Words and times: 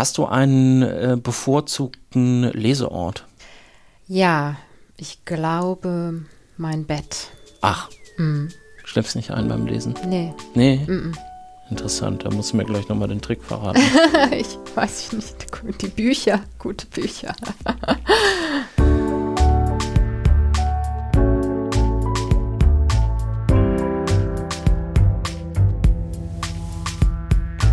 Hast 0.00 0.16
du 0.16 0.24
einen 0.24 0.80
äh, 0.80 1.18
bevorzugten 1.22 2.44
Leseort? 2.52 3.26
Ja, 4.08 4.56
ich 4.96 5.26
glaube 5.26 6.24
mein 6.56 6.86
Bett. 6.86 7.28
Ach, 7.60 7.90
mm. 8.16 8.46
schläfst 8.82 9.14
nicht 9.14 9.30
ein 9.30 9.46
beim 9.48 9.66
Lesen? 9.66 9.92
Nee. 10.08 10.32
Nee? 10.54 10.76
Mm 10.86 11.12
-mm. 11.12 11.16
Interessant, 11.68 12.24
da 12.24 12.30
musst 12.30 12.54
du 12.54 12.56
mir 12.56 12.64
gleich 12.64 12.88
nochmal 12.88 13.08
den 13.08 13.20
Trick 13.20 13.44
verraten. 13.44 13.82
ich 14.32 14.56
weiß 14.74 15.12
nicht, 15.12 15.82
die 15.82 15.88
Bücher, 15.88 16.40
gute 16.58 16.86
Bücher. 16.86 17.34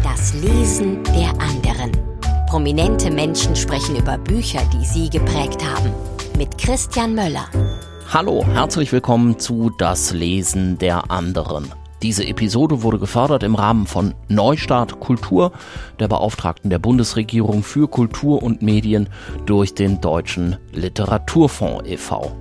Das 0.04 0.34
Lesen 0.34 1.06
der 1.06 1.30
anderen. 1.30 1.57
Prominente 2.58 3.12
Menschen 3.12 3.56
sprechen 3.56 3.96
über 3.98 4.18
Bücher, 4.18 4.62
die 4.74 4.84
sie 4.84 5.12
geprägt 5.12 5.64
haben. 5.64 5.92
Mit 6.40 6.58
Christian 6.58 7.14
Möller. 7.14 7.46
Hallo, 8.12 8.44
herzlich 8.52 8.92
willkommen 8.92 9.38
zu 9.38 9.70
Das 9.78 10.12
Lesen 10.12 10.80
der 10.80 11.12
anderen. 11.12 11.72
Diese 12.02 12.26
Episode 12.26 12.82
wurde 12.82 12.98
gefördert 12.98 13.44
im 13.44 13.54
Rahmen 13.54 13.86
von 13.86 14.16
Neustart 14.28 15.00
Kultur, 15.00 15.52
der 16.00 16.08
Beauftragten 16.08 16.72
der 16.72 16.80
Bundesregierung 16.80 17.62
für 17.62 17.88
Kultur 17.88 18.42
und 18.42 18.64
Medien 18.64 19.08
durch 19.46 19.76
den 19.76 20.02
Deutschen 20.02 20.58
Literaturfonds 20.74 21.88
e.V. 21.88 22.36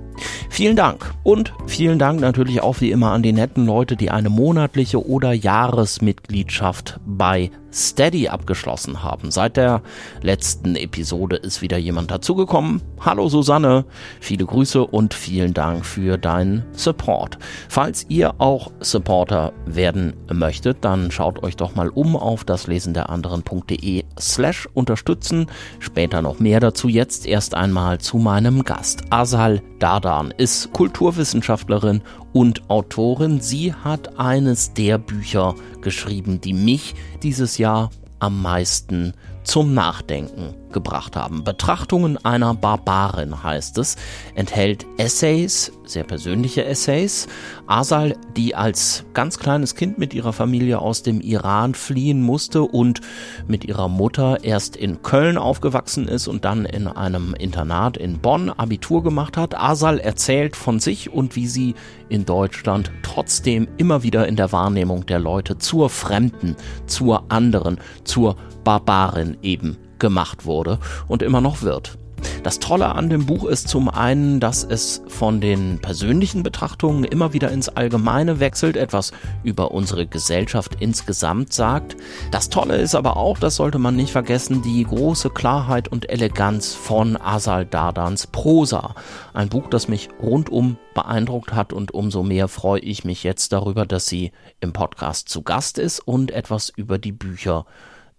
Vielen 0.49 0.75
Dank 0.75 1.13
und 1.21 1.53
vielen 1.67 1.99
Dank 1.99 2.19
natürlich 2.21 2.61
auch 2.61 2.81
wie 2.81 2.89
immer 2.89 3.11
an 3.11 3.21
die 3.21 3.33
netten 3.33 3.67
Leute, 3.67 3.95
die 3.95 4.09
eine 4.09 4.29
monatliche 4.29 5.07
oder 5.07 5.31
Jahresmitgliedschaft 5.31 6.99
bei 7.05 7.51
Steady 7.77 8.27
abgeschlossen 8.27 9.03
haben. 9.03 9.29
Seit 9.29 9.55
der 9.55 9.81
letzten 10.21 10.75
Episode 10.75 11.35
ist 11.35 11.61
wieder 11.61 11.77
jemand 11.77 12.09
dazugekommen. 12.09 12.81
Hallo 12.99 13.29
Susanne, 13.29 13.85
viele 14.19 14.45
Grüße 14.45 14.85
und 14.85 15.13
vielen 15.13 15.53
Dank 15.53 15.85
für 15.85 16.17
deinen 16.17 16.65
Support. 16.71 17.37
Falls 17.69 18.05
ihr 18.09 18.41
auch 18.41 18.71
Supporter 18.79 19.53
werden 19.65 20.15
möchtet, 20.33 20.83
dann 20.83 21.11
schaut 21.11 21.43
euch 21.43 21.55
doch 21.55 21.75
mal 21.75 21.89
um 21.89 22.15
auf 22.15 22.43
das 22.43 22.65
Lesen 22.65 22.95
der 22.95 23.09
anderen.de 23.09 24.03
slash 24.19 24.67
unterstützen. 24.73 25.45
Später 25.79 26.23
noch 26.23 26.39
mehr 26.39 26.59
dazu. 26.59 26.89
Jetzt 26.89 27.27
erst 27.27 27.53
einmal 27.53 27.99
zu 27.99 28.17
meinem 28.17 28.63
Gast. 28.63 29.03
Asal 29.11 29.61
Dardan 29.79 30.33
ist 30.35 30.73
Kulturwissenschaftlerin 30.73 32.01
und 32.37 32.69
Autorin. 32.69 33.41
Sie 33.41 33.73
hat 33.73 34.19
eines 34.19 34.71
der 34.73 34.99
Bücher 34.99 35.55
geschrieben, 35.81 36.39
die 36.39 36.53
mich 36.53 36.93
dieses 37.23 37.57
Jahr 37.57 37.89
am 38.19 38.43
meisten 38.43 39.13
zum 39.47 39.73
Nachdenken 39.73 40.53
gebracht 40.73 41.15
haben. 41.15 41.43
Betrachtungen 41.43 42.17
einer 42.23 42.53
Barbarin 42.53 43.43
heißt 43.43 43.77
es, 43.77 43.95
enthält 44.35 44.85
Essays, 44.97 45.71
sehr 45.85 46.03
persönliche 46.03 46.65
Essays. 46.65 47.27
Asal, 47.65 48.15
die 48.35 48.55
als 48.55 49.05
ganz 49.13 49.39
kleines 49.39 49.75
Kind 49.75 49.97
mit 49.97 50.13
ihrer 50.13 50.33
Familie 50.33 50.79
aus 50.79 51.01
dem 51.01 51.21
Iran 51.21 51.73
fliehen 51.73 52.21
musste 52.21 52.63
und 52.63 52.99
mit 53.47 53.63
ihrer 53.63 53.87
Mutter 53.87 54.43
erst 54.43 54.75
in 54.75 55.01
Köln 55.01 55.37
aufgewachsen 55.37 56.07
ist 56.07 56.27
und 56.27 56.43
dann 56.43 56.65
in 56.65 56.87
einem 56.87 57.33
Internat 57.33 57.95
in 57.95 58.19
Bonn 58.19 58.49
Abitur 58.49 59.01
gemacht 59.01 59.37
hat. 59.37 59.57
Asal 59.57 59.99
erzählt 59.99 60.57
von 60.57 60.79
sich 60.79 61.09
und 61.11 61.37
wie 61.37 61.47
sie 61.47 61.75
in 62.09 62.25
Deutschland 62.25 62.91
trotzdem 63.01 63.67
immer 63.77 64.03
wieder 64.03 64.27
in 64.27 64.35
der 64.35 64.51
Wahrnehmung 64.51 65.05
der 65.05 65.19
Leute 65.19 65.57
zur 65.57 65.89
Fremden, 65.89 66.57
zur 66.85 67.31
anderen, 67.31 67.79
zur 68.03 68.35
Barbarin 68.67 69.37
eben 69.43 69.77
gemacht 69.97 70.43
wurde 70.43 70.79
und 71.07 71.23
immer 71.23 71.39
noch 71.39 71.61
wird. 71.61 71.97
Das 72.43 72.59
Tolle 72.59 72.93
an 72.95 73.09
dem 73.09 73.25
Buch 73.25 73.45
ist 73.45 73.69
zum 73.69 73.87
einen, 73.87 74.41
dass 74.41 74.65
es 74.65 75.03
von 75.07 75.39
den 75.39 75.79
persönlichen 75.79 76.43
Betrachtungen 76.43 77.05
immer 77.05 77.31
wieder 77.31 77.49
ins 77.49 77.69
Allgemeine 77.69 78.41
wechselt, 78.41 78.75
etwas 78.75 79.13
über 79.43 79.71
unsere 79.71 80.05
Gesellschaft 80.05 80.75
insgesamt 80.81 81.53
sagt. 81.53 81.95
Das 82.29 82.49
Tolle 82.49 82.75
ist 82.75 82.93
aber 82.93 83.15
auch, 83.15 83.39
das 83.39 83.55
sollte 83.55 83.79
man 83.79 83.95
nicht 83.95 84.11
vergessen, 84.11 84.61
die 84.61 84.83
große 84.83 85.29
Klarheit 85.29 85.87
und 85.87 86.09
Eleganz 86.09 86.73
von 86.73 87.15
Asal 87.15 87.65
Dardans 87.65 88.27
Prosa. 88.27 88.95
Ein 89.33 89.47
Buch, 89.47 89.69
das 89.69 89.87
mich 89.87 90.09
rundum 90.21 90.75
beeindruckt 90.93 91.53
hat 91.53 91.71
und 91.71 91.93
umso 91.93 92.21
mehr 92.21 92.49
freue 92.49 92.81
ich 92.81 93.05
mich 93.05 93.23
jetzt 93.23 93.53
darüber, 93.53 93.85
dass 93.85 94.07
sie 94.07 94.33
im 94.59 94.73
Podcast 94.73 95.29
zu 95.29 95.41
Gast 95.41 95.77
ist 95.77 96.01
und 96.01 96.31
etwas 96.31 96.67
über 96.67 96.97
die 96.97 97.13
Bücher 97.13 97.65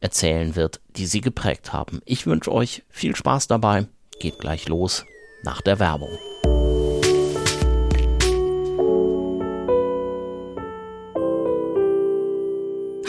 erzählen 0.01 0.57
wird, 0.57 0.81
die 0.97 1.07
sie 1.07 1.21
geprägt 1.21 1.73
haben. 1.73 2.01
Ich 2.05 2.27
wünsche 2.27 2.53
euch 2.53 2.83
viel 2.89 3.17
Spaß 3.17 3.49
dabei. 3.49 3.87
Geht 4.21 4.39
gleich 4.39 4.69
los 4.69 5.05
nach 5.43 5.61
der 5.61 5.79
Werbung. 5.79 6.19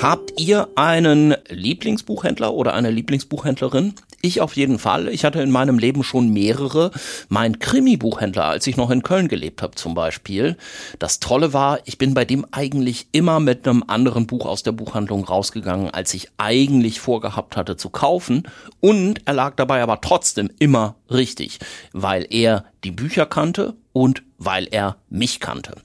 Habt 0.02 0.40
ihr 0.40 0.70
einen 0.76 1.36
Lieblingsbuchhändler 1.50 2.54
oder 2.54 2.74
eine 2.74 2.90
Lieblingsbuchhändlerin? 2.90 3.96
Ich 4.22 4.42
auf 4.42 4.56
jeden 4.56 4.80
Fall. 4.80 5.08
Ich 5.08 5.24
hatte 5.24 5.42
in 5.42 5.52
meinem 5.52 5.80
Leben 5.80 6.04
schon 6.04 6.30
mehrere. 6.30 6.92
Mein 7.30 7.60
Krimi-Buchhändler, 7.60 8.46
als 8.46 8.68
ich 8.68 8.76
noch 8.76 8.90
in 8.90 9.02
Köln 9.02 9.30
gelebt 9.30 9.62
habe 9.62 9.76
zum 9.76 9.94
Beispiel. 9.94 10.58
Das 11.00 11.20
Tolle 11.20 11.54
war, 11.54 11.80
ich 11.86 11.98
bin 11.98 12.14
bei 12.14 12.26
dem 12.26 12.46
eigentlich 12.52 13.08
immer 13.14 13.40
mit 13.40 13.66
einem 13.66 13.84
anderen 13.88 14.28
Buch 14.28 14.46
aus 14.46 14.62
der 14.64 14.74
Buchhandlung 14.74 15.24
rausgegangen, 15.24 15.92
als 15.92 16.14
ich 16.14 16.30
eigentlich 16.38 17.00
vorgehabt 17.00 17.56
hatte 17.56 17.78
zu 17.78 17.90
kaufen. 17.90 18.44
Und 18.82 19.22
er 19.26 19.34
lag 19.34 19.56
dabei 19.56 19.82
aber 19.82 20.02
trotzdem 20.02 20.50
immer 20.60 20.96
richtig, 21.10 21.60
weil 21.94 22.28
er 22.30 22.66
die 22.84 22.92
Bücher 22.92 23.26
kannte 23.26 23.76
und 23.94 24.24
weil 24.38 24.68
er 24.70 24.98
mich 25.10 25.40
kannte. 25.40 25.76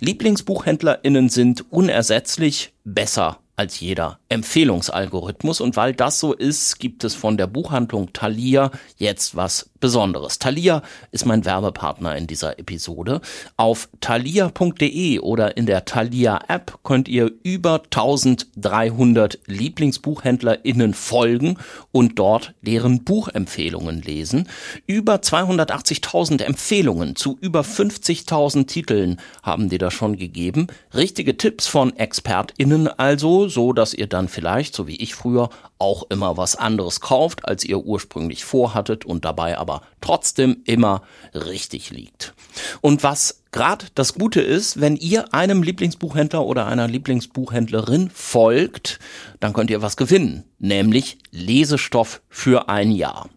LieblingsbuchhändlerInnen 0.00 1.28
sind 1.28 1.70
unersetzlich 1.70 2.72
besser 2.84 3.38
als 3.56 3.80
jeder 3.80 4.18
Empfehlungsalgorithmus 4.28 5.60
und 5.60 5.76
weil 5.76 5.94
das 5.94 6.20
so 6.20 6.34
ist, 6.34 6.78
gibt 6.78 7.04
es 7.04 7.14
von 7.14 7.36
der 7.36 7.46
Buchhandlung 7.46 8.12
Thalia 8.12 8.70
jetzt 8.98 9.34
was 9.34 9.70
Besonderes. 9.80 10.38
Thalia 10.38 10.82
ist 11.12 11.26
mein 11.26 11.44
Werbepartner 11.44 12.16
in 12.16 12.26
dieser 12.26 12.58
Episode. 12.58 13.20
Auf 13.56 13.88
thalia.de 14.00 15.20
oder 15.20 15.56
in 15.56 15.66
der 15.66 15.84
Thalia 15.84 16.40
App 16.48 16.78
könnt 16.82 17.08
ihr 17.08 17.30
über 17.42 17.82
1300 17.84 19.38
Lieblingsbuchhändlerinnen 19.46 20.94
folgen 20.94 21.58
und 21.92 22.18
dort 22.18 22.54
deren 22.62 23.04
Buchempfehlungen 23.04 24.02
lesen. 24.02 24.48
Über 24.86 25.16
280.000 25.16 26.42
Empfehlungen 26.42 27.14
zu 27.14 27.38
über 27.40 27.60
50.000 27.60 28.66
Titeln 28.66 29.20
haben 29.42 29.68
die 29.68 29.78
da 29.78 29.90
schon 29.90 30.16
gegeben. 30.16 30.68
Richtige 30.94 31.36
Tipps 31.36 31.66
von 31.66 31.94
ExpertInnen 31.96 32.88
also, 32.88 33.45
so 33.48 33.72
dass 33.72 33.94
ihr 33.94 34.06
dann 34.06 34.28
vielleicht, 34.28 34.74
so 34.74 34.86
wie 34.86 34.96
ich 34.96 35.14
früher, 35.14 35.50
auch 35.78 36.04
immer 36.10 36.36
was 36.36 36.56
anderes 36.56 37.00
kauft, 37.00 37.46
als 37.46 37.64
ihr 37.64 37.78
ursprünglich 37.78 38.44
vorhattet 38.44 39.04
und 39.04 39.24
dabei 39.24 39.58
aber 39.58 39.82
trotzdem 40.00 40.62
immer 40.64 41.02
richtig 41.34 41.90
liegt. 41.90 42.34
Und 42.80 43.02
was 43.02 43.42
gerade 43.52 43.86
das 43.94 44.14
Gute 44.14 44.40
ist, 44.40 44.80
wenn 44.80 44.96
ihr 44.96 45.34
einem 45.34 45.62
Lieblingsbuchhändler 45.62 46.44
oder 46.44 46.66
einer 46.66 46.88
Lieblingsbuchhändlerin 46.88 48.10
folgt, 48.10 48.98
dann 49.40 49.52
könnt 49.52 49.70
ihr 49.70 49.82
was 49.82 49.96
gewinnen, 49.96 50.44
nämlich 50.58 51.18
Lesestoff 51.30 52.22
für 52.28 52.68
ein 52.68 52.90
Jahr. 52.90 53.28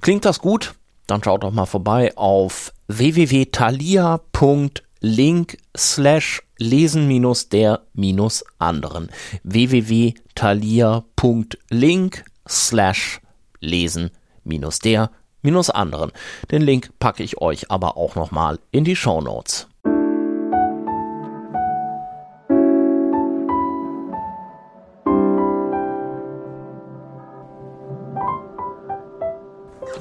Klingt 0.00 0.24
das 0.24 0.40
gut? 0.40 0.74
Dann 1.06 1.22
schaut 1.22 1.42
doch 1.42 1.50
mal 1.50 1.66
vorbei 1.66 2.16
auf 2.16 2.72
www.thalia.link 2.88 5.58
slash 5.76 6.42
lesen 6.58 7.08
minus 7.08 7.48
der 7.48 7.80
minus 7.92 8.44
anderen 8.58 9.10
www.thalia.link 9.42 12.24
slash 12.48 13.20
lesen 13.60 14.10
minus 14.44 14.78
der 14.78 15.10
minus 15.42 15.68
anderen. 15.70 16.12
Den 16.50 16.62
Link 16.62 16.90
packe 16.98 17.22
ich 17.22 17.40
euch 17.40 17.70
aber 17.70 17.96
auch 17.96 18.16
nochmal 18.16 18.58
in 18.70 18.84
die 18.84 18.96
Show 18.96 19.20
Notes. 19.20 19.68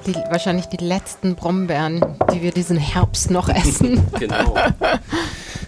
Die, 0.05 0.15
wahrscheinlich 0.29 0.65
die 0.65 0.83
letzten 0.83 1.35
Brombeeren, 1.35 2.17
die 2.33 2.41
wir 2.41 2.51
diesen 2.51 2.75
Herbst 2.75 3.31
noch 3.31 3.47
essen. 3.47 4.05
genau. 4.19 4.53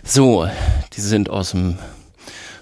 So, 0.05 0.47
die 0.93 1.01
sind 1.01 1.29
aus 1.29 1.51
dem, 1.51 1.77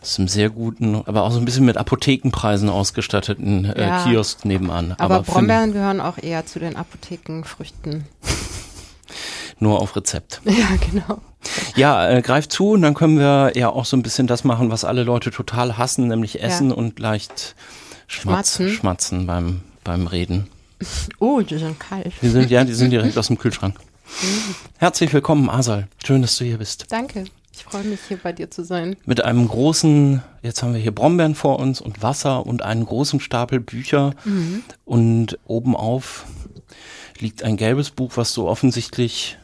aus 0.02 0.16
dem 0.16 0.28
sehr 0.28 0.50
guten, 0.50 0.96
aber 0.96 1.24
auch 1.24 1.32
so 1.32 1.40
ein 1.40 1.46
bisschen 1.46 1.66
mit 1.66 1.78
Apothekenpreisen 1.78 2.70
ausgestatteten 2.70 3.66
äh, 3.66 3.88
ja. 3.88 4.04
Kiosk 4.04 4.46
nebenan. 4.46 4.94
Aber, 4.94 5.16
aber 5.16 5.24
Brombeeren 5.24 5.74
gehören 5.74 6.00
auch 6.00 6.18
eher 6.18 6.46
zu 6.46 6.60
den 6.60 6.78
Apothekenfrüchten. 6.78 8.06
Nur 9.60 9.80
auf 9.82 9.96
Rezept. 9.96 10.42
Ja, 10.46 10.68
genau. 10.90 11.22
Ja, 11.76 12.10
äh, 12.10 12.22
greift 12.22 12.54
zu 12.54 12.70
und 12.72 12.82
dann 12.82 12.94
können 12.94 13.20
wir 13.20 13.52
ja 13.56 13.68
auch 13.68 13.84
so 13.84 13.98
ein 13.98 14.02
bisschen 14.02 14.28
das 14.28 14.46
machen, 14.46 14.72
was 14.72 14.86
alle 14.86 15.04
Leute 15.04 15.30
total 15.30 15.78
hassen, 15.78 16.08
nämlich 16.08 16.42
essen 16.42 16.70
ja. 16.70 16.76
und 16.76 17.00
leicht 17.00 17.56
schmatz, 18.08 18.56
schmatzen. 18.56 18.70
schmatzen 18.70 19.28
beim 19.28 19.62
beim 19.84 20.08
Reden. 20.08 20.48
Oh, 21.20 21.42
die 21.42 21.58
sind 21.58 21.80
kalt. 21.80 22.14
Die 22.22 22.28
sind, 22.28 22.50
ja, 22.52 22.66
die 22.66 22.74
sind 22.74 22.90
direkt 22.90 23.18
aus 23.18 23.28
dem 23.28 23.38
Kühlschrank. 23.38 23.76
Herzlich 24.78 25.14
willkommen, 25.14 25.50
Asal. 25.50 25.88
Schön, 26.04 26.22
dass 26.22 26.38
du 26.38 26.46
hier 26.46 26.58
bist. 26.58 26.86
Danke. 26.90 27.26
Ich 27.56 27.64
freue 27.64 27.84
mich, 27.84 28.00
hier 28.08 28.18
bei 28.18 28.32
dir 28.32 28.50
zu 28.50 28.64
sein. 28.64 28.96
Mit 29.06 29.24
einem 29.24 29.48
großen, 29.48 30.24
jetzt 30.42 30.64
haben 30.64 30.74
wir 30.74 30.82
hier 30.82 30.94
Brombeeren 30.94 31.36
vor 31.36 31.60
uns 31.60 31.82
und 31.82 32.02
Wasser 32.02 32.46
und 32.46 32.64
einen 32.64 32.86
großen 32.86 33.20
Stapel 33.20 33.60
Bücher. 33.60 34.16
Mhm. 34.26 34.64
Und 34.86 35.38
obenauf 35.46 36.26
liegt 37.20 37.44
ein 37.44 37.58
gelbes 37.58 37.92
Buch, 37.92 38.14
was 38.16 38.34
du 38.34 38.48
offensichtlich 38.48 39.38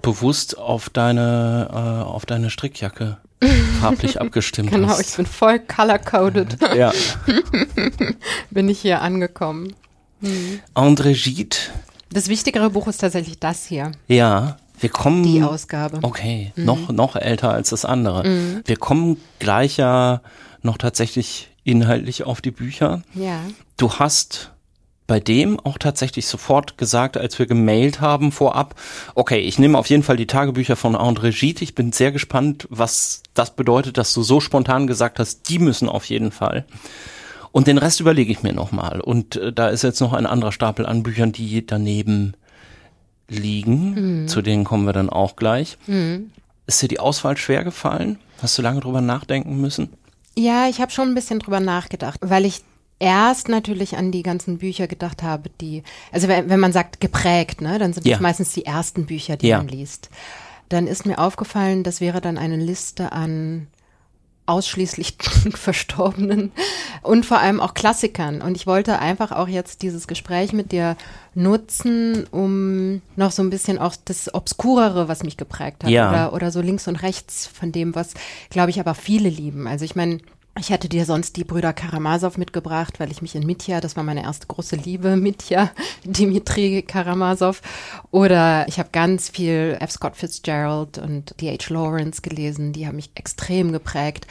bewusst 0.00 0.56
auf 0.56 0.90
deine, 0.90 1.68
äh, 1.72 2.04
auf 2.04 2.24
deine 2.24 2.50
Strickjacke 2.50 3.18
farblich 3.80 4.20
abgestimmt 4.20 4.70
genau, 4.70 4.88
hast. 4.88 4.98
Genau, 4.98 5.08
ich 5.08 5.16
bin 5.16 5.26
voll 5.26 5.58
color-coded. 5.58 6.58
ja. 6.76 6.92
bin 8.50 8.68
ich 8.68 8.78
hier 8.80 9.02
angekommen. 9.02 9.74
Mhm. 10.20 10.60
André 10.74 11.14
Gide. 11.14 11.56
Das 12.10 12.28
wichtigere 12.28 12.70
Buch 12.70 12.88
ist 12.88 12.98
tatsächlich 12.98 13.38
das 13.38 13.66
hier. 13.66 13.92
Ja. 14.08 14.56
Wir 14.78 14.90
kommen. 14.90 15.22
Die 15.22 15.42
Ausgabe. 15.42 16.00
Okay, 16.02 16.52
mhm. 16.54 16.64
noch, 16.64 16.88
noch 16.90 17.16
älter 17.16 17.50
als 17.50 17.70
das 17.70 17.84
andere. 17.84 18.28
Mhm. 18.28 18.62
Wir 18.66 18.76
kommen 18.76 19.16
gleich 19.38 19.78
ja 19.78 20.20
noch 20.62 20.76
tatsächlich 20.76 21.50
inhaltlich 21.64 22.24
auf 22.24 22.40
die 22.40 22.50
Bücher. 22.50 23.02
Ja. 23.14 23.40
Du 23.76 23.94
hast 23.94 24.52
bei 25.06 25.20
dem 25.20 25.60
auch 25.60 25.78
tatsächlich 25.78 26.26
sofort 26.26 26.78
gesagt, 26.78 27.16
als 27.16 27.38
wir 27.38 27.46
gemailt 27.46 28.00
haben 28.00 28.32
vorab, 28.32 28.74
okay, 29.14 29.38
ich 29.38 29.58
nehme 29.58 29.78
auf 29.78 29.86
jeden 29.86 30.02
Fall 30.02 30.16
die 30.16 30.26
Tagebücher 30.26 30.76
von 30.76 30.96
André 30.96 31.30
Gide. 31.30 31.62
Ich 31.62 31.74
bin 31.74 31.92
sehr 31.92 32.10
gespannt, 32.12 32.66
was 32.70 33.22
das 33.34 33.54
bedeutet, 33.54 33.98
dass 33.98 34.12
du 34.12 34.22
so 34.22 34.40
spontan 34.40 34.86
gesagt 34.86 35.18
hast, 35.18 35.48
die 35.48 35.58
müssen 35.58 35.88
auf 35.88 36.06
jeden 36.06 36.32
Fall. 36.32 36.66
Und 37.56 37.68
den 37.68 37.78
Rest 37.78 38.00
überlege 38.00 38.30
ich 38.30 38.42
mir 38.42 38.52
nochmal. 38.52 39.00
Und 39.00 39.36
äh, 39.36 39.50
da 39.50 39.68
ist 39.68 39.82
jetzt 39.82 40.00
noch 40.00 40.12
ein 40.12 40.26
anderer 40.26 40.52
Stapel 40.52 40.84
an 40.84 41.02
Büchern, 41.02 41.32
die 41.32 41.66
daneben 41.66 42.34
liegen. 43.30 44.24
Mhm. 44.24 44.28
Zu 44.28 44.42
denen 44.42 44.64
kommen 44.64 44.84
wir 44.84 44.92
dann 44.92 45.08
auch 45.08 45.36
gleich. 45.36 45.78
Mhm. 45.86 46.32
Ist 46.66 46.82
dir 46.82 46.88
die 46.88 47.00
Auswahl 47.00 47.38
schwer 47.38 47.64
gefallen? 47.64 48.18
Hast 48.42 48.58
du 48.58 48.62
lange 48.62 48.80
drüber 48.80 49.00
nachdenken 49.00 49.58
müssen? 49.58 49.88
Ja, 50.36 50.68
ich 50.68 50.82
habe 50.82 50.92
schon 50.92 51.08
ein 51.08 51.14
bisschen 51.14 51.38
drüber 51.38 51.60
nachgedacht, 51.60 52.20
weil 52.20 52.44
ich 52.44 52.60
erst 52.98 53.48
natürlich 53.48 53.96
an 53.96 54.12
die 54.12 54.22
ganzen 54.22 54.58
Bücher 54.58 54.86
gedacht 54.86 55.22
habe, 55.22 55.48
die, 55.62 55.82
also 56.12 56.28
wenn, 56.28 56.50
wenn 56.50 56.60
man 56.60 56.72
sagt 56.72 57.00
geprägt, 57.00 57.62
ne, 57.62 57.78
dann 57.78 57.94
sind 57.94 58.06
ja. 58.06 58.16
das 58.16 58.20
meistens 58.20 58.52
die 58.52 58.66
ersten 58.66 59.06
Bücher, 59.06 59.38
die 59.38 59.48
ja. 59.48 59.56
man 59.56 59.68
liest. 59.68 60.10
Dann 60.68 60.86
ist 60.86 61.06
mir 61.06 61.18
aufgefallen, 61.18 61.84
das 61.84 62.02
wäre 62.02 62.20
dann 62.20 62.36
eine 62.36 62.56
Liste 62.56 63.12
an 63.12 63.68
ausschließlich 64.46 65.16
Verstorbenen 65.54 66.52
und 67.02 67.26
vor 67.26 67.38
allem 67.38 67.60
auch 67.60 67.74
Klassikern. 67.74 68.40
Und 68.40 68.56
ich 68.56 68.66
wollte 68.66 68.98
einfach 68.98 69.32
auch 69.32 69.48
jetzt 69.48 69.82
dieses 69.82 70.06
Gespräch 70.06 70.52
mit 70.52 70.72
dir 70.72 70.96
nutzen, 71.34 72.26
um 72.30 73.02
noch 73.16 73.32
so 73.32 73.42
ein 73.42 73.50
bisschen 73.50 73.78
auch 73.78 73.94
das 74.04 74.32
Obskurere, 74.32 75.08
was 75.08 75.22
mich 75.22 75.36
geprägt 75.36 75.84
hat, 75.84 75.90
ja. 75.90 76.10
oder, 76.10 76.32
oder 76.32 76.50
so 76.50 76.60
links 76.60 76.88
und 76.88 76.96
rechts 76.96 77.46
von 77.46 77.72
dem, 77.72 77.94
was, 77.94 78.14
glaube 78.50 78.70
ich, 78.70 78.80
aber 78.80 78.94
viele 78.94 79.28
lieben. 79.28 79.66
Also 79.66 79.84
ich 79.84 79.96
meine, 79.96 80.18
ich 80.58 80.70
hätte 80.70 80.88
dir 80.88 81.04
sonst 81.04 81.36
die 81.36 81.44
Brüder 81.44 81.72
Karamasow 81.72 82.38
mitgebracht, 82.38 82.98
weil 82.98 83.10
ich 83.10 83.20
mich 83.20 83.34
in 83.34 83.44
Mitya, 83.44 83.80
das 83.80 83.96
war 83.96 84.02
meine 84.02 84.22
erste 84.22 84.46
große 84.46 84.76
Liebe, 84.76 85.16
Mitya, 85.16 85.70
Dimitri 86.04 86.82
Karamasow. 86.82 87.60
Oder 88.10 88.66
ich 88.68 88.78
habe 88.78 88.88
ganz 88.90 89.28
viel 89.28 89.76
F. 89.80 89.90
Scott 89.90 90.16
Fitzgerald 90.16 90.98
und 90.98 91.40
D.H. 91.40 91.72
Lawrence 91.72 92.22
gelesen, 92.22 92.72
die 92.72 92.86
haben 92.86 92.96
mich 92.96 93.10
extrem 93.14 93.72
geprägt. 93.72 94.26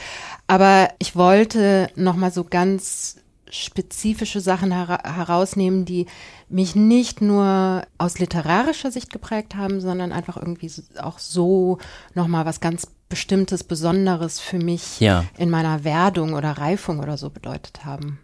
Aber 0.46 0.90
ich 0.98 1.14
wollte 1.14 1.90
nochmal 1.94 2.32
so 2.32 2.44
ganz 2.44 3.16
spezifische 3.48 4.40
Sachen 4.40 4.72
her 4.72 4.98
herausnehmen, 5.04 5.84
die 5.84 6.06
mich 6.48 6.74
nicht 6.74 7.20
nur 7.20 7.82
aus 7.98 8.18
literarischer 8.18 8.90
Sicht 8.90 9.12
geprägt 9.12 9.54
haben, 9.54 9.80
sondern 9.80 10.12
einfach 10.12 10.36
irgendwie 10.36 10.70
auch 11.00 11.18
so 11.18 11.78
nochmal 12.14 12.44
was 12.44 12.60
ganz 12.60 12.88
Bestimmtes, 13.08 13.64
Besonderes 13.64 14.40
für 14.40 14.58
mich 14.58 15.00
ja. 15.00 15.24
in 15.38 15.50
meiner 15.50 15.84
Werdung 15.84 16.34
oder 16.34 16.52
Reifung 16.52 16.98
oder 17.00 17.16
so 17.16 17.30
bedeutet 17.30 17.84
haben. 17.84 18.18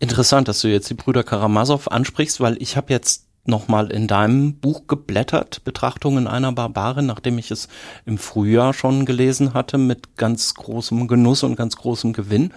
Interessant, 0.00 0.48
dass 0.48 0.60
du 0.60 0.68
jetzt 0.68 0.90
die 0.90 0.94
Brüder 0.94 1.24
Karamasow 1.24 1.88
ansprichst, 1.88 2.40
weil 2.40 2.60
ich 2.60 2.76
habe 2.76 2.92
jetzt 2.92 3.24
nochmal 3.48 3.90
in 3.90 4.06
deinem 4.06 4.54
Buch 4.54 4.86
geblättert, 4.86 5.64
Betrachtungen 5.64 6.28
einer 6.28 6.52
Barbarin, 6.52 7.06
nachdem 7.06 7.38
ich 7.38 7.50
es 7.50 7.68
im 8.04 8.18
Frühjahr 8.18 8.74
schon 8.74 9.06
gelesen 9.06 9.54
hatte, 9.54 9.78
mit 9.78 10.16
ganz 10.16 10.54
großem 10.54 11.08
Genuss 11.08 11.42
und 11.42 11.56
ganz 11.56 11.76
großem 11.76 12.12
Gewinn. 12.12 12.52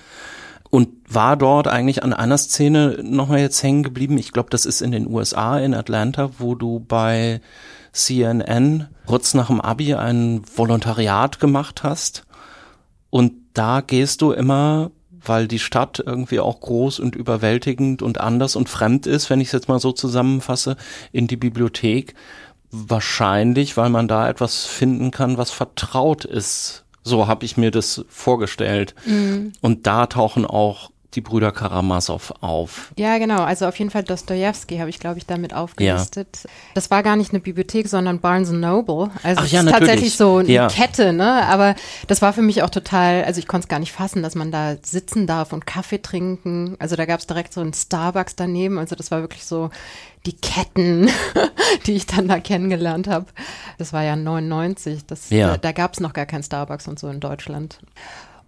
Und 0.69 0.89
war 1.07 1.35
dort 1.35 1.68
eigentlich 1.68 2.03
an 2.03 2.13
einer 2.13 2.38
Szene 2.38 3.00
nochmal 3.03 3.39
jetzt 3.39 3.62
hängen 3.62 3.83
geblieben. 3.83 4.18
Ich 4.18 4.31
glaube, 4.31 4.50
das 4.50 4.65
ist 4.65 4.81
in 4.81 4.91
den 4.91 5.07
USA, 5.07 5.59
in 5.59 5.73
Atlanta, 5.73 6.29
wo 6.38 6.56
du 6.56 6.79
bei 6.79 7.41
CNN 7.92 8.88
kurz 9.06 9.34
nach 9.34 9.48
dem 9.48 9.62
Abi 9.62 9.96
ein 9.96 10.42
Volontariat 10.56 11.40
gemacht 11.40 11.84
hast. 11.84 12.26
Und 13.10 13.34
da 13.54 13.82
gehst 13.82 14.22
du 14.22 14.32
immer, 14.32 14.92
weil 15.24 15.48
die 15.48 15.60
Stadt 15.60 16.02
irgendwie 16.06 16.40
auch 16.40 16.62
groß 16.62 17.00
und 17.00 17.16
überwältigend 17.16 18.02
und 18.02 18.20
anders 18.20 18.56
und 18.56 18.70
fremd 18.70 19.06
ist, 19.08 19.30
wenn 19.30 19.42
ich 19.42 19.48
es 19.50 19.54
jetzt 19.54 19.68
mal 19.68 19.80
so 19.80 19.92
zusammenfasse, 19.92 20.78
in 21.12 21.28
die 21.28 21.38
Bibliothek. 21.38 22.16
Wahrscheinlich, 22.72 23.76
weil 23.76 23.90
man 23.90 24.08
da 24.08 24.30
etwas 24.30 24.66
finden 24.66 25.12
kann, 25.12 25.38
was 25.38 25.52
vertraut 25.52 26.24
ist. 26.24 26.86
So 27.04 27.28
habe 27.28 27.46
ich 27.46 27.58
mir 27.58 27.72
das 27.72 28.06
vorgestellt. 28.08 28.96
Mhm. 29.06 29.52
Und 29.60 29.88
da 29.88 30.06
tauchen 30.08 30.46
auch 30.46 30.91
die 31.13 31.22
Brüder 31.22 31.52
Karamasow 31.52 32.34
auf. 32.40 32.94
Ja, 32.98 33.18
genau. 33.18 33.42
Also 33.42 33.68
auf 33.68 33.78
jeden 33.78 33.92
Fall 33.92 34.04
Dostoevsky 34.04 34.78
habe 34.78 34.90
ich, 34.90 35.00
glaube 35.00 35.18
ich, 35.18 35.25
damit 35.25 35.54
aufgelistet. 35.54 36.40
Ja. 36.44 36.50
Das 36.74 36.90
war 36.90 37.04
gar 37.04 37.18
nicht 37.18 37.31
eine 37.31 37.42
Bibliothek, 37.42 37.88
sondern 37.90 38.19
Barnes 38.19 38.52
Noble. 38.52 39.10
Also 39.24 39.42
Ach 39.44 39.48
ja, 39.48 39.60
ist 39.60 39.66
natürlich. 39.66 39.72
tatsächlich 39.74 40.16
so 40.16 40.38
eine 40.38 40.50
ja. 40.50 40.68
Kette, 40.68 41.12
ne? 41.12 41.46
Aber 41.48 41.75
das 42.08 42.22
war 42.22 42.31
für 42.31 42.42
mich 42.42 42.63
auch 42.63 42.69
total, 42.69 43.25
also 43.25 43.40
ich 43.40 43.48
konnte 43.48 43.66
es 43.66 43.69
gar 43.69 43.80
nicht 43.80 43.92
fassen, 43.92 44.24
dass 44.24 44.36
man 44.36 44.52
da 44.52 44.78
sitzen 44.81 45.28
darf 45.28 45.52
und 45.52 45.68
Kaffee 45.68 46.02
trinken. 46.02 46.78
Also 46.80 46.96
da 46.96 47.06
gab 47.06 47.19
es 47.19 47.28
direkt 47.28 47.54
so 47.54 47.60
einen 47.60 47.74
Starbucks 47.74 48.38
daneben. 48.38 48.78
Also 48.78 48.96
das 48.96 49.12
war 49.12 49.19
wirklich 49.19 49.46
so 49.46 49.69
die 50.25 50.38
Ketten, 50.38 51.10
die 51.88 51.94
ich 51.94 52.06
dann 52.06 52.30
da 52.30 52.40
kennengelernt 52.40 53.07
habe. 53.07 53.25
Das 53.78 53.92
war 53.92 54.04
ja 54.04 54.16
99. 54.16 55.06
Das, 55.07 55.30
ja. 55.30 55.52
Da, 55.52 55.57
da 55.57 55.72
gab 55.74 55.94
es 55.94 56.00
noch 56.00 56.14
gar 56.14 56.25
kein 56.25 56.44
Starbucks 56.44 56.88
und 56.88 57.00
so 57.00 57.10
in 57.10 57.19
Deutschland. 57.19 57.80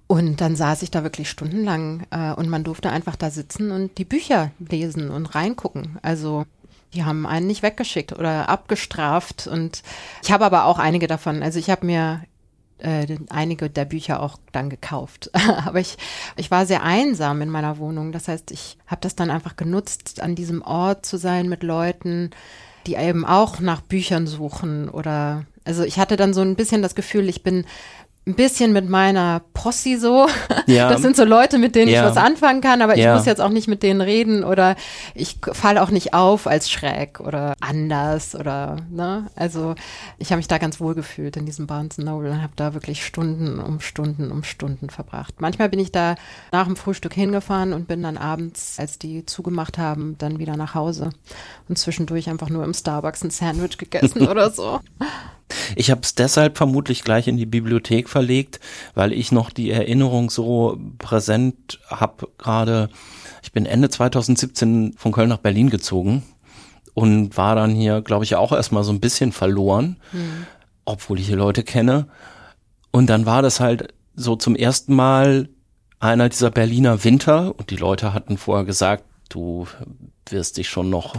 Und 0.07 0.41
dann 0.41 0.55
saß 0.55 0.83
ich 0.83 0.91
da 0.91 1.03
wirklich 1.03 1.29
stundenlang 1.29 2.05
äh, 2.11 2.33
und 2.33 2.49
man 2.49 2.63
durfte 2.63 2.89
einfach 2.89 3.15
da 3.15 3.29
sitzen 3.29 3.71
und 3.71 3.97
die 3.97 4.05
Bücher 4.05 4.51
lesen 4.59 5.09
und 5.09 5.33
reingucken. 5.33 5.97
Also 6.01 6.45
die 6.93 7.03
haben 7.03 7.25
einen 7.25 7.47
nicht 7.47 7.63
weggeschickt 7.63 8.13
oder 8.13 8.49
abgestraft. 8.49 9.47
Und 9.47 9.81
ich 10.21 10.31
habe 10.31 10.45
aber 10.45 10.65
auch 10.65 10.77
einige 10.77 11.07
davon. 11.07 11.41
Also 11.41 11.57
ich 11.57 11.69
habe 11.69 11.85
mir 11.85 12.21
äh, 12.79 13.17
einige 13.29 13.69
der 13.69 13.85
Bücher 13.85 14.21
auch 14.21 14.37
dann 14.51 14.69
gekauft. 14.69 15.31
aber 15.65 15.79
ich, 15.79 15.97
ich 16.35 16.51
war 16.51 16.65
sehr 16.65 16.83
einsam 16.83 17.41
in 17.41 17.49
meiner 17.49 17.77
Wohnung. 17.77 18.11
Das 18.11 18.27
heißt, 18.27 18.51
ich 18.51 18.77
habe 18.87 19.01
das 19.01 19.15
dann 19.15 19.31
einfach 19.31 19.55
genutzt, 19.55 20.21
an 20.21 20.35
diesem 20.35 20.61
Ort 20.61 21.05
zu 21.05 21.17
sein 21.17 21.49
mit 21.49 21.63
Leuten, 21.63 22.31
die 22.85 22.95
eben 22.95 23.25
auch 23.25 23.59
nach 23.59 23.81
Büchern 23.81 24.27
suchen 24.27 24.89
oder 24.89 25.45
also 25.65 25.83
ich 25.83 25.97
hatte 25.97 26.17
dann 26.17 26.33
so 26.33 26.41
ein 26.41 26.55
bisschen 26.57 26.81
das 26.81 26.93
Gefühl, 26.93 27.29
ich 27.29 27.41
bin 27.41 27.65
ein 28.25 28.35
bisschen 28.35 28.71
mit 28.71 28.89
meiner 28.89 29.41
Posse 29.53 29.99
so. 29.99 30.27
Ja. 30.65 30.89
Das 30.89 31.01
sind 31.01 31.17
so 31.17 31.25
Leute, 31.25 31.57
mit 31.57 31.75
denen 31.75 31.91
ja. 31.91 31.99
ich 31.99 32.09
was 32.09 32.15
anfangen 32.15 32.61
kann, 32.61 32.81
aber 32.81 32.93
ich 32.95 33.03
ja. 33.03 33.15
muss 33.15 33.25
jetzt 33.25 33.41
auch 33.41 33.49
nicht 33.49 33.67
mit 33.67 33.83
denen 33.83 33.99
reden 33.99 34.45
oder 34.45 34.77
ich 35.13 35.39
falle 35.51 35.83
auch 35.83 35.89
nicht 35.89 36.13
auf 36.13 36.47
als 36.47 36.71
schräg 36.71 37.19
oder 37.19 37.53
anders 37.59 38.33
oder 38.33 38.77
ne. 38.89 39.27
Also 39.35 39.75
ich 40.19 40.31
habe 40.31 40.37
mich 40.37 40.47
da 40.47 40.57
ganz 40.57 40.79
wohl 40.79 40.95
gefühlt 40.95 41.35
in 41.35 41.45
diesem 41.45 41.67
Barnes 41.67 41.97
Noble 41.97 42.31
und 42.31 42.41
habe 42.41 42.53
da 42.55 42.73
wirklich 42.73 43.05
Stunden 43.05 43.59
um 43.59 43.81
Stunden 43.81 44.31
um 44.31 44.43
Stunden 44.43 44.89
verbracht. 44.89 45.41
Manchmal 45.41 45.67
bin 45.67 45.79
ich 45.79 45.91
da 45.91 46.15
nach 46.53 46.65
dem 46.65 46.77
Frühstück 46.77 47.13
hingefahren 47.13 47.73
und 47.73 47.87
bin 47.87 48.01
dann 48.01 48.17
abends, 48.17 48.79
als 48.79 48.97
die 48.97 49.25
zugemacht 49.25 49.77
haben, 49.77 50.17
dann 50.17 50.39
wieder 50.39 50.55
nach 50.55 50.75
Hause 50.75 51.09
und 51.67 51.77
zwischendurch 51.77 52.29
einfach 52.29 52.49
nur 52.49 52.63
im 52.63 52.73
Starbucks 52.73 53.23
ein 53.23 53.31
Sandwich 53.31 53.77
gegessen 53.77 54.27
oder 54.29 54.49
so. 54.49 54.79
Ich 55.75 55.91
habe 55.91 56.01
es 56.01 56.15
deshalb 56.15 56.57
vermutlich 56.57 57.03
gleich 57.03 57.27
in 57.27 57.37
die 57.37 57.45
Bibliothek 57.45 58.09
verlegt, 58.09 58.59
weil 58.93 59.13
ich 59.13 59.31
noch 59.31 59.49
die 59.49 59.71
Erinnerung 59.71 60.29
so 60.29 60.77
präsent 60.97 61.79
habe. 61.87 62.29
Gerade, 62.37 62.89
ich 63.41 63.51
bin 63.51 63.65
Ende 63.65 63.89
2017 63.89 64.93
von 64.97 65.11
Köln 65.11 65.29
nach 65.29 65.37
Berlin 65.37 65.69
gezogen 65.69 66.23
und 66.93 67.37
war 67.37 67.55
dann 67.55 67.71
hier, 67.71 68.01
glaube 68.01 68.25
ich, 68.25 68.35
auch 68.35 68.51
erstmal 68.51 68.83
so 68.83 68.91
ein 68.91 68.99
bisschen 68.99 69.31
verloren, 69.31 69.97
mhm. 70.11 70.45
obwohl 70.85 71.19
ich 71.19 71.27
hier 71.27 71.37
Leute 71.37 71.63
kenne. 71.63 72.07
Und 72.91 73.09
dann 73.09 73.25
war 73.25 73.41
das 73.41 73.59
halt 73.59 73.93
so 74.15 74.35
zum 74.35 74.55
ersten 74.55 74.93
Mal 74.93 75.49
einer 75.99 76.29
dieser 76.29 76.51
Berliner 76.51 77.03
Winter 77.03 77.55
und 77.57 77.69
die 77.69 77.77
Leute 77.77 78.13
hatten 78.13 78.37
vorher 78.37 78.65
gesagt, 78.65 79.05
du 79.29 79.67
wirst 80.29 80.57
dich 80.57 80.69
schon 80.69 80.89
noch, 80.89 81.15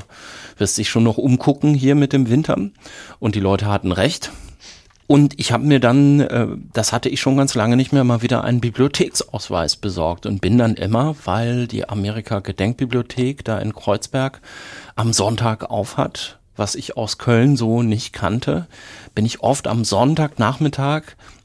wirst 0.57 0.79
dich 0.79 0.89
schon 0.89 1.05
noch 1.05 1.19
umgucken 1.19 1.75
hier 1.75 1.95
mit 1.95 2.13
dem 2.13 2.29
Winter. 2.29 2.57
Und 3.19 3.35
die 3.35 3.41
Leute 3.41 3.67
hatten 3.67 3.93
recht. 3.93 4.33
Und 5.07 5.39
ich 5.39 5.53
habe 5.53 5.65
mir 5.65 5.81
dann, 5.81 6.21
äh, 6.21 6.47
das 6.73 6.93
hatte 6.93 7.11
ich 7.11 7.21
schon 7.21 7.37
ganz 7.37 7.55
lange 7.55 7.77
nicht 7.77 7.93
mehr, 7.93 8.05
mal 8.05 8.23
wieder 8.23 8.43
einen 8.43 8.61
Bibliotheksausweis 8.61 9.77
besorgt 9.77 10.25
und 10.25 10.41
bin 10.41 10.57
dann 10.57 10.77
immer, 10.77 11.15
weil 11.25 11.67
die 11.67 11.89
Amerika 11.89 12.41
Gedenkbibliothek 12.41 13.45
da 13.45 13.59
in 13.59 13.75
Kreuzberg 13.75 14.41
am 14.97 15.13
Sonntag 15.13 15.71
aufhat, 15.71 16.39
was 16.57 16.75
ich 16.75 16.97
aus 16.97 17.19
Köln 17.19 17.57
so 17.57 17.83
nicht 17.83 18.15
kannte, 18.15 18.67
bin 19.15 19.27
ich 19.27 19.41
oft 19.41 19.67
am 19.67 19.85
Sonntagnachmittag 19.85 21.03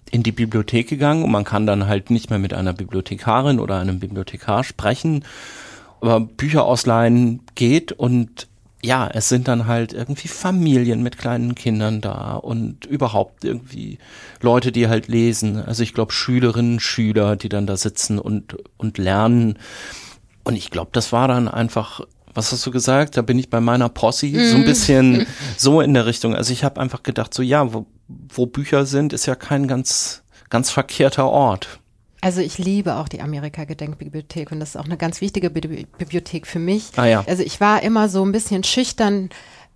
in 0.09 0.23
die 0.23 0.31
Bibliothek 0.31 0.87
gegangen 0.87 1.23
und 1.23 1.31
man 1.31 1.43
kann 1.43 1.67
dann 1.67 1.87
halt 1.87 2.11
nicht 2.11 2.29
mehr 2.29 2.39
mit 2.39 2.53
einer 2.53 2.73
Bibliothekarin 2.73 3.59
oder 3.59 3.79
einem 3.79 3.99
Bibliothekar 3.99 4.63
sprechen, 4.63 5.25
aber 6.01 6.19
Bücher 6.19 6.65
ausleihen 6.65 7.41
geht 7.55 7.91
und 7.91 8.47
ja, 8.81 9.09
es 9.13 9.27
sind 9.27 9.47
dann 9.47 9.67
halt 9.67 9.91
irgendwie 9.91 10.29
Familien 10.29 11.03
mit 11.03 11.17
kleinen 11.17 11.53
Kindern 11.53 11.99
da 11.99 12.35
und 12.35 12.85
überhaupt 12.85 13.43
irgendwie 13.43 13.97
Leute, 14.41 14.71
die 14.71 14.87
halt 14.87 15.07
lesen. 15.07 15.61
Also 15.61 15.83
ich 15.83 15.93
glaube 15.93 16.13
Schülerinnen, 16.13 16.79
Schüler, 16.79 17.35
die 17.35 17.49
dann 17.49 17.67
da 17.67 17.75
sitzen 17.75 18.19
und, 18.19 18.55
und 18.77 18.97
lernen. 18.97 19.59
Und 20.45 20.55
ich 20.55 20.71
glaube, 20.71 20.91
das 20.93 21.11
war 21.11 21.27
dann 21.27 21.49
einfach, 21.49 22.01
was 22.33 22.53
hast 22.53 22.65
du 22.65 22.71
gesagt? 22.71 23.17
Da 23.17 23.21
bin 23.21 23.37
ich 23.37 23.49
bei 23.49 23.59
meiner 23.59 23.89
Posse 23.89 24.27
mm. 24.27 24.49
so 24.49 24.55
ein 24.55 24.65
bisschen 24.65 25.27
so 25.57 25.81
in 25.81 25.93
der 25.93 26.05
Richtung. 26.05 26.33
Also 26.33 26.53
ich 26.53 26.63
habe 26.63 26.79
einfach 26.79 27.03
gedacht, 27.03 27.33
so 27.33 27.43
ja, 27.43 27.73
wo, 27.73 27.85
wo 28.07 28.45
Bücher 28.45 28.85
sind, 28.85 29.11
ist 29.11 29.25
ja 29.25 29.35
kein 29.35 29.67
ganz, 29.67 30.23
ganz 30.49 30.71
verkehrter 30.71 31.27
Ort. 31.27 31.79
Also 32.21 32.41
ich 32.41 32.57
liebe 32.57 32.95
auch 32.95 33.07
die 33.07 33.21
Amerika-Gedenkbibliothek 33.21 34.51
und 34.51 34.59
das 34.59 34.69
ist 34.69 34.75
auch 34.75 34.85
eine 34.85 34.97
ganz 34.97 35.21
wichtige 35.21 35.49
Bibliothek 35.49 36.47
für 36.47 36.59
mich. 36.59 36.91
Ah, 36.97 37.05
ja. 37.05 37.23
Also 37.27 37.43
ich 37.43 37.61
war 37.61 37.81
immer 37.81 38.09
so 38.09 38.25
ein 38.25 38.31
bisschen 38.31 38.63
schüchtern, 38.63 39.29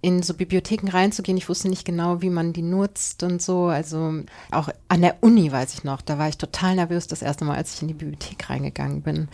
in 0.03 0.21
so 0.21 0.33
Bibliotheken 0.33 0.89
reinzugehen. 0.89 1.37
Ich 1.37 1.47
wusste 1.47 1.69
nicht 1.69 1.85
genau, 1.85 2.21
wie 2.21 2.29
man 2.29 2.51
die 2.51 2.61
nutzt 2.61 3.23
und 3.23 3.41
so. 3.41 3.67
Also 3.67 4.15
auch 4.51 4.67
an 4.89 5.01
der 5.01 5.15
Uni 5.21 5.49
weiß 5.49 5.73
ich 5.75 5.85
noch, 5.85 6.01
da 6.01 6.19
war 6.19 6.27
ich 6.27 6.37
total 6.37 6.75
nervös 6.75 7.07
das 7.07 7.21
erste 7.21 7.45
Mal, 7.45 7.55
als 7.55 7.73
ich 7.73 7.81
in 7.83 7.87
die 7.87 7.93
Bibliothek 7.93 8.49
reingegangen 8.49 9.01
bin, 9.01 9.29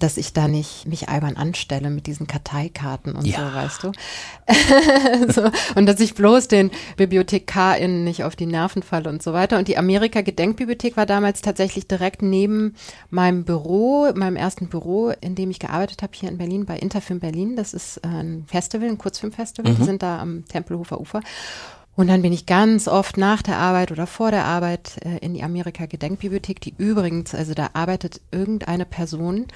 dass 0.00 0.16
ich 0.16 0.32
da 0.32 0.48
nicht 0.48 0.88
mich 0.88 1.08
albern 1.08 1.36
anstelle 1.36 1.88
mit 1.88 2.08
diesen 2.08 2.26
Karteikarten 2.26 3.14
und 3.14 3.26
ja. 3.26 3.38
so, 3.38 3.54
weißt 3.54 3.82
du. 3.84 5.32
so, 5.32 5.50
und 5.76 5.86
dass 5.86 6.00
ich 6.00 6.16
bloß 6.16 6.48
den 6.48 6.72
BibliothekarInnen 6.96 8.02
nicht 8.02 8.24
auf 8.24 8.34
die 8.34 8.46
Nerven 8.46 8.82
falle 8.82 9.10
und 9.10 9.22
so 9.22 9.32
weiter. 9.32 9.56
Und 9.56 9.68
die 9.68 9.78
Amerika-Gedenkbibliothek 9.78 10.96
war 10.96 11.06
damals 11.06 11.42
tatsächlich 11.42 11.86
direkt 11.86 12.22
neben 12.22 12.74
meinem 13.10 13.44
Büro, 13.44 14.10
meinem 14.16 14.36
ersten 14.36 14.66
Büro, 14.66 15.12
in 15.20 15.36
dem 15.36 15.52
ich 15.52 15.60
gearbeitet 15.60 16.02
habe 16.02 16.12
hier 16.16 16.28
in 16.28 16.38
Berlin, 16.38 16.66
bei 16.66 16.76
Interfilm 16.76 17.20
Berlin. 17.20 17.54
Das 17.54 17.72
ist 17.72 18.04
ein 18.04 18.46
Festival, 18.48 18.88
ein 18.88 18.98
Kurzfilmfestival. 18.98 19.70
Mhm. 19.70 19.76
Die 19.76 19.84
sind 19.84 20.02
da 20.02 20.07
da 20.08 20.20
am 20.20 20.44
Tempelhofer 20.46 21.00
Ufer. 21.00 21.20
Und 21.98 22.06
dann 22.06 22.22
bin 22.22 22.32
ich 22.32 22.46
ganz 22.46 22.86
oft 22.86 23.16
nach 23.16 23.42
der 23.42 23.56
Arbeit 23.56 23.90
oder 23.90 24.06
vor 24.06 24.30
der 24.30 24.44
Arbeit 24.44 25.04
äh, 25.04 25.18
in 25.18 25.34
die 25.34 25.42
Amerika 25.42 25.86
Gedenkbibliothek, 25.86 26.60
die 26.60 26.72
übrigens, 26.78 27.34
also 27.34 27.54
da 27.54 27.70
arbeitet 27.72 28.20
irgendeine 28.30 28.84
Person, 28.84 29.46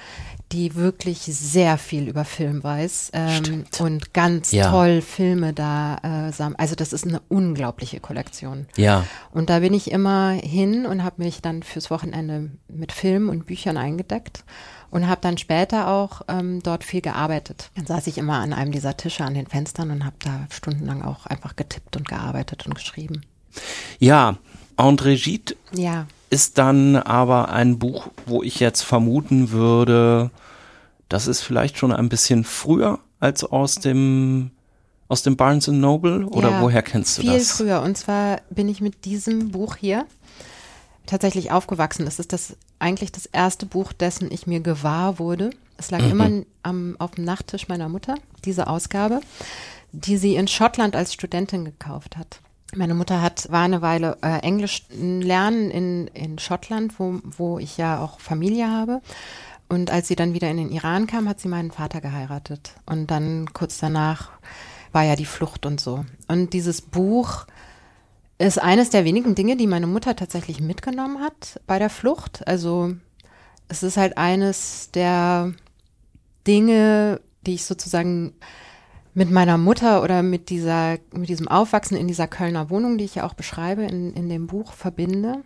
die 0.51 0.75
wirklich 0.75 1.19
sehr 1.19 1.77
viel 1.77 2.09
über 2.09 2.25
Film 2.25 2.61
weiß 2.61 3.11
ähm, 3.13 3.63
und 3.79 4.13
ganz 4.13 4.51
ja. 4.51 4.69
toll 4.69 4.99
Filme 4.99 5.53
da 5.53 5.95
äh, 6.03 6.33
sammelt. 6.33 6.59
Also 6.59 6.75
das 6.75 6.91
ist 6.91 7.07
eine 7.07 7.21
unglaubliche 7.29 8.01
Kollektion. 8.01 8.65
Ja. 8.75 9.05
Und 9.31 9.49
da 9.49 9.59
bin 9.59 9.73
ich 9.73 9.89
immer 9.89 10.31
hin 10.31 10.85
und 10.85 11.05
habe 11.05 11.23
mich 11.23 11.41
dann 11.41 11.63
fürs 11.63 11.89
Wochenende 11.89 12.51
mit 12.67 12.91
Filmen 12.91 13.29
und 13.29 13.45
Büchern 13.45 13.77
eingedeckt 13.77 14.43
und 14.93 15.07
habe 15.07 15.21
dann 15.21 15.39
später 15.39 15.87
auch 15.87 16.21
ähm, 16.27 16.61
dort 16.61 16.83
viel 16.83 17.01
gearbeitet. 17.01 17.71
Dann 17.75 17.87
saß 17.87 18.05
ich 18.05 18.19
immer 18.19 18.35
an 18.35 18.53
einem 18.53 18.71
dieser 18.71 18.95
Tische 18.95 19.23
an 19.23 19.33
den 19.33 19.47
Fenstern 19.47 19.89
und 19.89 20.05
habe 20.05 20.15
da 20.23 20.45
stundenlang 20.51 21.01
auch 21.01 21.25
einfach 21.25 21.55
getippt 21.55 21.97
und 21.97 22.07
gearbeitet 22.07 22.67
und 22.67 22.75
geschrieben. 22.75 23.23
Ja, 23.97 24.37
André 24.77 25.21
Gide 25.21 25.55
ja. 25.73 26.05
ist 26.29 26.59
dann 26.59 26.95
aber 26.95 27.49
ein 27.49 27.79
Buch, 27.79 28.09
wo 28.27 28.43
ich 28.43 28.59
jetzt 28.59 28.83
vermuten 28.83 29.49
würde, 29.49 30.29
das 31.09 31.25
ist 31.25 31.41
vielleicht 31.41 31.79
schon 31.79 31.91
ein 31.91 32.07
bisschen 32.07 32.43
früher 32.43 32.99
als 33.19 33.43
aus 33.43 33.75
dem 33.75 34.51
aus 35.07 35.21
dem 35.21 35.37
Barnes 35.37 35.67
Noble 35.67 36.25
oder 36.27 36.49
ja, 36.49 36.61
woher 36.61 36.81
kennst 36.81 37.17
du 37.17 37.21
viel 37.21 37.33
das? 37.33 37.57
Viel 37.57 37.65
früher 37.65 37.81
und 37.81 37.97
zwar 37.97 38.41
bin 38.49 38.69
ich 38.69 38.79
mit 38.79 39.05
diesem 39.05 39.51
Buch 39.51 39.75
hier 39.75 40.05
tatsächlich 41.05 41.51
aufgewachsen. 41.51 42.05
Das 42.05 42.19
ist 42.19 42.33
das 42.33 42.55
eigentlich 42.79 43.11
das 43.11 43.25
erste 43.25 43.65
Buch, 43.65 43.93
dessen 43.93 44.31
ich 44.31 44.47
mir 44.47 44.59
gewahr 44.59 45.19
wurde. 45.19 45.51
Es 45.77 45.91
lag 45.91 46.01
mhm. 46.01 46.11
immer 46.11 46.29
am, 46.63 46.95
auf 46.99 47.11
dem 47.11 47.25
Nachttisch 47.25 47.67
meiner 47.67 47.89
Mutter, 47.89 48.15
diese 48.45 48.67
Ausgabe, 48.67 49.21
die 49.91 50.17
sie 50.17 50.35
in 50.35 50.47
Schottland 50.47 50.95
als 50.95 51.13
Studentin 51.13 51.65
gekauft 51.65 52.17
hat. 52.17 52.39
Meine 52.75 52.95
Mutter 52.95 53.21
hat, 53.21 53.51
war 53.51 53.63
eine 53.63 53.81
Weile 53.81 54.17
äh, 54.23 54.39
Englisch 54.39 54.83
lernen 54.89 55.69
in, 55.69 56.07
in 56.07 56.39
Schottland, 56.39 56.99
wo, 56.99 57.19
wo 57.23 57.59
ich 57.59 57.77
ja 57.77 57.99
auch 57.99 58.19
Familie 58.19 58.67
habe. 58.67 59.01
Und 59.69 59.91
als 59.91 60.07
sie 60.07 60.15
dann 60.15 60.33
wieder 60.33 60.49
in 60.49 60.57
den 60.57 60.71
Iran 60.71 61.07
kam, 61.07 61.29
hat 61.29 61.39
sie 61.39 61.47
meinen 61.47 61.71
Vater 61.71 62.01
geheiratet. 62.01 62.73
Und 62.85 63.11
dann 63.11 63.53
kurz 63.53 63.77
danach 63.77 64.29
war 64.91 65.03
ja 65.03 65.15
die 65.15 65.25
Flucht 65.25 65.65
und 65.65 65.79
so. 65.79 66.05
Und 66.27 66.53
dieses 66.53 66.81
Buch 66.81 67.45
ist 68.43 68.61
eines 68.61 68.89
der 68.89 69.05
wenigen 69.05 69.35
Dinge, 69.35 69.57
die 69.57 69.67
meine 69.67 69.87
Mutter 69.87 70.15
tatsächlich 70.15 70.59
mitgenommen 70.59 71.19
hat 71.21 71.61
bei 71.67 71.79
der 71.79 71.89
Flucht. 71.89 72.47
Also 72.47 72.93
es 73.67 73.83
ist 73.83 73.97
halt 73.97 74.17
eines 74.17 74.91
der 74.91 75.53
Dinge, 76.47 77.21
die 77.45 77.55
ich 77.55 77.65
sozusagen 77.65 78.33
mit 79.13 79.29
meiner 79.29 79.57
Mutter 79.57 80.01
oder 80.01 80.23
mit 80.23 80.49
dieser, 80.49 80.97
mit 81.13 81.29
diesem 81.29 81.47
Aufwachsen 81.47 81.95
in 81.95 82.07
dieser 82.07 82.27
Kölner 82.27 82.69
Wohnung, 82.69 82.97
die 82.97 83.05
ich 83.05 83.15
ja 83.15 83.25
auch 83.25 83.35
beschreibe 83.35 83.83
in, 83.83 84.13
in 84.13 84.29
dem 84.29 84.47
Buch, 84.47 84.73
verbinde. 84.73 85.43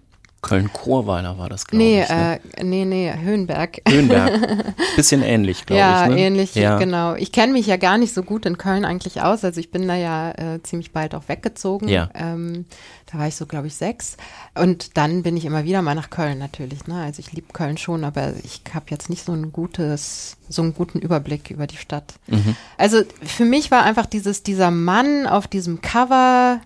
Köln-Chorweiler 0.47 1.37
war 1.37 1.49
das, 1.49 1.67
glaube 1.67 1.83
nee, 1.83 2.01
ich. 2.01 2.09
Ne? 2.09 2.39
Äh, 2.55 2.63
nee, 2.63 2.85
nee, 2.85 3.13
Höhenberg. 3.21 3.81
Höhenberg. 3.85 4.65
Bisschen 4.95 5.21
ähnlich, 5.21 5.65
glaube 5.65 5.79
ja, 5.79 6.05
ich. 6.05 6.11
Ne? 6.11 6.19
Ähnlich, 6.19 6.55
ja, 6.55 6.77
genau. 6.77 7.15
Ich 7.15 7.33
kenne 7.33 7.51
mich 7.51 7.67
ja 7.67 7.75
gar 7.75 7.97
nicht 7.97 8.13
so 8.13 8.23
gut 8.23 8.45
in 8.45 8.57
Köln 8.57 8.85
eigentlich 8.85 9.21
aus. 9.21 9.43
Also 9.43 9.59
ich 9.59 9.71
bin 9.71 9.87
da 9.89 9.95
ja 9.95 10.31
äh, 10.31 10.63
ziemlich 10.63 10.93
bald 10.93 11.15
auch 11.15 11.27
weggezogen. 11.27 11.89
Ja. 11.89 12.09
Ähm, 12.13 12.65
da 13.11 13.19
war 13.19 13.27
ich 13.27 13.35
so, 13.35 13.45
glaube 13.45 13.67
ich, 13.67 13.75
sechs. 13.75 14.15
Und 14.55 14.95
dann 14.95 15.23
bin 15.23 15.35
ich 15.35 15.43
immer 15.43 15.65
wieder 15.65 15.81
mal 15.81 15.95
nach 15.95 16.09
Köln 16.09 16.37
natürlich. 16.37 16.87
Ne? 16.87 17.01
Also 17.01 17.19
ich 17.19 17.33
liebe 17.33 17.51
Köln 17.51 17.77
schon, 17.77 18.05
aber 18.05 18.33
ich 18.43 18.61
habe 18.73 18.85
jetzt 18.89 19.09
nicht 19.09 19.25
so 19.25 19.33
ein 19.33 19.51
gutes, 19.51 20.37
so 20.47 20.61
einen 20.61 20.73
guten 20.73 20.99
Überblick 20.99 21.51
über 21.51 21.67
die 21.67 21.77
Stadt. 21.77 22.13
Mhm. 22.27 22.55
Also 22.77 23.01
für 23.21 23.45
mich 23.45 23.69
war 23.69 23.83
einfach 23.83 24.05
dieses, 24.05 24.43
dieser 24.43 24.71
Mann 24.71 25.27
auf 25.27 25.47
diesem 25.47 25.81
Cover, 25.81 26.61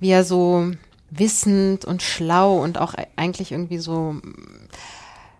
wie 0.00 0.10
er 0.10 0.24
so 0.24 0.72
wissend 1.10 1.84
und 1.84 2.02
schlau 2.02 2.62
und 2.62 2.78
auch 2.78 2.94
eigentlich 3.16 3.52
irgendwie 3.52 3.78
so, 3.78 4.16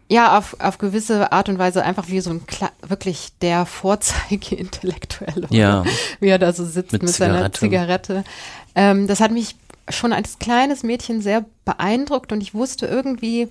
ja, 0.08 0.38
auf, 0.38 0.56
auf 0.60 0.78
gewisse 0.78 1.32
Art 1.32 1.48
und 1.48 1.58
Weise 1.58 1.84
einfach 1.84 2.08
wie 2.08 2.20
so 2.20 2.30
ein 2.30 2.46
Kla 2.46 2.70
wirklich 2.86 3.32
der 3.42 3.66
Vorzeige-Intellektuelle. 3.66 5.48
Ja. 5.50 5.84
Wie 6.20 6.28
er 6.28 6.38
da 6.38 6.52
so 6.52 6.64
sitzt 6.64 6.92
mit, 6.92 7.02
mit 7.02 7.14
seiner 7.14 7.52
Zigarette. 7.52 8.24
Ähm, 8.74 9.06
das 9.06 9.20
hat 9.20 9.30
mich 9.30 9.56
schon 9.90 10.12
als 10.12 10.38
kleines 10.38 10.82
Mädchen 10.82 11.20
sehr 11.20 11.44
beeindruckt 11.64 12.32
und 12.32 12.40
ich 12.40 12.54
wusste 12.54 12.86
irgendwie, 12.86 13.48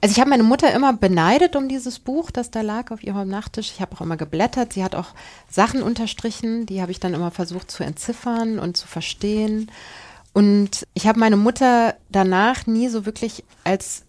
also 0.00 0.12
ich 0.12 0.20
habe 0.20 0.30
meine 0.30 0.42
Mutter 0.42 0.72
immer 0.72 0.92
beneidet 0.92 1.56
um 1.56 1.68
dieses 1.68 1.98
Buch, 1.98 2.30
das 2.30 2.50
da 2.50 2.60
lag 2.60 2.90
auf 2.90 3.02
ihrem 3.02 3.28
Nachttisch. 3.28 3.72
Ich 3.74 3.80
habe 3.80 3.94
auch 3.94 4.00
immer 4.00 4.16
geblättert. 4.16 4.72
Sie 4.72 4.84
hat 4.84 4.94
auch 4.94 5.08
Sachen 5.50 5.82
unterstrichen, 5.82 6.66
die 6.66 6.80
habe 6.82 6.92
ich 6.92 7.00
dann 7.00 7.14
immer 7.14 7.30
versucht 7.30 7.70
zu 7.70 7.84
entziffern 7.84 8.58
und 8.58 8.76
zu 8.76 8.86
verstehen. 8.86 9.70
Und 10.36 10.86
ich 10.92 11.06
habe 11.06 11.18
meine 11.18 11.38
Mutter 11.38 11.94
danach 12.10 12.66
nie 12.66 12.88
so 12.88 13.06
wirklich 13.06 13.42
als 13.64 14.02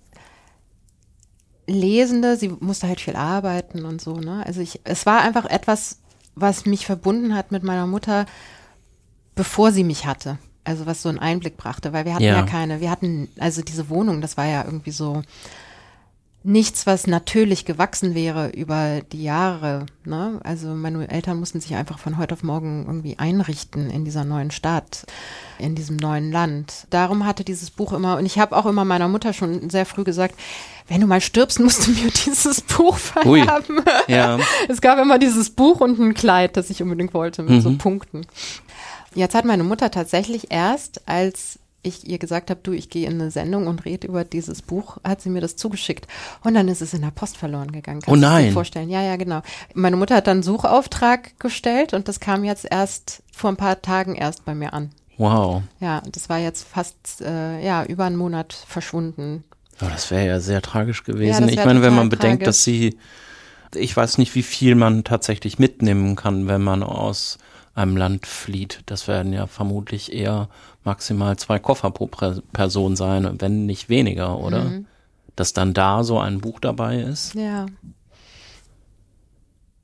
Lesende, 1.67 2.35
sie 2.35 2.49
musste 2.49 2.89
halt 2.89 2.99
viel 2.99 3.15
arbeiten 3.15 3.85
und 3.85 4.01
so, 4.01 4.17
ne? 4.17 4.45
Also 4.45 4.59
ich, 4.59 4.81
es 4.83 5.05
war 5.05 5.21
einfach 5.21 5.45
etwas, 5.45 5.99
was 6.35 6.65
mich 6.65 6.85
verbunden 6.85 7.33
hat 7.33 7.53
mit 7.53 7.63
meiner 7.63 7.87
Mutter, 7.87 8.25
bevor 9.35 9.71
sie 9.71 9.85
mich 9.85 10.05
hatte. 10.05 10.37
Also 10.65 10.85
was 10.85 11.01
so 11.01 11.07
einen 11.07 11.19
Einblick 11.19 11.55
brachte, 11.55 11.93
weil 11.93 12.03
wir 12.03 12.15
hatten 12.15 12.25
ja, 12.25 12.35
ja 12.35 12.43
keine, 12.45 12.81
wir 12.81 12.91
hatten, 12.91 13.29
also 13.39 13.61
diese 13.61 13.87
Wohnung, 13.87 14.19
das 14.19 14.35
war 14.35 14.47
ja 14.47 14.65
irgendwie 14.65 14.91
so, 14.91 15.21
nichts, 16.43 16.87
was 16.87 17.07
natürlich 17.07 17.65
gewachsen 17.65 18.15
wäre 18.15 18.49
über 18.49 19.01
die 19.11 19.23
Jahre. 19.23 19.85
Ne? 20.05 20.39
Also 20.43 20.69
meine 20.69 21.09
Eltern 21.09 21.39
mussten 21.39 21.59
sich 21.59 21.75
einfach 21.75 21.99
von 21.99 22.17
heute 22.17 22.33
auf 22.33 22.43
morgen 22.43 22.85
irgendwie 22.85 23.19
einrichten 23.19 23.89
in 23.89 24.05
dieser 24.05 24.23
neuen 24.23 24.51
Stadt, 24.51 25.05
in 25.59 25.75
diesem 25.75 25.97
neuen 25.97 26.31
Land. 26.31 26.87
Darum 26.89 27.25
hatte 27.25 27.43
dieses 27.43 27.69
Buch 27.69 27.91
immer, 27.91 28.17
und 28.17 28.25
ich 28.25 28.39
habe 28.39 28.55
auch 28.55 28.65
immer 28.65 28.85
meiner 28.85 29.09
Mutter 29.09 29.33
schon 29.33 29.69
sehr 29.69 29.85
früh 29.85 30.03
gesagt, 30.03 30.35
wenn 30.87 31.01
du 31.01 31.07
mal 31.07 31.19
stirbst, 31.19 31.59
musst 31.59 31.85
du 31.85 31.91
mir 31.91 32.11
dieses 32.25 32.61
Buch 32.61 32.97
vererben. 32.97 33.81
Ja. 34.07 34.39
Es 34.69 34.79
gab 34.79 34.99
immer 34.99 35.19
dieses 35.19 35.49
Buch 35.49 35.81
und 35.81 35.99
ein 35.99 36.13
Kleid, 36.13 36.55
das 36.55 36.69
ich 36.69 36.81
unbedingt 36.81 37.13
wollte, 37.13 37.43
mit 37.43 37.51
mhm. 37.51 37.61
so 37.61 37.77
Punkten. 37.77 38.25
Jetzt 39.13 39.35
hat 39.35 39.43
meine 39.43 39.63
Mutter 39.63 39.91
tatsächlich 39.91 40.49
erst, 40.49 41.01
als 41.07 41.59
ich 41.87 42.07
ihr 42.07 42.17
gesagt 42.17 42.49
habe, 42.49 42.59
du, 42.61 42.71
ich 42.71 42.89
gehe 42.89 43.07
in 43.07 43.19
eine 43.19 43.31
Sendung 43.31 43.67
und 43.67 43.85
rede 43.85 44.07
über 44.07 44.23
dieses 44.23 44.61
Buch, 44.61 44.97
hat 45.03 45.21
sie 45.21 45.29
mir 45.29 45.41
das 45.41 45.55
zugeschickt. 45.55 46.07
Und 46.43 46.53
dann 46.53 46.67
ist 46.67 46.81
es 46.81 46.93
in 46.93 47.01
der 47.01 47.11
Post 47.11 47.37
verloren 47.37 47.71
gegangen. 47.71 48.01
Kannst 48.01 48.09
oh 48.09 48.15
nein. 48.15 48.43
Du 48.43 48.49
dir 48.49 48.53
vorstellen? 48.53 48.89
Ja, 48.89 49.01
ja, 49.01 49.15
genau. 49.15 49.41
Meine 49.73 49.95
Mutter 49.95 50.15
hat 50.15 50.27
dann 50.27 50.37
einen 50.37 50.43
Suchauftrag 50.43 51.39
gestellt 51.39 51.93
und 51.93 52.07
das 52.07 52.19
kam 52.19 52.43
jetzt 52.43 52.65
erst 52.69 53.23
vor 53.31 53.49
ein 53.49 53.57
paar 53.57 53.81
Tagen 53.81 54.15
erst 54.15 54.45
bei 54.45 54.53
mir 54.53 54.73
an. 54.73 54.91
Wow. 55.17 55.63
Ja, 55.79 56.01
das 56.11 56.29
war 56.29 56.37
jetzt 56.37 56.67
fast 56.67 57.21
äh, 57.21 57.63
ja 57.65 57.83
über 57.85 58.05
einen 58.05 58.17
Monat 58.17 58.53
verschwunden. 58.53 59.43
Oh, 59.81 59.85
das 59.89 60.11
wäre 60.11 60.27
ja 60.27 60.39
sehr 60.39 60.61
tragisch 60.61 61.03
gewesen. 61.03 61.47
Ja, 61.47 61.53
ich 61.53 61.65
meine, 61.65 61.81
wenn 61.81 61.95
man 61.95 62.09
bedenkt, 62.09 62.43
tragisch. 62.43 62.57
dass 62.57 62.63
sie, 62.63 62.97
ich 63.75 63.95
weiß 63.95 64.17
nicht, 64.17 64.35
wie 64.35 64.43
viel 64.43 64.75
man 64.75 65.03
tatsächlich 65.03 65.59
mitnehmen 65.59 66.15
kann, 66.15 66.47
wenn 66.47 66.61
man 66.61 66.83
aus 66.83 67.37
einem 67.77 67.95
Land 67.95 68.25
flieht. 68.25 68.81
Das 68.87 69.07
werden 69.07 69.33
ja 69.33 69.47
vermutlich 69.47 70.11
eher 70.11 70.49
maximal 70.83 71.37
zwei 71.37 71.59
Koffer 71.59 71.91
pro 71.91 72.07
Person 72.07 72.95
sein, 72.95 73.39
wenn 73.39 73.65
nicht 73.65 73.89
weniger, 73.89 74.39
oder? 74.39 74.63
Mhm. 74.65 74.85
Dass 75.35 75.53
dann 75.53 75.73
da 75.73 76.03
so 76.03 76.19
ein 76.19 76.41
Buch 76.41 76.59
dabei 76.59 76.97
ist. 76.97 77.35
Ja. 77.35 77.67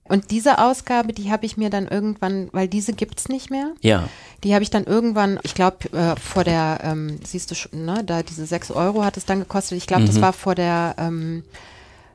Und 0.06 0.32
diese 0.32 0.60
Ausgabe, 0.60 1.14
die 1.14 1.32
habe 1.32 1.46
ich 1.46 1.56
mir 1.56 1.70
dann 1.70 1.88
irgendwann, 1.88 2.50
weil 2.52 2.68
diese 2.68 2.94
gibt 2.94 3.20
es 3.20 3.30
nicht 3.30 3.50
mehr. 3.50 3.72
Ja. 3.82 4.10
Die 4.44 4.54
habe 4.54 4.64
ich 4.64 4.70
dann 4.70 4.84
irgendwann, 4.84 5.40
ich 5.44 5.54
glaube, 5.54 5.92
äh, 5.94 6.16
vor 6.20 6.44
der, 6.44 6.80
ähm, 6.84 7.20
siehst 7.24 7.52
du 7.52 7.56
schon, 7.56 7.86
ne, 7.86 8.04
da 8.04 8.22
diese 8.24 8.46
sechs 8.46 8.70
Euro 8.70 9.06
hat 9.06 9.16
es 9.16 9.26
dann 9.26 9.40
gekostet. 9.40 9.78
Ich 9.78 9.88
glaube, 9.88 10.04
mhm. 10.04 10.08
das 10.08 10.20
war 10.20 10.34
vor 10.34 10.56
der, 10.56 10.96
ähm, 10.98 11.44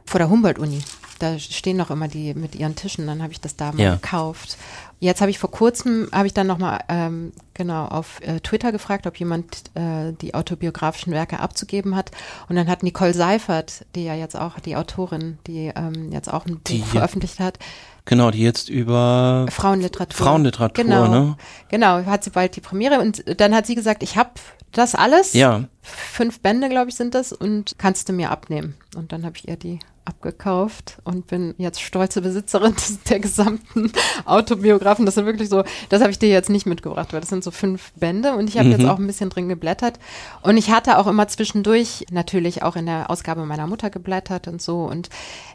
vor 0.04 0.18
der 0.18 0.28
Humboldt-Uni. 0.28 0.82
Da 1.18 1.38
stehen 1.38 1.76
noch 1.76 1.90
immer 1.90 2.08
die 2.08 2.34
mit 2.34 2.54
ihren 2.54 2.76
Tischen. 2.76 3.06
Dann 3.06 3.22
habe 3.22 3.32
ich 3.32 3.40
das 3.40 3.56
da 3.56 3.72
mal 3.72 3.82
ja. 3.82 3.94
gekauft. 3.94 4.58
Jetzt 5.00 5.20
habe 5.20 5.30
ich 5.30 5.38
vor 5.38 5.50
kurzem, 5.50 6.08
habe 6.12 6.26
ich 6.26 6.34
dann 6.34 6.48
nochmal 6.48 6.80
ähm, 6.88 7.32
genau 7.54 7.84
auf 7.86 8.20
äh, 8.20 8.40
Twitter 8.40 8.72
gefragt, 8.72 9.06
ob 9.06 9.16
jemand 9.16 9.62
äh, 9.74 10.12
die 10.20 10.34
autobiografischen 10.34 11.12
Werke 11.12 11.38
abzugeben 11.38 11.94
hat. 11.94 12.10
Und 12.48 12.56
dann 12.56 12.68
hat 12.68 12.82
Nicole 12.82 13.14
Seifert, 13.14 13.84
die 13.94 14.04
ja 14.04 14.14
jetzt 14.14 14.36
auch, 14.36 14.58
die 14.58 14.74
Autorin, 14.74 15.38
die 15.46 15.72
ähm, 15.74 16.10
jetzt 16.10 16.32
auch 16.32 16.46
ein 16.46 16.60
die, 16.66 16.78
Buch 16.78 16.86
veröffentlicht 16.88 17.38
hat. 17.38 17.58
Genau, 18.06 18.30
die 18.30 18.40
jetzt 18.40 18.70
über 18.70 19.46
Frauenliteratur. 19.50 20.26
Frauenliteratur, 20.26 20.84
genau, 20.84 21.08
ne? 21.08 21.36
Genau, 21.68 22.04
hat 22.06 22.24
sie 22.24 22.30
bald 22.30 22.56
die 22.56 22.60
Premiere 22.60 23.00
und 23.00 23.22
dann 23.38 23.54
hat 23.54 23.66
sie 23.66 23.74
gesagt, 23.74 24.02
ich 24.02 24.16
habe 24.16 24.30
das 24.72 24.94
alles. 24.94 25.34
Ja. 25.34 25.64
Fünf 25.82 26.40
Bände, 26.40 26.68
glaube 26.70 26.88
ich, 26.90 26.96
sind 26.96 27.14
das 27.14 27.32
und 27.32 27.74
kannst 27.78 28.08
du 28.08 28.12
mir 28.12 28.30
abnehmen. 28.30 28.74
Und 28.96 29.12
dann 29.12 29.24
habe 29.24 29.36
ich 29.36 29.46
ihr 29.46 29.56
die 29.56 29.78
abgekauft 30.08 30.98
und 31.04 31.26
bin 31.26 31.54
jetzt 31.58 31.82
stolze 31.82 32.22
Besitzerin 32.22 32.74
der 33.08 33.20
gesamten 33.20 33.92
Autobiografen. 34.24 35.04
Das 35.04 35.14
sind 35.14 35.26
wirklich 35.26 35.50
so, 35.50 35.64
das 35.90 36.00
habe 36.00 36.10
ich 36.10 36.18
dir 36.18 36.30
jetzt 36.30 36.48
nicht 36.48 36.66
mitgebracht, 36.66 37.12
weil 37.12 37.20
das 37.20 37.28
sind 37.28 37.44
so 37.44 37.50
fünf 37.50 37.92
Bände 37.92 38.32
und 38.32 38.48
ich 38.48 38.56
habe 38.56 38.68
mhm. 38.68 38.72
jetzt 38.72 38.86
auch 38.86 38.98
ein 38.98 39.06
bisschen 39.06 39.28
drin 39.28 39.48
geblättert. 39.48 39.98
Und 40.42 40.56
ich 40.56 40.70
hatte 40.70 40.98
auch 40.98 41.06
immer 41.06 41.28
zwischendurch 41.28 42.06
natürlich 42.10 42.62
auch 42.62 42.74
in 42.74 42.86
der 42.86 43.10
Ausgabe 43.10 43.44
meiner 43.44 43.66
Mutter 43.66 43.90
geblättert 43.90 44.48
und 44.48 44.62
so. 44.62 44.84
Und 44.84 45.10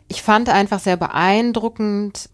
ich 0.08 0.22
fand 0.22 0.50
einfach 0.50 0.80
sehr 0.80 0.98
beeindruckend, 0.98 2.30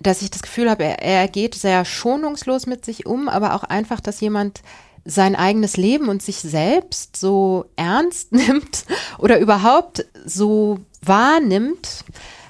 dass 0.00 0.22
ich 0.22 0.30
das 0.30 0.42
Gefühl 0.42 0.70
habe, 0.70 0.84
er, 0.84 1.02
er 1.02 1.28
geht 1.28 1.56
sehr 1.56 1.84
schonungslos 1.84 2.66
mit 2.66 2.84
sich 2.84 3.06
um, 3.06 3.28
aber 3.28 3.54
auch 3.54 3.64
einfach, 3.64 4.00
dass 4.00 4.20
jemand 4.20 4.62
sein 5.08 5.34
eigenes 5.34 5.76
Leben 5.76 6.08
und 6.08 6.22
sich 6.22 6.36
selbst 6.36 7.16
so 7.16 7.64
ernst 7.76 8.32
nimmt 8.32 8.84
oder 9.18 9.38
überhaupt 9.38 10.06
so 10.24 10.78
wahrnimmt, 11.02 12.04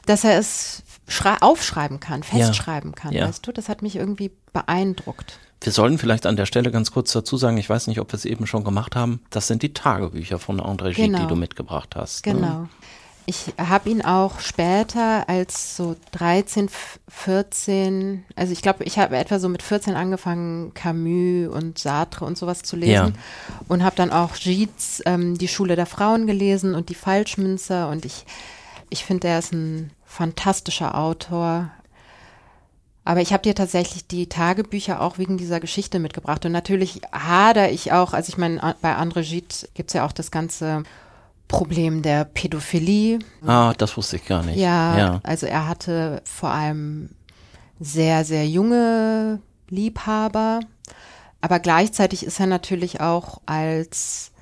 dass 0.07 0.25
er 0.25 0.39
es 0.39 0.83
aufschreiben 1.41 2.01
kann, 2.01 2.23
festschreiben 2.23 2.95
kann, 2.95 3.13
ja. 3.15 3.27
weißt 3.27 3.47
du? 3.47 3.53
Das 3.53 3.69
hat 3.69 3.81
mich 3.81 3.97
irgendwie 3.97 4.31
beeindruckt. 4.53 5.39
Wir 5.61 5.73
sollten 5.73 5.99
vielleicht 5.99 6.27
an 6.27 6.37
der 6.37 6.47
Stelle 6.47 6.71
ganz 6.71 6.93
kurz 6.93 7.13
dazu 7.13 7.37
sagen, 7.37 7.57
ich 7.57 7.69
weiß 7.69 7.87
nicht, 7.87 7.99
ob 7.99 8.13
wir 8.13 8.17
es 8.17 8.25
eben 8.25 8.47
schon 8.47 8.63
gemacht 8.63 8.95
haben, 8.95 9.21
das 9.31 9.49
sind 9.49 9.63
die 9.63 9.73
Tagebücher 9.73 10.39
von 10.39 10.61
André 10.61 10.95
Gide, 10.95 11.09
genau. 11.09 11.21
die 11.21 11.27
du 11.27 11.37
mitgebracht 11.37 11.97
hast. 11.97 12.27
Ne? 12.27 12.35
Genau. 12.35 12.47
Ne? 12.47 12.69
Ich 13.29 13.53
habe 13.59 13.91
ihn 13.91 14.01
auch 14.01 14.41
später 14.41 15.29
als 15.29 15.77
so 15.77 15.97
13, 16.13 16.71
14, 17.09 18.25
also 18.37 18.55
ich 18.55 18.63
glaube, 18.63 18.85
ich 18.85 18.99
habe 18.99 19.19
etwa 19.19 19.39
so 19.39 19.51
mit 19.51 19.63
14 19.63 19.97
angefangen, 19.97 20.73
Camus 20.73 21.55
und 21.55 21.79
Sartre 21.79 22.25
und 22.25 22.39
sowas 22.39 22.63
zu 22.63 22.75
lesen 22.75 22.91
ja. 22.91 23.13
und 23.69 23.85
habe 23.85 23.97
dann 23.97 24.13
auch 24.13 24.35
Gietz, 24.37 25.03
ähm, 25.05 25.37
die 25.37 25.47
Schule 25.47 25.77
der 25.77 25.85
Frauen 25.85 26.27
gelesen 26.27 26.75
und 26.75 26.89
die 26.89 26.95
Falschmünzer 26.95 27.91
und 27.91 28.07
ich, 28.07 28.25
ich 28.89 29.05
finde, 29.05 29.29
er 29.29 29.41
ist 29.41 29.53
ein 29.53 29.91
fantastischer 30.07 30.97
Autor. 30.97 31.71
Aber 33.05 33.21
ich 33.21 33.35
habe 33.35 33.43
dir 33.43 33.55
tatsächlich 33.55 34.07
die 34.07 34.31
Tagebücher 34.31 35.03
auch 35.03 35.19
wegen 35.19 35.37
dieser 35.37 35.61
Geschichte 35.61 35.99
mitgebracht. 35.99 36.47
Und 36.47 36.53
natürlich 36.53 37.03
hader 37.13 37.71
ich 37.71 37.93
auch, 37.93 38.15
also 38.15 38.31
ich 38.31 38.39
meine, 38.39 38.75
bei 38.81 38.97
André 38.97 39.23
Gide 39.23 39.69
gibt 39.75 39.91
es 39.91 39.95
ja 39.95 40.07
auch 40.07 40.13
das 40.13 40.31
ganze 40.31 40.85
Problem 41.49 42.03
der 42.03 42.25
Pädophilie. 42.25 43.19
Ah, 43.47 43.73
das 43.77 43.97
wusste 43.97 44.17
ich 44.17 44.27
gar 44.27 44.45
nicht. 44.45 44.59
Ja, 44.59 44.99
ja, 44.99 45.21
also 45.25 45.47
er 45.47 45.67
hatte 45.67 46.23
vor 46.25 46.51
allem 46.51 47.11
sehr, 47.81 48.25
sehr 48.25 48.47
junge 48.47 49.41
Liebhaber, 49.69 50.61
aber 51.41 51.59
gleichzeitig 51.59 52.25
ist 52.25 52.39
er 52.39 52.47
natürlich 52.47 53.01
auch 53.01 53.41
als 53.47 54.33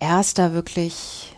erster 0.00 0.52
wirklich 0.52 1.32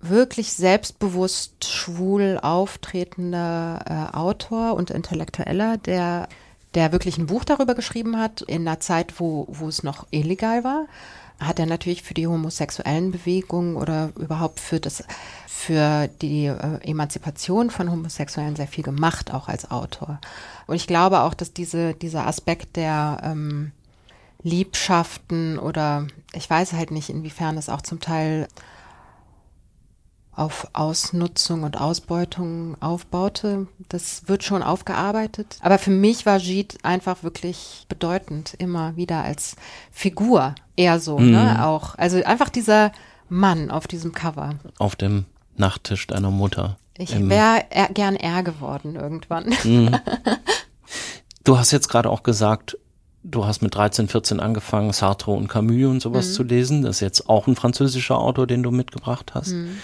wirklich 0.00 0.52
selbstbewusst 0.52 1.64
schwul 1.64 2.38
auftretender 2.42 4.10
äh, 4.12 4.16
Autor 4.16 4.74
und 4.74 4.90
Intellektueller, 4.90 5.78
der 5.78 6.28
der 6.74 6.90
wirklich 6.90 7.18
ein 7.18 7.26
Buch 7.26 7.44
darüber 7.44 7.74
geschrieben 7.74 8.18
hat 8.18 8.40
in 8.42 8.66
einer 8.66 8.80
Zeit, 8.80 9.20
wo 9.20 9.46
wo 9.48 9.68
es 9.68 9.82
noch 9.84 10.06
illegal 10.10 10.64
war 10.64 10.86
hat 11.46 11.58
er 11.58 11.66
natürlich 11.66 12.02
für 12.02 12.14
die 12.14 12.26
homosexuellen 12.26 13.12
Bewegungen 13.12 13.76
oder 13.76 14.10
überhaupt 14.16 14.60
für 14.60 14.80
das 14.80 15.04
für 15.46 16.08
die 16.08 16.46
äh, 16.46 16.78
Emanzipation 16.82 17.70
von 17.70 17.90
Homosexuellen 17.90 18.56
sehr 18.56 18.66
viel 18.66 18.82
gemacht, 18.82 19.32
auch 19.32 19.48
als 19.48 19.70
Autor. 19.70 20.20
Und 20.66 20.74
ich 20.74 20.88
glaube 20.88 21.20
auch, 21.20 21.34
dass 21.34 21.52
diese, 21.52 21.94
dieser 21.94 22.26
Aspekt 22.26 22.74
der 22.74 23.20
ähm, 23.22 23.70
Liebschaften 24.42 25.58
oder 25.58 26.08
ich 26.32 26.50
weiß 26.50 26.72
halt 26.72 26.90
nicht, 26.90 27.10
inwiefern 27.10 27.56
es 27.56 27.68
auch 27.68 27.82
zum 27.82 28.00
Teil 28.00 28.48
auf 30.34 30.68
Ausnutzung 30.72 31.62
und 31.62 31.80
Ausbeutung 31.80 32.76
aufbaute. 32.80 33.66
Das 33.88 34.28
wird 34.28 34.44
schon 34.44 34.62
aufgearbeitet. 34.62 35.58
Aber 35.60 35.78
für 35.78 35.90
mich 35.90 36.24
war 36.24 36.38
Gide 36.38 36.76
einfach 36.82 37.22
wirklich 37.22 37.86
bedeutend, 37.88 38.54
immer 38.58 38.96
wieder 38.96 39.22
als 39.22 39.56
Figur 39.90 40.54
eher 40.76 41.00
so, 41.00 41.18
ne, 41.18 41.26
mhm. 41.26 41.32
ne? 41.32 41.66
Auch. 41.66 41.96
Also 41.96 42.22
einfach 42.24 42.48
dieser 42.48 42.92
Mann 43.28 43.70
auf 43.70 43.86
diesem 43.86 44.12
Cover. 44.12 44.54
Auf 44.78 44.96
dem 44.96 45.26
Nachttisch 45.56 46.06
deiner 46.06 46.30
Mutter. 46.30 46.78
Ich 46.96 47.18
wäre 47.28 47.64
gern 47.92 48.16
er 48.16 48.42
geworden 48.42 48.96
irgendwann. 48.96 49.54
Mhm. 49.64 49.98
Du 51.44 51.58
hast 51.58 51.72
jetzt 51.72 51.88
gerade 51.88 52.08
auch 52.08 52.22
gesagt, 52.22 52.78
du 53.24 53.44
hast 53.46 53.62
mit 53.62 53.74
13, 53.74 54.08
14 54.08 54.40
angefangen, 54.40 54.92
Sartre 54.92 55.32
und 55.32 55.48
Camus 55.48 55.90
und 55.90 56.00
sowas 56.00 56.28
mhm. 56.28 56.32
zu 56.34 56.42
lesen. 56.44 56.82
Das 56.82 56.96
ist 56.96 57.00
jetzt 57.00 57.28
auch 57.28 57.46
ein 57.46 57.56
französischer 57.56 58.16
Autor, 58.16 58.46
den 58.46 58.62
du 58.62 58.70
mitgebracht 58.70 59.32
hast. 59.34 59.48
Mhm. 59.48 59.78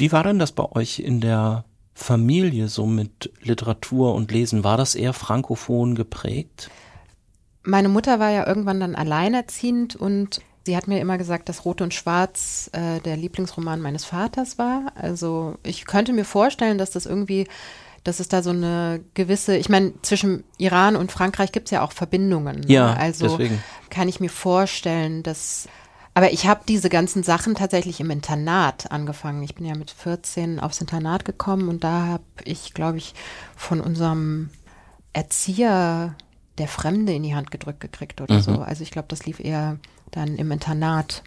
Wie 0.00 0.12
war 0.12 0.24
denn 0.24 0.38
das 0.38 0.52
bei 0.52 0.64
euch 0.72 0.98
in 0.98 1.20
der 1.20 1.64
Familie 1.92 2.68
so 2.68 2.86
mit 2.86 3.30
Literatur 3.42 4.14
und 4.14 4.32
Lesen? 4.32 4.64
War 4.64 4.78
das 4.78 4.94
eher 4.94 5.12
frankophon 5.12 5.94
geprägt? 5.94 6.70
Meine 7.62 7.90
Mutter 7.90 8.18
war 8.18 8.30
ja 8.30 8.46
irgendwann 8.46 8.80
dann 8.80 8.94
alleinerziehend 8.94 9.96
und 9.96 10.40
sie 10.64 10.74
hat 10.74 10.88
mir 10.88 11.00
immer 11.00 11.18
gesagt, 11.18 11.50
dass 11.50 11.66
Rot 11.66 11.82
und 11.82 11.92
Schwarz 11.92 12.70
äh, 12.72 13.00
der 13.00 13.18
Lieblingsroman 13.18 13.82
meines 13.82 14.06
Vaters 14.06 14.56
war. 14.56 14.92
Also 14.94 15.56
ich 15.62 15.84
könnte 15.84 16.14
mir 16.14 16.24
vorstellen, 16.24 16.78
dass 16.78 16.92
das 16.92 17.04
irgendwie, 17.04 17.46
dass 18.02 18.20
es 18.20 18.28
da 18.28 18.42
so 18.42 18.50
eine 18.50 19.04
gewisse, 19.12 19.54
ich 19.58 19.68
meine, 19.68 19.92
zwischen 20.00 20.44
Iran 20.56 20.96
und 20.96 21.12
Frankreich 21.12 21.52
gibt 21.52 21.66
es 21.66 21.72
ja 21.72 21.82
auch 21.82 21.92
Verbindungen. 21.92 22.60
Ne? 22.60 22.72
Ja, 22.72 22.94
also 22.94 23.28
deswegen. 23.28 23.62
kann 23.90 24.08
ich 24.08 24.18
mir 24.18 24.30
vorstellen, 24.30 25.22
dass 25.22 25.68
aber 26.20 26.34
ich 26.34 26.46
habe 26.46 26.60
diese 26.68 26.90
ganzen 26.90 27.22
Sachen 27.22 27.54
tatsächlich 27.54 27.98
im 27.98 28.10
Internat 28.10 28.92
angefangen. 28.92 29.42
Ich 29.42 29.54
bin 29.54 29.64
ja 29.64 29.74
mit 29.74 29.90
14 29.90 30.60
aufs 30.60 30.82
Internat 30.82 31.24
gekommen 31.24 31.70
und 31.70 31.82
da 31.82 32.08
habe 32.08 32.24
ich, 32.44 32.74
glaube 32.74 32.98
ich, 32.98 33.14
von 33.56 33.80
unserem 33.80 34.50
Erzieher 35.14 36.14
der 36.58 36.68
Fremde 36.68 37.14
in 37.14 37.22
die 37.22 37.34
Hand 37.34 37.50
gedrückt 37.50 37.80
gekriegt 37.80 38.20
oder 38.20 38.34
mhm. 38.34 38.42
so. 38.42 38.60
Also 38.60 38.82
ich 38.82 38.90
glaube, 38.90 39.08
das 39.08 39.24
lief 39.24 39.40
eher 39.40 39.78
dann 40.10 40.36
im 40.36 40.50
Internat 40.50 41.22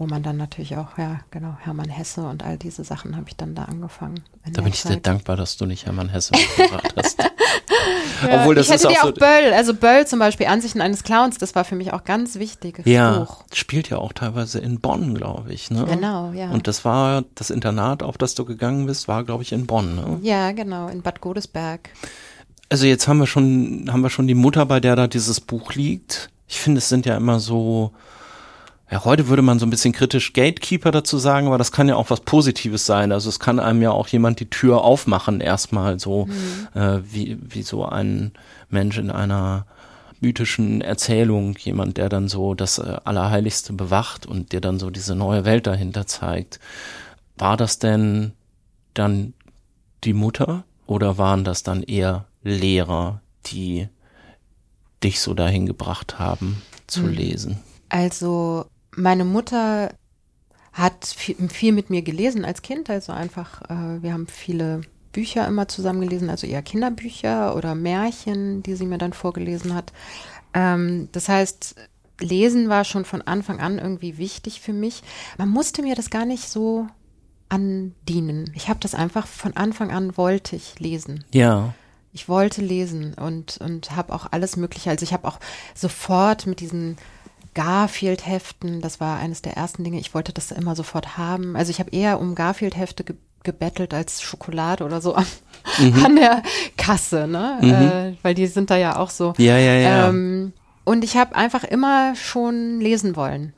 wo 0.00 0.06
man 0.06 0.22
dann 0.22 0.38
natürlich 0.38 0.78
auch, 0.78 0.96
ja, 0.96 1.20
genau, 1.30 1.58
Hermann 1.60 1.90
Hesse 1.90 2.22
und 2.22 2.42
all 2.42 2.56
diese 2.56 2.84
Sachen 2.84 3.16
habe 3.16 3.26
ich 3.28 3.36
dann 3.36 3.54
da 3.54 3.66
angefangen. 3.66 4.20
Da 4.50 4.62
bin 4.62 4.72
ich 4.72 4.80
Zeit. 4.80 4.92
sehr 4.92 5.00
dankbar, 5.02 5.36
dass 5.36 5.58
du 5.58 5.66
nicht 5.66 5.84
Hermann 5.84 6.08
Hesse 6.08 6.32
mitgebracht 6.32 6.94
hast. 6.96 7.18
ja, 8.22 8.40
Obwohl 8.40 8.54
das 8.54 8.64
ich 8.64 8.72
hätte 8.72 8.88
ist 8.88 8.94
dir 8.94 9.02
auch, 9.02 9.08
so 9.08 9.12
Böll, 9.12 9.52
also 9.52 9.74
Böll 9.74 10.06
zum 10.06 10.18
Beispiel, 10.18 10.46
Ansichten 10.46 10.80
eines 10.80 11.02
Clowns, 11.02 11.36
das 11.36 11.54
war 11.54 11.66
für 11.66 11.74
mich 11.74 11.92
auch 11.92 12.04
ganz 12.04 12.36
wichtig. 12.36 12.80
Ja, 12.86 13.18
Buch. 13.18 13.44
spielt 13.52 13.90
ja 13.90 13.98
auch 13.98 14.14
teilweise 14.14 14.58
in 14.58 14.80
Bonn, 14.80 15.14
glaube 15.14 15.52
ich. 15.52 15.70
Ne? 15.70 15.84
Genau, 15.84 16.32
ja. 16.32 16.50
Und 16.50 16.66
das 16.66 16.86
war, 16.86 17.24
das 17.34 17.50
Internat, 17.50 18.02
auf 18.02 18.16
das 18.16 18.34
du 18.34 18.46
gegangen 18.46 18.86
bist, 18.86 19.06
war, 19.06 19.22
glaube 19.24 19.42
ich, 19.42 19.52
in 19.52 19.66
Bonn. 19.66 19.96
Ne? 19.96 20.18
Ja, 20.22 20.52
genau, 20.52 20.88
in 20.88 21.02
Bad 21.02 21.20
Godesberg. 21.20 21.90
Also 22.70 22.86
jetzt 22.86 23.06
haben 23.06 23.18
wir 23.18 23.26
schon, 23.26 23.90
haben 23.92 24.00
wir 24.00 24.08
schon 24.08 24.26
die 24.26 24.34
Mutter, 24.34 24.64
bei 24.64 24.80
der 24.80 24.96
da 24.96 25.08
dieses 25.08 25.42
Buch 25.42 25.74
liegt. 25.74 26.30
Ich 26.48 26.58
finde, 26.58 26.78
es 26.78 26.88
sind 26.88 27.04
ja 27.04 27.18
immer 27.18 27.38
so, 27.38 27.92
ja, 28.90 29.04
heute 29.04 29.28
würde 29.28 29.42
man 29.42 29.60
so 29.60 29.66
ein 29.66 29.70
bisschen 29.70 29.92
kritisch 29.92 30.32
Gatekeeper 30.32 30.90
dazu 30.90 31.18
sagen, 31.18 31.46
aber 31.46 31.58
das 31.58 31.70
kann 31.70 31.88
ja 31.88 31.94
auch 31.94 32.10
was 32.10 32.20
Positives 32.20 32.86
sein. 32.86 33.12
Also 33.12 33.28
es 33.28 33.38
kann 33.38 33.60
einem 33.60 33.82
ja 33.82 33.92
auch 33.92 34.08
jemand 34.08 34.40
die 34.40 34.50
Tür 34.50 34.82
aufmachen, 34.82 35.40
erstmal 35.40 36.00
so, 36.00 36.26
mhm. 36.26 36.80
äh, 36.80 37.00
wie, 37.04 37.38
wie 37.40 37.62
so 37.62 37.84
ein 37.84 38.32
Mensch 38.68 38.98
in 38.98 39.10
einer 39.10 39.66
mythischen 40.20 40.80
Erzählung 40.80 41.56
jemand, 41.56 41.98
der 41.98 42.08
dann 42.08 42.28
so 42.28 42.54
das 42.54 42.78
äh, 42.78 42.96
Allerheiligste 43.04 43.72
bewacht 43.72 44.26
und 44.26 44.52
dir 44.52 44.60
dann 44.60 44.80
so 44.80 44.90
diese 44.90 45.14
neue 45.14 45.44
Welt 45.44 45.68
dahinter 45.68 46.06
zeigt. 46.06 46.58
War 47.38 47.56
das 47.56 47.78
denn 47.78 48.32
dann 48.94 49.34
die 50.02 50.14
Mutter 50.14 50.64
oder 50.86 51.16
waren 51.16 51.44
das 51.44 51.62
dann 51.62 51.84
eher 51.84 52.26
Lehrer, 52.42 53.20
die 53.46 53.88
dich 55.02 55.20
so 55.20 55.32
dahin 55.32 55.66
gebracht 55.66 56.18
haben 56.18 56.60
zu 56.88 57.02
hm. 57.02 57.12
lesen? 57.12 57.60
Also 57.88 58.66
meine 58.96 59.24
Mutter 59.24 59.94
hat 60.72 61.06
viel, 61.06 61.48
viel, 61.48 61.72
mit 61.72 61.90
mir 61.90 62.02
gelesen 62.02 62.44
als 62.44 62.62
Kind, 62.62 62.90
also 62.90 63.12
einfach, 63.12 63.62
äh, 63.62 64.02
wir 64.02 64.12
haben 64.12 64.26
viele 64.26 64.82
Bücher 65.12 65.46
immer 65.46 65.66
zusammen 65.68 66.00
gelesen, 66.00 66.30
also 66.30 66.46
eher 66.46 66.62
Kinderbücher 66.62 67.56
oder 67.56 67.74
Märchen, 67.74 68.62
die 68.62 68.76
sie 68.76 68.86
mir 68.86 68.98
dann 68.98 69.12
vorgelesen 69.12 69.74
hat. 69.74 69.92
Ähm, 70.54 71.08
das 71.12 71.28
heißt, 71.28 71.74
Lesen 72.20 72.68
war 72.68 72.84
schon 72.84 73.04
von 73.04 73.22
Anfang 73.22 73.60
an 73.60 73.78
irgendwie 73.78 74.18
wichtig 74.18 74.60
für 74.60 74.72
mich. 74.72 75.02
Man 75.38 75.48
musste 75.48 75.82
mir 75.82 75.94
das 75.94 76.10
gar 76.10 76.26
nicht 76.26 76.48
so 76.48 76.86
andienen. 77.48 78.52
Ich 78.54 78.68
habe 78.68 78.80
das 78.80 78.94
einfach 78.94 79.26
von 79.26 79.56
Anfang 79.56 79.90
an 79.90 80.16
wollte 80.16 80.54
ich 80.54 80.78
lesen. 80.78 81.24
Ja. 81.32 81.74
Ich 82.12 82.28
wollte 82.28 82.60
lesen 82.60 83.14
und 83.14 83.58
und 83.58 83.96
habe 83.96 84.12
auch 84.12 84.26
alles 84.30 84.56
Mögliche. 84.56 84.90
Also 84.90 85.04
ich 85.04 85.12
habe 85.12 85.26
auch 85.26 85.38
sofort 85.74 86.46
mit 86.46 86.60
diesen 86.60 86.96
Garfield-Heften, 87.54 88.80
das 88.80 89.00
war 89.00 89.18
eines 89.18 89.42
der 89.42 89.56
ersten 89.56 89.84
Dinge. 89.84 89.98
Ich 89.98 90.14
wollte 90.14 90.32
das 90.32 90.50
immer 90.50 90.76
sofort 90.76 91.16
haben. 91.18 91.56
Also 91.56 91.70
ich 91.70 91.80
habe 91.80 91.90
eher 91.90 92.20
um 92.20 92.34
Garfield-Hefte 92.34 93.04
ge 93.04 93.16
gebettelt 93.42 93.94
als 93.94 94.20
Schokolade 94.20 94.84
oder 94.84 95.00
so 95.00 95.16
mhm. 95.78 96.04
an 96.04 96.16
der 96.16 96.42
Kasse, 96.76 97.26
ne? 97.26 97.56
Mhm. 97.62 97.70
Äh, 97.70 98.16
weil 98.20 98.34
die 98.34 98.46
sind 98.46 98.68
da 98.68 98.76
ja 98.76 98.96
auch 98.96 99.08
so. 99.08 99.32
Ja, 99.38 99.56
ja, 99.56 99.72
ja. 99.76 100.08
Ähm, 100.10 100.52
und 100.84 101.04
ich 101.04 101.16
habe 101.16 101.34
einfach 101.34 101.64
immer 101.64 102.14
schon 102.16 102.80
lesen 102.80 103.16
wollen. 103.16 103.54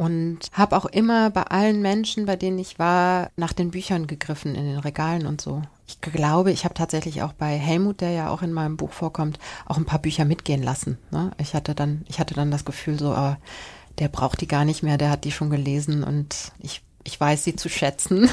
Und 0.00 0.38
habe 0.52 0.78
auch 0.78 0.86
immer 0.86 1.28
bei 1.28 1.42
allen 1.42 1.82
Menschen, 1.82 2.24
bei 2.24 2.34
denen 2.34 2.58
ich 2.58 2.78
war, 2.78 3.28
nach 3.36 3.52
den 3.52 3.70
Büchern 3.70 4.06
gegriffen 4.06 4.54
in 4.54 4.64
den 4.64 4.78
Regalen 4.78 5.26
und 5.26 5.42
so. 5.42 5.60
Ich 5.86 6.00
glaube, 6.00 6.52
ich 6.52 6.64
habe 6.64 6.72
tatsächlich 6.72 7.20
auch 7.20 7.34
bei 7.34 7.58
Helmut, 7.58 8.00
der 8.00 8.10
ja 8.12 8.30
auch 8.30 8.40
in 8.40 8.50
meinem 8.50 8.78
Buch 8.78 8.92
vorkommt, 8.92 9.38
auch 9.66 9.76
ein 9.76 9.84
paar 9.84 9.98
Bücher 9.98 10.24
mitgehen 10.24 10.62
lassen. 10.62 10.96
Ne? 11.10 11.32
Ich 11.36 11.52
hatte 11.52 11.74
dann, 11.74 12.06
ich 12.08 12.18
hatte 12.18 12.32
dann 12.32 12.50
das 12.50 12.64
Gefühl, 12.64 12.98
so, 12.98 13.14
oh, 13.14 13.36
der 13.98 14.08
braucht 14.08 14.40
die 14.40 14.48
gar 14.48 14.64
nicht 14.64 14.82
mehr, 14.82 14.96
der 14.96 15.10
hat 15.10 15.24
die 15.24 15.32
schon 15.32 15.50
gelesen 15.50 16.02
und 16.02 16.52
ich 16.60 16.80
ich 17.04 17.18
weiß 17.20 17.44
sie 17.44 17.56
zu 17.56 17.68
schätzen. 17.68 18.30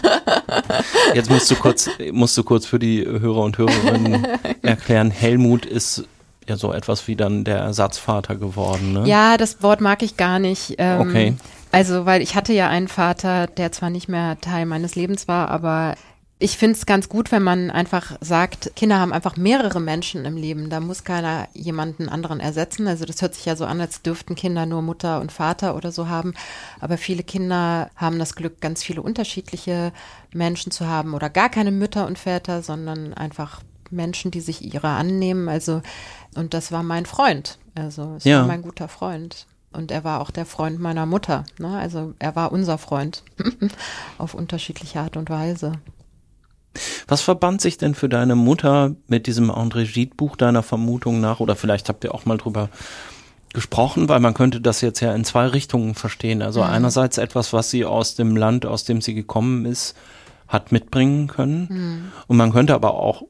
Jetzt 1.13 1.29
musst 1.29 1.51
du 1.51 1.55
kurz, 1.55 1.89
musst 2.13 2.37
du 2.37 2.43
kurz 2.43 2.65
für 2.65 2.79
die 2.79 3.05
Hörer 3.05 3.41
und 3.41 3.57
Hörerinnen 3.57 4.25
erklären, 4.61 5.11
Helmut 5.11 5.65
ist 5.65 6.05
ja 6.47 6.55
so 6.55 6.71
etwas 6.71 7.07
wie 7.07 7.15
dann 7.15 7.43
der 7.43 7.57
Ersatzvater 7.57 8.35
geworden, 8.35 8.93
ne? 8.93 9.07
Ja, 9.07 9.37
das 9.37 9.61
Wort 9.63 9.81
mag 9.81 10.01
ich 10.01 10.17
gar 10.17 10.39
nicht. 10.39 10.75
Ähm, 10.77 11.01
okay. 11.01 11.33
Also, 11.71 12.05
weil 12.05 12.21
ich 12.21 12.35
hatte 12.35 12.53
ja 12.53 12.69
einen 12.69 12.87
Vater, 12.87 13.47
der 13.47 13.71
zwar 13.71 13.89
nicht 13.89 14.07
mehr 14.07 14.39
Teil 14.41 14.65
meines 14.65 14.95
Lebens 14.95 15.27
war, 15.27 15.49
aber 15.49 15.95
ich 16.39 16.57
finde 16.57 16.77
es 16.77 16.85
ganz 16.85 17.09
gut, 17.09 17.31
wenn 17.31 17.41
man 17.41 17.71
einfach 17.71 18.15
sagt, 18.21 18.75
Kinder 18.75 18.99
haben 18.99 19.11
einfach 19.11 19.37
mehrere 19.37 19.79
Menschen 19.79 20.23
im 20.25 20.37
Leben. 20.37 20.69
Da 20.69 20.79
muss 20.79 21.03
keiner 21.03 21.47
jemanden 21.53 22.09
anderen 22.09 22.39
ersetzen. 22.39 22.87
Also 22.87 23.05
das 23.05 23.21
hört 23.23 23.33
sich 23.33 23.45
ja 23.45 23.55
so 23.55 23.65
an, 23.65 23.81
als 23.81 24.03
dürften 24.03 24.35
Kinder 24.35 24.67
nur 24.67 24.83
Mutter 24.83 25.19
und 25.19 25.31
Vater 25.31 25.75
oder 25.75 25.91
so 25.91 26.09
haben. 26.09 26.35
Aber 26.79 26.99
viele 26.99 27.23
Kinder 27.23 27.89
haben 27.95 28.19
das 28.19 28.35
Glück, 28.35 28.61
ganz 28.61 28.83
viele 28.83 29.01
unterschiedliche 29.01 29.91
Menschen 30.31 30.71
zu 30.71 30.87
haben 30.87 31.15
oder 31.15 31.31
gar 31.31 31.49
keine 31.49 31.71
Mütter 31.71 32.05
und 32.05 32.19
Väter, 32.19 32.61
sondern 32.61 33.15
einfach 33.15 33.61
Menschen, 33.89 34.29
die 34.29 34.41
sich 34.41 34.61
ihrer 34.61 34.89
annehmen. 34.89 35.49
Also, 35.49 35.81
und 36.35 36.53
das 36.53 36.71
war 36.71 36.83
mein 36.83 37.07
Freund. 37.07 37.57
Also 37.73 38.13
es 38.17 38.25
ja. 38.25 38.41
war 38.41 38.47
mein 38.47 38.61
guter 38.61 38.87
Freund. 38.87 39.47
Und 39.71 39.91
er 39.91 40.03
war 40.03 40.21
auch 40.21 40.31
der 40.31 40.45
Freund 40.45 40.79
meiner 40.79 41.05
Mutter. 41.05 41.43
Ne? 41.59 41.77
Also 41.77 42.13
er 42.19 42.35
war 42.35 42.51
unser 42.51 42.77
Freund 42.77 43.23
auf 44.17 44.33
unterschiedliche 44.33 44.99
Art 44.99 45.17
und 45.17 45.29
Weise. 45.29 45.73
Was 47.07 47.21
verband 47.21 47.61
sich 47.61 47.77
denn 47.77 47.95
für 47.95 48.09
deine 48.09 48.35
Mutter 48.35 48.95
mit 49.07 49.27
diesem 49.27 49.51
André 49.51 49.91
Gide 49.91 50.15
Buch 50.15 50.35
deiner 50.35 50.63
Vermutung 50.63 51.19
nach? 51.19 51.39
Oder 51.39 51.55
vielleicht 51.55 51.89
habt 51.89 52.03
ihr 52.03 52.13
auch 52.13 52.25
mal 52.25 52.37
drüber 52.37 52.69
gesprochen, 53.53 54.09
weil 54.09 54.19
man 54.19 54.33
könnte 54.33 54.61
das 54.61 54.81
jetzt 54.81 54.99
ja 54.99 55.13
in 55.15 55.25
zwei 55.25 55.47
Richtungen 55.47 55.95
verstehen. 55.95 56.41
Also 56.41 56.61
mhm. 56.61 56.69
einerseits 56.69 57.17
etwas, 57.17 57.53
was 57.53 57.69
sie 57.69 57.85
aus 57.85 58.15
dem 58.15 58.35
Land, 58.35 58.65
aus 58.65 58.83
dem 58.83 59.01
sie 59.01 59.13
gekommen 59.13 59.65
ist, 59.65 59.95
hat 60.47 60.71
mitbringen 60.71 61.27
können. 61.27 61.67
Mhm. 61.69 62.11
Und 62.27 62.37
man 62.37 62.51
könnte 62.51 62.73
aber 62.73 62.93
auch, 62.93 63.23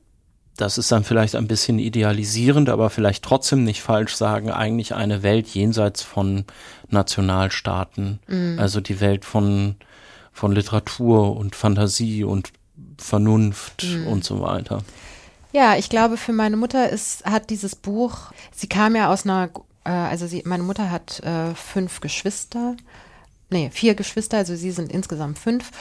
das 0.58 0.78
ist 0.78 0.92
dann 0.92 1.04
vielleicht 1.04 1.36
ein 1.36 1.48
bisschen 1.48 1.80
idealisierend, 1.80 2.70
aber 2.70 2.90
vielleicht 2.90 3.24
trotzdem 3.24 3.64
nicht 3.64 3.82
falsch 3.82 4.16
sagen, 4.16 4.50
eigentlich 4.50 4.96
eine 4.96 5.24
Welt 5.24 5.48
jenseits 5.48 6.02
von 6.02 6.46
Nationalstaaten. 6.90 8.20
Mhm. 8.28 8.58
Also 8.60 8.82
die 8.82 9.00
Welt 9.00 9.24
von, 9.24 9.76
von 10.34 10.52
Literatur 10.52 11.38
und 11.38 11.56
Fantasie 11.56 12.24
und 12.24 12.52
Vernunft 12.98 13.84
mhm. 13.84 14.08
und 14.08 14.24
so 14.24 14.42
weiter. 14.42 14.84
Ja, 15.54 15.78
ich 15.78 15.90
glaube, 15.90 16.18
für 16.18 16.34
meine 16.34 16.58
Mutter 16.58 16.90
ist, 16.90 17.26
hat 17.26 17.50
dieses 17.50 17.76
Buch, 17.76 18.32
sie 18.54 18.68
kam 18.68 18.96
ja 18.96 19.12
aus 19.12 19.26
einer, 19.26 19.50
äh, 19.86 19.90
also 19.90 20.28
sie, 20.28 20.44
meine 20.46 20.64
Mutter 20.64 20.92
hat 20.92 21.20
äh, 21.22 21.54
fünf 21.56 22.02
Geschwister, 22.02 22.76
nee, 23.50 23.70
vier 23.72 23.96
Geschwister, 23.96 24.38
also 24.38 24.56
sie 24.56 24.72
sind 24.72 24.92
insgesamt 24.92 25.40
fünf. 25.40 25.72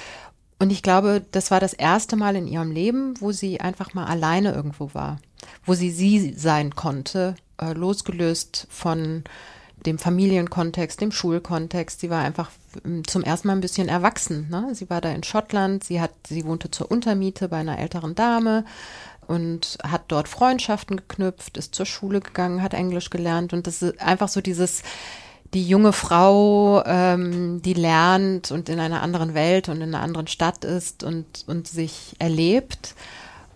Und 0.58 0.70
ich 0.70 0.82
glaube, 0.82 1.24
das 1.32 1.50
war 1.50 1.60
das 1.60 1.74
erste 1.74 2.16
Mal 2.16 2.36
in 2.36 2.46
ihrem 2.46 2.70
Leben, 2.70 3.14
wo 3.20 3.32
sie 3.32 3.60
einfach 3.60 3.94
mal 3.94 4.06
alleine 4.06 4.52
irgendwo 4.52 4.94
war, 4.94 5.18
wo 5.64 5.74
sie 5.74 5.90
sie 5.90 6.32
sein 6.34 6.74
konnte, 6.74 7.36
äh, 7.60 7.72
losgelöst 7.72 8.66
von 8.70 9.24
dem 9.84 9.98
Familienkontext, 9.98 11.00
dem 11.00 11.12
Schulkontext. 11.12 12.00
Sie 12.00 12.10
war 12.10 12.22
einfach 12.22 12.50
ähm, 12.84 13.06
zum 13.06 13.22
ersten 13.22 13.48
Mal 13.48 13.54
ein 13.54 13.60
bisschen 13.60 13.88
erwachsen. 13.88 14.48
Ne? 14.50 14.74
Sie 14.74 14.88
war 14.88 15.00
da 15.00 15.10
in 15.12 15.22
Schottland, 15.22 15.84
sie 15.84 16.00
hat, 16.00 16.12
sie 16.26 16.44
wohnte 16.44 16.70
zur 16.70 16.90
Untermiete 16.90 17.48
bei 17.48 17.58
einer 17.58 17.78
älteren 17.78 18.14
Dame 18.14 18.64
und 19.26 19.76
hat 19.82 20.04
dort 20.08 20.28
Freundschaften 20.28 20.96
geknüpft, 20.96 21.56
ist 21.56 21.74
zur 21.74 21.86
Schule 21.86 22.20
gegangen, 22.20 22.62
hat 22.62 22.74
Englisch 22.74 23.10
gelernt 23.10 23.52
und 23.52 23.66
das 23.66 23.82
ist 23.82 24.00
einfach 24.00 24.28
so 24.28 24.40
dieses 24.40 24.82
die 25.54 25.66
junge 25.66 25.92
Frau, 25.92 26.82
ähm, 26.84 27.62
die 27.62 27.74
lernt 27.74 28.50
und 28.50 28.68
in 28.68 28.80
einer 28.80 29.02
anderen 29.02 29.34
Welt 29.34 29.68
und 29.68 29.76
in 29.76 29.94
einer 29.94 30.02
anderen 30.02 30.26
Stadt 30.26 30.64
ist 30.64 31.02
und, 31.02 31.44
und 31.46 31.68
sich 31.68 32.16
erlebt. 32.18 32.94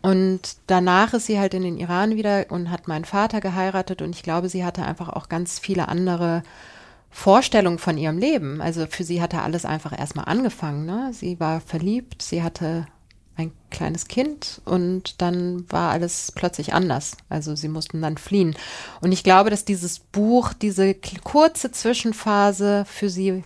Und 0.02 0.56
danach 0.66 1.12
ist 1.12 1.26
sie 1.26 1.38
halt 1.38 1.52
in 1.52 1.62
den 1.62 1.76
Iran 1.76 2.16
wieder 2.16 2.46
und 2.48 2.70
hat 2.70 2.88
meinen 2.88 3.04
Vater 3.04 3.40
geheiratet 3.40 4.00
und 4.00 4.14
ich 4.14 4.22
glaube, 4.22 4.48
sie 4.48 4.64
hatte 4.64 4.84
einfach 4.84 5.10
auch 5.10 5.28
ganz 5.28 5.58
viele 5.58 5.88
andere 5.88 6.42
Vorstellungen 7.10 7.78
von 7.78 7.98
ihrem 7.98 8.16
Leben. 8.16 8.62
Also 8.62 8.86
für 8.88 9.04
sie 9.04 9.20
hatte 9.20 9.42
alles 9.42 9.64
einfach 9.64 9.98
erstmal 9.98 10.26
angefangen. 10.26 10.86
Ne? 10.86 11.10
Sie 11.12 11.38
war 11.38 11.60
verliebt, 11.60 12.22
sie 12.22 12.42
hatte 12.42 12.86
ein 13.40 13.52
kleines 13.70 14.08
Kind 14.08 14.60
und 14.64 15.20
dann 15.20 15.64
war 15.70 15.90
alles 15.90 16.32
plötzlich 16.34 16.74
anders. 16.74 17.16
Also 17.28 17.54
sie 17.56 17.68
mussten 17.68 18.02
dann 18.02 18.18
fliehen. 18.18 18.56
Und 19.00 19.12
ich 19.12 19.24
glaube, 19.24 19.50
dass 19.50 19.64
dieses 19.64 19.98
Buch, 19.98 20.52
diese 20.52 20.94
kurze 21.22 21.72
Zwischenphase 21.72 22.84
für 22.86 23.08
sie 23.08 23.44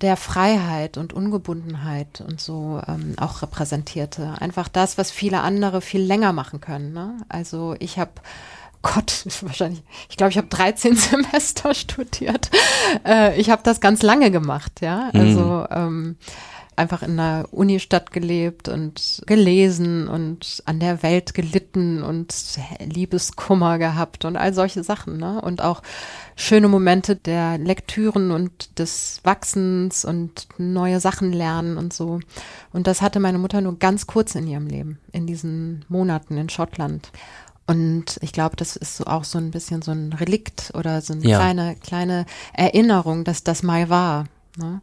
der 0.00 0.16
Freiheit 0.16 0.96
und 0.96 1.12
Ungebundenheit 1.12 2.22
und 2.26 2.40
so 2.40 2.80
ähm, 2.88 3.14
auch 3.18 3.42
repräsentierte. 3.42 4.34
Einfach 4.40 4.68
das, 4.68 4.96
was 4.96 5.10
viele 5.10 5.40
andere 5.40 5.80
viel 5.80 6.00
länger 6.00 6.32
machen 6.32 6.60
können. 6.60 6.92
Ne? 6.92 7.18
Also 7.28 7.76
ich 7.78 7.98
habe 7.98 8.12
Gott, 8.82 9.26
wahrscheinlich, 9.42 9.82
ich 10.08 10.16
glaube, 10.16 10.30
ich 10.30 10.38
habe 10.38 10.46
13 10.46 10.96
Semester 10.96 11.74
studiert. 11.74 12.50
Äh, 13.06 13.38
ich 13.38 13.50
habe 13.50 13.62
das 13.62 13.80
ganz 13.80 14.02
lange 14.02 14.30
gemacht, 14.30 14.80
ja. 14.80 15.10
Also 15.12 15.40
mhm. 15.40 15.66
ähm, 15.70 16.16
einfach 16.80 17.02
in 17.02 17.20
einer 17.20 17.46
Unistadt 17.50 18.10
gelebt 18.10 18.68
und 18.68 19.22
gelesen 19.26 20.08
und 20.08 20.62
an 20.64 20.80
der 20.80 21.02
Welt 21.02 21.34
gelitten 21.34 22.02
und 22.02 22.34
Liebeskummer 22.80 23.78
gehabt 23.78 24.24
und 24.24 24.36
all 24.36 24.54
solche 24.54 24.82
Sachen, 24.82 25.18
ne? 25.18 25.40
Und 25.40 25.62
auch 25.62 25.82
schöne 26.36 26.68
Momente 26.68 27.16
der 27.16 27.58
Lektüren 27.58 28.30
und 28.30 28.78
des 28.78 29.20
Wachsens 29.24 30.04
und 30.04 30.48
neue 30.56 31.00
Sachen 31.00 31.32
lernen 31.32 31.76
und 31.76 31.92
so. 31.92 32.20
Und 32.72 32.86
das 32.86 33.02
hatte 33.02 33.20
meine 33.20 33.38
Mutter 33.38 33.60
nur 33.60 33.78
ganz 33.78 34.06
kurz 34.06 34.34
in 34.34 34.46
ihrem 34.46 34.66
Leben, 34.66 34.98
in 35.12 35.26
diesen 35.26 35.84
Monaten 35.88 36.38
in 36.38 36.48
Schottland. 36.48 37.12
Und 37.66 38.18
ich 38.22 38.32
glaube, 38.32 38.56
das 38.56 38.74
ist 38.74 38.96
so 38.96 39.04
auch 39.04 39.24
so 39.24 39.38
ein 39.38 39.50
bisschen 39.50 39.82
so 39.82 39.92
ein 39.92 40.12
Relikt 40.14 40.72
oder 40.74 41.02
so 41.02 41.12
eine 41.12 41.24
ja. 41.24 41.38
kleine, 41.38 41.76
kleine 41.76 42.26
Erinnerung, 42.52 43.22
dass 43.22 43.44
das 43.44 43.62
mal 43.62 43.88
war. 43.88 44.24
Ne? 44.56 44.80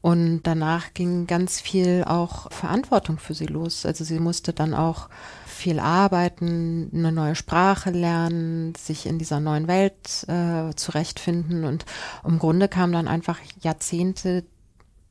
Und 0.00 0.42
danach 0.44 0.94
ging 0.94 1.26
ganz 1.26 1.60
viel 1.60 2.04
auch 2.06 2.50
Verantwortung 2.52 3.18
für 3.18 3.34
sie 3.34 3.46
los. 3.46 3.86
Also 3.86 4.04
sie 4.04 4.20
musste 4.20 4.52
dann 4.52 4.74
auch 4.74 5.08
viel 5.46 5.78
arbeiten, 5.78 6.90
eine 6.92 7.12
neue 7.12 7.34
Sprache 7.34 7.90
lernen, 7.90 8.74
sich 8.76 9.06
in 9.06 9.18
dieser 9.18 9.40
neuen 9.40 9.68
Welt 9.68 10.26
äh, 10.28 10.74
zurechtfinden. 10.74 11.64
Und 11.64 11.86
im 12.24 12.38
Grunde 12.38 12.68
kam 12.68 12.92
dann 12.92 13.08
einfach 13.08 13.38
Jahrzehnte 13.60 14.44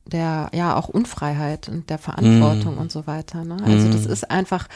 der 0.06 0.50
ja 0.54 0.76
auch 0.76 0.88
Unfreiheit 0.88 1.68
und 1.68 1.90
der 1.90 1.98
Verantwortung 1.98 2.76
mm. 2.76 2.78
und 2.78 2.92
so 2.92 3.08
weiter. 3.08 3.44
Ne? 3.44 3.56
Also 3.64 3.88
mm. 3.88 3.90
das 3.90 4.06
ist 4.06 4.30
einfach 4.30 4.68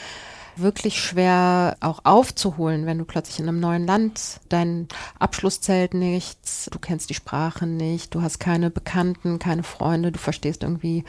wirklich 0.60 1.00
schwer 1.00 1.76
auch 1.80 2.00
aufzuholen, 2.04 2.86
wenn 2.86 2.98
du 2.98 3.04
plötzlich 3.04 3.40
in 3.40 3.48
einem 3.48 3.60
neuen 3.60 3.86
Land, 3.86 4.40
dein 4.48 4.88
Abschluss 5.18 5.60
zählt 5.60 5.94
nichts, 5.94 6.68
du 6.70 6.78
kennst 6.78 7.10
die 7.10 7.14
Sprache 7.14 7.66
nicht, 7.66 8.14
du 8.14 8.22
hast 8.22 8.38
keine 8.40 8.70
Bekannten, 8.70 9.38
keine 9.38 9.62
Freunde, 9.62 10.12
du 10.12 10.18
verstehst 10.18 10.62
irgendwie 10.62 11.04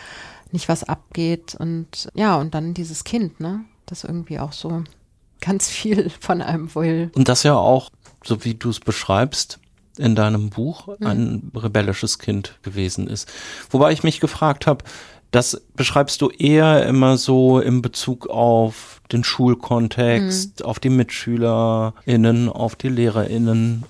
nicht, 0.51 0.69
was 0.69 0.83
abgeht 0.83 1.55
und 1.55 2.09
ja, 2.13 2.37
und 2.37 2.53
dann 2.53 2.73
dieses 2.73 3.03
Kind, 3.03 3.39
ne, 3.39 3.61
das 3.85 4.03
irgendwie 4.03 4.39
auch 4.39 4.53
so 4.53 4.83
ganz 5.41 5.69
viel 5.69 6.09
von 6.19 6.41
einem 6.41 6.73
will. 6.75 7.11
Und 7.15 7.27
das 7.27 7.43
ja 7.43 7.55
auch, 7.55 7.89
so 8.23 8.43
wie 8.43 8.55
du 8.55 8.69
es 8.69 8.79
beschreibst, 8.79 9.59
in 9.97 10.15
deinem 10.15 10.49
Buch 10.49 10.87
ein 11.01 11.51
rebellisches 11.53 12.17
Kind 12.17 12.57
gewesen 12.63 13.07
ist. 13.07 13.29
Wobei 13.69 13.91
ich 13.91 14.03
mich 14.03 14.21
gefragt 14.21 14.65
habe, 14.65 14.85
das 15.31 15.61
beschreibst 15.75 16.21
du 16.21 16.29
eher 16.29 16.85
immer 16.85 17.17
so 17.17 17.59
in 17.59 17.81
Bezug 17.81 18.27
auf 18.27 19.01
den 19.11 19.23
Schulkontext, 19.23 20.59
mhm. 20.59 20.65
auf 20.65 20.79
die 20.79 20.89
MitschülerInnen, 20.89 22.49
auf 22.49 22.75
die 22.75 22.89
LehrerInnen. 22.89 23.83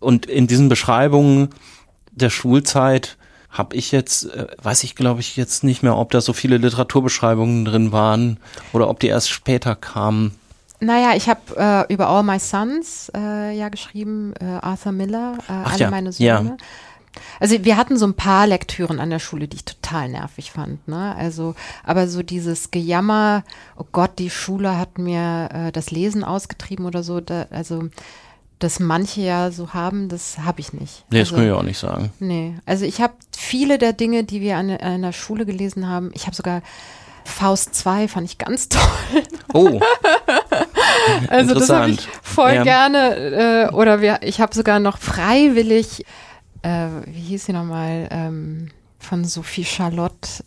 Und 0.00 0.26
in 0.26 0.46
diesen 0.46 0.68
Beschreibungen 0.68 1.50
der 2.10 2.30
Schulzeit 2.30 3.16
habe 3.50 3.76
ich 3.76 3.92
jetzt, 3.92 4.24
äh, 4.34 4.48
weiß 4.62 4.82
ich 4.82 4.96
glaube 4.96 5.20
ich 5.20 5.36
jetzt 5.36 5.62
nicht 5.62 5.82
mehr, 5.82 5.96
ob 5.96 6.10
da 6.10 6.20
so 6.20 6.32
viele 6.32 6.58
Literaturbeschreibungen 6.58 7.64
drin 7.64 7.92
waren 7.92 8.38
oder 8.72 8.88
ob 8.88 8.98
die 8.98 9.06
erst 9.06 9.30
später 9.30 9.76
kamen. 9.76 10.36
Naja, 10.80 11.12
ich 11.16 11.28
habe 11.28 11.86
äh, 11.88 11.92
über 11.92 12.08
All 12.08 12.24
My 12.24 12.38
Sons 12.40 13.10
äh, 13.14 13.56
ja 13.56 13.68
geschrieben, 13.68 14.34
äh, 14.40 14.44
Arthur 14.44 14.92
Miller, 14.92 15.38
äh, 15.48 15.52
alle 15.52 15.78
ja, 15.78 15.90
meine 15.90 16.12
Söhne. 16.12 16.26
ja. 16.26 16.56
Also 17.40 17.64
wir 17.64 17.76
hatten 17.76 17.96
so 17.96 18.06
ein 18.06 18.14
paar 18.14 18.46
Lektüren 18.46 19.00
an 19.00 19.10
der 19.10 19.18
Schule, 19.18 19.48
die 19.48 19.56
ich 19.56 19.64
total 19.64 20.08
nervig 20.08 20.50
fand. 20.52 20.86
Ne? 20.88 21.14
Also, 21.16 21.54
aber 21.84 22.08
so 22.08 22.22
dieses 22.22 22.70
Gejammer, 22.70 23.44
oh 23.76 23.84
Gott, 23.92 24.18
die 24.18 24.30
Schule 24.30 24.78
hat 24.78 24.98
mir 24.98 25.48
äh, 25.52 25.72
das 25.72 25.90
Lesen 25.90 26.24
ausgetrieben 26.24 26.86
oder 26.86 27.02
so, 27.02 27.20
da, 27.20 27.46
also 27.50 27.88
das 28.58 28.80
manche 28.80 29.20
ja 29.20 29.50
so 29.50 29.74
haben, 29.74 30.08
das 30.08 30.38
habe 30.38 30.60
ich 30.60 30.72
nicht. 30.72 31.04
Nee, 31.10 31.20
das 31.20 31.28
also, 31.28 31.36
kann 31.36 31.46
ich 31.46 31.52
auch 31.52 31.62
nicht 31.62 31.78
sagen. 31.78 32.12
Nee, 32.20 32.54
also 32.66 32.84
ich 32.84 33.00
habe 33.00 33.14
viele 33.36 33.78
der 33.78 33.92
Dinge, 33.92 34.24
die 34.24 34.40
wir 34.40 34.56
an, 34.56 34.70
an 34.70 35.02
der 35.02 35.12
Schule 35.12 35.44
gelesen 35.44 35.88
haben, 35.88 36.10
ich 36.14 36.26
habe 36.26 36.36
sogar 36.36 36.62
Faust 37.24 37.74
2 37.74 38.08
fand 38.08 38.26
ich 38.28 38.38
ganz 38.38 38.68
toll. 38.70 39.22
Oh. 39.52 39.80
also 41.28 41.54
das 41.54 41.70
habe 41.70 41.90
ich 41.90 42.06
voll 42.22 42.54
Ja. 42.54 42.62
gerne 42.62 43.68
äh, 43.70 43.74
oder 43.74 44.00
wir, 44.00 44.18
ich 44.22 44.40
habe 44.40 44.54
sogar 44.54 44.78
noch 44.78 44.98
freiwillig, 44.98 46.04
äh, 46.64 46.88
wie 47.06 47.20
hieß 47.20 47.46
sie 47.46 47.52
nochmal, 47.52 48.08
ähm, 48.10 48.70
von 48.98 49.24
Sophie 49.24 49.64
Charlotte, 49.64 50.42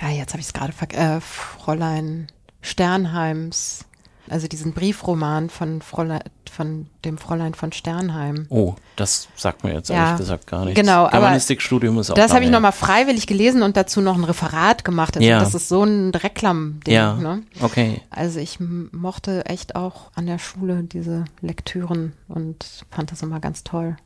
ja 0.00 0.08
jetzt 0.08 0.32
habe 0.32 0.40
ich 0.40 0.46
es 0.46 0.52
gerade, 0.52 0.72
äh, 0.96 1.20
Fräulein 1.20 2.26
Sternheims, 2.62 3.84
also 4.30 4.46
diesen 4.46 4.72
Briefroman 4.72 5.48
von, 5.50 5.80
Fräulein, 5.80 6.20
von 6.50 6.86
dem 7.04 7.16
Fräulein 7.18 7.54
von 7.54 7.72
Sternheim. 7.72 8.46
Oh, 8.50 8.74
das 8.96 9.28
sagt 9.36 9.64
mir 9.64 9.72
jetzt 9.72 9.88
Ja, 9.88 10.04
ehrlich 10.04 10.18
gesagt 10.18 10.46
gar 10.46 10.64
nichts. 10.66 10.78
genau, 10.80 11.02
aber 11.04 11.10
Germanistikstudium 11.12 11.98
ist 11.98 12.10
auch 12.10 12.14
Das 12.14 12.32
habe 12.34 12.44
ich 12.44 12.50
nochmal 12.50 12.72
freiwillig 12.72 13.26
gelesen 13.26 13.62
und 13.62 13.76
dazu 13.76 14.00
noch 14.00 14.16
ein 14.16 14.24
Referat 14.24 14.84
gemacht. 14.84 15.16
Also 15.16 15.26
Ja. 15.28 15.38
das 15.40 15.54
ist 15.54 15.68
so 15.68 15.82
ein 15.84 16.10
Reklam-Ding. 16.14 16.92
Ja, 16.94 17.14
Ne? 17.14 17.42
okay. 17.60 18.02
Also 18.10 18.38
ich 18.38 18.58
mochte 18.60 19.46
echt 19.46 19.76
auch 19.76 20.10
an 20.14 20.26
der 20.26 20.38
Schule 20.38 20.82
diese 20.82 21.24
Lektüren 21.40 22.12
und 22.28 22.84
fand 22.90 23.12
das 23.12 23.22
immer 23.22 23.40
ganz 23.40 23.64
toll. 23.64 23.96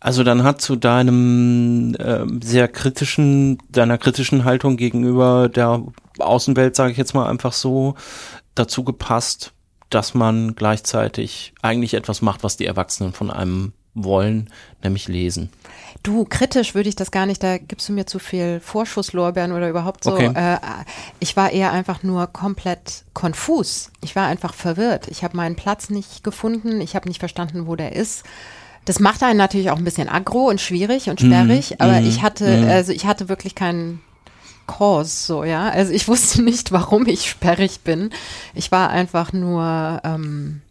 Also 0.00 0.24
dann 0.24 0.42
hat 0.42 0.60
zu 0.60 0.76
deinem 0.76 1.96
ähm, 1.98 2.40
sehr 2.42 2.68
kritischen, 2.68 3.58
deiner 3.70 3.98
kritischen 3.98 4.44
Haltung 4.44 4.76
gegenüber 4.76 5.48
der 5.48 5.82
Außenwelt, 6.18 6.76
sage 6.76 6.92
ich 6.92 6.98
jetzt 6.98 7.14
mal 7.14 7.28
einfach 7.28 7.52
so, 7.52 7.94
dazu 8.54 8.84
gepasst, 8.84 9.52
dass 9.90 10.14
man 10.14 10.54
gleichzeitig 10.54 11.54
eigentlich 11.62 11.94
etwas 11.94 12.22
macht, 12.22 12.44
was 12.44 12.56
die 12.56 12.66
Erwachsenen 12.66 13.12
von 13.12 13.30
einem 13.30 13.72
wollen, 13.94 14.50
nämlich 14.82 15.08
lesen. 15.08 15.50
Du, 16.02 16.24
kritisch 16.24 16.74
würde 16.74 16.88
ich 16.88 16.96
das 16.96 17.10
gar 17.10 17.24
nicht, 17.24 17.42
da 17.42 17.56
gibst 17.56 17.88
du 17.88 17.92
mir 17.92 18.06
zu 18.06 18.18
viel 18.18 18.60
Vorschusslorbeeren 18.60 19.52
oder 19.52 19.70
überhaupt 19.70 20.04
so. 20.04 20.12
Okay. 20.12 20.30
Äh, 20.34 20.58
ich 21.18 21.36
war 21.36 21.50
eher 21.50 21.72
einfach 21.72 22.02
nur 22.02 22.26
komplett 22.26 23.04
konfus. 23.14 23.90
Ich 24.02 24.14
war 24.14 24.26
einfach 24.26 24.54
verwirrt. 24.54 25.08
Ich 25.08 25.24
habe 25.24 25.36
meinen 25.36 25.56
Platz 25.56 25.88
nicht 25.88 26.22
gefunden. 26.22 26.80
Ich 26.80 26.94
habe 26.94 27.08
nicht 27.08 27.18
verstanden, 27.18 27.66
wo 27.66 27.74
der 27.74 27.96
ist. 27.96 28.24
Das 28.86 29.00
macht 29.00 29.22
einen 29.22 29.36
natürlich 29.36 29.70
auch 29.70 29.76
ein 29.76 29.84
bisschen 29.84 30.08
aggro 30.08 30.48
und 30.48 30.60
schwierig 30.60 31.10
und 31.10 31.20
sperrig, 31.20 31.80
aber 31.80 32.00
ich 32.08 32.22
hatte, 32.22 32.46
also 32.70 32.92
ich 32.92 33.04
hatte 33.04 33.28
wirklich 33.28 33.54
keinen 33.54 34.00
Cause, 34.66 35.26
so, 35.26 35.44
ja. 35.44 35.68
Also 35.68 35.92
ich 35.92 36.08
wusste 36.08 36.42
nicht, 36.42 36.72
warum 36.72 37.06
ich 37.06 37.28
sperrig 37.28 37.80
bin. 37.80 38.10
Ich 38.54 38.72
war 38.72 38.90
einfach 38.90 39.32
nur, 39.32 40.00
ähm, 40.04 40.62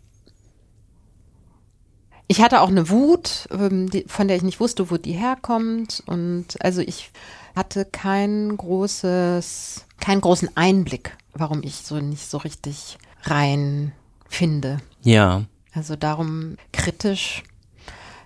ich 2.27 2.41
hatte 2.41 2.61
auch 2.61 2.69
eine 2.69 2.89
Wut, 2.89 3.47
ähm, 3.51 3.89
die, 3.89 4.05
von 4.07 4.27
der 4.27 4.37
ich 4.37 4.43
nicht 4.43 4.59
wusste, 4.59 4.89
wo 4.89 4.97
die 4.97 5.13
herkommt. 5.13 6.01
Und 6.05 6.55
also 6.61 6.81
ich 6.81 7.11
hatte 7.55 7.85
kein 7.85 8.55
großes, 8.57 9.85
keinen 9.99 10.21
großen 10.21 10.49
Einblick, 10.55 11.15
warum 11.33 11.63
ich 11.63 11.75
so 11.75 11.99
nicht 11.99 12.29
so 12.29 12.37
richtig 12.37 12.97
rein 13.23 13.91
finde. 14.27 14.77
Ja, 15.01 15.43
Also 15.73 15.95
darum 15.95 16.57
kritisch. 16.71 17.43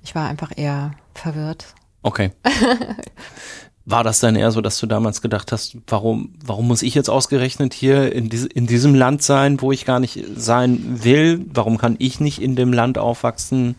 Ich 0.03 0.15
war 0.15 0.27
einfach 0.29 0.51
eher 0.55 0.91
verwirrt. 1.13 1.73
okay. 2.03 2.31
War 3.85 4.03
das 4.03 4.19
dann 4.19 4.35
eher 4.35 4.51
so, 4.51 4.61
dass 4.61 4.77
du 4.79 4.85
damals 4.85 5.19
gedacht 5.19 5.51
hast, 5.51 5.75
warum, 5.87 6.35
warum 6.45 6.67
muss 6.67 6.83
ich 6.83 6.93
jetzt 6.93 7.09
ausgerechnet 7.09 7.73
hier 7.73 8.13
in, 8.13 8.29
diese, 8.29 8.47
in 8.47 8.67
diesem 8.67 8.93
Land 8.93 9.23
sein, 9.23 9.61
wo 9.61 9.71
ich 9.71 9.83
gar 9.83 9.99
nicht 9.99 10.23
sein 10.35 11.03
will? 11.03 11.43
Warum 11.51 11.79
kann 11.79 11.95
ich 11.97 12.19
nicht 12.19 12.39
in 12.39 12.55
dem 12.55 12.71
Land 12.71 12.99
aufwachsen, 12.99 13.75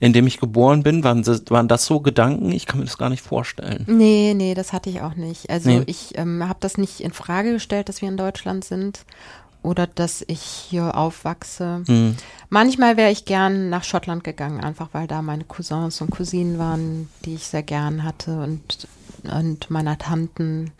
in 0.00 0.14
dem 0.14 0.26
ich 0.26 0.40
geboren 0.40 0.82
bin? 0.82 1.04
Waren 1.04 1.24
das, 1.24 1.42
waren 1.50 1.68
das 1.68 1.84
so 1.84 2.00
Gedanken? 2.00 2.52
Ich 2.52 2.64
kann 2.64 2.78
mir 2.78 2.86
das 2.86 2.96
gar 2.96 3.10
nicht 3.10 3.20
vorstellen. 3.22 3.84
Nee, 3.86 4.32
nee, 4.34 4.54
das 4.54 4.72
hatte 4.72 4.88
ich 4.88 5.02
auch 5.02 5.14
nicht. 5.14 5.50
Also 5.50 5.68
Nee. 5.68 5.82
ich 5.84 6.16
ähm, 6.16 6.48
habe 6.48 6.60
das 6.60 6.78
nicht 6.78 7.00
in 7.00 7.12
Frage 7.12 7.52
gestellt, 7.52 7.90
dass 7.90 8.00
wir 8.00 8.08
in 8.08 8.16
Deutschland 8.16 8.64
sind 8.64 9.04
oder 9.62 9.86
dass 9.86 10.24
ich 10.26 10.40
hier 10.40 10.96
aufwachse. 10.96 11.82
Hm. 11.86 12.16
Manchmal 12.48 12.96
wäre 12.96 13.10
ich 13.10 13.24
gern 13.24 13.68
nach 13.68 13.84
Schottland 13.84 14.24
gegangen, 14.24 14.62
einfach 14.62 14.88
weil 14.92 15.06
da 15.06 15.22
meine 15.22 15.44
Cousins 15.44 16.00
und 16.00 16.10
Cousinen 16.10 16.58
waren, 16.58 17.08
die 17.24 17.34
ich 17.34 17.46
sehr 17.46 17.62
gern 17.62 18.04
hatte 18.04 18.40
und, 18.40 18.88
und 19.24 19.70
meiner 19.70 19.98
Tanten. 19.98 20.72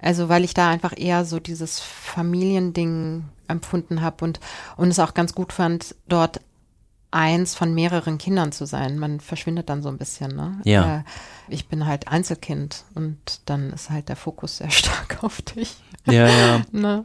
Also 0.00 0.28
weil 0.28 0.44
ich 0.44 0.54
da 0.54 0.68
einfach 0.70 0.92
eher 0.96 1.24
so 1.24 1.40
dieses 1.40 1.80
Familiending 1.80 3.24
empfunden 3.48 4.02
habe 4.02 4.24
und, 4.24 4.40
und 4.76 4.88
es 4.88 4.98
auch 4.98 5.14
ganz 5.14 5.34
gut 5.34 5.52
fand, 5.52 5.94
dort 6.06 6.40
eins 7.10 7.54
von 7.54 7.74
mehreren 7.74 8.18
Kindern 8.18 8.52
zu 8.52 8.66
sein. 8.66 8.98
Man 8.98 9.20
verschwindet 9.20 9.68
dann 9.70 9.82
so 9.82 9.88
ein 9.88 9.98
bisschen, 9.98 10.36
ne? 10.36 10.60
Ja. 10.64 10.98
Äh, 10.98 11.02
ich 11.48 11.68
bin 11.68 11.86
halt 11.86 12.08
Einzelkind 12.08 12.84
und 12.94 13.18
dann 13.46 13.72
ist 13.72 13.90
halt 13.90 14.08
der 14.08 14.16
Fokus 14.16 14.58
sehr 14.58 14.70
stark 14.70 15.24
auf 15.24 15.40
dich. 15.42 15.76
Ja, 16.06 16.28
ja. 16.28 16.62
Ne? 16.70 17.04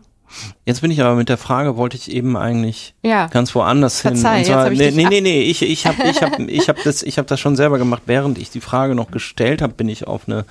Jetzt 0.66 0.82
bin 0.82 0.92
ich 0.92 1.02
aber 1.02 1.16
mit 1.16 1.30
der 1.30 1.38
Frage, 1.38 1.78
wollte 1.78 1.98
ich 1.98 2.12
eben 2.12 2.36
eigentlich 2.38 2.94
Ja. 3.04 3.28
ganz 3.28 3.54
woanders 3.56 4.02
hin. 4.02 4.16
Verzeih, 4.16 4.40
Und 4.40 4.46
zwar, 4.46 4.70
nee, 4.70 4.92
nee, 4.92 5.06
nee, 5.10 5.22
nee, 5.22 5.42
ich, 5.44 5.62
ich 5.62 5.86
habe 5.86 5.98
ich 6.10 6.22
hab, 6.22 6.40
ich 6.48 6.70
hab 6.70 6.82
das, 6.84 7.04
ich 7.04 7.18
hab 7.18 7.28
das 7.28 7.40
schon 7.40 7.56
selber 7.56 7.78
gemacht. 7.78 8.04
Während 8.06 8.38
ich 8.38 8.50
die 8.50 8.62
Frage 8.62 8.96
noch 8.96 9.12
gestellt 9.12 9.62
habe, 9.62 9.74
bin 9.74 9.90
ich 9.90 10.08
auf 10.08 10.28
eine, 10.28 10.46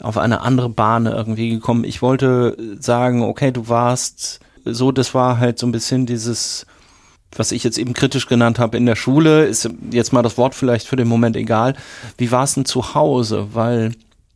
auf 0.00 0.18
eine 0.18 0.40
andere 0.42 0.68
Bahn 0.68 1.06
irgendwie 1.06 1.50
gekommen. 1.50 1.84
Ich 1.84 2.02
wollte 2.02 2.56
sagen, 2.80 3.22
okay, 3.22 3.52
du 3.52 3.68
warst 3.68 4.40
so, 4.64 4.92
das 4.92 5.14
war 5.14 5.38
halt 5.38 5.58
so 5.58 5.66
ein 5.66 5.72
bisschen 5.72 6.06
dieses, 6.06 6.66
was 7.34 7.52
ich 7.52 7.64
jetzt 7.64 7.78
eben 7.78 7.94
kritisch 7.94 8.26
genannt 8.26 8.58
habe 8.58 8.76
in 8.76 8.84
der 8.86 8.96
Schule, 8.96 9.44
ist 9.44 9.68
jetzt 9.90 10.12
mal 10.12 10.22
das 10.22 10.36
Wort 10.38 10.54
vielleicht 10.54 10.86
für 10.88 10.96
den 10.96 11.08
Moment 11.08 11.36
egal. 11.36 11.74
Wie 12.18 12.30
war 12.32 12.44
es 12.44 12.54
denn 12.54 12.64
zu 12.64 12.94
Hause? 12.94 13.48
Weil 13.52 13.92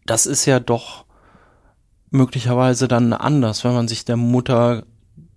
das 0.06 0.26
ist 0.26 0.46
ja 0.46 0.60
doch 0.60 1.04
möglicherweise 2.10 2.88
dann 2.88 3.12
anders, 3.12 3.64
wenn 3.64 3.74
man 3.74 3.88
sich 3.88 4.04
der 4.04 4.16
Mutter 4.16 4.84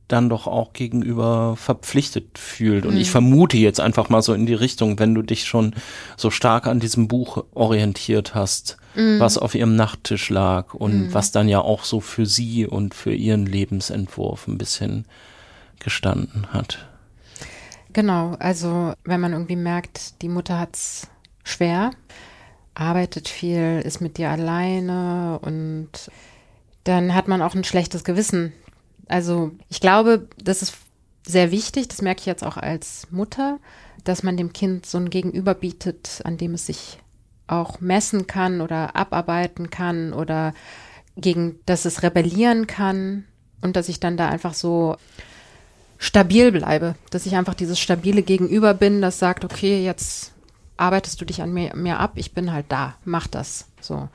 dann 0.07 0.29
doch 0.29 0.47
auch 0.47 0.73
gegenüber 0.73 1.55
verpflichtet 1.55 2.37
fühlt. 2.37 2.85
Und 2.85 2.97
ich 2.97 3.09
vermute 3.09 3.57
jetzt 3.57 3.79
einfach 3.79 4.09
mal 4.09 4.21
so 4.21 4.33
in 4.33 4.45
die 4.45 4.53
Richtung, 4.53 4.99
wenn 4.99 5.15
du 5.15 5.21
dich 5.21 5.45
schon 5.45 5.73
so 6.17 6.29
stark 6.29 6.67
an 6.67 6.79
diesem 6.79 7.07
Buch 7.07 7.45
orientiert 7.53 8.35
hast, 8.35 8.77
was 8.95 9.39
auf 9.39 9.55
ihrem 9.55 9.75
Nachttisch 9.75 10.29
lag 10.29 10.73
und 10.75 11.13
was 11.13 11.31
dann 11.31 11.47
ja 11.47 11.61
auch 11.61 11.83
so 11.83 11.99
für 11.99 12.27
sie 12.27 12.67
und 12.67 12.93
für 12.93 13.13
ihren 13.13 13.47
Lebensentwurf 13.47 14.47
ein 14.47 14.59
bisschen 14.59 15.05
gestanden 15.79 16.47
hat. 16.53 16.85
Genau, 17.93 18.35
also 18.39 18.93
wenn 19.03 19.21
man 19.21 19.33
irgendwie 19.33 19.55
merkt, 19.55 20.21
die 20.21 20.29
Mutter 20.29 20.59
hat's 20.59 21.07
schwer, 21.43 21.91
arbeitet 22.75 23.29
viel, 23.29 23.81
ist 23.83 24.01
mit 24.01 24.17
dir 24.17 24.29
alleine 24.29 25.39
und 25.41 25.89
dann 26.83 27.13
hat 27.13 27.27
man 27.27 27.41
auch 27.41 27.55
ein 27.55 27.63
schlechtes 27.63 28.03
Gewissen. 28.03 28.53
Also 29.07 29.51
ich 29.69 29.79
glaube, 29.79 30.27
das 30.41 30.61
ist 30.61 30.75
sehr 31.25 31.51
wichtig, 31.51 31.87
das 31.87 32.01
merke 32.01 32.21
ich 32.21 32.25
jetzt 32.25 32.43
auch 32.43 32.57
als 32.57 33.07
Mutter, 33.11 33.59
dass 34.03 34.23
man 34.23 34.37
dem 34.37 34.53
Kind 34.53 34.85
so 34.85 34.97
ein 34.97 35.09
Gegenüber 35.09 35.53
bietet, 35.53 36.21
an 36.25 36.37
dem 36.37 36.53
es 36.53 36.65
sich 36.65 36.99
auch 37.47 37.79
messen 37.79 38.27
kann 38.27 38.61
oder 38.61 38.95
abarbeiten 38.95 39.69
kann 39.69 40.13
oder 40.13 40.53
gegen 41.15 41.59
das 41.65 41.85
es 41.85 42.03
rebellieren 42.03 42.67
kann 42.67 43.25
und 43.61 43.75
dass 43.75 43.89
ich 43.89 43.99
dann 43.99 44.17
da 44.17 44.29
einfach 44.29 44.53
so 44.53 44.97
stabil 45.97 46.51
bleibe, 46.51 46.95
dass 47.11 47.25
ich 47.25 47.35
einfach 47.35 47.53
dieses 47.53 47.79
stabile 47.79 48.23
Gegenüber 48.23 48.73
bin, 48.73 49.01
das 49.01 49.19
sagt, 49.19 49.45
okay, 49.45 49.83
jetzt 49.83 50.32
arbeitest 50.77 51.19
du 51.21 51.25
dich 51.25 51.41
an 51.41 51.53
mir, 51.53 51.75
mir 51.75 51.99
ab, 51.99 52.13
ich 52.15 52.33
bin 52.33 52.51
halt 52.51 52.65
da, 52.69 52.95
mach 53.05 53.27
das. 53.27 53.67
So. 53.79 54.09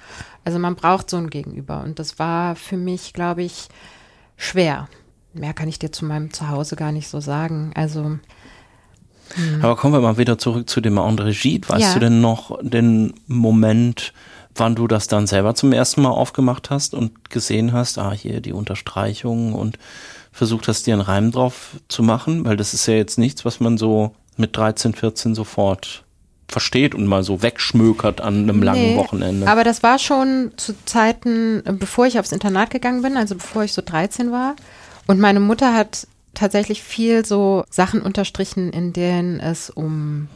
Also 0.44 0.58
man 0.58 0.74
braucht 0.76 1.10
so 1.10 1.16
ein 1.16 1.30
Gegenüber. 1.30 1.82
Und 1.82 1.98
das 1.98 2.18
war 2.18 2.56
für 2.56 2.76
mich, 2.76 3.12
glaube 3.12 3.42
ich, 3.42 3.68
schwer. 4.36 4.88
Mehr 5.34 5.54
kann 5.54 5.68
ich 5.68 5.78
dir 5.78 5.92
zu 5.92 6.04
meinem 6.04 6.32
Zuhause 6.32 6.76
gar 6.76 6.92
nicht 6.92 7.08
so 7.08 7.20
sagen. 7.20 7.72
Also. 7.74 8.18
Hm. 9.34 9.62
Aber 9.62 9.76
kommen 9.76 9.92
wir 9.94 10.00
mal 10.00 10.16
wieder 10.18 10.38
zurück 10.38 10.68
zu 10.68 10.80
dem 10.80 10.98
André 10.98 11.38
Gide. 11.40 11.68
Weißt 11.68 11.82
Ja. 11.82 11.94
du 11.94 12.00
denn 12.00 12.20
noch 12.20 12.58
den 12.62 13.14
Moment, 13.26 14.12
wann 14.54 14.74
du 14.74 14.86
das 14.86 15.06
dann 15.06 15.26
selber 15.26 15.54
zum 15.54 15.72
ersten 15.72 16.02
Mal 16.02 16.10
aufgemacht 16.10 16.70
hast 16.70 16.94
und 16.94 17.30
gesehen 17.30 17.72
hast, 17.72 17.98
ah, 17.98 18.12
hier 18.12 18.40
die 18.40 18.52
Unterstreichung 18.52 19.52
und 19.52 19.78
versucht 20.32 20.66
hast, 20.68 20.86
dir 20.86 20.94
einen 20.94 21.02
Reim 21.02 21.30
drauf 21.30 21.76
zu 21.88 22.02
machen? 22.02 22.44
Weil 22.44 22.56
das 22.56 22.74
ist 22.74 22.86
ja 22.86 22.94
jetzt 22.94 23.18
nichts, 23.18 23.44
was 23.44 23.60
man 23.60 23.76
so 23.76 24.14
mit 24.36 24.56
13, 24.56 24.94
14 24.94 25.34
sofort 25.34 26.04
versteht 26.48 26.94
und 26.94 27.06
mal 27.06 27.22
so 27.22 27.42
wegschmökert 27.42 28.20
an 28.20 28.42
einem 28.42 28.62
langen 28.62 28.80
Nee, 28.80 28.96
Wochenende. 28.96 29.46
Aber 29.46 29.64
das 29.64 29.82
war 29.82 29.98
schon 29.98 30.52
zu 30.56 30.74
Zeiten, 30.86 31.62
äh, 31.66 31.72
bevor 31.72 32.06
ich 32.06 32.18
aufs 32.18 32.32
Internat 32.32 32.70
gegangen 32.70 33.02
bin, 33.02 33.16
also 33.16 33.34
bevor 33.34 33.64
ich 33.64 33.72
so 33.72 33.82
13 33.84 34.32
war. 34.32 34.56
Und 35.06 35.20
meine 35.20 35.40
Mutter 35.40 35.74
hat 35.74 36.06
tatsächlich 36.34 36.82
viel 36.82 37.24
so 37.24 37.64
Sachen 37.70 38.00
unterstrichen, 38.00 38.70
in 38.72 38.92
denen 38.92 39.40
es 39.40 39.70
um 39.70 40.28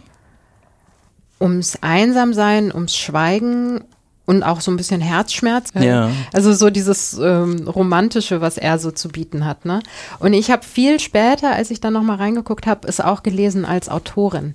ums 1.40 1.78
Einsamsein, 1.80 2.72
ums 2.72 2.96
Schweigen 2.96 3.80
und 4.26 4.42
auch 4.42 4.60
so 4.60 4.70
ein 4.70 4.76
bisschen 4.76 5.00
Herzschmerz. 5.00 5.70
Ja. 5.74 6.10
Also 6.32 6.52
so 6.52 6.70
dieses 6.70 7.18
ähm, 7.18 7.68
Romantische, 7.68 8.40
was 8.40 8.58
er 8.58 8.78
so 8.78 8.90
zu 8.90 9.08
bieten 9.08 9.44
hat. 9.44 9.64
Ne? 9.64 9.82
Und 10.20 10.32
ich 10.32 10.50
habe 10.50 10.62
viel 10.64 11.00
später, 11.00 11.52
als 11.52 11.70
ich 11.70 11.80
dann 11.80 11.92
nochmal 11.92 12.16
reingeguckt 12.16 12.66
habe, 12.66 12.86
es 12.86 13.00
auch 13.00 13.22
gelesen 13.22 13.64
als 13.64 13.88
Autorin. 13.88 14.54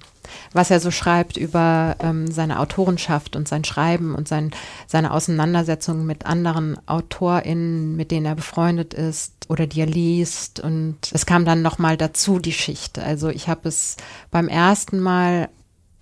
Was 0.58 0.72
er 0.72 0.80
so 0.80 0.90
schreibt 0.90 1.38
über 1.38 1.96
ähm, 2.00 2.32
seine 2.32 2.60
Autorenschaft 2.60 3.36
und 3.36 3.48
sein 3.48 3.64
Schreiben 3.64 4.16
und 4.16 4.28
sein, 4.28 4.50
seine 4.88 5.12
Auseinandersetzung 5.12 6.08
mit 6.08 6.26
anderen 6.26 6.80
AutorInnen, 6.88 7.96
mit 7.96 8.10
denen 8.10 8.26
er 8.26 8.34
befreundet 8.34 8.96
ist 8.96 9.34
oder 9.50 9.68
die 9.68 9.82
er 9.82 9.86
liest. 9.86 10.60
Und 10.60 10.98
es 11.14 11.28
kam 11.28 11.46
dann 11.46 11.62
nochmal 11.62 11.96
dazu, 11.96 12.40
die 12.40 12.54
Schicht. 12.54 12.98
Also 12.98 13.30
ich 13.30 13.48
habe 13.48 13.70
es 13.70 13.98
beim 14.32 14.48
ersten 14.48 15.00
Mal 15.00 15.50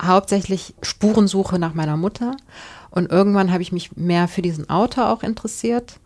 hauptsächlich 0.02 0.74
Spurensuche 0.82 1.60
nach 1.60 1.74
meiner 1.74 1.98
Mutter. 1.98 2.38
Und 2.92 3.12
irgendwann 3.12 3.52
habe 3.52 3.62
ich 3.62 3.74
mich 3.74 3.98
mehr 3.98 4.30
für 4.30 4.42
diesen 4.42 4.70
Autor 4.70 5.10
auch 5.10 5.22
interessiert. 5.22 6.00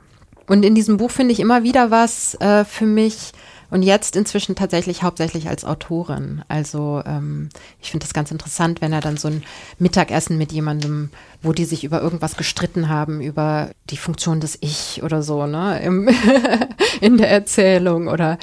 Und 0.48 0.66
in 0.66 0.74
diesem 0.74 0.98
Buch 0.98 1.12
finde 1.12 1.34
ich 1.34 1.40
immer 1.40 1.62
wieder 1.62 1.92
was 1.92 2.34
äh, 2.42 2.66
für 2.66 2.88
mich 2.88 3.32
und 3.72 3.84
jetzt 3.84 4.16
inzwischen 4.16 4.56
tatsächlich 4.56 5.04
hauptsächlich 5.04 5.48
als 5.48 5.64
Autorin. 5.64 6.44
Also 6.48 7.04
ähm, 7.06 7.50
ich 7.82 7.92
finde 7.92 8.06
das 8.06 8.14
ganz 8.14 8.32
interessant, 8.32 8.82
wenn 8.82 8.94
er 8.94 9.02
dann 9.02 9.18
so 9.18 9.28
ein 9.28 9.44
Mittagessen 9.78 10.38
mit 10.38 10.52
jemandem, 10.52 11.10
wo 11.42 11.54
die 11.54 11.66
sich 11.66 11.84
über 11.84 12.02
irgendwas 12.02 12.36
gestritten 12.36 12.90
haben, 12.90 13.22
über 13.22 13.70
die 13.90 13.98
Funktion 13.98 14.40
des 14.40 14.58
Ich 14.62 15.04
oder 15.04 15.22
so, 15.22 15.46
ne, 15.46 15.82
Im 15.82 16.10
in 17.02 17.18
der 17.18 17.30
Erzählung 17.30 18.08
oder 18.08 18.38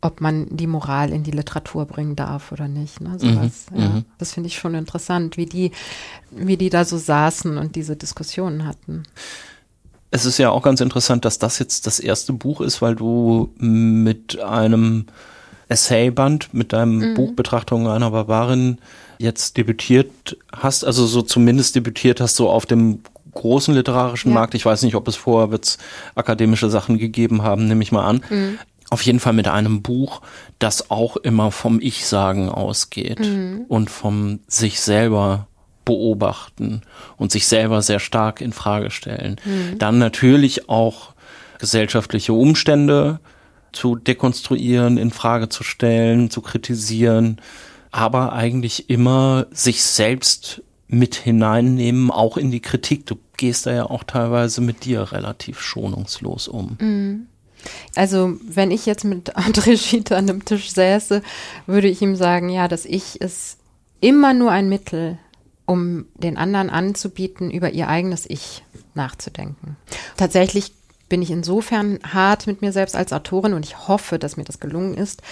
ob 0.00 0.20
man 0.20 0.46
die 0.56 0.68
Moral 0.68 1.10
in 1.10 1.24
die 1.24 1.32
Literatur 1.32 1.84
bringen 1.84 2.14
darf 2.14 2.52
oder 2.52 2.68
nicht, 2.68 3.00
ne, 3.00 3.18
sowas. 3.18 3.66
ja. 3.74 4.02
Das 4.18 4.32
finde 4.32 4.46
ich 4.46 4.56
schon 4.56 4.74
interessant, 4.74 5.36
wie 5.36 5.46
die, 5.46 5.72
wie 6.30 6.56
die 6.56 6.70
da 6.70 6.84
so 6.84 6.96
saßen 6.96 7.58
und 7.58 7.74
diese 7.74 7.96
Diskussionen 7.96 8.64
hatten. 8.64 9.02
Es 10.10 10.24
ist 10.24 10.38
ja 10.38 10.50
auch 10.50 10.62
ganz 10.62 10.80
interessant, 10.80 11.24
dass 11.24 11.38
das 11.38 11.58
jetzt 11.58 11.86
das 11.86 12.00
erste 12.00 12.32
Buch 12.32 12.60
ist, 12.60 12.80
weil 12.80 12.94
du 12.94 13.50
mit 13.58 14.40
einem 14.40 15.06
Essayband, 15.68 16.54
mit 16.54 16.72
deinem 16.72 17.14
Buch 17.14 17.32
Betrachtungen 17.34 17.88
einer 17.88 18.10
Barbarin 18.10 18.78
jetzt 19.18 19.56
debütiert 19.56 20.36
hast, 20.52 20.84
also 20.84 21.06
so 21.06 21.22
zumindest 21.22 21.76
debütiert 21.76 22.20
hast, 22.20 22.36
so 22.36 22.48
auf 22.48 22.64
dem 22.64 23.00
großen 23.34 23.74
literarischen 23.74 24.30
Ja. 24.30 24.34
Markt. 24.34 24.54
Ich 24.54 24.64
weiß 24.64 24.82
nicht, 24.82 24.94
ob 24.94 25.06
es 25.08 25.16
vorher 25.16 25.50
wird's 25.50 25.78
akademische 26.14 26.70
Sachen 26.70 26.98
gegeben 26.98 27.42
haben, 27.42 27.68
nehme 27.68 27.82
ich 27.82 27.92
mal 27.92 28.06
an. 28.06 28.22
Auf 28.90 29.02
jeden 29.02 29.20
Fall 29.20 29.34
mit 29.34 29.48
einem 29.48 29.82
Buch, 29.82 30.22
das 30.58 30.90
auch 30.90 31.16
immer 31.18 31.50
vom 31.50 31.78
Ich-Sagen 31.80 32.48
ausgeht 32.48 33.20
und 33.68 33.90
vom 33.90 34.40
sich 34.46 34.80
selber 34.80 35.48
beobachten 35.88 36.82
und 37.16 37.32
sich 37.32 37.46
selber 37.46 37.80
sehr 37.80 37.98
stark 37.98 38.42
in 38.42 38.52
Frage 38.52 38.90
stellen. 38.90 39.36
Dann 39.78 39.98
natürlich 39.98 40.68
auch 40.68 41.14
gesellschaftliche 41.58 42.34
Umstände 42.34 43.20
zu 43.72 43.96
dekonstruieren, 43.96 44.98
in 44.98 45.10
Frage 45.10 45.48
zu 45.48 45.64
stellen, 45.64 46.30
zu 46.30 46.42
kritisieren, 46.42 47.40
aber 47.90 48.34
eigentlich 48.34 48.90
immer 48.90 49.46
sich 49.50 49.82
selbst 49.82 50.62
mit 50.88 51.14
hineinnehmen, 51.14 52.10
auch 52.10 52.36
in 52.36 52.50
die 52.50 52.60
Kritik. 52.60 53.06
Du 53.06 53.16
gehst 53.38 53.64
da 53.64 53.72
ja 53.72 53.84
auch 53.88 54.04
teilweise 54.04 54.60
mit 54.60 54.84
dir 54.84 55.12
relativ 55.12 55.60
schonungslos 55.60 56.48
um. 56.48 56.76
Also, 57.94 58.36
wenn 58.42 58.70
ich 58.70 58.84
jetzt 58.84 59.04
mit 59.04 59.36
André 59.38 59.78
Schiete 59.78 60.16
an 60.16 60.28
einem 60.28 60.44
Tisch 60.44 60.70
säße, 60.70 61.22
würde 61.66 61.88
ich 61.88 62.02
ihm 62.02 62.14
sagen, 62.14 62.50
ja, 62.50 62.68
das 62.68 62.84
Ich 62.84 63.20
ist 63.20 63.58
immer 64.00 64.32
nur 64.34 64.50
ein 64.50 64.68
Mittel, 64.68 65.18
um 65.68 66.06
den 66.14 66.38
anderen 66.38 66.70
anzubieten, 66.70 67.50
über 67.50 67.70
ihr 67.70 67.88
eigenes 67.88 68.24
Ich 68.28 68.64
nachzudenken. 68.94 69.76
Tatsächlich 70.16 70.72
bin 71.10 71.20
ich 71.20 71.30
insofern 71.30 71.98
hart 72.02 72.46
mit 72.46 72.62
mir 72.62 72.72
selbst 72.72 72.96
als 72.96 73.12
Autorin 73.12 73.52
und 73.52 73.66
ich 73.66 73.86
hoffe, 73.86 74.18
dass 74.18 74.38
mir 74.38 74.44
das 74.44 74.60
gelungen 74.60 74.94
ist, 74.94 75.22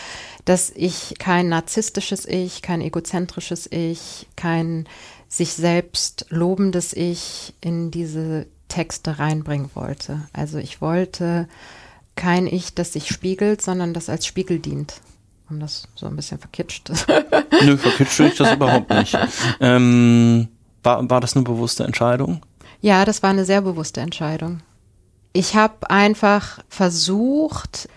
dass 0.44 0.70
ich 0.70 1.14
kein 1.18 1.48
narzisstisches 1.48 2.26
Ich, 2.26 2.60
kein 2.60 2.82
egozentrisches 2.82 3.66
Ich, 3.72 4.26
kein 4.36 4.86
sich 5.28 5.54
selbst 5.54 6.26
lobendes 6.28 6.92
Ich 6.92 7.54
in 7.62 7.90
diese 7.90 8.46
Texte 8.68 9.18
reinbringen 9.18 9.70
wollte. 9.74 10.28
Also 10.34 10.58
ich 10.58 10.82
wollte 10.82 11.48
kein 12.14 12.46
Ich, 12.46 12.74
das 12.74 12.92
sich 12.92 13.08
spiegelt, 13.08 13.62
sondern 13.62 13.94
das 13.94 14.10
als 14.10 14.26
Spiegel 14.26 14.58
dient. 14.58 15.00
Um 15.48 15.60
das 15.60 15.88
so 15.94 16.06
ein 16.06 16.16
bisschen 16.16 16.38
verkitscht. 16.38 16.90
Nö, 17.62 17.76
verkitscht 17.76 18.20
ich 18.20 18.36
das 18.36 18.52
überhaupt 18.52 18.90
nicht. 18.90 19.16
Ähm, 19.60 20.48
war, 20.82 21.08
war 21.08 21.20
das 21.20 21.36
eine 21.36 21.44
bewusste 21.44 21.84
Entscheidung? 21.84 22.42
ja, 22.80 23.04
das 23.04 23.22
war 23.22 23.30
eine 23.30 23.44
sehr 23.44 23.62
bewusste 23.62 24.00
Entscheidung. 24.00 24.60
Ich 25.32 25.54
habe 25.54 25.90
einfach 25.90 26.60
versucht, 26.68 27.88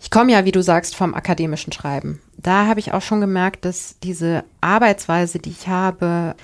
ich 0.00 0.10
komme 0.10 0.32
ja, 0.32 0.44
wie 0.44 0.52
du 0.52 0.62
sagst, 0.62 0.96
vom 0.96 1.14
akademischen 1.14 1.72
Schreiben. 1.72 2.20
Da 2.36 2.66
habe 2.66 2.80
ich 2.80 2.92
auch 2.92 3.02
schon 3.02 3.20
gemerkt, 3.20 3.64
dass 3.64 3.96
diese 4.02 4.44
Arbeitsweise, 4.60 5.38
die 5.38 5.50
ich 5.50 5.68
habe, 5.68 6.34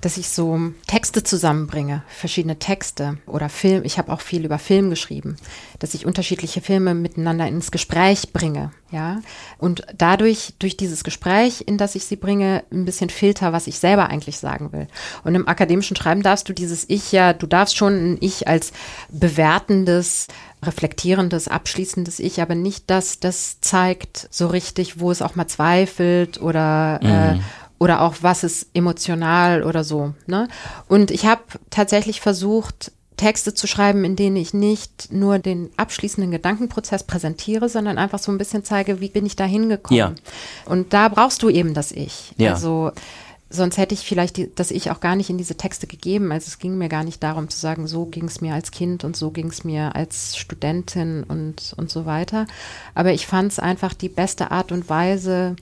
dass 0.00 0.16
ich 0.16 0.28
so 0.28 0.58
Texte 0.86 1.22
zusammenbringe, 1.22 2.02
verschiedene 2.08 2.58
Texte 2.58 3.18
oder 3.26 3.48
Film. 3.48 3.84
Ich 3.84 3.98
habe 3.98 4.12
auch 4.12 4.20
viel 4.20 4.44
über 4.44 4.58
Film 4.58 4.90
geschrieben, 4.90 5.36
dass 5.78 5.94
ich 5.94 6.06
unterschiedliche 6.06 6.60
Filme 6.60 6.94
miteinander 6.94 7.46
ins 7.46 7.70
Gespräch 7.70 8.32
bringe, 8.32 8.72
ja. 8.90 9.20
Und 9.58 9.82
dadurch, 9.96 10.54
durch 10.58 10.76
dieses 10.76 11.04
Gespräch, 11.04 11.64
in 11.66 11.78
das 11.78 11.94
ich 11.94 12.04
sie 12.04 12.16
bringe, 12.16 12.64
ein 12.72 12.84
bisschen 12.84 13.10
filter, 13.10 13.52
was 13.52 13.66
ich 13.66 13.78
selber 13.78 14.08
eigentlich 14.08 14.38
sagen 14.38 14.72
will. 14.72 14.88
Und 15.22 15.34
im 15.34 15.48
akademischen 15.48 15.96
Schreiben 15.96 16.22
darfst 16.22 16.48
du 16.48 16.52
dieses 16.52 16.84
Ich 16.88 17.12
ja, 17.12 17.32
du 17.32 17.46
darfst 17.46 17.76
schon 17.76 18.14
ein 18.14 18.18
Ich 18.20 18.48
als 18.48 18.72
bewertendes, 19.10 20.28
reflektierendes, 20.62 21.48
abschließendes 21.48 22.18
Ich, 22.18 22.42
aber 22.42 22.54
nicht, 22.54 22.90
dass 22.90 23.20
das 23.20 23.60
zeigt 23.60 24.28
so 24.30 24.46
richtig, 24.48 25.00
wo 25.00 25.10
es 25.10 25.22
auch 25.22 25.36
mal 25.36 25.46
zweifelt 25.46 26.40
oder 26.40 27.00
äh, 27.02 27.40
oder 27.80 28.02
auch 28.02 28.16
was 28.20 28.44
ist 28.44 28.68
emotional 28.74 29.64
oder 29.64 29.82
so. 29.82 30.14
Ne? 30.26 30.46
Und 30.86 31.10
ich 31.10 31.26
habe 31.26 31.40
tatsächlich 31.70 32.20
versucht, 32.20 32.92
Texte 33.16 33.52
zu 33.52 33.66
schreiben, 33.66 34.04
in 34.04 34.16
denen 34.16 34.36
ich 34.36 34.54
nicht 34.54 35.12
nur 35.12 35.38
den 35.38 35.70
abschließenden 35.76 36.30
Gedankenprozess 36.30 37.04
präsentiere, 37.04 37.68
sondern 37.68 37.98
einfach 37.98 38.18
so 38.18 38.30
ein 38.30 38.38
bisschen 38.38 38.64
zeige, 38.64 39.00
wie 39.00 39.08
bin 39.08 39.26
ich 39.26 39.34
da 39.34 39.44
hingekommen. 39.44 39.98
Ja. 39.98 40.14
Und 40.66 40.92
da 40.92 41.08
brauchst 41.08 41.42
du 41.42 41.48
eben 41.48 41.74
das 41.74 41.90
Ich. 41.90 42.32
Ja. 42.36 42.52
Also 42.52 42.92
sonst 43.50 43.78
hätte 43.78 43.94
ich 43.94 44.00
vielleicht 44.00 44.36
die, 44.36 44.54
das 44.54 44.70
Ich 44.70 44.90
auch 44.90 45.00
gar 45.00 45.16
nicht 45.16 45.28
in 45.28 45.36
diese 45.36 45.56
Texte 45.56 45.86
gegeben. 45.86 46.32
Also 46.32 46.48
es 46.48 46.58
ging 46.58 46.78
mir 46.78 46.88
gar 46.88 47.04
nicht 47.04 47.22
darum 47.22 47.48
zu 47.48 47.58
sagen, 47.58 47.86
so 47.86 48.06
ging 48.06 48.24
es 48.24 48.40
mir 48.40 48.54
als 48.54 48.70
Kind 48.70 49.04
und 49.04 49.16
so 49.16 49.30
ging 49.30 49.48
es 49.48 49.64
mir 49.64 49.94
als 49.96 50.36
Studentin 50.36 51.24
und, 51.24 51.74
und 51.76 51.90
so 51.90 52.06
weiter. 52.06 52.46
Aber 52.94 53.12
ich 53.12 53.26
fand 53.26 53.52
es 53.52 53.58
einfach 53.58 53.92
die 53.92 54.08
beste 54.08 54.50
Art 54.50 54.70
und 54.70 54.88
Weise, 54.88 55.56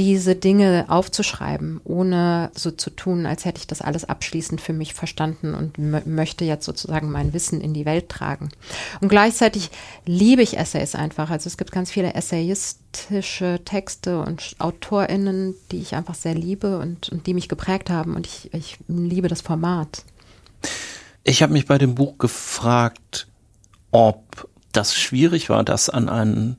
diese 0.00 0.34
Dinge 0.34 0.86
aufzuschreiben, 0.88 1.82
ohne 1.84 2.50
so 2.54 2.70
zu 2.70 2.88
tun, 2.88 3.26
als 3.26 3.44
hätte 3.44 3.58
ich 3.58 3.66
das 3.66 3.82
alles 3.82 4.06
abschließend 4.06 4.58
für 4.58 4.72
mich 4.72 4.94
verstanden 4.94 5.52
und 5.52 5.76
mö- 5.76 6.08
möchte 6.08 6.46
jetzt 6.46 6.64
sozusagen 6.64 7.10
mein 7.10 7.34
Wissen 7.34 7.60
in 7.60 7.74
die 7.74 7.84
Welt 7.84 8.08
tragen. 8.08 8.48
Und 9.02 9.10
gleichzeitig 9.10 9.70
liebe 10.06 10.40
ich 10.40 10.56
Essays 10.56 10.94
einfach. 10.94 11.28
Also 11.28 11.48
es 11.48 11.58
gibt 11.58 11.70
ganz 11.70 11.90
viele 11.90 12.14
essayistische 12.14 13.60
Texte 13.66 14.22
und 14.22 14.56
AutorInnen, 14.58 15.54
die 15.70 15.82
ich 15.82 15.94
einfach 15.94 16.14
sehr 16.14 16.34
liebe 16.34 16.78
und, 16.78 17.10
und 17.10 17.26
die 17.26 17.34
mich 17.34 17.50
geprägt 17.50 17.90
haben. 17.90 18.16
Und 18.16 18.26
ich, 18.26 18.54
ich 18.54 18.78
liebe 18.88 19.28
das 19.28 19.42
Format. 19.42 20.04
Ich 21.24 21.42
habe 21.42 21.52
mich 21.52 21.66
bei 21.66 21.76
dem 21.76 21.94
Buch 21.94 22.16
gefragt, 22.16 23.28
ob 23.90 24.48
das 24.72 24.94
schwierig 24.94 25.50
war, 25.50 25.62
das 25.62 25.90
an 25.90 26.08
einen 26.08 26.56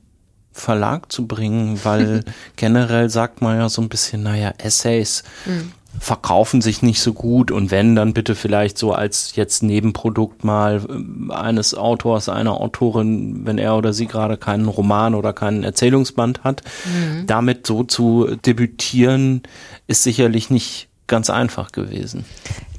Verlag 0.52 1.10
zu 1.10 1.26
bringen, 1.26 1.80
weil 1.82 2.24
generell 2.56 3.10
sagt 3.10 3.40
man 3.40 3.56
ja 3.56 3.68
so 3.68 3.82
ein 3.82 3.88
bisschen, 3.88 4.22
naja, 4.22 4.52
Essays 4.58 5.22
mhm. 5.46 5.72
verkaufen 5.98 6.60
sich 6.60 6.82
nicht 6.82 7.00
so 7.00 7.12
gut 7.12 7.50
und 7.50 7.70
wenn, 7.70 7.96
dann 7.96 8.12
bitte 8.12 8.34
vielleicht 8.34 8.76
so 8.78 8.92
als 8.92 9.34
jetzt 9.34 9.62
Nebenprodukt 9.62 10.44
mal 10.44 10.82
äh, 10.88 11.32
eines 11.32 11.74
Autors, 11.74 12.28
einer 12.28 12.60
Autorin, 12.60 13.46
wenn 13.46 13.58
er 13.58 13.76
oder 13.76 13.92
sie 13.92 14.06
gerade 14.06 14.36
keinen 14.36 14.68
Roman 14.68 15.14
oder 15.14 15.32
keinen 15.32 15.64
Erzählungsband 15.64 16.44
hat. 16.44 16.62
Mhm. 16.84 17.26
Damit 17.26 17.66
so 17.66 17.84
zu 17.84 18.36
debütieren, 18.44 19.42
ist 19.86 20.02
sicherlich 20.02 20.50
nicht 20.50 20.88
ganz 21.06 21.30
einfach 21.30 21.72
gewesen. 21.72 22.24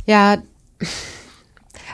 Ja, 0.06 0.38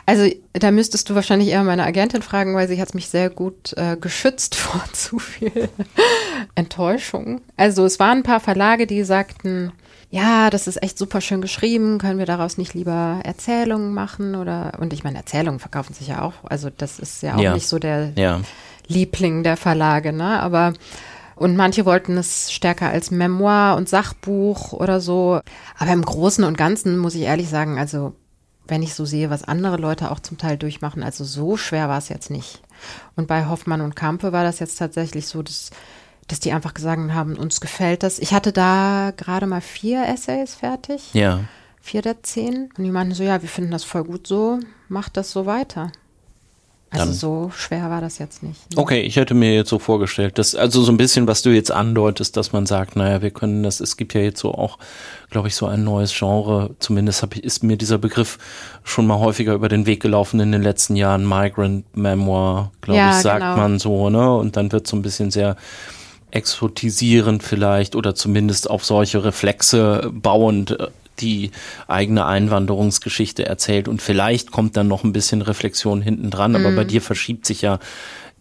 also 0.10 0.28
da 0.54 0.72
müsstest 0.72 1.08
du 1.08 1.14
wahrscheinlich 1.14 1.50
eher 1.50 1.64
meine 1.64 1.84
Agentin 1.84 2.24
fragen, 2.24 2.56
weil 2.56 2.68
sie 2.68 2.82
hat 2.82 2.96
mich 2.96 3.10
sehr 3.10 3.30
gut 3.30 3.74
äh, 3.78 3.96
geschützt 3.96 4.56
vor 4.56 4.84
zu 4.92 5.20
viel 5.20 5.70
Enttäuschung. 6.56 7.42
Also 7.58 7.86
es 7.86 8.00
waren 8.00 8.20
ein 8.20 8.24
paar 8.24 8.40
Verlage, 8.40 8.88
die 8.88 9.04
sagten, 9.04 9.72
ja, 10.10 10.50
das 10.50 10.66
ist 10.66 10.82
echt 10.82 10.98
super 10.98 11.22
schön 11.22 11.42
geschrieben, 11.42 12.00
können 12.00 12.18
wir 12.18 12.26
daraus 12.26 12.58
nicht 12.58 12.74
lieber 12.74 13.20
Erzählungen 13.24 13.94
machen 13.94 14.34
oder 14.34 14.72
und 14.80 14.94
ich 14.94 15.04
meine 15.04 15.20
Erzählungen 15.20 15.60
verkaufen 15.60 15.94
sich 15.94 16.08
ja 16.08 16.24
auch, 16.24 16.34
also 16.42 16.72
das 16.76 16.98
ist 16.98 17.22
ja 17.22 17.36
auch 17.36 17.40
ja. 17.40 17.54
nicht 17.54 17.68
so 17.68 17.78
der 17.78 18.14
ja. 18.16 18.42
Liebling 18.88 19.44
der 19.44 19.58
Verlage, 19.58 20.12
ne? 20.12 20.40
Aber 20.40 20.74
und 21.36 21.56
manche 21.56 21.86
wollten 21.86 22.18
es 22.18 22.52
stärker 22.52 22.90
als 22.90 23.12
Memoir 23.12 23.76
und 23.78 23.88
Sachbuch 23.88 24.74
oder 24.74 25.00
so. 25.00 25.40
Aber 25.78 25.92
im 25.92 26.02
Großen 26.02 26.44
und 26.44 26.58
Ganzen 26.58 26.98
muss 26.98 27.16
ich 27.16 27.22
ehrlich 27.22 27.48
sagen, 27.48 27.78
also 27.78 28.14
wenn 28.70 28.84
ich 28.84 28.94
so 28.94 29.06
sehe, 29.06 29.30
was 29.30 29.44
andere 29.44 29.78
Leute 29.78 30.12
auch 30.12 30.20
zum 30.20 30.38
Teil 30.38 30.58
durchmachen, 30.58 31.04
also 31.04 31.24
so 31.24 31.58
schwer 31.58 31.90
war 31.90 31.98
es 31.98 32.10
jetzt 32.10 32.30
nicht. 32.30 32.62
Und 33.16 33.28
bei 33.28 33.48
Hoffmann 33.48 33.82
und 33.82 33.96
Kampe 33.96 34.32
war 34.32 34.44
das 34.44 34.60
jetzt 34.60 34.78
tatsächlich 34.78 35.28
so, 35.28 35.44
dass, 35.44 35.72
dass 36.28 36.40
die 36.40 36.54
einfach 36.54 36.74
gesagt 36.74 37.12
haben, 37.12 37.36
uns 37.36 37.62
gefällt 37.62 38.04
das. 38.04 38.20
Ich 38.20 38.34
hatte 38.34 38.52
da 38.52 39.12
gerade 39.16 39.48
mal 39.48 39.62
vier 39.62 40.08
Essays 40.08 40.56
fertig. 40.56 41.14
Ja. 41.14 41.42
Vier 41.82 42.02
der 42.02 42.24
zehn. 42.24 42.70
Und 42.78 42.84
die 42.84 42.92
meinten 42.92 43.14
so, 43.14 43.24
ja, 43.24 43.42
wir 43.42 43.50
finden 43.50 43.72
das 43.72 43.84
voll 43.84 44.04
gut 44.04 44.28
so, 44.28 44.60
macht 44.88 45.18
das 45.18 45.32
so 45.32 45.46
weiter. 45.46 45.92
Also 46.92 47.06
Dann. 47.06 47.14
so 47.14 47.52
schwer 47.56 47.92
war 47.92 48.02
das 48.02 48.18
jetzt 48.18 48.42
nicht. 48.42 48.60
Ne? 48.72 48.82
Okay, 48.82 49.02
ich 49.02 49.16
hätte 49.16 49.36
mir 49.36 49.54
jetzt 49.54 49.70
so 49.70 49.78
vorgestellt, 49.78 50.40
dass 50.40 50.56
also 50.56 50.82
so 50.82 50.92
ein 50.92 50.98
bisschen, 50.98 51.28
was 51.28 51.44
du 51.44 51.52
jetzt 51.52 51.72
andeutest, 51.72 52.36
dass 52.36 52.52
man 52.52 52.66
sagt, 52.66 52.96
naja, 52.96 53.22
wir 53.22 53.30
können 53.30 53.62
das, 53.62 53.80
es 53.80 53.96
gibt 53.96 54.16
ja 54.16 54.22
jetzt 54.22 54.40
so 54.40 54.56
auch, 54.56 54.80
glaube 55.30 55.50
ich, 55.50 55.56
so 55.56 55.68
ein 55.68 55.84
neues 55.84 56.12
Genre, 56.18 56.72
zumindest 56.80 57.22
hab 57.22 57.36
ich, 57.36 57.44
ist 57.44 57.64
mir 57.64 57.78
dieser 57.78 58.00
Begriff 58.00 58.40
schon 58.84 59.06
mal 59.06 59.20
häufiger 59.20 59.54
über 59.54 59.70
den 59.70 59.86
Weg 59.86 60.02
gelaufen 60.02 60.40
in 60.40 60.52
den 60.52 60.64
letzten 60.64 60.96
Jahren, 60.96 61.28
Migrant 61.28 61.86
Memoir, 61.96 62.72
glaube 62.82 62.98
ja, 62.98 63.12
ich, 63.12 63.22
sagt 63.22 63.42
genau. 63.42 63.58
man 63.58 63.78
so, 63.78 64.10
ne? 64.10 64.36
Und 64.36 64.58
dann 64.58 64.72
wird 64.72 64.88
so 64.88 64.98
ein 64.98 65.04
bisschen 65.04 65.30
sehr 65.30 65.58
exotisierend 66.32 67.44
vielleicht 67.44 67.96
oder 67.96 68.16
zumindest 68.16 68.70
auf 68.70 68.86
solche 68.86 69.24
Reflexe 69.24 70.10
bauend 70.12 70.80
äh, 70.80 70.88
die 71.22 71.52
eigene 71.88 72.26
Einwanderungsgeschichte 72.26 73.46
erzählt 73.46 73.88
und 73.88 74.02
vielleicht 74.02 74.52
kommt 74.52 74.78
dann 74.78 74.88
noch 74.88 75.04
ein 75.04 75.14
bisschen 75.14 75.42
Reflexion 75.42 76.02
hinten 76.02 76.30
dran, 76.30 76.56
aber 76.56 76.72
bei 76.72 76.84
mhm. 76.84 76.90
dir 76.90 77.02
verschiebt 77.02 77.46
sich 77.46 77.62
ja 77.62 77.80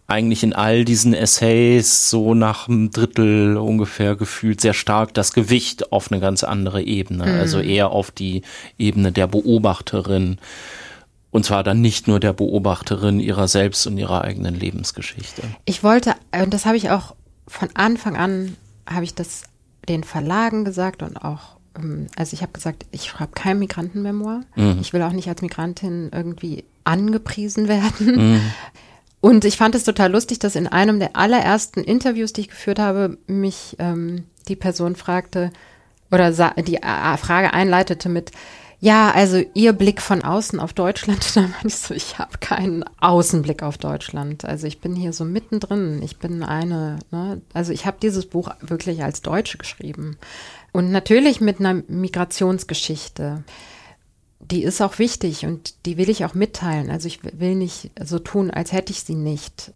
eigentlich 0.09 0.43
in 0.43 0.53
all 0.53 0.85
diesen 0.85 1.13
Essays 1.13 2.09
so 2.09 2.33
nach 2.33 2.67
einem 2.67 2.89
Drittel 2.89 3.57
ungefähr 3.57 4.15
gefühlt 4.15 4.59
sehr 4.59 4.73
stark 4.73 5.13
das 5.13 5.33
Gewicht 5.33 5.91
auf 5.91 6.11
eine 6.11 6.19
ganz 6.19 6.43
andere 6.43 6.81
Ebene, 6.81 7.27
mhm. 7.27 7.39
also 7.39 7.59
eher 7.59 7.91
auf 7.91 8.09
die 8.09 8.41
Ebene 8.77 9.11
der 9.11 9.27
Beobachterin. 9.27 10.39
Und 11.31 11.45
zwar 11.45 11.63
dann 11.63 11.79
nicht 11.79 12.07
nur 12.07 12.19
der 12.19 12.33
Beobachterin 12.33 13.19
ihrer 13.19 13.47
selbst 13.47 13.85
und 13.85 13.99
ihrer 13.99 14.23
eigenen 14.23 14.55
Lebensgeschichte. 14.55 15.43
Ich 15.65 15.83
wollte, 15.83 16.15
und 16.31 16.55
das 16.55 16.65
habe 16.65 16.75
ich 16.75 16.89
auch 16.89 17.15
von 17.47 17.69
Anfang 17.75 18.15
an, 18.15 18.57
habe 18.87 19.03
ich 19.03 19.13
das 19.13 19.43
den 19.87 20.03
Verlagen 20.03 20.65
gesagt 20.65 21.03
und 21.03 21.17
auch 21.17 21.58
also 22.15 22.33
ich 22.33 22.41
habe 22.41 22.51
gesagt, 22.51 22.85
ich 22.91 23.05
schreibe 23.05 23.31
kein 23.33 23.59
Migrantenmemoir. 23.59 24.41
Mhm. 24.55 24.77
Ich 24.81 24.93
will 24.93 25.01
auch 25.01 25.11
nicht 25.11 25.27
als 25.27 25.41
Migrantin 25.41 26.09
irgendwie 26.13 26.65
angepriesen 26.83 27.67
werden. 27.67 28.33
Mhm. 28.33 28.41
Und 29.21 29.45
ich 29.45 29.57
fand 29.57 29.75
es 29.75 29.83
total 29.83 30.11
lustig, 30.11 30.39
dass 30.39 30.55
in 30.55 30.67
einem 30.67 30.99
der 30.99 31.15
allerersten 31.15 31.83
Interviews, 31.83 32.33
die 32.33 32.41
ich 32.41 32.49
geführt 32.49 32.79
habe, 32.79 33.17
mich 33.27 33.75
ähm, 33.79 34.23
die 34.47 34.55
Person 34.55 34.95
fragte 34.95 35.51
oder 36.09 36.31
die 36.53 36.77
äh, 36.77 37.17
Frage 37.17 37.53
einleitete 37.53 38.09
mit, 38.09 38.31
ja, 38.81 39.11
also 39.11 39.43
Ihr 39.53 39.73
Blick 39.73 40.01
von 40.01 40.23
außen 40.23 40.59
auf 40.59 40.71
Deutschland, 40.71 41.23
da 41.35 41.41
meinte 41.41 41.67
ich 41.67 41.75
so, 41.75 41.93
ich 41.93 42.17
habe 42.17 42.37
keinen 42.39 42.85
Außenblick 42.99 43.61
auf 43.61 43.77
Deutschland. 43.77 44.45
Also 44.45 44.67
ich 44.67 44.79
bin 44.79 44.95
hier 44.95 45.11
so 45.11 45.25
mittendrin. 45.25 46.01
Ich 46.01 46.17
bin 46.17 46.41
eine, 46.43 46.99
ne? 47.11 47.41
also 47.53 47.73
ich 47.73 47.85
habe 47.85 47.97
dieses 48.01 48.25
Buch 48.25 48.49
wirklich 48.61 49.03
als 49.03 49.21
Deutsche 49.21 49.57
geschrieben. 49.57 50.17
Und 50.71 50.91
natürlich 50.91 51.41
mit 51.41 51.59
einer 51.59 51.81
Migrationsgeschichte. 51.87 53.43
Die 54.39 54.63
ist 54.63 54.81
auch 54.81 54.99
wichtig 54.99 55.45
und 55.45 55.85
die 55.85 55.97
will 55.97 56.09
ich 56.09 56.23
auch 56.25 56.33
mitteilen. 56.33 56.89
Also 56.89 57.07
ich 57.07 57.19
will 57.23 57.55
nicht 57.55 57.91
so 58.01 58.19
tun, 58.19 58.49
als 58.51 58.71
hätte 58.71 58.91
ich 58.91 59.03
sie 59.03 59.15
nicht. 59.15 59.73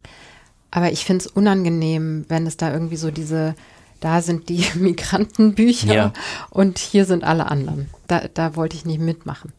Aber 0.71 0.91
ich 0.91 1.05
finde 1.05 1.25
es 1.25 1.27
unangenehm, 1.27 2.25
wenn 2.29 2.47
es 2.47 2.57
da 2.57 2.73
irgendwie 2.73 2.95
so 2.95 3.11
diese, 3.11 3.55
da 3.99 4.21
sind 4.21 4.49
die 4.49 4.65
Migrantenbücher 4.75 5.93
ja. 5.93 6.13
und 6.49 6.79
hier 6.79 7.05
sind 7.05 7.23
alle 7.23 7.47
anderen. 7.47 7.89
Da, 8.07 8.23
da 8.33 8.55
wollte 8.55 8.75
ich 8.75 8.85
nicht 8.85 8.99
mitmachen. 8.99 9.51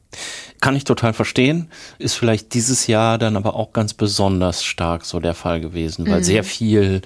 Kann 0.61 0.77
ich 0.77 0.85
total 0.85 1.13
verstehen. 1.13 1.69
Ist 1.99 2.15
vielleicht 2.15 2.55
dieses 2.55 2.87
Jahr 2.87 3.19
dann 3.19 3.37
aber 3.37 3.55
auch 3.55 3.73
ganz 3.73 3.95
besonders 3.95 4.65
stark 4.65 5.05
so 5.05 5.21
der 5.21 5.35
Fall 5.35 5.61
gewesen, 5.61 6.07
weil 6.09 6.21
mhm. 6.21 6.25
sehr 6.25 6.45
viel 6.45 7.03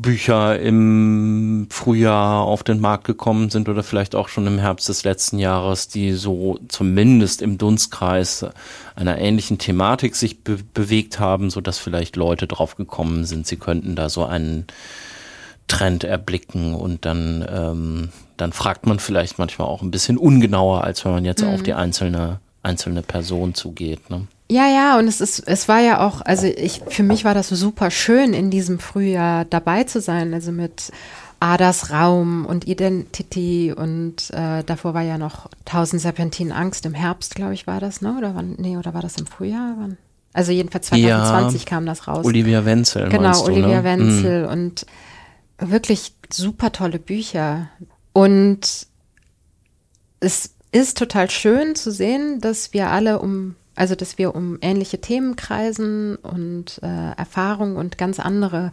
Bücher 0.00 0.58
im 0.60 1.66
Frühjahr 1.70 2.42
auf 2.42 2.62
den 2.62 2.80
Markt 2.80 3.04
gekommen 3.04 3.50
sind 3.50 3.68
oder 3.68 3.82
vielleicht 3.82 4.14
auch 4.14 4.28
schon 4.28 4.46
im 4.46 4.58
Herbst 4.58 4.88
des 4.88 5.04
letzten 5.04 5.38
Jahres, 5.38 5.88
die 5.88 6.12
so 6.12 6.58
zumindest 6.68 7.42
im 7.42 7.58
Dunstkreis 7.58 8.46
einer 8.94 9.18
ähnlichen 9.18 9.58
Thematik 9.58 10.14
sich 10.14 10.44
be 10.44 10.58
bewegt 10.74 11.18
haben, 11.18 11.50
so 11.50 11.60
dass 11.60 11.78
vielleicht 11.78 12.16
Leute 12.16 12.46
drauf 12.46 12.76
gekommen 12.76 13.24
sind, 13.24 13.46
sie 13.46 13.56
könnten 13.56 13.96
da 13.96 14.08
so 14.08 14.24
einen 14.24 14.66
Trend 15.66 16.04
erblicken 16.04 16.74
und 16.74 17.04
dann 17.04 17.44
ähm, 17.50 18.08
dann 18.36 18.52
fragt 18.52 18.86
man 18.86 19.00
vielleicht 19.00 19.38
manchmal 19.38 19.68
auch 19.68 19.82
ein 19.82 19.90
bisschen 19.90 20.16
ungenauer, 20.16 20.84
als 20.84 21.04
wenn 21.04 21.12
man 21.12 21.24
jetzt 21.24 21.42
mhm. 21.42 21.50
auf 21.50 21.62
die 21.62 21.74
einzelne 21.74 22.40
einzelne 22.62 23.02
Person 23.02 23.54
zugeht. 23.54 24.10
Ne? 24.10 24.26
Ja, 24.50 24.66
ja, 24.66 24.98
und 24.98 25.08
es 25.08 25.20
ist, 25.20 25.40
es 25.40 25.68
war 25.68 25.80
ja 25.80 26.00
auch, 26.00 26.22
also 26.22 26.46
ich, 26.46 26.82
für 26.88 27.02
mich 27.02 27.24
war 27.24 27.34
das 27.34 27.48
super 27.48 27.90
schön, 27.90 28.32
in 28.32 28.50
diesem 28.50 28.78
Frühjahr 28.78 29.44
dabei 29.44 29.84
zu 29.84 30.00
sein, 30.00 30.32
also 30.32 30.52
mit 30.52 30.90
Adas 31.40 31.90
Raum 31.90 32.46
und 32.46 32.66
Identity 32.66 33.72
und 33.76 34.30
äh, 34.30 34.64
davor 34.64 34.94
war 34.94 35.02
ja 35.02 35.18
noch 35.18 35.48
Tausend 35.66 36.00
Serpentinen 36.00 36.52
Angst 36.52 36.86
im 36.86 36.94
Herbst, 36.94 37.34
glaube 37.34 37.54
ich, 37.54 37.66
war 37.66 37.78
das, 37.78 38.00
ne? 38.00 38.16
Oder 38.16 38.34
wann, 38.34 38.54
nee, 38.58 38.76
oder 38.76 38.94
war 38.94 39.02
das 39.02 39.18
im 39.18 39.26
Frühjahr? 39.26 39.74
Wann? 39.78 39.98
Also 40.32 40.52
jedenfalls 40.52 40.86
2020 40.86 41.62
ja, 41.62 41.68
kam 41.68 41.86
das 41.86 42.08
raus. 42.08 42.24
Olivia 42.24 42.64
Wenzel. 42.64 43.08
Genau, 43.08 43.32
du, 43.32 43.52
Olivia 43.52 43.82
ne? 43.82 43.84
Wenzel 43.84 44.42
mhm. 44.44 44.52
und 44.52 44.86
wirklich 45.58 46.14
super 46.32 46.72
tolle 46.72 46.98
Bücher. 46.98 47.68
Und 48.12 48.86
es 50.20 50.54
ist 50.72 50.98
total 50.98 51.30
schön 51.30 51.74
zu 51.74 51.90
sehen, 51.90 52.40
dass 52.40 52.72
wir 52.72 52.88
alle 52.88 53.20
um 53.20 53.54
also, 53.78 53.94
dass 53.94 54.18
wir 54.18 54.34
um 54.34 54.58
ähnliche 54.60 55.00
Themen 55.00 55.36
kreisen 55.36 56.16
und 56.16 56.80
äh, 56.82 57.12
Erfahrungen 57.16 57.76
und 57.76 57.96
ganz 57.96 58.18
andere 58.18 58.72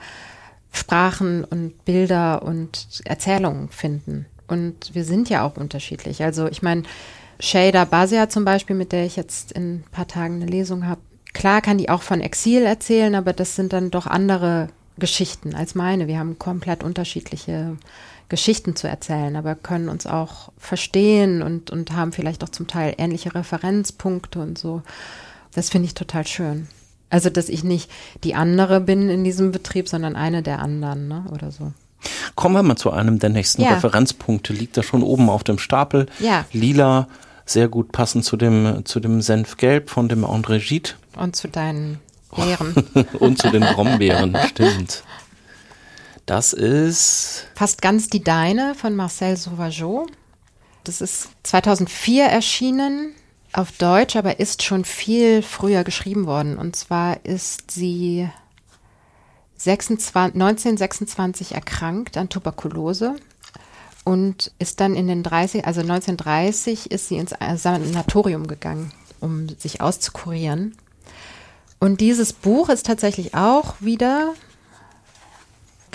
Sprachen 0.71 1.43
und 1.43 1.85
Bilder 1.85 2.41
und 2.41 2.87
Erzählungen 3.05 3.69
finden. 3.69 4.25
Und 4.47 4.95
wir 4.95 5.05
sind 5.05 5.29
ja 5.29 5.43
auch 5.43 5.57
unterschiedlich. 5.57 6.23
Also, 6.23 6.47
ich 6.47 6.61
meine, 6.63 6.83
Shada 7.39 7.85
Basia 7.85 8.29
zum 8.29 8.45
Beispiel, 8.45 8.75
mit 8.75 8.91
der 8.91 9.05
ich 9.05 9.15
jetzt 9.15 9.51
in 9.51 9.75
ein 9.75 9.83
paar 9.91 10.07
Tagen 10.07 10.35
eine 10.35 10.47
Lesung 10.47 10.87
habe, 10.87 11.01
klar 11.33 11.61
kann 11.61 11.77
die 11.77 11.89
auch 11.89 12.01
von 12.01 12.21
Exil 12.21 12.63
erzählen, 12.63 13.13
aber 13.13 13.33
das 13.33 13.55
sind 13.55 13.73
dann 13.73 13.91
doch 13.91 14.07
andere 14.07 14.69
Geschichten 14.97 15.53
als 15.53 15.75
meine. 15.75 16.07
Wir 16.07 16.17
haben 16.17 16.39
komplett 16.39 16.83
unterschiedliche 16.83 17.77
Geschichten 18.29 18.75
zu 18.75 18.87
erzählen, 18.87 19.35
aber 19.35 19.55
können 19.55 19.89
uns 19.89 20.07
auch 20.07 20.51
verstehen 20.57 21.41
und, 21.41 21.69
und 21.69 21.91
haben 21.91 22.11
vielleicht 22.11 22.43
auch 22.43 22.49
zum 22.49 22.67
Teil 22.67 22.95
ähnliche 22.97 23.35
Referenzpunkte 23.35 24.39
und 24.39 24.57
so. 24.57 24.81
Das 25.53 25.69
finde 25.69 25.87
ich 25.87 25.93
total 25.93 26.25
schön. 26.25 26.67
Also, 27.09 27.29
dass 27.29 27.49
ich 27.49 27.63
nicht 27.63 27.89
die 28.23 28.35
andere 28.35 28.81
bin 28.81 29.09
in 29.09 29.23
diesem 29.23 29.51
Betrieb, 29.51 29.87
sondern 29.87 30.15
eine 30.15 30.41
der 30.41 30.59
anderen, 30.59 31.07
ne? 31.07 31.25
Oder 31.31 31.51
so. 31.51 31.71
Kommen 32.35 32.55
wir 32.55 32.63
mal 32.63 32.75
zu 32.75 32.91
einem 32.91 33.19
der 33.19 33.29
nächsten 33.29 33.61
ja. 33.61 33.75
Referenzpunkte. 33.75 34.53
Liegt 34.53 34.75
da 34.75 34.83
schon 34.83 35.03
oben 35.03 35.29
auf 35.29 35.43
dem 35.43 35.57
Stapel. 35.57 36.07
Ja. 36.19 36.45
Lila, 36.51 37.07
sehr 37.45 37.67
gut 37.67 37.91
passend 37.91 38.25
zu 38.25 38.37
dem, 38.37 38.83
zu 38.85 38.99
dem 38.99 39.21
Senfgelb 39.21 39.89
von 39.89 40.09
dem 40.09 40.25
André 40.25 40.59
Gide. 40.59 40.91
Und 41.15 41.35
zu 41.35 41.47
deinen 41.47 41.99
Beeren. 42.35 42.73
und 43.19 43.37
zu 43.37 43.49
den 43.49 43.61
Brombeeren, 43.61 44.35
stimmt. 44.49 45.03
Das 46.25 46.53
ist. 46.53 47.47
Fast 47.55 47.81
ganz 47.81 48.07
die 48.07 48.23
Deine 48.23 48.75
von 48.75 48.95
Marcel 48.95 49.37
Sauvageau. 49.37 50.07
Das 50.83 51.01
ist 51.01 51.29
2004 51.43 52.25
erschienen 52.25 53.13
auf 53.53 53.71
Deutsch, 53.71 54.15
aber 54.15 54.39
ist 54.39 54.63
schon 54.63 54.85
viel 54.85 55.41
früher 55.41 55.83
geschrieben 55.83 56.25
worden. 56.25 56.57
Und 56.57 56.75
zwar 56.75 57.25
ist 57.25 57.71
sie 57.71 58.29
26, 59.57 60.35
1926 60.35 61.53
erkrankt 61.53 62.17
an 62.17 62.29
Tuberkulose 62.29 63.15
und 64.03 64.51
ist 64.59 64.79
dann 64.79 64.95
in 64.95 65.07
den 65.07 65.23
30, 65.23 65.65
also 65.65 65.81
1930 65.81 66.91
ist 66.91 67.07
sie 67.07 67.17
ins 67.17 67.33
Sanatorium 67.55 68.47
gegangen, 68.47 68.91
um 69.19 69.49
sich 69.49 69.81
auszukurieren. 69.81 70.75
Und 71.79 72.01
dieses 72.01 72.33
Buch 72.33 72.69
ist 72.69 72.85
tatsächlich 72.85 73.33
auch 73.33 73.75
wieder 73.79 74.33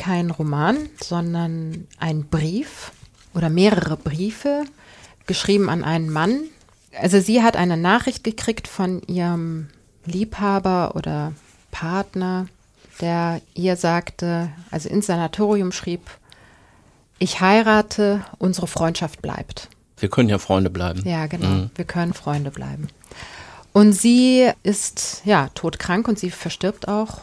kein 0.00 0.30
Roman, 0.30 0.88
sondern 1.02 1.86
ein 1.98 2.24
Brief 2.24 2.92
oder 3.34 3.50
mehrere 3.50 3.96
Briefe 3.96 4.64
geschrieben 5.26 5.68
an 5.68 5.84
einen 5.84 6.10
Mann. 6.10 6.40
Also 6.98 7.20
sie 7.20 7.42
hat 7.42 7.56
eine 7.56 7.76
Nachricht 7.76 8.24
gekriegt 8.24 8.66
von 8.66 9.02
ihrem 9.02 9.68
Liebhaber 10.06 10.96
oder 10.96 11.32
Partner, 11.70 12.46
der 13.00 13.42
ihr 13.54 13.76
sagte, 13.76 14.50
also 14.70 14.88
ins 14.88 15.06
Sanatorium 15.06 15.70
schrieb, 15.70 16.00
ich 17.18 17.40
heirate, 17.40 18.24
unsere 18.38 18.66
Freundschaft 18.66 19.20
bleibt. 19.20 19.68
Wir 19.98 20.08
können 20.08 20.30
ja 20.30 20.38
Freunde 20.38 20.70
bleiben. 20.70 21.06
Ja, 21.06 21.26
genau. 21.26 21.48
Mhm. 21.48 21.70
Wir 21.74 21.84
können 21.84 22.14
Freunde 22.14 22.50
bleiben. 22.50 22.88
Und 23.74 23.92
sie 23.92 24.50
ist 24.62 25.20
ja 25.26 25.50
todkrank 25.54 26.08
und 26.08 26.18
sie 26.18 26.30
verstirbt 26.30 26.88
auch 26.88 27.20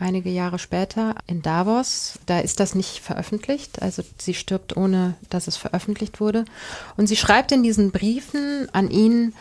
einige 0.00 0.30
Jahre 0.30 0.58
später 0.58 1.14
in 1.26 1.42
Davos. 1.42 2.18
Da 2.26 2.40
ist 2.40 2.60
das 2.60 2.74
nicht 2.74 3.00
veröffentlicht. 3.00 3.82
Also 3.82 4.02
sie 4.18 4.34
stirbt 4.34 4.76
ohne, 4.76 5.14
dass 5.28 5.46
es 5.46 5.56
veröffentlicht 5.56 6.20
wurde. 6.20 6.44
Und 6.96 7.06
sie 7.06 7.16
schreibt 7.16 7.52
in 7.52 7.62
diesen 7.62 7.90
Briefen 7.90 8.68
an 8.72 8.90
ihn, 8.90 9.34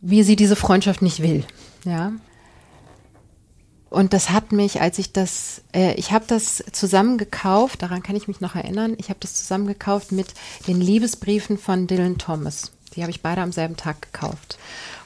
wie 0.00 0.22
sie 0.22 0.36
diese 0.36 0.56
Freundschaft 0.56 1.02
nicht 1.02 1.22
will. 1.22 1.44
Ja. 1.84 2.12
Und 3.90 4.14
das 4.14 4.30
hat 4.30 4.52
mich, 4.52 4.80
als 4.80 4.98
ich 4.98 5.12
das, 5.12 5.62
äh, 5.74 5.94
ich 5.94 6.12
habe 6.12 6.24
das 6.26 6.64
zusammen 6.72 7.18
gekauft, 7.18 7.82
daran 7.82 8.02
kann 8.02 8.16
ich 8.16 8.26
mich 8.26 8.40
noch 8.40 8.54
erinnern, 8.54 8.94
ich 8.98 9.10
habe 9.10 9.20
das 9.20 9.34
zusammen 9.34 9.66
gekauft 9.66 10.12
mit 10.12 10.28
den 10.66 10.80
Liebesbriefen 10.80 11.58
von 11.58 11.86
Dylan 11.86 12.16
Thomas. 12.16 12.72
Die 12.96 13.02
habe 13.02 13.10
ich 13.10 13.20
beide 13.20 13.42
am 13.42 13.52
selben 13.52 13.76
Tag 13.76 14.00
gekauft 14.00 14.58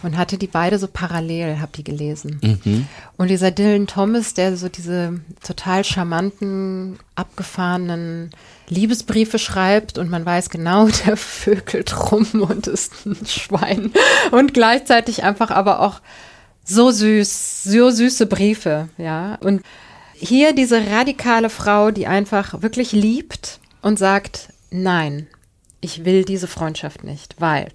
und 0.03 0.17
hatte 0.17 0.39
die 0.39 0.47
beide 0.47 0.79
so 0.79 0.89
parallel, 0.89 1.61
habe 1.61 1.73
die 1.77 1.85
gelesen. 1.85 2.41
Mhm. 2.43 2.89
Und 3.17 3.29
dieser 3.29 3.51
Dylan 3.51 3.87
Thomas, 3.87 4.35
der 4.35 4.57
so 4.57 4.69
diese 4.69 5.21
total 5.43 5.85
charmanten, 5.85 6.99
abgefahrenen 7.15 8.31
Liebesbriefe 8.69 9.39
schreibt 9.39 9.99
und 9.99 10.11
man 10.11 10.25
weiß 10.27 10.51
genau, 10.51 10.89
der 11.07 11.17
vögelt 11.17 12.13
rum 12.13 12.27
und 12.33 12.67
ist 12.67 13.07
ein 13.07 13.27
Schwein 13.27 13.93
und 14.31 14.55
gleichzeitig 14.55 15.25
einfach 15.25 15.51
aber 15.51 15.81
auch 15.81 16.01
so 16.65 16.91
süß, 16.91 17.65
so 17.65 17.91
süße 17.91 18.27
Briefe, 18.27 18.89
ja. 18.99 19.37
Und 19.37 19.63
hier 20.15 20.55
diese 20.55 20.87
radikale 20.91 21.51
Frau, 21.51 21.91
die 21.91 22.07
einfach 22.07 22.61
wirklich 22.63 22.93
liebt 22.93 23.61
und 23.83 23.99
sagt, 23.99 24.49
nein, 24.71 25.29
ich 25.81 26.05
will 26.05 26.25
diese 26.25 26.49
Freundschaft 26.49 27.05
nicht, 27.05 27.37
weil. 27.39 27.69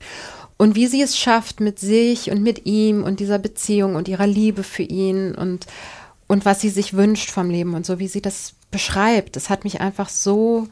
Und 0.62 0.76
wie 0.76 0.86
sie 0.86 1.02
es 1.02 1.18
schafft 1.18 1.60
mit 1.60 1.80
sich 1.80 2.30
und 2.30 2.44
mit 2.44 2.68
ihm 2.68 3.04
und 3.04 3.20
dieser 3.20 3.40
Beziehung 3.40 3.96
und 3.96 4.08
ihrer 4.08 4.28
Liebe 4.28 4.62
für 4.62 4.84
ihn 4.84 5.34
und, 5.34 5.66
und 6.28 6.46
was 6.46 6.62
sie 6.62 6.70
sich 6.70 6.94
wünscht 6.94 7.32
vom 7.32 7.50
Leben 7.50 7.74
und 7.74 7.84
so, 7.84 7.98
wie 7.98 8.08
sie 8.08 8.22
das 8.22 8.54
beschreibt, 8.70 9.36
das 9.36 9.50
hat 9.50 9.64
mich 9.64 9.82
einfach 9.82 10.08
so, 10.08 10.68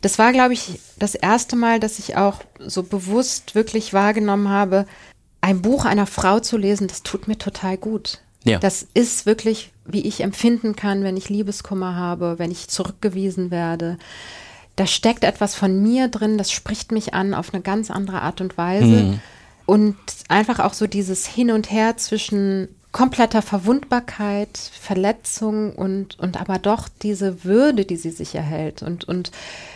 das 0.00 0.18
war, 0.18 0.32
glaube 0.32 0.54
ich, 0.54 0.80
das 0.98 1.14
erste 1.14 1.56
Mal, 1.56 1.78
dass 1.78 1.98
ich 1.98 2.16
auch 2.16 2.40
so 2.58 2.84
bewusst 2.84 3.54
wirklich 3.54 3.92
wahrgenommen 3.92 4.48
habe, 4.48 4.86
ein 5.42 5.60
Buch 5.60 5.84
einer 5.84 6.06
Frau 6.06 6.40
zu 6.40 6.56
lesen, 6.56 6.86
das 6.86 7.02
tut 7.02 7.28
mir 7.28 7.36
total 7.36 7.76
gut. 7.76 8.20
Ja. 8.44 8.58
Das 8.60 8.86
ist 8.94 9.26
wirklich, 9.26 9.72
wie 9.84 10.06
ich 10.08 10.22
empfinden 10.22 10.74
kann, 10.74 11.04
wenn 11.04 11.18
ich 11.18 11.28
Liebeskummer 11.28 11.96
habe, 11.96 12.38
wenn 12.38 12.50
ich 12.50 12.68
zurückgewiesen 12.68 13.50
werde. 13.50 13.98
Da 14.76 14.86
steckt 14.86 15.22
etwas 15.22 15.54
von 15.54 15.82
mir 15.82 16.08
drin, 16.08 16.38
das 16.38 16.50
spricht 16.50 16.92
mich 16.92 17.12
an 17.12 17.34
auf 17.34 17.52
eine 17.52 17.62
ganz 17.62 17.90
andere 17.90 18.22
Art 18.22 18.40
und 18.40 18.56
Weise. 18.56 18.86
Mhm. 18.86 19.20
Und 19.66 19.96
einfach 20.28 20.58
auch 20.58 20.74
so 20.74 20.86
dieses 20.86 21.26
Hin 21.26 21.50
und 21.50 21.70
Her 21.70 21.96
zwischen 21.96 22.68
kompletter 22.94 23.42
Verwundbarkeit, 23.42 24.56
Verletzung 24.56 25.74
und, 25.74 26.16
und 26.20 26.40
aber 26.40 26.58
doch 26.58 26.88
diese 27.02 27.42
Würde, 27.42 27.84
die 27.84 27.96
sie 27.96 28.12
sich 28.12 28.36
erhält 28.36 28.84
und, 28.84 29.02
und 29.04 29.32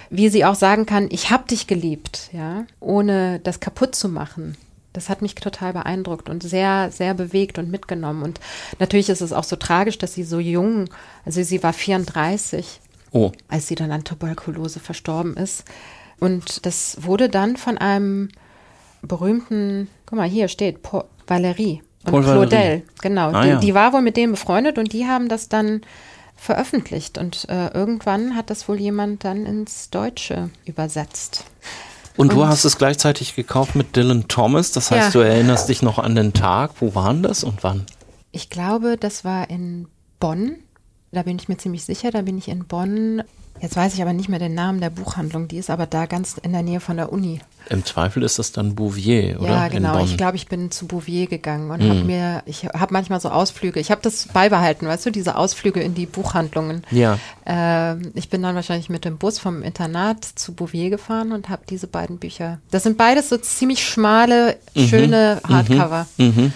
wie 0.09 0.29
sie 0.29 0.45
auch 0.45 0.55
sagen 0.55 0.87
kann, 0.87 1.09
ich 1.11 1.31
habe 1.31 1.49
dich 1.49 1.67
geliebt, 1.67 2.31
ja, 2.33 2.65
ohne 2.79 3.41
das 3.41 3.59
kaputt 3.59 3.97
zu 3.97 4.09
machen. 4.09 4.57
Das 4.93 5.09
hat 5.09 5.21
mich 5.21 5.35
total 5.35 5.73
beeindruckt 5.73 6.31
und 6.31 6.45
sehr, 6.45 6.93
sehr 6.93 7.13
bewegt 7.13 7.59
und 7.59 7.71
mitgenommen. 7.71 8.23
Und 8.23 8.41
natürlich 8.79 9.09
ist 9.09 9.21
es 9.21 9.33
auch 9.33 9.45
so 9.45 9.57
tragisch, 9.57 9.99
dass 9.99 10.15
sie 10.15 10.25
so 10.25 10.39
jung, 10.39 10.89
also 11.25 11.43
sie 11.43 11.63
war 11.63 11.73
34, 11.73 12.81
oh. 13.11 13.33
als 13.49 13.67
sie 13.67 13.75
dann 13.75 13.91
an 13.91 14.05
Tuberkulose 14.05 14.79
verstorben 14.79 15.37
ist. 15.37 15.65
Und 16.21 16.67
das 16.67 16.99
wurde 17.01 17.29
dann 17.29 17.57
von 17.57 17.79
einem 17.79 18.29
berühmten, 19.03 19.89
guck 20.07 20.19
mal, 20.19 20.29
hier 20.29 20.49
steht 20.49 20.83
Paul, 20.83 21.05
Valerie 21.27 21.83
und 22.05 22.13
Paul 22.13 22.23
Claudel, 22.23 22.51
Valerie. 22.51 22.83
genau. 23.01 23.31
Ah, 23.31 23.43
die, 23.43 23.49
ja. 23.49 23.57
die, 23.59 23.75
war 23.75 23.93
wohl 23.93 24.03
mit 24.03 24.17
denen 24.17 24.33
befreundet 24.33 24.79
und 24.79 24.93
die 24.93 25.07
haben 25.07 25.29
das 25.29 25.49
dann 25.49 25.83
veröffentlicht. 26.37 27.19
Und 27.19 27.49
äh, 27.49 27.69
irgendwann 27.69 28.35
hat 28.35 28.51
das 28.51 28.69
wohl 28.69 28.81
jemand 28.81 29.25
dann 29.25 29.45
ins 29.45 29.91
Deutsche 29.91 30.51
übersetzt. 30.65 31.45
Und, 32.17 32.33
du 32.33 32.47
hast 32.47 32.65
es 32.65 32.79
gleichzeitig 32.79 33.37
gekauft 33.37 33.77
mit 33.77 33.95
Dylan 33.95 34.27
Thomas. 34.27 34.73
Das 34.73 34.91
heißt, 34.91 35.15
ja. 35.15 35.21
du 35.21 35.27
erinnerst 35.27 35.69
dich 35.69 35.83
noch 35.83 36.01
an 36.01 36.17
den 36.17 36.33
Tag. 36.33 36.73
Wo 36.81 36.97
waren 36.97 37.23
das 37.23 37.45
und 37.45 37.63
wann? 37.63 37.87
Ich 38.33 38.51
glaube, 38.51 38.97
das 38.99 39.25
war 39.25 39.49
in 39.51 39.87
Bonn. 40.19 40.57
Da 41.13 41.23
bin 41.23 41.39
ich 41.39 41.49
mir 41.49 41.59
ziemlich 41.59 41.85
sicher. 41.85 42.11
Da 42.11 42.23
bin 42.23 42.37
ich 42.37 42.49
in 42.49 42.67
Bonn 42.67 43.23
Jetzt 43.61 43.77
weiß 43.77 43.95
ich 43.95 44.03
aber 44.03 44.13
nicht 44.13 44.29
mehr 44.29 44.39
den 44.39 44.55
Namen 44.55 44.81
der 44.81 44.91
Buchhandlung, 44.91 45.49
die 45.49 45.59
ist 45.59 45.71
aber 45.71 45.87
da 45.87 46.07
ganz 46.07 46.37
in 46.43 46.53
der 46.53 46.63
Nähe 46.63 46.81
von 46.81 46.97
der 46.97 47.13
Uni. 47.13 47.41
Im 47.71 47.85
Zweifel 47.85 48.23
ist 48.23 48.39
das 48.39 48.53
dann 48.53 48.75
Bouvier, 48.75 49.39
oder? 49.41 49.49
Ja, 49.49 49.69
genau. 49.69 50.03
Ich 50.03 50.17
glaube, 50.17 50.37
ich 50.37 50.49
bin 50.49 50.71
zu 50.71 50.87
Bouvier 50.87 51.27
gegangen 51.27 51.71
und 51.71 51.83
mhm. 51.83 51.89
habe 51.91 52.05
mir, 52.05 52.43
ich 52.47 52.65
habe 52.65 52.93
manchmal 52.93 53.21
so 53.21 53.29
Ausflüge. 53.29 53.79
Ich 53.79 53.91
habe 53.91 54.01
das 54.03 54.29
beibehalten, 54.29 54.87
weißt 54.87 55.07
du, 55.07 55.11
diese 55.11 55.37
Ausflüge 55.37 55.81
in 55.81 55.95
die 55.95 56.07
Buchhandlungen. 56.07 56.83
Ja. 56.91 57.19
Äh, 57.47 57.97
ich 58.15 58.31
bin 58.31 58.43
dann 58.43 58.55
wahrscheinlich 58.55 58.89
mit 58.89 59.05
dem 59.05 59.19
Bus 59.19 59.39
vom 59.39 59.63
Internat 59.63 60.25
zu 60.25 60.55
Bouvier 60.55 60.89
gefahren 60.91 61.33
und 61.33 61.49
habe 61.49 61.63
diese 61.69 61.87
beiden 61.87 62.19
Bücher. 62.19 62.59
Das 62.71 62.85
sind 62.85 62.97
beides 62.97 63.29
so 63.29 63.37
ziemlich 63.37 63.87
schmale, 63.87 64.57
mhm. 64.75 64.89
schöne 64.89 65.41
mhm. 65.45 65.55
Hardcover. 65.55 66.07
Mhm. 66.17 66.53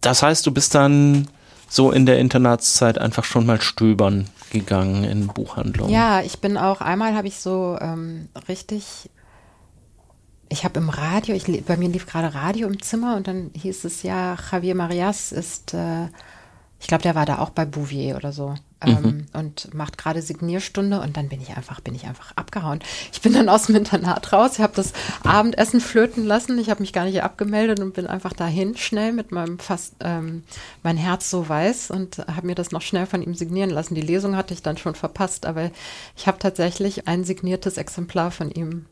Das 0.00 0.22
heißt, 0.22 0.46
du 0.46 0.50
bist 0.52 0.74
dann 0.74 1.28
so 1.68 1.90
in 1.90 2.06
der 2.06 2.18
Internatszeit 2.18 2.98
einfach 2.98 3.24
schon 3.24 3.46
mal 3.46 3.60
stöbern 3.60 4.26
gegangen 4.50 5.04
in 5.04 5.26
Buchhandlungen. 5.28 5.92
Ja, 5.92 6.20
ich 6.22 6.40
bin 6.40 6.56
auch, 6.56 6.80
einmal 6.80 7.14
habe 7.14 7.28
ich 7.28 7.38
so 7.38 7.76
ähm, 7.80 8.28
richtig, 8.48 9.10
ich 10.48 10.64
habe 10.64 10.78
im 10.78 10.88
Radio, 10.88 11.34
ich, 11.34 11.64
bei 11.64 11.76
mir 11.76 11.88
lief 11.88 12.06
gerade 12.06 12.34
Radio 12.34 12.68
im 12.68 12.82
Zimmer 12.82 13.16
und 13.16 13.26
dann 13.28 13.50
hieß 13.54 13.84
es 13.84 14.02
ja, 14.02 14.36
Javier 14.50 14.74
Marias 14.74 15.32
ist, 15.32 15.74
äh, 15.74 16.06
ich 16.80 16.86
glaube, 16.86 17.02
der 17.02 17.14
war 17.14 17.26
da 17.26 17.38
auch 17.38 17.50
bei 17.50 17.64
Bouvier 17.64 18.16
oder 18.16 18.32
so 18.32 18.54
ähm, 18.80 19.02
mhm. 19.02 19.26
und 19.32 19.74
macht 19.74 19.98
gerade 19.98 20.22
Signierstunde 20.22 21.00
und 21.00 21.16
dann 21.16 21.28
bin 21.28 21.40
ich 21.40 21.56
einfach, 21.56 21.80
bin 21.80 21.94
ich 21.94 22.06
einfach 22.06 22.32
abgehauen. 22.36 22.78
Ich 23.12 23.20
bin 23.20 23.32
dann 23.32 23.48
aus 23.48 23.66
dem 23.66 23.74
Internat 23.74 24.32
raus, 24.32 24.52
ich 24.54 24.60
habe 24.60 24.74
das 24.76 24.92
Abendessen 25.24 25.80
flöten 25.80 26.24
lassen, 26.24 26.58
ich 26.58 26.70
habe 26.70 26.80
mich 26.80 26.92
gar 26.92 27.04
nicht 27.04 27.22
abgemeldet 27.22 27.80
und 27.80 27.94
bin 27.94 28.06
einfach 28.06 28.32
dahin 28.32 28.76
schnell 28.76 29.12
mit 29.12 29.32
meinem 29.32 29.58
fast, 29.58 29.94
ähm, 30.00 30.44
mein 30.82 30.96
Herz 30.96 31.28
so 31.28 31.48
weiß 31.48 31.90
und 31.90 32.18
habe 32.18 32.46
mir 32.46 32.54
das 32.54 32.70
noch 32.70 32.82
schnell 32.82 33.06
von 33.06 33.22
ihm 33.22 33.34
signieren 33.34 33.70
lassen. 33.70 33.94
Die 33.94 34.00
Lesung 34.00 34.36
hatte 34.36 34.54
ich 34.54 34.62
dann 34.62 34.76
schon 34.76 34.94
verpasst, 34.94 35.44
aber 35.44 35.70
ich 36.16 36.26
habe 36.28 36.38
tatsächlich 36.38 37.08
ein 37.08 37.24
signiertes 37.24 37.78
Exemplar 37.78 38.30
von 38.30 38.50
ihm 38.50 38.86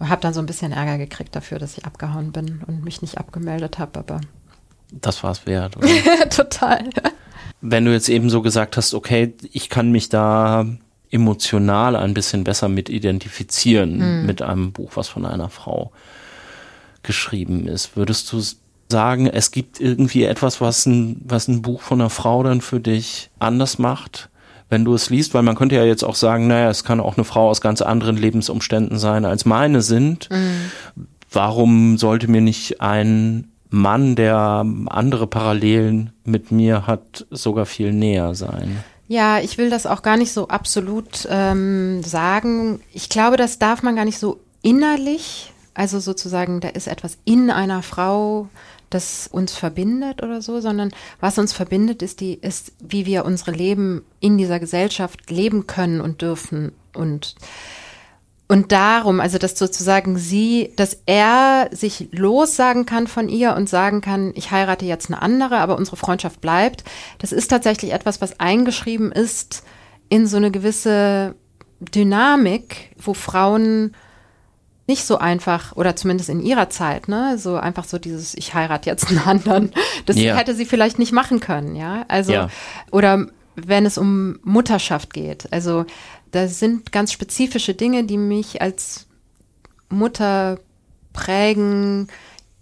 und 0.00 0.08
habe 0.08 0.20
dann 0.20 0.34
so 0.34 0.40
ein 0.40 0.46
bisschen 0.46 0.72
Ärger 0.72 0.98
gekriegt 0.98 1.36
dafür, 1.36 1.58
dass 1.58 1.78
ich 1.78 1.84
abgehauen 1.84 2.32
bin 2.32 2.62
und 2.66 2.82
mich 2.82 3.02
nicht 3.02 3.18
abgemeldet 3.18 3.78
habe, 3.78 4.00
aber 4.00 4.20
das 4.90 5.22
war 5.22 5.32
es 5.32 5.46
wert, 5.46 5.76
oder? 5.76 5.88
Total 6.30 6.88
wenn 7.60 7.84
du 7.84 7.92
jetzt 7.92 8.08
eben 8.08 8.30
so 8.30 8.42
gesagt 8.42 8.76
hast, 8.76 8.94
okay, 8.94 9.34
ich 9.52 9.68
kann 9.68 9.90
mich 9.90 10.08
da 10.08 10.66
emotional 11.10 11.96
ein 11.96 12.14
bisschen 12.14 12.44
besser 12.44 12.68
mit 12.68 12.88
identifizieren 12.88 14.20
mhm. 14.20 14.26
mit 14.26 14.42
einem 14.42 14.72
Buch, 14.72 14.92
was 14.94 15.08
von 15.08 15.24
einer 15.24 15.48
Frau 15.48 15.90
geschrieben 17.02 17.66
ist, 17.66 17.96
würdest 17.96 18.30
du 18.32 18.42
sagen, 18.90 19.26
es 19.26 19.50
gibt 19.50 19.80
irgendwie 19.80 20.24
etwas, 20.24 20.60
was 20.60 20.86
ein, 20.86 21.20
was 21.24 21.48
ein 21.48 21.62
Buch 21.62 21.82
von 21.82 22.00
einer 22.00 22.10
Frau 22.10 22.42
dann 22.42 22.60
für 22.60 22.80
dich 22.80 23.30
anders 23.38 23.78
macht, 23.78 24.28
wenn 24.68 24.84
du 24.84 24.94
es 24.94 25.10
liest? 25.10 25.34
Weil 25.34 25.42
man 25.42 25.56
könnte 25.56 25.76
ja 25.76 25.84
jetzt 25.84 26.04
auch 26.04 26.14
sagen, 26.14 26.46
naja, 26.46 26.70
es 26.70 26.84
kann 26.84 27.00
auch 27.00 27.16
eine 27.16 27.24
Frau 27.24 27.48
aus 27.48 27.60
ganz 27.60 27.82
anderen 27.82 28.16
Lebensumständen 28.16 28.98
sein, 28.98 29.24
als 29.24 29.44
meine 29.44 29.82
sind. 29.82 30.30
Mhm. 30.30 30.70
Warum 31.30 31.98
sollte 31.98 32.28
mir 32.28 32.40
nicht 32.40 32.80
ein 32.80 33.48
Mann, 33.70 34.16
der 34.16 34.64
andere 34.86 35.26
Parallelen 35.26 36.12
mit 36.24 36.50
mir 36.52 36.86
hat, 36.86 37.26
sogar 37.30 37.66
viel 37.66 37.92
näher 37.92 38.34
sein. 38.34 38.82
Ja, 39.08 39.40
ich 39.40 39.56
will 39.56 39.70
das 39.70 39.86
auch 39.86 40.02
gar 40.02 40.16
nicht 40.16 40.32
so 40.32 40.48
absolut 40.48 41.26
ähm, 41.30 42.02
sagen. 42.02 42.80
Ich 42.92 43.08
glaube, 43.08 43.36
das 43.36 43.58
darf 43.58 43.82
man 43.82 43.96
gar 43.96 44.04
nicht 44.04 44.18
so 44.18 44.40
innerlich, 44.62 45.52
also 45.74 45.98
sozusagen, 45.98 46.60
da 46.60 46.68
ist 46.68 46.88
etwas 46.88 47.18
in 47.24 47.50
einer 47.50 47.82
Frau, 47.82 48.48
das 48.90 49.28
uns 49.30 49.54
verbindet 49.54 50.22
oder 50.22 50.42
so, 50.42 50.60
sondern 50.60 50.92
was 51.20 51.38
uns 51.38 51.52
verbindet, 51.52 52.02
ist 52.02 52.20
die, 52.20 52.34
ist, 52.34 52.72
wie 52.80 53.06
wir 53.06 53.24
unsere 53.24 53.52
Leben 53.52 54.02
in 54.20 54.38
dieser 54.38 54.60
Gesellschaft 54.60 55.30
leben 55.30 55.66
können 55.66 56.00
und 56.00 56.22
dürfen 56.22 56.72
und 56.94 57.34
und 58.50 58.72
darum, 58.72 59.20
also 59.20 59.36
dass 59.36 59.58
sozusagen 59.58 60.16
sie, 60.16 60.72
dass 60.76 61.02
er 61.04 61.68
sich 61.70 62.08
lossagen 62.12 62.86
kann 62.86 63.06
von 63.06 63.28
ihr 63.28 63.54
und 63.54 63.68
sagen 63.68 64.00
kann, 64.00 64.32
ich 64.34 64.50
heirate 64.50 64.86
jetzt 64.86 65.10
eine 65.10 65.20
andere, 65.20 65.58
aber 65.58 65.76
unsere 65.76 65.98
Freundschaft 65.98 66.40
bleibt, 66.40 66.82
das 67.18 67.32
ist 67.32 67.48
tatsächlich 67.48 67.92
etwas, 67.92 68.22
was 68.22 68.40
eingeschrieben 68.40 69.12
ist 69.12 69.64
in 70.08 70.26
so 70.26 70.38
eine 70.38 70.50
gewisse 70.50 71.34
Dynamik, 71.80 72.94
wo 72.96 73.12
Frauen 73.12 73.94
nicht 74.86 75.04
so 75.04 75.18
einfach, 75.18 75.76
oder 75.76 75.94
zumindest 75.94 76.30
in 76.30 76.40
ihrer 76.40 76.70
Zeit, 76.70 77.08
ne, 77.08 77.36
so 77.36 77.56
einfach 77.56 77.84
so 77.84 77.98
dieses, 77.98 78.34
ich 78.34 78.54
heirate 78.54 78.88
jetzt 78.88 79.10
einen 79.10 79.18
anderen, 79.18 79.72
das 80.06 80.16
ja. 80.16 80.34
hätte 80.34 80.54
sie 80.54 80.64
vielleicht 80.64 80.98
nicht 80.98 81.12
machen 81.12 81.40
können, 81.40 81.76
ja. 81.76 82.06
Also, 82.08 82.32
ja. 82.32 82.48
oder 82.90 83.26
wenn 83.66 83.86
es 83.86 83.98
um 83.98 84.38
Mutterschaft 84.42 85.12
geht. 85.12 85.52
Also 85.52 85.84
da 86.30 86.48
sind 86.48 86.92
ganz 86.92 87.12
spezifische 87.12 87.74
Dinge, 87.74 88.04
die 88.04 88.18
mich 88.18 88.60
als 88.62 89.06
Mutter 89.88 90.58
prägen, 91.12 92.08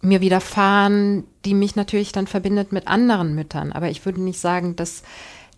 mir 0.01 0.21
widerfahren, 0.21 1.25
die 1.45 1.55
mich 1.55 1.77
natürlich 1.77 2.13
dann 2.13 2.27
verbindet 2.27 2.73
mit 2.73 2.87
anderen 2.87 3.35
Müttern. 3.35 3.73
Aber 3.73 3.89
ich 3.89 4.05
würde 4.05 4.21
nicht 4.21 4.41
sagen, 4.41 4.77
dass, 4.77 5.03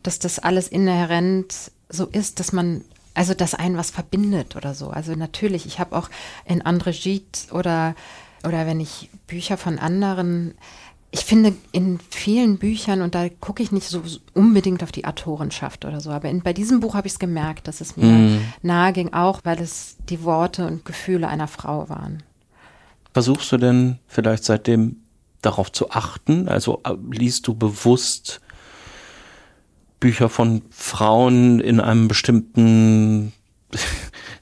dass 0.03 0.19
das 0.19 0.39
alles 0.39 0.69
inhärent 0.69 1.55
so 1.89 2.07
ist, 2.07 2.41
dass 2.41 2.53
man, 2.53 2.85
also 3.15 3.35
dass 3.35 3.55
einen 3.55 3.77
was 3.77 3.91
verbindet 3.91 4.57
oder 4.57 4.75
so. 4.75 4.89
Also 4.91 5.15
natürlich, 5.15 5.67
ich 5.67 5.79
habe 5.79 5.97
auch 5.97 6.09
in 6.45 6.63
Andre 6.63 6.93
Gide 6.93 7.25
oder, 7.53 7.95
oder 8.45 8.67
wenn 8.67 8.81
ich 8.81 9.11
Bücher 9.27 9.57
von 9.57 9.79
anderen 9.79 10.55
ich 11.11 11.21
finde 11.21 11.55
in 11.73 11.99
vielen 12.11 12.59
Büchern, 12.59 13.01
und 13.01 13.15
da 13.15 13.29
gucke 13.29 13.63
ich 13.63 13.73
nicht 13.73 13.89
so 13.89 14.03
unbedingt 14.35 14.83
auf 14.83 14.93
die 14.93 15.07
Autorenschaft 15.07 15.85
oder 15.85 16.01
so, 16.01 16.11
aber 16.11 16.29
in, 16.29 16.43
bei 16.43 16.53
diesem 16.53 16.81
Buch 16.81 16.95
habe 16.95 17.07
ich 17.07 17.15
es 17.15 17.19
gemerkt, 17.19 17.67
dass 17.67 17.81
es 17.81 17.97
mir 17.97 18.07
mm. 18.07 18.41
nahe 18.63 18.93
ging, 18.93 19.13
auch 19.15 19.41
weil 19.45 19.61
es 19.61 19.97
die 20.11 20.23
Worte 20.23 20.67
und 20.67 20.85
Gefühle 20.85 21.29
einer 21.29 21.49
Frau 21.49 21.89
waren. 21.89 22.23
Versuchst 23.15 23.51
du 23.53 23.57
denn 23.57 23.99
vielleicht 24.07 24.45
seitdem 24.45 24.97
darauf 25.41 25.73
zu 25.73 25.91
achten? 25.91 26.49
Also 26.49 26.81
äh, 26.85 26.95
liest 27.11 27.47
du 27.47 27.55
bewusst 27.55 28.41
Bücher 30.01 30.29
von 30.29 30.63
Frauen 30.71 31.61
in 31.61 31.81
einem 31.81 32.07
bestimmten, 32.07 33.33
ich 33.73 33.81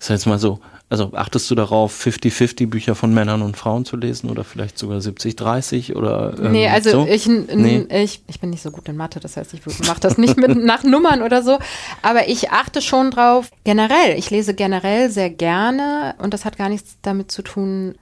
sag 0.00 0.14
jetzt 0.14 0.26
mal 0.26 0.40
so, 0.40 0.60
also 0.88 1.12
achtest 1.14 1.50
du 1.50 1.56
darauf, 1.56 2.04
50-50 2.04 2.68
Bücher 2.68 2.94
von 2.94 3.12
Männern 3.12 3.42
und 3.42 3.56
Frauen 3.56 3.84
zu 3.84 3.96
lesen 3.96 4.30
oder 4.30 4.44
vielleicht 4.44 4.78
sogar 4.78 4.98
70-30 4.98 5.96
oder 5.96 6.34
ähm, 6.38 6.52
Nee, 6.52 6.68
also 6.68 6.90
so? 6.90 7.06
ich, 7.08 7.26
nee. 7.26 7.86
ich, 7.90 8.22
ich 8.28 8.40
bin 8.40 8.50
nicht 8.50 8.62
so 8.62 8.70
gut 8.70 8.88
in 8.88 8.96
Mathe, 8.96 9.18
das 9.18 9.36
heißt, 9.36 9.52
ich 9.54 9.66
mache 9.86 10.00
das 10.00 10.16
nicht 10.16 10.36
mit 10.36 10.56
nach 10.64 10.84
Nummern 10.84 11.22
oder 11.22 11.42
so, 11.42 11.58
aber 12.02 12.28
ich 12.28 12.50
achte 12.50 12.82
schon 12.82 13.10
drauf, 13.10 13.50
generell, 13.64 14.16
ich 14.16 14.30
lese 14.30 14.54
generell 14.54 15.10
sehr 15.10 15.30
gerne 15.30 16.14
und 16.18 16.32
das 16.32 16.44
hat 16.44 16.56
gar 16.56 16.68
nichts 16.68 16.98
damit 17.02 17.32
zu 17.32 17.42
tun, 17.42 17.96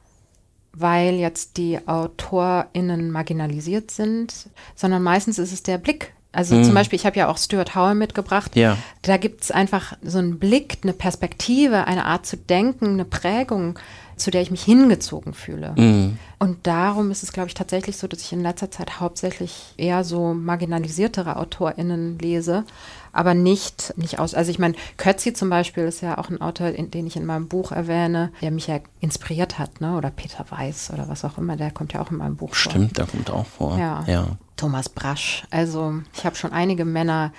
weil 0.74 1.14
jetzt 1.14 1.56
die 1.56 1.78
AutorInnen 1.86 3.10
marginalisiert 3.10 3.90
sind, 3.90 4.34
sondern 4.74 5.02
meistens 5.02 5.38
ist 5.38 5.52
es 5.52 5.62
der 5.62 5.78
Blick, 5.78 6.13
also 6.34 6.56
mhm. 6.56 6.64
zum 6.64 6.74
Beispiel, 6.74 6.98
ich 6.98 7.06
habe 7.06 7.16
ja 7.16 7.28
auch 7.28 7.38
Stuart 7.38 7.74
Howell 7.74 7.94
mitgebracht. 7.94 8.56
Ja. 8.56 8.76
Da 9.02 9.16
gibt 9.16 9.44
es 9.44 9.50
einfach 9.50 9.94
so 10.02 10.18
einen 10.18 10.38
Blick, 10.38 10.78
eine 10.82 10.92
Perspektive, 10.92 11.86
eine 11.86 12.04
Art 12.04 12.26
zu 12.26 12.36
denken, 12.36 12.86
eine 12.86 13.04
Prägung, 13.04 13.78
zu 14.16 14.30
der 14.30 14.42
ich 14.42 14.50
mich 14.50 14.62
hingezogen 14.62 15.34
fühle. 15.34 15.74
Mhm. 15.76 16.18
Und 16.38 16.66
darum 16.66 17.10
ist 17.10 17.22
es, 17.22 17.32
glaube 17.32 17.48
ich, 17.48 17.54
tatsächlich 17.54 17.96
so, 17.96 18.06
dass 18.06 18.20
ich 18.20 18.32
in 18.32 18.42
letzter 18.42 18.70
Zeit 18.70 19.00
hauptsächlich 19.00 19.74
eher 19.76 20.04
so 20.04 20.34
marginalisiertere 20.34 21.36
AutorInnen 21.36 22.18
lese, 22.18 22.64
aber 23.12 23.34
nicht, 23.34 23.94
nicht 23.96 24.18
aus. 24.18 24.34
Also 24.34 24.50
ich 24.50 24.58
meine, 24.58 24.74
Kötzi 24.96 25.32
zum 25.32 25.50
Beispiel 25.50 25.84
ist 25.84 26.00
ja 26.00 26.18
auch 26.18 26.30
ein 26.30 26.40
Autor, 26.40 26.68
in, 26.68 26.90
den 26.90 27.06
ich 27.06 27.16
in 27.16 27.26
meinem 27.26 27.48
Buch 27.48 27.72
erwähne, 27.72 28.32
der 28.40 28.50
mich 28.50 28.66
ja 28.66 28.80
inspiriert 29.00 29.58
hat, 29.58 29.80
ne? 29.80 29.96
Oder 29.96 30.10
Peter 30.10 30.44
Weiß 30.48 30.90
oder 30.92 31.08
was 31.08 31.24
auch 31.24 31.38
immer, 31.38 31.56
der 31.56 31.70
kommt 31.70 31.92
ja 31.92 32.00
auch 32.00 32.10
in 32.10 32.18
meinem 32.18 32.36
Buch 32.36 32.54
Stimmt, 32.54 32.72
vor. 32.72 32.82
Stimmt, 32.82 32.98
der 32.98 33.06
kommt 33.06 33.30
auch 33.30 33.46
vor. 33.46 33.78
Ja. 33.78 34.04
ja. 34.06 34.26
Thomas 34.56 34.88
Brasch. 34.88 35.44
Also 35.50 35.94
ich 36.14 36.24
habe 36.24 36.36
schon 36.36 36.52
einige 36.52 36.84
Männer 36.84 37.32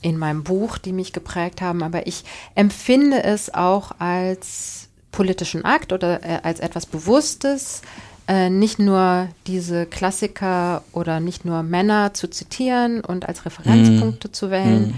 in 0.00 0.18
meinem 0.18 0.44
Buch, 0.44 0.78
die 0.78 0.92
mich 0.92 1.12
geprägt 1.12 1.60
haben, 1.60 1.82
aber 1.82 2.06
ich 2.06 2.24
empfinde 2.54 3.22
es 3.24 3.52
auch 3.52 3.92
als 3.98 4.88
politischen 5.10 5.64
Akt 5.64 5.92
oder 5.92 6.22
äh, 6.22 6.38
als 6.42 6.60
etwas 6.60 6.86
Bewusstes, 6.86 7.82
äh, 8.28 8.50
nicht 8.50 8.78
nur 8.78 9.28
diese 9.46 9.86
Klassiker 9.86 10.82
oder 10.92 11.18
nicht 11.18 11.44
nur 11.44 11.62
Männer 11.62 12.14
zu 12.14 12.28
zitieren 12.28 13.00
und 13.00 13.26
als 13.26 13.44
Referenzpunkte 13.44 14.28
mm. 14.28 14.32
zu 14.32 14.50
wählen. 14.50 14.88
Mm. 14.88 14.94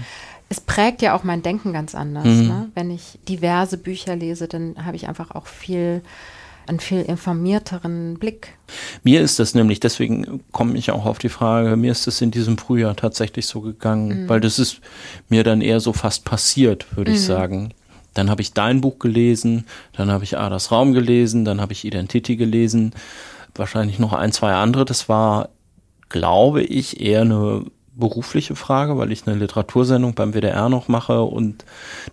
Es 0.49 0.59
prägt 0.59 1.01
ja 1.01 1.15
auch 1.15 1.23
mein 1.23 1.41
Denken 1.41 1.71
ganz 1.71 1.95
anders. 1.95 2.25
Mm. 2.25 2.47
Ne? 2.47 2.69
Wenn 2.75 2.91
ich 2.91 3.17
diverse 3.27 3.77
Bücher 3.77 4.15
lese, 4.15 4.47
dann 4.47 4.75
habe 4.85 4.97
ich 4.97 5.07
einfach 5.07 5.31
auch 5.31 5.47
viel 5.47 6.01
einen 6.67 6.79
viel 6.79 7.01
informierteren 7.01 8.17
Blick. 8.19 8.57
Mir 9.03 9.21
ist 9.21 9.39
das 9.39 9.55
nämlich, 9.55 9.79
deswegen 9.79 10.41
komme 10.51 10.77
ich 10.77 10.91
auch 10.91 11.05
auf 11.05 11.17
die 11.17 11.29
Frage, 11.29 11.75
mir 11.75 11.91
ist 11.91 12.07
es 12.07 12.21
in 12.21 12.31
diesem 12.31 12.57
Frühjahr 12.57 12.95
tatsächlich 12.95 13.45
so 13.45 13.61
gegangen, 13.61 14.23
mhm. 14.23 14.29
weil 14.29 14.39
das 14.39 14.59
ist 14.59 14.81
mir 15.29 15.43
dann 15.43 15.61
eher 15.61 15.79
so 15.79 15.93
fast 15.93 16.25
passiert, 16.25 16.95
würde 16.95 17.11
mhm. 17.11 17.17
ich 17.17 17.23
sagen. 17.23 17.73
Dann 18.13 18.29
habe 18.29 18.41
ich 18.41 18.53
dein 18.53 18.81
Buch 18.81 18.99
gelesen, 18.99 19.65
dann 19.93 20.11
habe 20.11 20.23
ich 20.23 20.37
Adas 20.37 20.71
Raum 20.71 20.93
gelesen, 20.93 21.45
dann 21.45 21.61
habe 21.61 21.73
ich 21.73 21.85
Identity 21.85 22.35
gelesen, 22.35 22.93
wahrscheinlich 23.55 23.99
noch 23.99 24.13
ein, 24.13 24.31
zwei 24.31 24.53
andere. 24.53 24.85
Das 24.85 25.07
war, 25.07 25.49
glaube 26.09 26.61
ich, 26.61 26.99
eher 26.99 27.21
eine 27.21 27.65
berufliche 27.93 28.55
Frage, 28.55 28.97
weil 28.97 29.11
ich 29.11 29.27
eine 29.27 29.37
Literatursendung 29.37 30.13
beim 30.13 30.33
WDR 30.33 30.69
noch 30.69 30.87
mache 30.87 31.21
und 31.23 31.65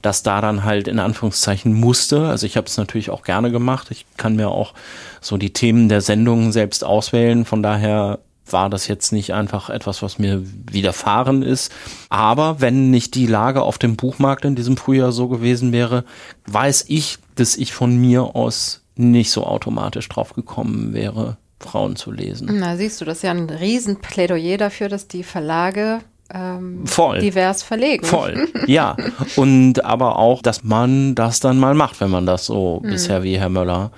das 0.02 0.22
da 0.22 0.40
dann 0.40 0.64
halt 0.64 0.88
in 0.88 0.98
Anführungszeichen 0.98 1.72
musste. 1.72 2.26
Also 2.26 2.46
ich 2.46 2.56
habe 2.56 2.66
es 2.66 2.76
natürlich 2.76 3.10
auch 3.10 3.22
gerne 3.22 3.50
gemacht. 3.50 3.90
Ich 3.90 4.04
kann 4.16 4.36
mir 4.36 4.48
auch 4.48 4.74
so 5.20 5.36
die 5.36 5.52
Themen 5.52 5.88
der 5.88 6.00
Sendung 6.00 6.52
selbst 6.52 6.84
auswählen. 6.84 7.44
Von 7.44 7.62
daher 7.62 8.18
war 8.52 8.70
das 8.70 8.88
jetzt 8.88 9.12
nicht 9.12 9.32
einfach 9.34 9.70
etwas, 9.70 10.02
was 10.02 10.18
mir 10.18 10.42
widerfahren 10.44 11.42
ist. 11.42 11.72
Aber 12.08 12.60
wenn 12.60 12.90
nicht 12.90 13.14
die 13.14 13.26
Lage 13.26 13.62
auf 13.62 13.78
dem 13.78 13.96
Buchmarkt 13.96 14.44
in 14.44 14.56
diesem 14.56 14.76
Frühjahr 14.76 15.12
so 15.12 15.28
gewesen 15.28 15.72
wäre, 15.72 16.04
weiß 16.46 16.86
ich, 16.88 17.18
dass 17.34 17.56
ich 17.56 17.72
von 17.72 17.96
mir 17.96 18.34
aus 18.34 18.82
nicht 18.96 19.30
so 19.30 19.46
automatisch 19.46 20.08
drauf 20.08 20.34
gekommen 20.34 20.92
wäre, 20.92 21.36
Frauen 21.60 21.96
zu 21.96 22.12
lesen. 22.12 22.48
Na, 22.52 22.76
siehst 22.76 23.00
du, 23.00 23.04
das 23.04 23.18
ist 23.18 23.22
ja 23.22 23.30
ein 23.30 23.50
Riesenplädoyer 23.50 24.56
dafür, 24.56 24.88
dass 24.88 25.08
die 25.08 25.22
Verlage 25.24 26.00
ähm, 26.32 26.86
Voll. 26.86 27.20
divers 27.20 27.62
verlegen. 27.62 28.04
Voll, 28.04 28.48
ja. 28.66 28.96
Und 29.36 29.84
aber 29.84 30.16
auch, 30.16 30.42
dass 30.42 30.62
man 30.62 31.14
das 31.14 31.40
dann 31.40 31.58
mal 31.58 31.74
macht, 31.74 32.00
wenn 32.00 32.10
man 32.10 32.26
das 32.26 32.46
so 32.46 32.80
mhm. 32.82 32.90
bisher 32.90 33.22
wie 33.22 33.38
Herr 33.38 33.48
Möller 33.48 33.90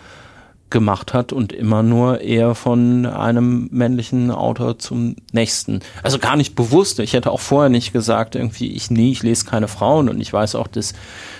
gemacht 0.70 1.12
hat 1.12 1.32
und 1.32 1.52
immer 1.52 1.82
nur 1.82 2.20
eher 2.20 2.54
von 2.54 3.04
einem 3.04 3.68
männlichen 3.72 4.30
Autor 4.30 4.78
zum 4.78 5.16
nächsten. 5.32 5.80
Also 6.02 6.18
gar 6.18 6.36
nicht 6.36 6.54
bewusst. 6.54 7.00
Ich 7.00 7.12
hätte 7.12 7.32
auch 7.32 7.40
vorher 7.40 7.68
nicht 7.68 7.92
gesagt, 7.92 8.36
irgendwie, 8.36 8.72
ich 8.72 8.90
nee, 8.90 9.10
ich 9.10 9.22
lese 9.22 9.44
keine 9.44 9.68
Frauen 9.68 10.08
und 10.08 10.20
ich 10.20 10.32
weiß 10.32 10.54
auch, 10.54 10.68
dass, 10.68 10.94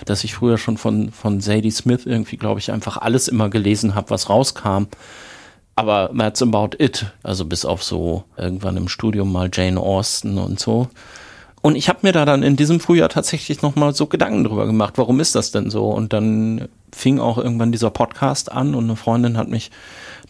dass 0.05 0.23
ich 0.25 0.35
früher 0.35 0.57
schon 0.57 0.77
von, 0.77 1.11
von 1.11 1.39
Sadie 1.39 1.71
Smith 1.71 2.05
irgendwie, 2.05 2.37
glaube 2.37 2.59
ich, 2.59 2.71
einfach 2.71 2.97
alles 2.97 3.29
immer 3.29 3.49
gelesen 3.49 3.95
habe, 3.95 4.09
was 4.09 4.29
rauskam. 4.29 4.87
Aber 5.75 6.11
that's 6.17 6.41
about 6.41 6.71
it. 6.77 7.05
Also 7.23 7.45
bis 7.45 7.65
auf 7.65 7.83
so 7.83 8.23
irgendwann 8.37 8.77
im 8.77 8.87
Studium 8.87 9.31
mal 9.31 9.49
Jane 9.51 9.79
Austen 9.79 10.37
und 10.37 10.59
so. 10.59 10.89
Und 11.61 11.75
ich 11.75 11.89
habe 11.89 11.99
mir 12.01 12.11
da 12.11 12.25
dann 12.25 12.41
in 12.41 12.55
diesem 12.55 12.79
Frühjahr 12.79 13.09
tatsächlich 13.09 13.61
nochmal 13.61 13.93
so 13.93 14.07
Gedanken 14.07 14.43
drüber 14.43 14.65
gemacht, 14.65 14.95
warum 14.97 15.19
ist 15.19 15.35
das 15.35 15.51
denn 15.51 15.69
so? 15.69 15.89
Und 15.89 16.11
dann 16.11 16.67
fing 16.91 17.19
auch 17.19 17.37
irgendwann 17.37 17.71
dieser 17.71 17.91
Podcast 17.91 18.51
an 18.51 18.73
und 18.73 18.85
eine 18.85 18.95
Freundin 18.95 19.37
hat 19.37 19.47
mich 19.47 19.69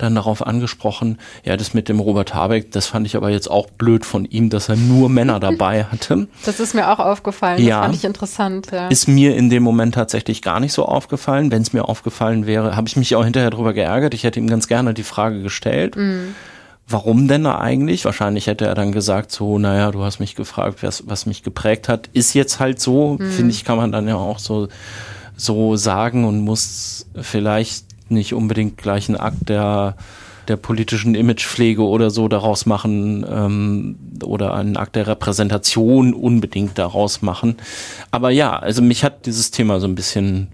dann 0.02 0.16
darauf 0.16 0.46
angesprochen, 0.46 1.18
ja, 1.44 1.58
das 1.58 1.74
mit 1.74 1.90
dem 1.90 2.00
Robert 2.00 2.34
Habeck, 2.34 2.72
das 2.72 2.88
fand 2.88 3.06
ich 3.08 3.16
aber 3.16 3.30
jetzt 3.30 3.50
auch 3.50 3.70
blöd 3.70 4.06
von 4.06 4.26
ihm, 4.26 4.50
dass 4.50 4.70
er 4.70 4.76
nur 4.76 5.10
Männer 5.10 5.40
dabei 5.40 5.84
hatte. 5.86 6.28
Das 6.46 6.60
ist 6.60 6.74
mir 6.74 6.90
auch 6.90 7.00
aufgefallen, 7.00 7.62
ja, 7.62 7.78
das 7.78 7.86
fand 7.86 7.96
ich 7.96 8.06
interessant. 8.06 8.68
Ja. 8.72 8.88
Ist 8.88 9.08
mir 9.08 9.36
in 9.36 9.50
dem 9.50 9.64
Moment 9.64 9.96
tatsächlich 9.96 10.42
gar 10.42 10.60
nicht 10.60 10.74
so 10.74 10.86
aufgefallen. 10.86 11.52
Wenn 11.52 11.62
es 11.62 11.74
mir 11.74 11.88
aufgefallen 11.88 12.46
wäre, 12.46 12.76
habe 12.76 12.88
ich 12.88 12.96
mich 12.96 13.16
auch 13.16 13.24
hinterher 13.24 13.50
darüber 13.50 13.74
geärgert. 13.74 14.14
Ich 14.14 14.24
hätte 14.24 14.40
ihm 14.40 14.48
ganz 14.48 14.68
gerne 14.68 14.94
die 14.94 15.04
Frage 15.04 15.42
gestellt. 15.42 15.96
Mhm 15.96 16.36
warum 16.92 17.28
denn 17.28 17.44
da 17.44 17.60
eigentlich? 17.60 18.06
Wahrscheinlich 18.06 18.48
hätte 18.48 18.66
er 18.66 18.76
dann 18.76 18.92
gesagt, 18.92 19.32
so, 19.32 19.58
naja, 19.58 19.92
du 19.92 20.04
hast 20.04 20.20
mich 20.20 20.36
gefragt, 20.36 20.84
was, 20.84 21.08
was 21.08 21.26
mich 21.26 21.44
geprägt 21.44 21.88
hat. 21.90 22.10
Ist 22.14 22.34
jetzt 22.34 22.60
halt 22.60 22.80
so, 22.80 23.18
mhm. 23.20 23.32
finde 23.32 23.52
ich, 23.52 23.66
kann 23.66 23.78
man 23.78 23.92
dann 23.92 24.08
ja 24.08 24.16
auch 24.16 24.40
so, 24.40 24.68
so 25.36 25.76
sagen 25.76 26.26
und 26.26 26.42
muss 26.42 27.08
vielleicht 27.20 27.86
nicht 28.12 28.34
unbedingt 28.34 28.78
gleich 28.78 29.10
einen 29.10 29.18
Akt 29.18 29.50
der, 29.50 29.96
der 30.48 30.58
politischen 30.58 31.16
Imagepflege 31.16 31.84
oder 31.84 32.10
so 32.10 32.28
daraus 32.28 32.66
machen 32.66 33.26
ähm, 33.30 33.96
oder 34.24 34.54
einen 34.54 34.78
Akt 34.78 34.96
der 34.96 35.08
Repräsentation 35.08 36.14
unbedingt 36.14 36.78
daraus 36.78 37.22
machen. 37.22 37.58
Aber 38.12 38.30
ja, 38.30 38.58
also 38.58 38.82
mich 38.82 39.04
hat 39.04 39.26
dieses 39.26 39.52
Thema 39.52 39.80
so 39.80 39.88
ein 39.88 39.96
bisschen 39.96 40.50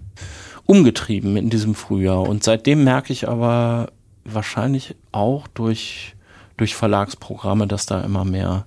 umgetrieben 0.66 1.36
in 1.36 1.50
diesem 1.50 1.74
Frühjahr 1.74 2.22
und 2.22 2.44
seitdem 2.44 2.84
merke 2.84 3.12
ich 3.12 3.28
aber 3.28 3.88
wahrscheinlich 4.24 4.94
auch 5.12 5.46
durch 5.48 6.14
durch 6.58 6.74
Verlagsprogramme, 6.74 7.66
dass 7.66 7.86
da 7.86 8.00
immer 8.00 8.24
mehr 8.24 8.66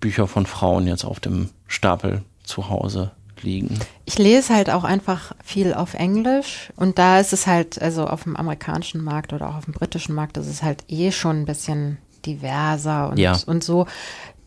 Bücher 0.00 0.26
von 0.26 0.46
Frauen 0.46 0.86
jetzt 0.86 1.04
auf 1.04 1.20
dem 1.20 1.50
Stapel 1.66 2.22
zu 2.42 2.70
Hause 2.70 3.12
liegen. 3.42 3.78
Ich 4.04 4.18
lese 4.18 4.54
halt 4.54 4.70
auch 4.70 4.84
einfach 4.84 5.32
viel 5.44 5.74
auf 5.74 5.94
Englisch 5.94 6.72
und 6.76 6.98
da 6.98 7.18
ist 7.20 7.32
es 7.32 7.46
halt, 7.46 7.80
also 7.80 8.06
auf 8.06 8.24
dem 8.24 8.36
amerikanischen 8.36 9.02
Markt 9.02 9.32
oder 9.32 9.48
auch 9.50 9.56
auf 9.56 9.64
dem 9.64 9.74
britischen 9.74 10.14
Markt, 10.14 10.36
ist 10.36 10.46
es 10.48 10.62
halt 10.62 10.84
eh 10.88 11.10
schon 11.12 11.40
ein 11.42 11.44
bisschen 11.46 11.98
diverser 12.26 13.10
und, 13.10 13.18
Ja. 13.18 13.36
und 13.46 13.62
so. 13.64 13.86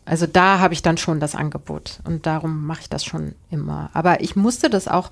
Also 0.04 0.26
da 0.26 0.58
habe 0.58 0.74
ich 0.74 0.82
dann 0.82 0.96
schon 0.96 1.20
das 1.20 1.34
Angebot 1.34 2.00
und 2.04 2.26
darum 2.26 2.66
mache 2.66 2.80
ich 2.82 2.88
das 2.88 3.04
schon 3.04 3.34
immer. 3.50 3.90
Aber 3.92 4.20
ich 4.20 4.34
musste 4.36 4.68
das 4.68 4.88
auch 4.88 5.10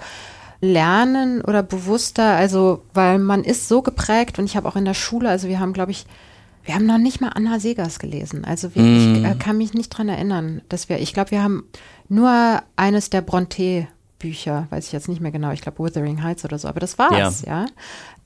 lernen 0.61 1.41
oder 1.43 1.63
bewusster, 1.63 2.37
also 2.37 2.83
weil 2.93 3.19
man 3.19 3.45
ist 3.45 3.69
so 3.69 3.83
geprägt 3.83 4.39
und 4.39 4.45
ich 4.45 4.57
habe 4.57 4.69
auch 4.69 4.77
in 4.77 4.85
der 4.85 4.95
Schule, 4.95 5.29
also 5.31 5.49
wir 5.49 5.59
haben, 5.61 5.73
glaube 5.73 5.93
ich, 5.93 6.07
wir 6.65 6.75
haben 6.75 6.85
noch 6.87 6.99
nicht 6.99 7.21
mal 7.23 7.31
Anna 7.35 7.59
Segers 7.59 7.99
gelesen. 7.99 8.45
Also 8.45 8.75
wir, 8.75 8.83
ich 8.85 9.25
äh, 9.25 9.35
kann 9.37 9.57
mich 9.57 9.73
nicht 9.73 9.89
dran 9.89 10.11
erinnern, 10.11 10.61
dass 10.69 10.91
wir, 10.91 10.99
ich 11.01 11.15
glaube, 11.15 11.31
wir 11.31 11.43
haben 11.43 11.65
nur 12.11 12.63
eines 12.77 13.09
der 13.09 13.23
Bronte-Bücher, 13.23 14.67
weiß 14.71 14.87
ich 14.87 14.93
jetzt 14.93 15.09
nicht 15.09 15.21
mehr 15.23 15.31
genau, 15.33 15.51
ich 15.53 15.63
glaube 15.63 15.79
Wuthering 15.79 16.23
Heights 16.23 16.45
oder 16.45 16.59
so, 16.59 16.69
aber 16.69 16.81
das 16.81 16.99
war's, 16.99 17.43
ja. 17.47 17.67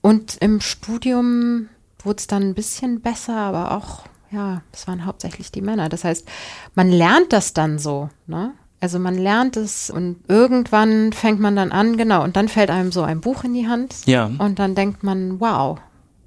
Und 0.00 0.36
im 0.40 0.60
Studium 0.60 1.68
wurde 2.02 2.18
es 2.18 2.26
dann 2.26 2.42
ein 2.42 2.54
bisschen 2.54 3.00
besser, 3.00 3.36
aber 3.36 3.72
auch, 3.72 4.04
ja, 4.30 4.62
es 4.72 4.86
waren 4.88 5.06
hauptsächlich 5.06 5.52
die 5.52 5.62
Männer. 5.62 5.88
Das 5.88 6.04
heißt, 6.04 6.26
man 6.74 6.90
lernt 6.90 7.32
das 7.32 7.52
dann 7.54 7.78
so, 7.78 8.10
ne? 8.26 8.52
Also 8.80 8.98
man 8.98 9.14
lernt 9.16 9.56
es 9.56 9.88
und 9.88 10.16
irgendwann 10.28 11.12
fängt 11.14 11.40
man 11.40 11.56
dann 11.56 11.72
an, 11.72 11.96
genau, 11.96 12.22
und 12.22 12.36
dann 12.36 12.48
fällt 12.48 12.68
einem 12.70 12.92
so 12.92 13.02
ein 13.02 13.20
Buch 13.22 13.44
in 13.44 13.54
die 13.54 13.66
Hand 13.66 13.94
Ja. 14.04 14.30
und 14.38 14.58
dann 14.58 14.74
denkt 14.74 15.02
man, 15.02 15.40
wow, 15.40 15.78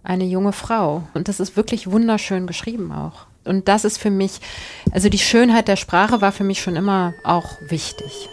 eine 0.02 0.24
junge 0.26 0.54
Frau. 0.54 1.04
Und 1.14 1.28
das 1.28 1.40
ist 1.40 1.56
wirklich 1.56 1.92
wunderschön 1.92 2.48
geschrieben 2.48 2.92
auch. 2.92 3.28
Und 3.48 3.68
das 3.68 3.86
ist 3.86 3.98
für 3.98 4.12
mich, 4.12 4.40
also 4.92 5.10
die 5.10 5.20
Schönheit 5.20 5.68
der 5.68 5.76
Sprache 5.76 6.22
war 6.22 6.32
für 6.32 6.44
mich 6.44 6.62
schon 6.62 6.76
immer 6.76 7.14
auch 7.24 7.58
wichtig. 7.62 8.30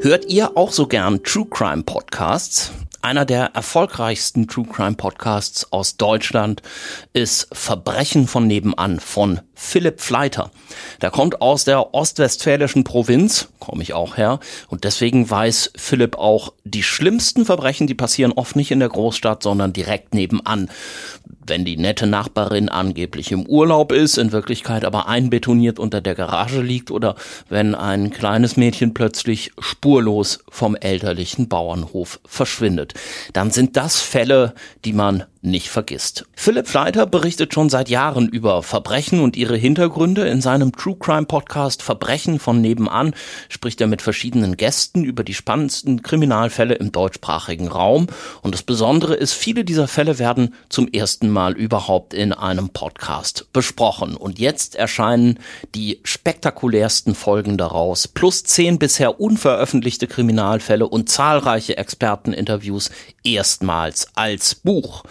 Hört 0.00 0.26
ihr 0.26 0.56
auch 0.56 0.70
so 0.70 0.86
gern 0.86 1.24
True 1.24 1.46
Crime 1.50 1.82
Podcasts? 1.82 2.70
Einer 3.02 3.24
der 3.24 3.46
erfolgreichsten 3.54 4.46
True 4.46 4.66
Crime 4.66 4.94
Podcasts 4.94 5.72
aus 5.72 5.96
Deutschland 5.96 6.62
ist 7.12 7.48
Verbrechen 7.52 8.26
von 8.28 8.46
nebenan 8.46 9.00
von 9.00 9.40
Philipp 9.60 10.00
Fleiter. 10.00 10.52
Der 11.02 11.10
kommt 11.10 11.42
aus 11.42 11.64
der 11.64 11.92
ostwestfälischen 11.92 12.84
Provinz, 12.84 13.48
komme 13.58 13.82
ich 13.82 13.92
auch 13.92 14.16
her, 14.16 14.38
und 14.68 14.84
deswegen 14.84 15.28
weiß 15.28 15.72
Philipp 15.76 16.16
auch, 16.16 16.54
die 16.62 16.84
schlimmsten 16.84 17.44
Verbrechen, 17.44 17.88
die 17.88 17.94
passieren 17.94 18.32
oft 18.32 18.54
nicht 18.54 18.70
in 18.70 18.78
der 18.78 18.88
Großstadt, 18.88 19.42
sondern 19.42 19.72
direkt 19.72 20.14
nebenan. 20.14 20.70
Wenn 21.44 21.64
die 21.64 21.76
nette 21.76 22.06
Nachbarin 22.06 22.68
angeblich 22.68 23.32
im 23.32 23.46
Urlaub 23.46 23.90
ist, 23.90 24.16
in 24.16 24.30
Wirklichkeit 24.30 24.84
aber 24.84 25.08
einbetoniert 25.08 25.80
unter 25.80 26.00
der 26.00 26.14
Garage 26.14 26.62
liegt 26.62 26.92
oder 26.92 27.16
wenn 27.48 27.74
ein 27.74 28.10
kleines 28.10 28.56
Mädchen 28.56 28.94
plötzlich 28.94 29.50
spurlos 29.58 30.38
vom 30.48 30.76
elterlichen 30.76 31.48
Bauernhof 31.48 32.20
verschwindet, 32.24 32.94
dann 33.32 33.50
sind 33.50 33.76
das 33.76 34.00
Fälle, 34.00 34.54
die 34.84 34.92
man 34.92 35.24
nicht 35.40 35.68
vergisst. 35.68 36.26
Philipp 36.34 36.68
Fleiter 36.68 37.06
berichtet 37.06 37.54
schon 37.54 37.68
seit 37.70 37.88
Jahren 37.88 38.28
über 38.28 38.62
Verbrechen 38.62 39.20
und 39.20 39.36
ihre 39.36 39.56
Hintergründe. 39.56 40.26
In 40.28 40.40
seinem 40.40 40.72
True 40.72 40.96
Crime 40.98 41.26
Podcast 41.26 41.82
Verbrechen 41.82 42.38
von 42.38 42.60
nebenan 42.60 43.14
spricht 43.48 43.80
er 43.80 43.86
mit 43.86 44.02
verschiedenen 44.02 44.56
Gästen 44.56 45.04
über 45.04 45.24
die 45.24 45.34
spannendsten 45.34 46.02
Kriminalfälle 46.02 46.74
im 46.74 46.92
deutschsprachigen 46.92 47.68
Raum. 47.68 48.08
Und 48.42 48.54
das 48.54 48.62
Besondere 48.62 49.14
ist, 49.14 49.32
viele 49.32 49.64
dieser 49.64 49.88
Fälle 49.88 50.18
werden 50.18 50.54
zum 50.68 50.88
ersten 50.88 51.30
Mal 51.30 51.56
überhaupt 51.56 52.14
in 52.14 52.32
einem 52.32 52.70
Podcast 52.70 53.46
besprochen. 53.52 54.16
Und 54.16 54.38
jetzt 54.38 54.74
erscheinen 54.74 55.38
die 55.74 56.00
spektakulärsten 56.02 57.14
Folgen 57.14 57.58
daraus, 57.58 58.08
plus 58.08 58.44
zehn 58.44 58.78
bisher 58.78 59.20
unveröffentlichte 59.20 60.06
Kriminalfälle 60.06 60.88
und 60.88 61.08
zahlreiche 61.08 61.76
Experteninterviews 61.76 62.90
erstmals 63.34 64.08
als 64.14 64.54
Buch. 64.54 65.02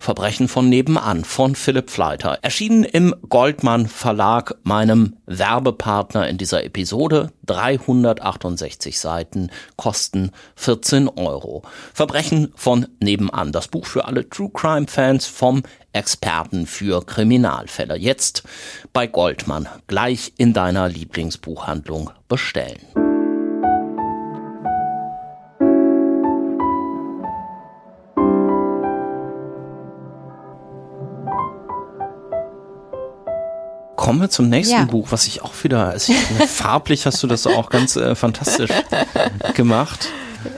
Verbrechen 0.00 0.48
von 0.48 0.68
nebenan 0.68 1.24
von 1.24 1.54
Philipp 1.54 1.90
Fleiter. 1.90 2.38
Erschienen 2.42 2.84
im 2.84 3.14
Goldmann 3.28 3.86
Verlag, 3.88 4.56
meinem 4.62 5.16
Werbepartner 5.26 6.28
in 6.28 6.38
dieser 6.38 6.64
Episode. 6.64 7.32
368 7.46 8.98
Seiten, 8.98 9.50
kosten 9.76 10.32
14 10.56 11.08
Euro. 11.08 11.62
Verbrechen 11.94 12.52
von 12.56 12.86
nebenan. 13.00 13.52
Das 13.52 13.68
Buch 13.68 13.86
für 13.86 14.04
alle 14.04 14.28
True 14.28 14.50
Crime 14.52 14.86
Fans 14.86 15.26
vom 15.26 15.62
Experten 15.92 16.66
für 16.66 17.04
Kriminalfälle. 17.04 17.96
Jetzt 17.96 18.42
bei 18.92 19.06
Goldmann. 19.06 19.68
Gleich 19.86 20.32
in 20.36 20.52
deiner 20.52 20.88
Lieblingsbuchhandlung 20.88 22.10
bestellen. 22.28 23.05
Kommen 33.96 34.20
wir 34.20 34.30
zum 34.30 34.48
nächsten 34.48 34.74
Ja. 34.74 34.84
Buch, 34.84 35.08
was 35.10 35.26
ich 35.26 35.42
auch 35.42 35.52
wieder, 35.62 35.88
also 35.88 36.12
ich 36.12 36.18
farblich 36.48 37.06
hast 37.06 37.22
du 37.22 37.26
das 37.26 37.46
auch 37.46 37.70
ganz 37.70 37.96
äh, 37.96 38.14
fantastisch 38.14 38.70
gemacht. 39.54 40.08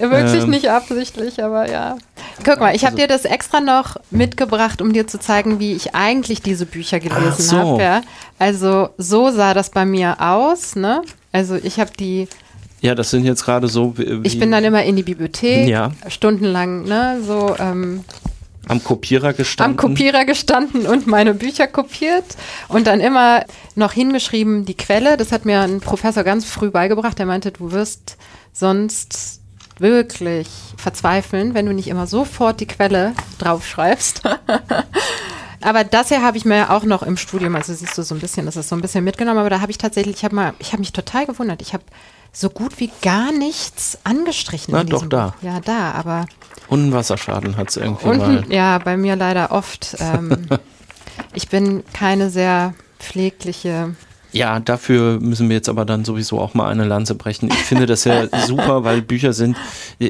Wirklich 0.00 0.42
Ähm. 0.42 0.50
nicht 0.50 0.68
absichtlich, 0.68 1.42
aber 1.42 1.70
ja. 1.70 1.96
Guck 2.44 2.60
mal, 2.60 2.74
ich 2.74 2.84
habe 2.84 2.96
dir 2.96 3.06
das 3.08 3.24
extra 3.24 3.60
noch 3.60 3.96
mitgebracht, 4.10 4.82
um 4.82 4.92
dir 4.92 5.06
zu 5.06 5.18
zeigen, 5.18 5.60
wie 5.60 5.72
ich 5.72 5.94
eigentlich 5.94 6.42
diese 6.42 6.66
Bücher 6.66 7.00
gelesen 7.00 7.42
so. 7.42 7.56
habe. 7.56 7.82
Ja. 7.82 8.00
Also 8.38 8.90
so 8.98 9.30
sah 9.30 9.54
das 9.54 9.70
bei 9.70 9.84
mir 9.86 10.16
aus. 10.20 10.76
Ne? 10.76 11.02
Also 11.32 11.56
ich 11.56 11.80
habe 11.80 11.90
die, 11.98 12.28
Ja, 12.80 12.94
das 12.94 13.10
sind 13.10 13.24
jetzt 13.24 13.44
gerade 13.44 13.66
so 13.68 13.96
wie, 13.96 14.20
ich 14.24 14.38
bin 14.38 14.50
dann 14.50 14.62
immer 14.64 14.82
in 14.84 14.94
die 14.96 15.02
Bibliothek, 15.02 15.68
Ja. 15.68 15.92
stundenlang, 16.08 16.84
ne, 16.84 17.20
so 17.26 17.56
ähm, 17.58 18.04
am 18.68 18.84
Kopierer 18.84 19.32
gestanden. 19.32 19.78
am 19.78 19.88
Kopierer 19.88 20.24
gestanden 20.24 20.86
und 20.86 21.06
meine 21.06 21.34
Bücher 21.34 21.66
kopiert 21.66 22.36
und 22.68 22.86
dann 22.86 23.00
immer 23.00 23.44
noch 23.74 23.92
hingeschrieben 23.92 24.64
die 24.64 24.76
Quelle. 24.76 25.16
Das 25.16 25.32
hat 25.32 25.44
mir 25.44 25.60
ein 25.60 25.80
Professor 25.80 26.24
ganz 26.24 26.44
früh 26.44 26.70
beigebracht. 26.70 27.18
Der 27.18 27.26
meinte, 27.26 27.50
du 27.50 27.72
wirst 27.72 28.16
sonst 28.52 29.40
wirklich 29.78 30.48
verzweifeln, 30.76 31.54
wenn 31.54 31.66
du 31.66 31.72
nicht 31.72 31.88
immer 31.88 32.06
sofort 32.06 32.60
die 32.60 32.66
Quelle 32.66 33.14
draufschreibst. 33.38 34.22
Aber 35.60 35.84
das 35.84 36.08
hier 36.08 36.22
habe 36.22 36.36
ich 36.36 36.44
mir 36.44 36.70
auch 36.70 36.84
noch 36.84 37.02
im 37.02 37.16
Studium, 37.16 37.56
also 37.56 37.74
siehst 37.74 37.98
du 37.98 38.02
so 38.02 38.14
ein 38.14 38.20
bisschen, 38.20 38.46
das 38.46 38.56
ist 38.56 38.68
so 38.68 38.76
ein 38.76 38.80
bisschen 38.80 39.02
mitgenommen, 39.02 39.40
aber 39.40 39.50
da 39.50 39.60
habe 39.60 39.72
ich 39.72 39.78
tatsächlich, 39.78 40.18
ich 40.18 40.24
habe 40.24 40.34
mal, 40.34 40.54
ich 40.60 40.68
habe 40.68 40.78
mich 40.78 40.92
total 40.92 41.26
gewundert. 41.26 41.62
Ich 41.62 41.72
habe 41.72 41.82
so 42.32 42.50
gut 42.50 42.78
wie 42.78 42.90
gar 43.02 43.32
nichts 43.32 43.98
angestrichen. 44.04 44.72
Na, 44.72 44.84
doch, 44.84 45.06
da. 45.06 45.28
Buch. 45.28 45.42
Ja, 45.42 45.60
da, 45.60 45.92
aber 45.92 46.26
Und 46.68 46.80
einen 46.80 46.92
Wasserschaden 46.92 47.56
hat 47.56 47.70
es 47.70 47.76
irgendwie 47.76 48.06
mal. 48.06 48.38
Unten, 48.38 48.52
ja, 48.52 48.78
bei 48.78 48.96
mir 48.96 49.16
leider 49.16 49.50
oft. 49.52 49.96
Ähm, 49.98 50.46
ich 51.34 51.48
bin 51.48 51.82
keine 51.92 52.30
sehr 52.30 52.74
pflegliche. 52.98 53.94
Ja, 54.30 54.60
dafür 54.60 55.18
müssen 55.20 55.48
wir 55.48 55.56
jetzt 55.56 55.70
aber 55.70 55.86
dann 55.86 56.04
sowieso 56.04 56.38
auch 56.38 56.52
mal 56.52 56.68
eine 56.68 56.84
Lanze 56.84 57.14
brechen. 57.14 57.48
Ich 57.48 57.64
finde 57.64 57.86
das 57.86 58.04
ja 58.04 58.26
super, 58.46 58.84
weil 58.84 59.00
Bücher 59.00 59.32
sind, 59.32 59.56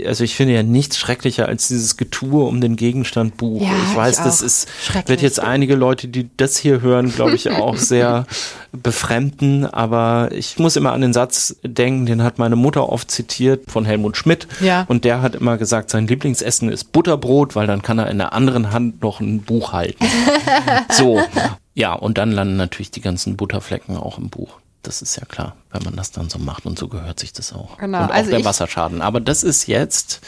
also 0.07 0.25
ich 0.25 0.35
finde 0.35 0.55
ja 0.55 0.65
nichts 0.65 0.99
schrecklicher 0.99 1.47
als 1.47 1.69
dieses 1.69 1.97
Getue 1.97 2.45
um 2.45 2.61
den 2.61 2.75
Gegenstand 2.75 3.37
Buch. 3.37 3.63
Ja, 3.63 3.71
ich 3.89 3.97
weiß, 3.97 4.19
ich 4.19 4.25
das 4.25 4.43
ist, 4.43 4.69
wird 5.07 5.23
jetzt 5.23 5.39
einige 5.39 5.77
Leute, 5.77 6.09
die 6.09 6.29
das 6.37 6.57
hier 6.57 6.81
hören, 6.81 7.15
glaube 7.15 7.37
ich, 7.37 7.51
auch 7.51 7.77
sehr 7.77 8.27
befremden, 8.73 9.67
aber 9.67 10.29
ich 10.33 10.59
muss 10.59 10.77
immer 10.77 10.93
an 10.93 11.01
den 11.01 11.13
Satz 11.13 11.57
denken, 11.63 12.07
den 12.07 12.23
hat 12.23 12.39
meine 12.39 12.57
Mutter 12.57 12.89
oft 12.89 13.11
zitiert 13.11 13.71
von 13.71 13.85
Helmut 13.85 14.17
Schmidt. 14.17 14.47
Ja. 14.61 14.85
Und 14.89 15.05
der 15.05 15.23
hat 15.23 15.35
immer 15.35 15.57
gesagt, 15.57 15.91
sein 15.91 16.07
Lieblingsessen 16.07 16.69
ist 16.69 16.93
Butterbrot, 16.93 17.57
weil 17.57 17.67
dann 17.67 17.83
kann 17.83 17.99
er 17.99 18.11
in 18.11 18.19
der 18.19 18.33
anderen 18.33 18.71
Hand 18.73 19.03
noch 19.03 19.21
ein 19.21 19.43
Buch 19.43 19.73
halten. 19.73 20.05
so. 20.91 21.21
Ja, 21.75 21.95
und 21.95 22.19
dann 22.19 22.33
landen 22.33 22.57
natürlich 22.57 22.91
die 22.91 23.01
ganzen 23.01 23.37
Butterflecken 23.37 23.97
auch 23.97 24.19
im 24.19 24.29
Buch. 24.29 24.59
Das 24.83 25.03
ist 25.03 25.17
ja 25.17 25.25
klar, 25.25 25.57
wenn 25.71 25.83
man 25.83 25.97
das 25.97 26.13
dann 26.13 26.29
so 26.29 26.39
macht 26.39 26.67
und 26.67 26.79
so 26.79 26.89
gehört 26.89 27.19
sich 27.21 27.33
das 27.33 27.53
auch. 27.53 27.79
Genau, 27.79 27.99
Und 28.03 28.11
auch 28.11 28.15
also 28.15 28.31
der 28.31 28.45
Wasserschaden. 28.45 29.03
Aber 29.03 29.21
das 29.21 29.43
ist 29.43 29.67
jetzt 29.67 30.21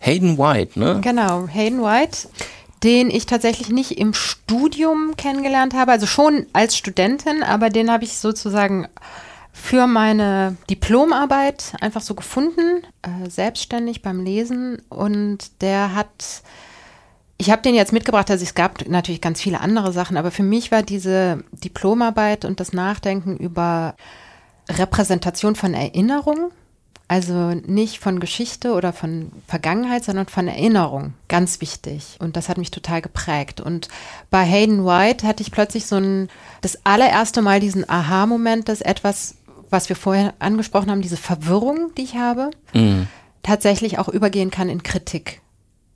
Hayden 0.00 0.36
White, 0.38 0.78
ne? 0.78 1.00
Genau, 1.00 1.46
Hayden 1.48 1.82
White, 1.82 2.28
den 2.84 3.10
ich 3.10 3.24
tatsächlich 3.24 3.70
nicht 3.70 3.92
im 3.98 4.12
Studium 4.12 5.16
kennengelernt 5.16 5.74
habe, 5.74 5.92
also 5.92 6.06
schon 6.06 6.46
als 6.52 6.76
Studentin, 6.76 7.42
aber 7.42 7.70
den 7.70 7.90
habe 7.90 8.04
ich 8.04 8.18
sozusagen 8.18 8.86
für 9.52 9.86
meine 9.86 10.56
Diplomarbeit 10.68 11.72
einfach 11.80 12.02
so 12.02 12.14
gefunden, 12.14 12.82
äh, 13.02 13.30
selbstständig 13.30 14.02
beim 14.02 14.22
Lesen. 14.22 14.82
Und 14.90 15.62
der 15.62 15.94
hat, 15.94 16.42
ich 17.38 17.50
habe 17.50 17.62
den 17.62 17.74
jetzt 17.74 17.92
mitgebracht, 17.92 18.30
also 18.30 18.42
es 18.42 18.54
gab 18.54 18.86
natürlich 18.86 19.22
ganz 19.22 19.40
viele 19.40 19.60
andere 19.60 19.92
Sachen, 19.92 20.16
aber 20.18 20.30
für 20.30 20.42
mich 20.42 20.70
war 20.70 20.82
diese 20.82 21.42
Diplomarbeit 21.52 22.44
und 22.44 22.60
das 22.60 22.72
Nachdenken 22.74 23.36
über 23.38 23.94
Repräsentation 24.68 25.54
von 25.54 25.72
Erinnerung 25.72 26.50
Also 27.14 27.54
nicht 27.54 28.00
von 28.00 28.18
Geschichte 28.18 28.72
oder 28.72 28.92
von 28.92 29.30
Vergangenheit, 29.46 30.02
sondern 30.02 30.26
von 30.26 30.48
Erinnerung. 30.48 31.14
Ganz 31.28 31.60
wichtig. 31.60 32.16
Und 32.18 32.34
das 32.34 32.48
hat 32.48 32.58
mich 32.58 32.72
total 32.72 33.02
geprägt. 33.02 33.60
Und 33.60 33.86
bei 34.30 34.42
Hayden 34.42 34.84
White 34.84 35.24
hatte 35.24 35.40
ich 35.40 35.52
plötzlich 35.52 35.86
so 35.86 35.94
ein, 35.94 36.28
das 36.60 36.84
allererste 36.84 37.40
Mal 37.40 37.60
diesen 37.60 37.88
Aha-Moment, 37.88 38.68
dass 38.68 38.80
etwas, 38.80 39.36
was 39.70 39.88
wir 39.88 39.94
vorher 39.94 40.34
angesprochen 40.40 40.90
haben, 40.90 41.02
diese 41.02 41.16
Verwirrung, 41.16 41.92
die 41.96 42.02
ich 42.02 42.16
habe, 42.16 42.50
mhm. 42.72 43.06
tatsächlich 43.44 44.00
auch 44.00 44.08
übergehen 44.08 44.50
kann 44.50 44.68
in 44.68 44.82
Kritik 44.82 45.40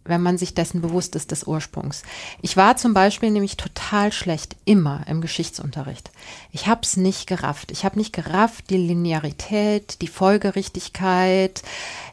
wenn 0.08 0.22
man 0.22 0.38
sich 0.38 0.54
dessen 0.54 0.80
bewusst 0.80 1.14
ist, 1.14 1.30
des 1.30 1.44
Ursprungs. 1.44 2.02
Ich 2.42 2.56
war 2.56 2.76
zum 2.76 2.94
Beispiel 2.94 3.30
nämlich 3.30 3.56
total 3.56 4.12
schlecht 4.12 4.56
immer 4.64 5.02
im 5.06 5.20
Geschichtsunterricht. 5.20 6.10
Ich 6.52 6.66
habe 6.66 6.80
es 6.82 6.96
nicht 6.96 7.26
gerafft. 7.26 7.70
Ich 7.70 7.84
habe 7.84 7.98
nicht 7.98 8.12
gerafft, 8.12 8.70
die 8.70 8.76
Linearität, 8.76 10.00
die 10.00 10.08
Folgerichtigkeit. 10.08 11.62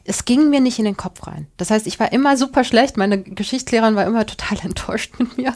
Es 0.03 0.25
ging 0.25 0.49
mir 0.49 0.59
nicht 0.59 0.79
in 0.79 0.85
den 0.85 0.97
Kopf 0.97 1.25
rein. 1.27 1.47
Das 1.57 1.71
heißt, 1.71 1.87
ich 1.87 1.99
war 1.99 2.11
immer 2.11 2.37
super 2.37 2.63
schlecht. 2.63 2.97
Meine 2.97 3.21
Geschichtslehrerin 3.21 3.95
war 3.95 4.05
immer 4.05 4.25
total 4.25 4.59
enttäuscht 4.63 5.13
mit 5.17 5.37
mir. 5.37 5.53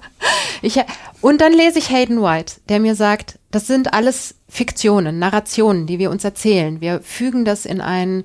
Ich, 0.61 0.79
und 1.21 1.41
dann 1.41 1.53
lese 1.53 1.79
ich 1.79 1.89
Hayden 1.89 2.21
White, 2.21 2.55
der 2.69 2.79
mir 2.79 2.95
sagt, 2.95 3.39
das 3.51 3.67
sind 3.67 3.93
alles 3.93 4.35
Fiktionen, 4.47 5.19
Narrationen, 5.19 5.87
die 5.87 5.99
wir 5.99 6.11
uns 6.11 6.23
erzählen. 6.23 6.81
Wir 6.81 7.01
fügen 7.01 7.45
das 7.45 7.65
in 7.65 7.81
einen 7.81 8.23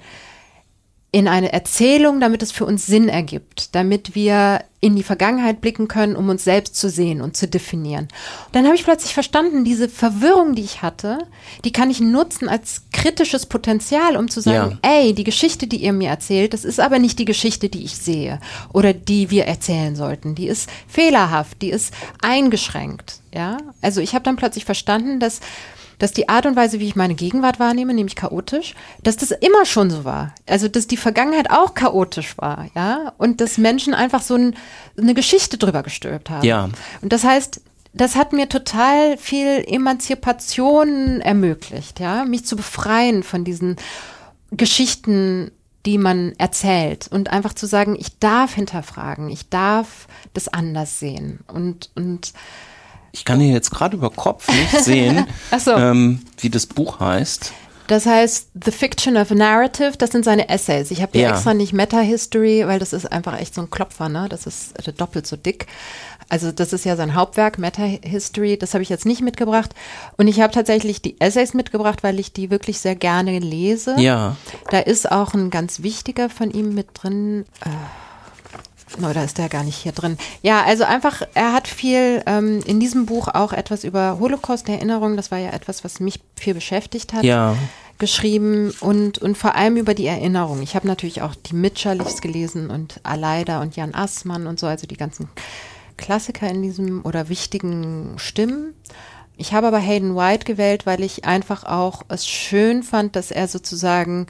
in 1.14 1.28
eine 1.28 1.52
Erzählung, 1.52 2.18
damit 2.18 2.42
es 2.42 2.50
für 2.50 2.66
uns 2.66 2.86
Sinn 2.86 3.08
ergibt, 3.08 3.76
damit 3.76 4.16
wir 4.16 4.64
in 4.80 4.96
die 4.96 5.04
Vergangenheit 5.04 5.60
blicken 5.60 5.86
können, 5.86 6.16
um 6.16 6.28
uns 6.28 6.42
selbst 6.42 6.74
zu 6.74 6.90
sehen 6.90 7.20
und 7.20 7.36
zu 7.36 7.46
definieren. 7.46 8.08
Und 8.46 8.56
dann 8.56 8.64
habe 8.64 8.74
ich 8.74 8.82
plötzlich 8.82 9.14
verstanden, 9.14 9.62
diese 9.62 9.88
Verwirrung, 9.88 10.56
die 10.56 10.64
ich 10.64 10.82
hatte, 10.82 11.18
die 11.64 11.70
kann 11.70 11.88
ich 11.88 12.00
nutzen 12.00 12.48
als 12.48 12.82
kritisches 12.92 13.46
Potenzial, 13.46 14.16
um 14.16 14.28
zu 14.28 14.40
sagen, 14.40 14.80
ja. 14.82 14.90
ey, 14.90 15.14
die 15.14 15.22
Geschichte, 15.22 15.68
die 15.68 15.84
ihr 15.84 15.92
mir 15.92 16.08
erzählt, 16.08 16.52
das 16.52 16.64
ist 16.64 16.80
aber 16.80 16.98
nicht 16.98 17.20
die 17.20 17.26
Geschichte, 17.26 17.68
die 17.68 17.84
ich 17.84 17.96
sehe 17.96 18.40
oder 18.72 18.92
die 18.92 19.30
wir 19.30 19.44
erzählen 19.44 19.94
sollten. 19.94 20.34
Die 20.34 20.48
ist 20.48 20.68
fehlerhaft, 20.88 21.62
die 21.62 21.70
ist 21.70 21.94
eingeschränkt. 22.22 23.20
Ja, 23.32 23.58
also 23.82 24.00
ich 24.00 24.14
habe 24.14 24.24
dann 24.24 24.36
plötzlich 24.36 24.64
verstanden, 24.64 25.20
dass 25.20 25.40
dass 25.98 26.12
die 26.12 26.28
Art 26.28 26.46
und 26.46 26.56
Weise, 26.56 26.80
wie 26.80 26.86
ich 26.86 26.96
meine 26.96 27.14
Gegenwart 27.14 27.60
wahrnehme, 27.60 27.94
nämlich 27.94 28.16
chaotisch, 28.16 28.74
dass 29.02 29.16
das 29.16 29.30
immer 29.30 29.64
schon 29.64 29.90
so 29.90 30.04
war. 30.04 30.34
Also, 30.48 30.68
dass 30.68 30.86
die 30.86 30.96
Vergangenheit 30.96 31.50
auch 31.50 31.74
chaotisch 31.74 32.36
war, 32.38 32.68
ja, 32.74 33.12
und 33.18 33.40
dass 33.40 33.58
Menschen 33.58 33.94
einfach 33.94 34.22
so 34.22 34.34
ein, 34.34 34.56
eine 34.98 35.14
Geschichte 35.14 35.58
drüber 35.58 35.82
gestülpt 35.82 36.30
haben. 36.30 36.44
Ja. 36.44 36.68
Und 37.00 37.12
das 37.12 37.24
heißt, 37.24 37.60
das 37.92 38.16
hat 38.16 38.32
mir 38.32 38.48
total 38.48 39.16
viel 39.16 39.64
Emanzipation 39.66 41.20
ermöglicht, 41.20 42.00
ja, 42.00 42.24
mich 42.24 42.44
zu 42.44 42.56
befreien 42.56 43.22
von 43.22 43.44
diesen 43.44 43.76
Geschichten, 44.50 45.52
die 45.86 45.98
man 45.98 46.32
erzählt 46.38 47.08
und 47.10 47.30
einfach 47.30 47.52
zu 47.52 47.66
sagen, 47.66 47.96
ich 47.98 48.18
darf 48.18 48.54
hinterfragen, 48.54 49.28
ich 49.28 49.48
darf 49.48 50.08
das 50.32 50.48
anders 50.48 50.98
sehen 50.98 51.40
und 51.46 51.90
und 51.94 52.32
ich 53.14 53.24
kann 53.24 53.38
hier 53.38 53.52
jetzt 53.52 53.70
gerade 53.70 53.96
über 53.96 54.10
Kopf 54.10 54.48
nicht 54.48 54.84
sehen, 54.84 55.26
so. 55.58 55.72
ähm, 55.72 56.22
wie 56.38 56.50
das 56.50 56.66
Buch 56.66 56.98
heißt. 56.98 57.52
Das 57.86 58.06
heißt 58.06 58.48
The 58.64 58.72
Fiction 58.72 59.16
of 59.16 59.30
Narrative, 59.30 59.92
das 59.96 60.10
sind 60.10 60.24
seine 60.24 60.48
Essays. 60.48 60.90
Ich 60.90 61.00
habe 61.00 61.12
hier 61.12 61.28
ja. 61.28 61.30
extra 61.30 61.54
nicht 61.54 61.72
Meta-History, 61.72 62.66
weil 62.66 62.80
das 62.80 62.92
ist 62.92 63.12
einfach 63.12 63.38
echt 63.38 63.54
so 63.54 63.60
ein 63.60 63.70
Klopfer, 63.70 64.08
ne? 64.08 64.26
Das 64.28 64.46
ist 64.46 64.76
äh, 64.88 64.92
doppelt 64.92 65.26
so 65.26 65.36
dick. 65.36 65.66
Also 66.28 66.50
das 66.50 66.72
ist 66.72 66.84
ja 66.84 66.96
sein 66.96 67.14
Hauptwerk, 67.14 67.58
Meta-History, 67.58 68.56
das 68.56 68.74
habe 68.74 68.82
ich 68.82 68.88
jetzt 68.88 69.06
nicht 69.06 69.20
mitgebracht. 69.20 69.74
Und 70.16 70.26
ich 70.26 70.40
habe 70.40 70.52
tatsächlich 70.52 71.02
die 71.02 71.20
Essays 71.20 71.54
mitgebracht, 71.54 72.02
weil 72.02 72.18
ich 72.18 72.32
die 72.32 72.50
wirklich 72.50 72.80
sehr 72.80 72.96
gerne 72.96 73.38
lese. 73.38 73.94
Ja. 74.00 74.36
Da 74.70 74.80
ist 74.80 75.12
auch 75.12 75.34
ein 75.34 75.50
ganz 75.50 75.82
wichtiger 75.82 76.30
von 76.30 76.50
ihm 76.50 76.74
mit 76.74 76.88
drin. 76.94 77.44
Äh, 77.64 77.68
oder 78.98 79.24
ist 79.24 79.38
der 79.38 79.48
gar 79.48 79.64
nicht 79.64 79.76
hier 79.76 79.92
drin? 79.92 80.18
Ja, 80.42 80.62
also 80.64 80.84
einfach, 80.84 81.22
er 81.34 81.52
hat 81.52 81.66
viel 81.68 82.22
ähm, 82.26 82.60
in 82.66 82.80
diesem 82.80 83.06
Buch 83.06 83.28
auch 83.28 83.52
etwas 83.52 83.84
über 83.84 84.18
Holocaust-Erinnerung, 84.20 85.16
das 85.16 85.30
war 85.30 85.38
ja 85.38 85.50
etwas, 85.50 85.84
was 85.84 86.00
mich 86.00 86.20
viel 86.36 86.54
beschäftigt 86.54 87.12
hat. 87.12 87.24
Ja. 87.24 87.56
geschrieben 87.98 88.74
und, 88.80 89.18
und 89.18 89.38
vor 89.38 89.54
allem 89.54 89.76
über 89.76 89.94
die 89.94 90.06
Erinnerung. 90.06 90.62
Ich 90.62 90.74
habe 90.74 90.86
natürlich 90.86 91.22
auch 91.22 91.34
die 91.34 91.54
Mitscherlichs 91.54 92.20
gelesen 92.20 92.68
und 92.68 93.00
Aleida 93.04 93.62
und 93.62 93.76
Jan 93.76 93.94
Assmann 93.94 94.48
und 94.48 94.58
so, 94.58 94.66
also 94.66 94.86
die 94.88 94.96
ganzen 94.96 95.28
Klassiker 95.96 96.48
in 96.48 96.62
diesem 96.62 97.04
oder 97.04 97.28
wichtigen 97.28 98.14
Stimmen. 98.16 98.74
Ich 99.36 99.52
habe 99.52 99.68
aber 99.68 99.78
Hayden 99.78 100.14
White 100.16 100.44
gewählt, 100.44 100.86
weil 100.86 101.02
ich 101.02 101.24
einfach 101.24 101.64
auch 101.64 102.02
es 102.08 102.26
schön 102.26 102.82
fand, 102.82 103.16
dass 103.16 103.30
er 103.30 103.48
sozusagen 103.48 104.26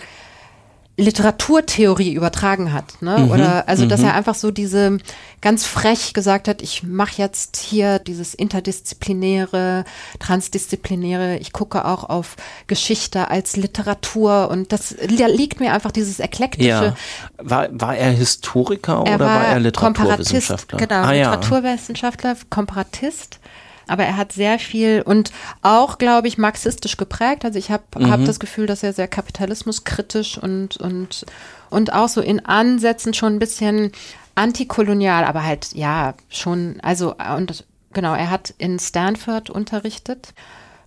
Literaturtheorie 0.97 2.13
übertragen 2.13 2.73
hat, 2.73 3.03
ne? 3.03 3.19
Mhm, 3.19 3.31
Oder 3.33 3.69
also, 3.69 3.85
dass 3.87 4.01
mhm. 4.01 4.07
er 4.07 4.15
einfach 4.15 4.37
so 4.37 4.53
diese 4.53 4.99
ganz 5.41 5.67
frech 5.67 6.15
gesagt 6.15 6.47
hat, 6.47 6.63
ich 6.63 6.85
mache 6.85 7.21
jetzt 7.21 7.57
hier 7.57 7.99
dieses 7.99 8.33
interdisziplinäre, 8.33 9.85
transdisziplinäre, 10.21 11.37
ich 11.39 11.53
gucke 11.53 11.85
auch 11.85 12.05
auf 12.09 12.37
Geschichte 12.69 13.29
als 13.29 13.57
Literatur 13.57 14.49
und 14.51 14.73
das 14.73 14.95
liegt 15.09 15.59
mir 15.59 15.73
einfach 15.73 15.91
dieses 15.91 16.21
eklektische. 16.21 16.69
Ja. 16.69 16.95
War, 17.39 17.69
war 17.73 17.97
er 17.97 18.13
Historiker 18.13 19.03
er 19.05 19.17
oder 19.17 19.27
war, 19.27 19.41
war 19.41 19.47
er 19.49 19.61
Literaturwissenschaftler? 19.61 20.79
Genau, 20.79 21.03
ah, 21.03 21.11
Literaturwissenschaftler, 21.11 22.35
ja. 22.35 22.39
Komparatist 22.51 23.41
aber 23.87 24.05
er 24.05 24.17
hat 24.17 24.33
sehr 24.33 24.59
viel 24.59 25.03
und 25.03 25.33
auch, 25.63 25.99
glaube 25.99 26.29
ich, 26.29 26.39
marxistisch 26.39 26.97
geprägt. 26.97 27.45
Also 27.45 27.59
ich 27.59 27.71
habe 27.71 27.85
mhm. 27.99 28.11
hab 28.11 28.25
das 28.25 28.41
Gefühl, 28.41 28.67
dass 28.67 28.83
er 28.83 28.93
sehr 28.93 29.09
kapitalismuskritisch 29.09 30.39
und, 30.39 30.77
und, 30.77 31.27
und 31.71 31.93
auch 31.93 32.09
so 32.09 32.21
in 32.21 32.45
Ansätzen 32.45 33.15
schon 33.15 33.35
ein 33.35 33.39
bisschen 33.39 33.93
antikolonial, 34.35 35.25
aber 35.25 35.45
halt, 35.45 35.73
ja, 35.75 36.15
schon, 36.29 36.81
also, 36.83 37.15
und 37.37 37.65
genau, 37.93 38.15
er 38.15 38.31
hat 38.31 38.55
in 38.59 38.79
Stanford 38.79 39.51
unterrichtet 39.51 40.35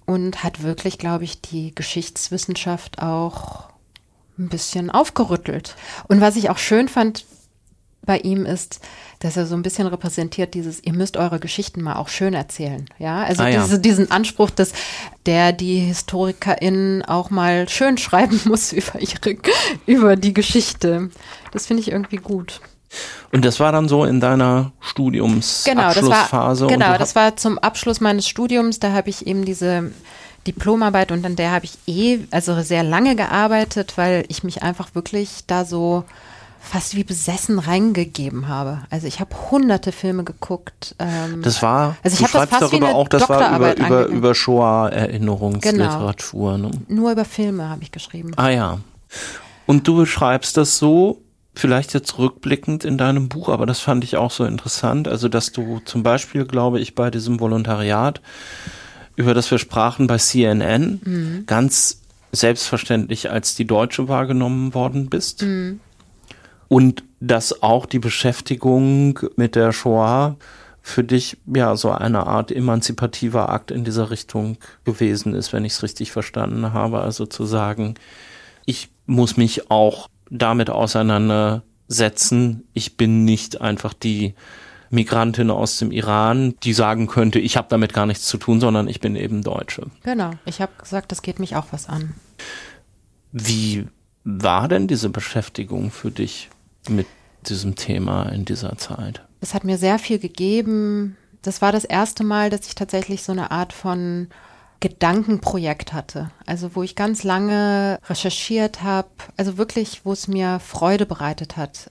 und 0.06 0.44
hat 0.44 0.64
wirklich, 0.64 0.98
glaube 0.98 1.24
ich, 1.24 1.42
die 1.42 1.74
Geschichtswissenschaft 1.74 3.02
auch 3.02 3.70
ein 4.38 4.50
bisschen 4.50 4.90
aufgerüttelt. 4.92 5.76
Und 6.08 6.22
was 6.22 6.36
ich 6.36 6.50
auch 6.50 6.58
schön 6.58 6.88
fand 6.88 7.26
bei 8.08 8.18
ihm 8.18 8.48
ist, 8.48 8.80
dass 9.20 9.38
er 9.38 9.46
so 9.46 9.56
ein 9.56 9.62
bisschen 9.62 9.86
repräsentiert 9.86 10.56
dieses, 10.56 10.84
ihr 10.84 10.94
müsst 10.94 11.18
eure 11.18 11.40
Geschichten 11.40 11.84
mal 11.84 11.98
auch 11.98 12.08
schön 12.08 12.34
erzählen. 12.34 12.86
Ja, 12.98 13.22
also 13.22 13.44
ah, 13.44 13.50
ja. 13.50 13.64
Diese, 13.64 13.80
diesen 13.80 14.10
Anspruch, 14.10 14.50
dass 14.50 14.74
der 15.28 15.52
die 15.52 15.80
HistorikerInnen 15.82 17.06
auch 17.06 17.30
mal 17.30 17.70
schön 17.70 17.98
schreiben 18.00 18.42
muss 18.46 18.74
über 18.74 19.00
ihre, 19.00 19.38
über 19.86 20.16
die 20.16 20.34
Geschichte. 20.34 21.12
Das 21.52 21.68
finde 21.68 21.82
ich 21.82 21.92
irgendwie 21.92 22.18
gut. 22.18 22.62
Und 23.32 23.44
das 23.44 23.60
war 23.60 23.72
dann 23.72 23.90
so 23.90 24.06
in 24.06 24.20
deiner 24.20 24.72
Studiumsabschlussphase? 24.80 26.68
Genau, 26.68 26.88
das 26.88 26.88
war, 26.88 26.88
genau, 26.88 26.98
das 26.98 27.16
war 27.16 27.36
zum 27.36 27.60
Abschluss 27.60 28.00
meines 28.00 28.28
Studiums. 28.28 28.80
Da 28.80 28.94
habe 28.94 29.10
ich 29.10 29.28
eben 29.28 29.44
diese 29.44 29.92
Diplomarbeit 30.48 31.12
und 31.12 31.26
an 31.26 31.36
der 31.36 31.52
habe 31.52 31.66
ich 31.66 31.78
eh, 31.88 32.20
also 32.32 32.62
sehr 32.62 32.84
lange 32.84 33.16
gearbeitet, 33.16 33.98
weil 33.98 34.24
ich 34.30 34.44
mich 34.44 34.64
einfach 34.64 34.96
wirklich 34.96 35.44
da 35.46 35.66
so 35.66 36.06
fast 36.60 36.96
wie 36.96 37.04
besessen 37.04 37.60
reingegeben 37.60 38.48
habe. 38.48 38.84
Also 38.90 39.08
ich 39.08 39.20
habe 39.20 39.36
hunderte 39.52 39.92
Filme 39.92 40.24
geguckt. 40.24 40.96
Ähm, 41.00 41.42
das 41.42 41.62
war, 41.62 41.98
also 42.04 42.16
ich 42.16 42.24
habe 42.24 42.46
das 42.46 42.50
fast 42.50 42.62
darüber 42.62 42.96
auch, 42.96 43.08
das 43.08 43.30
war 43.30 43.56
über, 43.56 43.78
über, 43.78 44.06
über 44.08 44.36
Shoah-Erinnerungsliteratur. 44.36 46.54
Genau. 46.54 46.70
Ne? 46.70 46.82
Nur 46.88 47.12
über 47.12 47.26
Filme 47.26 47.70
habe 47.70 47.84
ich 47.84 47.92
geschrieben. 47.92 48.32
Ah 48.36 48.50
ja. 48.50 48.80
Und 49.66 49.88
du 49.88 49.98
beschreibst 49.98 50.58
das 50.58 50.78
so, 50.78 51.22
vielleicht 51.56 51.94
jetzt 51.94 52.18
rückblickend 52.18 52.86
in 52.86 52.98
deinem 52.98 53.30
Buch, 53.30 53.50
aber 53.50 53.66
das 53.66 53.80
fand 53.80 54.04
ich 54.04 54.18
auch 54.18 54.32
so 54.32 54.46
interessant. 54.46 55.08
Also, 55.08 55.30
dass 55.30 55.52
du 55.52 55.82
zum 55.86 56.04
Beispiel, 56.04 56.46
glaube 56.46 56.80
ich, 56.80 56.96
bei 56.96 57.10
diesem 57.10 57.40
Volontariat, 57.40 58.22
über 59.16 59.34
das 59.34 59.50
wir 59.50 59.58
sprachen 59.58 60.08
bei 60.08 60.18
CNN, 60.18 61.02
mhm. 61.04 61.44
ganz 61.48 62.02
selbstverständlich 62.32 63.32
als 63.32 63.56
die 63.56 63.66
Deutsche 63.66 64.08
wahrgenommen 64.08 64.74
worden 64.74 65.10
bist. 65.10 65.44
Mhm 65.44 65.80
und 66.68 67.04
dass 67.20 67.64
auch 67.64 67.86
die 67.86 68.00
Beschäftigung 68.00 69.20
mit 69.36 69.56
der 69.56 69.72
Shoah 69.72 70.36
für 70.82 71.04
dich 71.04 71.38
ja 71.54 71.76
so 71.76 71.92
eine 71.92 72.28
Art 72.28 72.52
emanzipativer 72.52 73.50
Akt 73.50 73.72
in 73.72 73.84
dieser 73.84 74.10
Richtung 74.10 74.58
gewesen 74.86 75.34
ist, 75.34 75.52
wenn 75.52 75.66
ich 75.66 75.74
es 75.74 75.84
richtig 75.84 76.12
verstanden 76.12 76.72
habe. 76.74 77.02
Also 77.02 77.26
zu 77.26 77.46
sagen, 77.46 77.96
ich 78.66 78.90
muss 79.06 79.36
mich 79.36 79.70
auch 79.70 80.08
damit 80.30 80.70
auseinandersetzen. 80.70 82.64
Ich 82.74 82.96
bin 82.96 83.26
nicht 83.26 83.60
einfach 83.60 83.94
die 83.94 84.34
Migrantin 84.90 85.52
aus 85.52 85.78
dem 85.80 85.92
Iran, 85.92 86.56
die 86.64 86.74
sagen 86.74 87.08
könnte, 87.08 87.40
ich 87.40 87.58
habe 87.58 87.68
damit 87.70 87.94
gar 87.94 88.06
nichts 88.06 88.26
zu 88.26 88.38
tun, 88.38 88.62
sondern 88.62 88.88
ich 88.88 89.02
bin 89.02 89.18
eben 89.18 89.42
Deutsche. 89.42 89.88
Genau, 90.04 90.32
ich 90.46 90.62
habe 90.62 90.72
gesagt, 90.80 91.12
das 91.12 91.22
geht 91.22 91.40
mich 91.40 91.58
auch 91.58 91.68
was 91.72 91.90
an. 91.90 92.14
Wie 93.34 93.88
war 94.24 94.70
denn 94.70 94.88
diese 94.88 95.10
Beschäftigung 95.10 95.92
für 95.92 96.12
dich? 96.12 96.50
Mit 96.90 97.08
diesem 97.48 97.76
Thema 97.76 98.24
in 98.30 98.46
dieser 98.46 98.78
Zeit? 98.78 99.22
Es 99.42 99.54
hat 99.54 99.64
mir 99.64 99.78
sehr 99.78 100.00
viel 100.00 100.20
gegeben. 100.20 101.18
Das 101.42 101.62
war 101.62 101.72
das 101.72 101.86
erste 101.86 102.24
Mal, 102.24 102.50
dass 102.50 102.68
ich 102.68 102.76
tatsächlich 102.76 103.24
so 103.24 103.32
eine 103.32 103.52
Art 103.52 103.74
von 103.74 104.28
Gedankenprojekt 104.80 105.94
hatte. 105.94 106.32
Also 106.46 106.76
wo 106.76 106.84
ich 106.84 106.96
ganz 106.96 107.24
lange 107.24 108.00
recherchiert 108.10 108.84
habe, 108.84 109.10
also 109.36 109.58
wirklich, 109.58 110.02
wo 110.04 110.14
es 110.14 110.28
mir 110.28 110.60
Freude 110.60 111.06
bereitet 111.06 111.58
hat, 111.58 111.90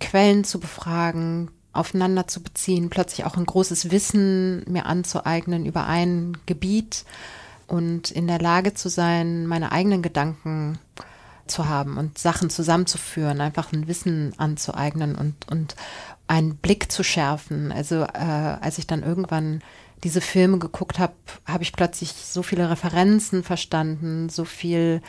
Quellen 0.00 0.44
zu 0.44 0.60
befragen, 0.60 1.50
aufeinander 1.72 2.26
zu 2.26 2.42
beziehen, 2.42 2.90
plötzlich 2.90 3.26
auch 3.26 3.36
ein 3.36 3.46
großes 3.46 3.90
Wissen 3.90 4.64
mir 4.70 4.86
anzueignen 4.86 5.66
über 5.66 5.86
ein 5.86 6.36
Gebiet 6.46 7.04
und 7.66 8.10
in 8.10 8.26
der 8.26 8.40
Lage 8.40 8.74
zu 8.74 8.88
sein, 8.88 9.46
meine 9.46 9.72
eigenen 9.72 10.02
Gedanken 10.02 10.78
zu 11.48 11.68
haben 11.68 11.96
und 11.96 12.18
Sachen 12.18 12.50
zusammenzuführen, 12.50 13.40
einfach 13.40 13.72
ein 13.72 13.88
Wissen 13.88 14.32
anzueignen 14.38 15.14
und, 15.14 15.34
und 15.50 15.74
einen 16.28 16.56
Blick 16.56 16.92
zu 16.92 17.02
schärfen. 17.02 17.72
Also 17.72 18.02
äh, 18.02 18.56
als 18.60 18.78
ich 18.78 18.86
dann 18.86 19.02
irgendwann 19.02 19.62
diese 20.04 20.20
Filme 20.20 20.58
geguckt 20.58 20.98
habe, 20.98 21.14
habe 21.46 21.62
ich 21.62 21.72
plötzlich 21.72 22.12
so 22.12 22.42
viele 22.42 22.70
Referenzen 22.70 23.42
verstanden, 23.42 24.28
so 24.28 24.44
viel. 24.44 25.02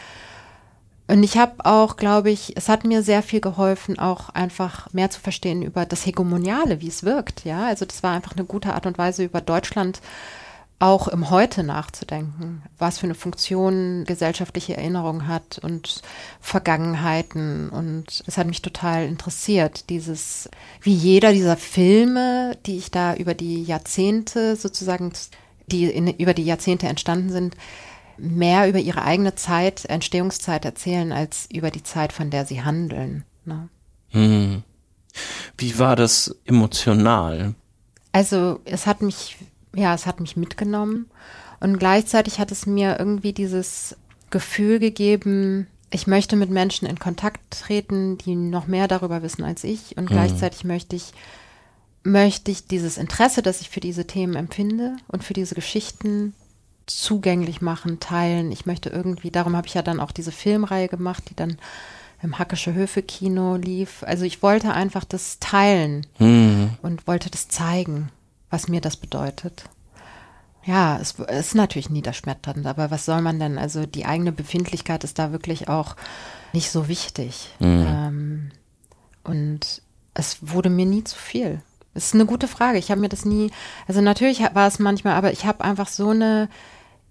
Und 1.07 1.23
ich 1.23 1.37
habe 1.37 1.65
auch, 1.65 1.95
glaube 1.95 2.29
ich, 2.29 2.55
es 2.55 2.69
hat 2.69 2.85
mir 2.85 3.03
sehr 3.03 3.23
viel 3.23 3.41
geholfen, 3.41 3.99
auch 3.99 4.29
einfach 4.29 4.91
mehr 4.93 5.09
zu 5.09 5.19
verstehen 5.19 5.61
über 5.61 5.85
das 5.85 6.05
Hegemoniale, 6.05 6.81
wie 6.81 6.87
es 6.87 7.03
wirkt. 7.03 7.45
Ja, 7.45 7.67
also 7.67 7.85
das 7.85 8.03
war 8.03 8.13
einfach 8.13 8.35
eine 8.35 8.45
gute 8.45 8.73
Art 8.73 8.85
und 8.85 8.97
Weise, 8.97 9.23
über 9.23 9.41
Deutschland 9.41 10.01
auch 10.79 11.09
im 11.09 11.29
Heute 11.29 11.63
nachzudenken, 11.63 12.63
was 12.77 12.99
für 12.99 13.05
eine 13.05 13.15
Funktion 13.15 14.05
gesellschaftliche 14.05 14.77
Erinnerung 14.77 15.27
hat 15.27 15.59
und 15.61 16.01
Vergangenheiten. 16.39 17.69
Und 17.69 18.23
es 18.25 18.37
hat 18.37 18.47
mich 18.47 18.61
total 18.61 19.05
interessiert, 19.05 19.89
dieses, 19.89 20.49
wie 20.81 20.93
jeder 20.93 21.33
dieser 21.33 21.57
Filme, 21.57 22.57
die 22.65 22.77
ich 22.77 22.91
da 22.91 23.13
über 23.13 23.33
die 23.33 23.63
Jahrzehnte 23.63 24.55
sozusagen, 24.55 25.11
die 25.67 25.85
in, 25.85 26.07
über 26.07 26.33
die 26.33 26.45
Jahrzehnte 26.45 26.87
entstanden 26.87 27.29
sind, 27.29 27.57
mehr 28.17 28.69
über 28.69 28.79
ihre 28.79 29.03
eigene 29.03 29.35
Zeit, 29.35 29.85
Entstehungszeit 29.85 30.63
erzählen, 30.63 31.11
als 31.11 31.49
über 31.51 31.71
die 31.71 31.83
Zeit, 31.83 32.13
von 32.13 32.29
der 32.29 32.45
sie 32.45 32.63
handeln. 32.63 33.25
Ne? 33.43 33.67
Hm. 34.09 34.63
Wie 35.57 35.77
war 35.77 35.97
das 35.97 36.35
emotional? 36.45 37.53
Also 38.13 38.61
es 38.63 38.87
hat 38.87 39.01
mich 39.01 39.37
ja, 39.79 39.93
es 39.93 40.05
hat 40.05 40.19
mich 40.19 40.37
mitgenommen. 40.37 41.09
Und 41.59 41.79
gleichzeitig 41.79 42.39
hat 42.39 42.51
es 42.51 42.65
mir 42.65 42.97
irgendwie 42.99 43.33
dieses 43.33 43.95
Gefühl 44.29 44.79
gegeben, 44.79 45.67
ich 45.91 46.05
möchte 46.05 46.35
mit 46.35 46.51
Menschen 46.51 46.87
in 46.87 46.99
Kontakt 46.99 47.39
treten, 47.49 48.17
die 48.17 48.35
noch 48.35 48.67
mehr 48.67 48.87
darüber 48.87 49.23
wissen 49.23 49.43
als 49.43 49.63
ich. 49.63 49.97
Und 49.97 50.05
mhm. 50.05 50.13
gleichzeitig 50.13 50.63
möchte 50.63 50.95
ich, 50.95 51.13
möchte 52.03 52.51
ich 52.51 52.67
dieses 52.67 52.97
Interesse, 52.97 53.41
das 53.41 53.61
ich 53.61 53.69
für 53.69 53.79
diese 53.79 54.05
Themen 54.05 54.35
empfinde 54.35 54.97
und 55.07 55.23
für 55.23 55.33
diese 55.33 55.55
Geschichten 55.55 56.33
zugänglich 56.85 57.61
machen, 57.61 57.99
teilen. 57.99 58.51
Ich 58.51 58.65
möchte 58.65 58.89
irgendwie, 58.89 59.31
darum 59.31 59.55
habe 59.55 59.67
ich 59.67 59.73
ja 59.73 59.81
dann 59.81 59.99
auch 59.99 60.11
diese 60.11 60.31
Filmreihe 60.31 60.87
gemacht, 60.87 61.23
die 61.29 61.35
dann 61.35 61.57
im 62.21 62.37
Hackische 62.37 62.73
Höfe 62.73 63.01
Kino 63.01 63.55
lief. 63.55 64.03
Also 64.03 64.25
ich 64.25 64.43
wollte 64.43 64.73
einfach 64.73 65.05
das 65.05 65.39
teilen 65.39 66.05
mhm. 66.19 66.71
und 66.81 67.07
wollte 67.07 67.29
das 67.29 67.47
zeigen 67.47 68.11
was 68.49 68.67
mir 68.67 68.81
das 68.81 68.97
bedeutet. 68.97 69.63
Ja, 70.65 70.99
es, 70.99 71.15
es 71.27 71.47
ist 71.47 71.55
natürlich 71.55 71.89
niederschmetternd, 71.89 72.65
aber 72.65 72.91
was 72.91 73.05
soll 73.05 73.21
man 73.21 73.39
denn? 73.39 73.57
Also 73.57 73.85
die 73.85 74.05
eigene 74.05 74.31
Befindlichkeit 74.31 75.03
ist 75.03 75.17
da 75.17 75.31
wirklich 75.31 75.69
auch 75.69 75.95
nicht 76.53 76.69
so 76.71 76.87
wichtig. 76.87 77.49
Mhm. 77.59 77.85
Ähm, 77.87 78.51
und 79.23 79.81
es 80.13 80.37
wurde 80.41 80.69
mir 80.69 80.85
nie 80.85 81.03
zu 81.03 81.17
viel. 81.17 81.61
Es 81.93 82.07
ist 82.07 82.15
eine 82.15 82.25
gute 82.25 82.47
Frage. 82.47 82.77
Ich 82.77 82.91
habe 82.91 83.01
mir 83.01 83.09
das 83.09 83.25
nie, 83.25 83.51
also 83.87 84.01
natürlich 84.01 84.41
war 84.53 84.67
es 84.67 84.79
manchmal, 84.79 85.13
aber 85.13 85.31
ich 85.31 85.45
habe 85.45 85.63
einfach 85.63 85.87
so 85.87 86.09
eine 86.09 86.49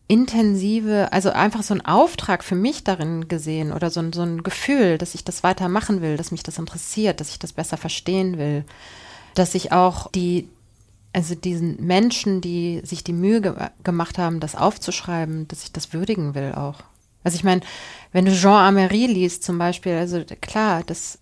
intensive, 0.08 1.12
also 1.12 1.30
einfach 1.30 1.62
so 1.62 1.74
einen 1.74 1.84
Auftrag 1.84 2.42
für 2.42 2.54
mich 2.54 2.82
darin 2.82 3.28
gesehen 3.28 3.72
oder 3.72 3.90
so, 3.90 4.02
so 4.12 4.22
ein 4.22 4.42
Gefühl, 4.42 4.96
dass 4.96 5.14
ich 5.14 5.24
das 5.24 5.42
weiter 5.42 5.68
machen 5.68 6.00
will, 6.00 6.16
dass 6.16 6.30
mich 6.30 6.42
das 6.42 6.58
interessiert, 6.58 7.20
dass 7.20 7.30
ich 7.30 7.38
das 7.38 7.52
besser 7.52 7.76
verstehen 7.76 8.38
will, 8.38 8.64
dass 9.34 9.54
ich 9.54 9.72
auch 9.72 10.10
die, 10.10 10.48
also 11.12 11.34
diesen 11.34 11.84
Menschen, 11.84 12.40
die 12.40 12.80
sich 12.84 13.02
die 13.02 13.12
Mühe 13.12 13.40
ge 13.40 13.54
gemacht 13.82 14.18
haben, 14.18 14.40
das 14.40 14.54
aufzuschreiben, 14.54 15.48
dass 15.48 15.64
ich 15.64 15.72
das 15.72 15.92
würdigen 15.92 16.34
will 16.34 16.52
auch. 16.54 16.82
Also 17.24 17.36
ich 17.36 17.44
meine, 17.44 17.62
wenn 18.12 18.24
du 18.24 18.32
Jean 18.32 18.68
Amery 18.68 19.06
liest 19.06 19.42
zum 19.42 19.58
Beispiel, 19.58 19.92
also 19.92 20.22
klar, 20.40 20.82
das, 20.86 21.18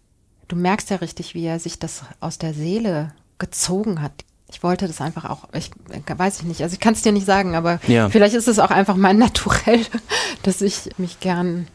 du 0.49 0.57
merkst 0.57 0.91
ja 0.91 0.97
richtig, 0.97 1.34
wie 1.34 1.47
er 1.47 1.59
sich 1.59 1.78
das 1.78 2.03
aus 2.20 2.39
der 2.39 2.55
Seele 2.55 3.12
gezogen 3.39 4.03
hat. 4.03 4.12
Ich 4.51 4.62
wollte 4.62 4.87
das 4.87 5.01
einfach 5.01 5.24
auch, 5.24 5.49
ich 5.53 5.70
weiß 6.07 6.41
ich 6.41 6.45
nicht, 6.45 6.62
also 6.62 6.74
ich 6.74 6.80
kann 6.80 6.95
es 6.95 7.03
dir 7.03 7.12
nicht 7.12 7.26
sagen, 7.26 7.57
aber 7.57 7.80
ja. 7.89 8.09
vielleicht 8.09 8.34
ist 8.34 8.47
es 8.47 8.59
auch 8.59 8.70
einfach 8.70 8.97
mein 8.97 9.18
Naturell, 9.18 9.84
dass 10.43 10.62
ich 10.62 10.91
mich 10.99 11.20
gern 11.20 11.66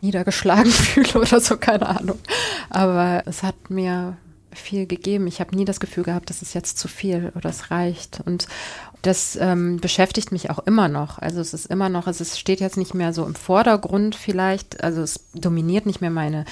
niedergeschlagen 0.00 0.70
fühle 0.72 1.20
oder 1.20 1.40
so, 1.40 1.56
keine 1.56 1.86
Ahnung. 1.86 2.18
Aber 2.70 3.22
es 3.26 3.42
hat 3.42 3.70
mir 3.70 4.16
viel 4.52 4.86
gegeben. 4.86 5.26
Ich 5.26 5.40
habe 5.40 5.54
nie 5.54 5.64
das 5.64 5.80
Gefühl 5.80 6.04
gehabt, 6.04 6.30
das 6.30 6.42
ist 6.42 6.54
jetzt 6.54 6.78
zu 6.78 6.88
viel 6.88 7.32
oder 7.34 7.50
es 7.50 7.70
reicht. 7.70 8.20
Und 8.24 8.48
das 9.02 9.36
ähm, 9.40 9.78
beschäftigt 9.78 10.32
mich 10.32 10.50
auch 10.50 10.58
immer 10.60 10.88
noch. 10.88 11.18
Also 11.18 11.40
es 11.40 11.54
ist 11.54 11.66
immer 11.66 11.88
noch, 11.88 12.06
also 12.06 12.22
es 12.22 12.38
steht 12.38 12.60
jetzt 12.60 12.76
nicht 12.76 12.94
mehr 12.94 13.12
so 13.12 13.24
im 13.24 13.34
Vordergrund 13.34 14.14
vielleicht, 14.14 14.82
also 14.82 15.02
es 15.02 15.24
dominiert 15.34 15.86
nicht 15.86 16.00
mehr 16.00 16.10
meine 16.10 16.44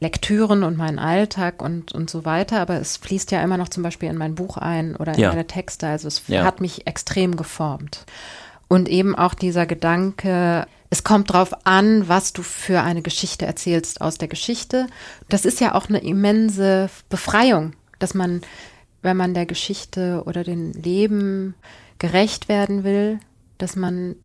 Lektüren 0.00 0.64
und 0.64 0.76
meinen 0.76 0.98
Alltag 0.98 1.62
und, 1.62 1.92
und 1.92 2.10
so 2.10 2.24
weiter, 2.24 2.60
aber 2.60 2.80
es 2.80 2.96
fließt 2.96 3.30
ja 3.30 3.42
immer 3.42 3.56
noch 3.56 3.68
zum 3.68 3.82
Beispiel 3.84 4.10
in 4.10 4.16
mein 4.16 4.34
Buch 4.34 4.56
ein 4.56 4.96
oder 4.96 5.14
in 5.14 5.20
ja. 5.20 5.28
meine 5.28 5.46
Texte. 5.46 5.86
Also 5.86 6.08
es 6.08 6.22
ja. 6.26 6.44
hat 6.44 6.60
mich 6.60 6.86
extrem 6.86 7.36
geformt. 7.36 8.04
Und 8.68 8.88
eben 8.88 9.14
auch 9.14 9.34
dieser 9.34 9.66
Gedanke, 9.66 10.66
es 10.92 11.04
kommt 11.04 11.32
drauf 11.32 11.54
an, 11.64 12.06
was 12.06 12.34
du 12.34 12.42
für 12.42 12.82
eine 12.82 13.00
Geschichte 13.00 13.46
erzählst 13.46 14.02
aus 14.02 14.18
der 14.18 14.28
Geschichte. 14.28 14.88
Das 15.30 15.46
ist 15.46 15.58
ja 15.58 15.74
auch 15.74 15.88
eine 15.88 16.02
immense 16.04 16.90
Befreiung, 17.08 17.72
dass 17.98 18.12
man, 18.12 18.42
wenn 19.00 19.16
man 19.16 19.32
der 19.32 19.46
Geschichte 19.46 20.22
oder 20.26 20.44
dem 20.44 20.72
Leben 20.72 21.54
gerecht 21.98 22.50
werden 22.50 22.84
will, 22.84 23.20
dass 23.56 23.74
man 23.74 24.16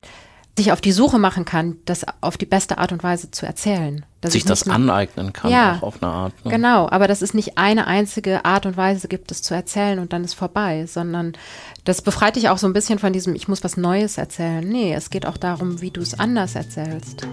sich 0.58 0.72
auf 0.72 0.82
die 0.82 0.92
Suche 0.92 1.20
machen 1.20 1.46
kann, 1.46 1.78
das 1.86 2.06
auf 2.22 2.38
die 2.38 2.46
beste 2.46 2.78
Art 2.80 2.92
und 2.92 3.04
Weise 3.04 3.32
zu 3.32 3.46
erzählen. 3.46 4.06
sich 4.26 4.44
das 4.44 4.68
aneignen 4.68 5.32
kann, 5.32 5.52
ja, 5.52 5.78
auch 5.78 5.84
auf 5.84 6.04
eine 6.04 6.12
Art. 6.12 6.34
Ne? 6.44 6.52
Genau, 6.52 6.90
aber 6.90 7.08
dass 7.08 7.22
es 7.22 7.34
nicht 7.34 7.58
eine 7.58 7.88
einzige 7.88 8.44
Art 8.44 8.66
und 8.66 8.76
Weise 8.76 9.08
gibt, 9.08 9.32
es 9.32 9.42
zu 9.42 9.54
erzählen 9.54 10.00
und 10.00 10.12
dann 10.12 10.24
ist 10.24 10.34
vorbei, 10.34 10.86
sondern 10.86 11.34
das 11.86 12.02
befreit 12.02 12.36
dich 12.36 12.50
auch 12.50 12.58
so 12.58 12.68
ein 12.68 12.74
bisschen 12.74 13.00
von 13.00 13.14
diesem, 13.14 13.36
ich 13.36 13.48
muss 13.48 13.64
was 13.64 13.78
Neues 13.78 14.18
erzählen. 14.18 14.68
Nee, 14.68 14.94
es 14.94 15.10
geht 15.10 15.26
auch 15.26 15.38
darum, 15.38 15.80
wie 15.82 15.92
du 15.92 16.02
es 16.02 16.20
anders 16.20 16.56
erzählst. 16.56 17.26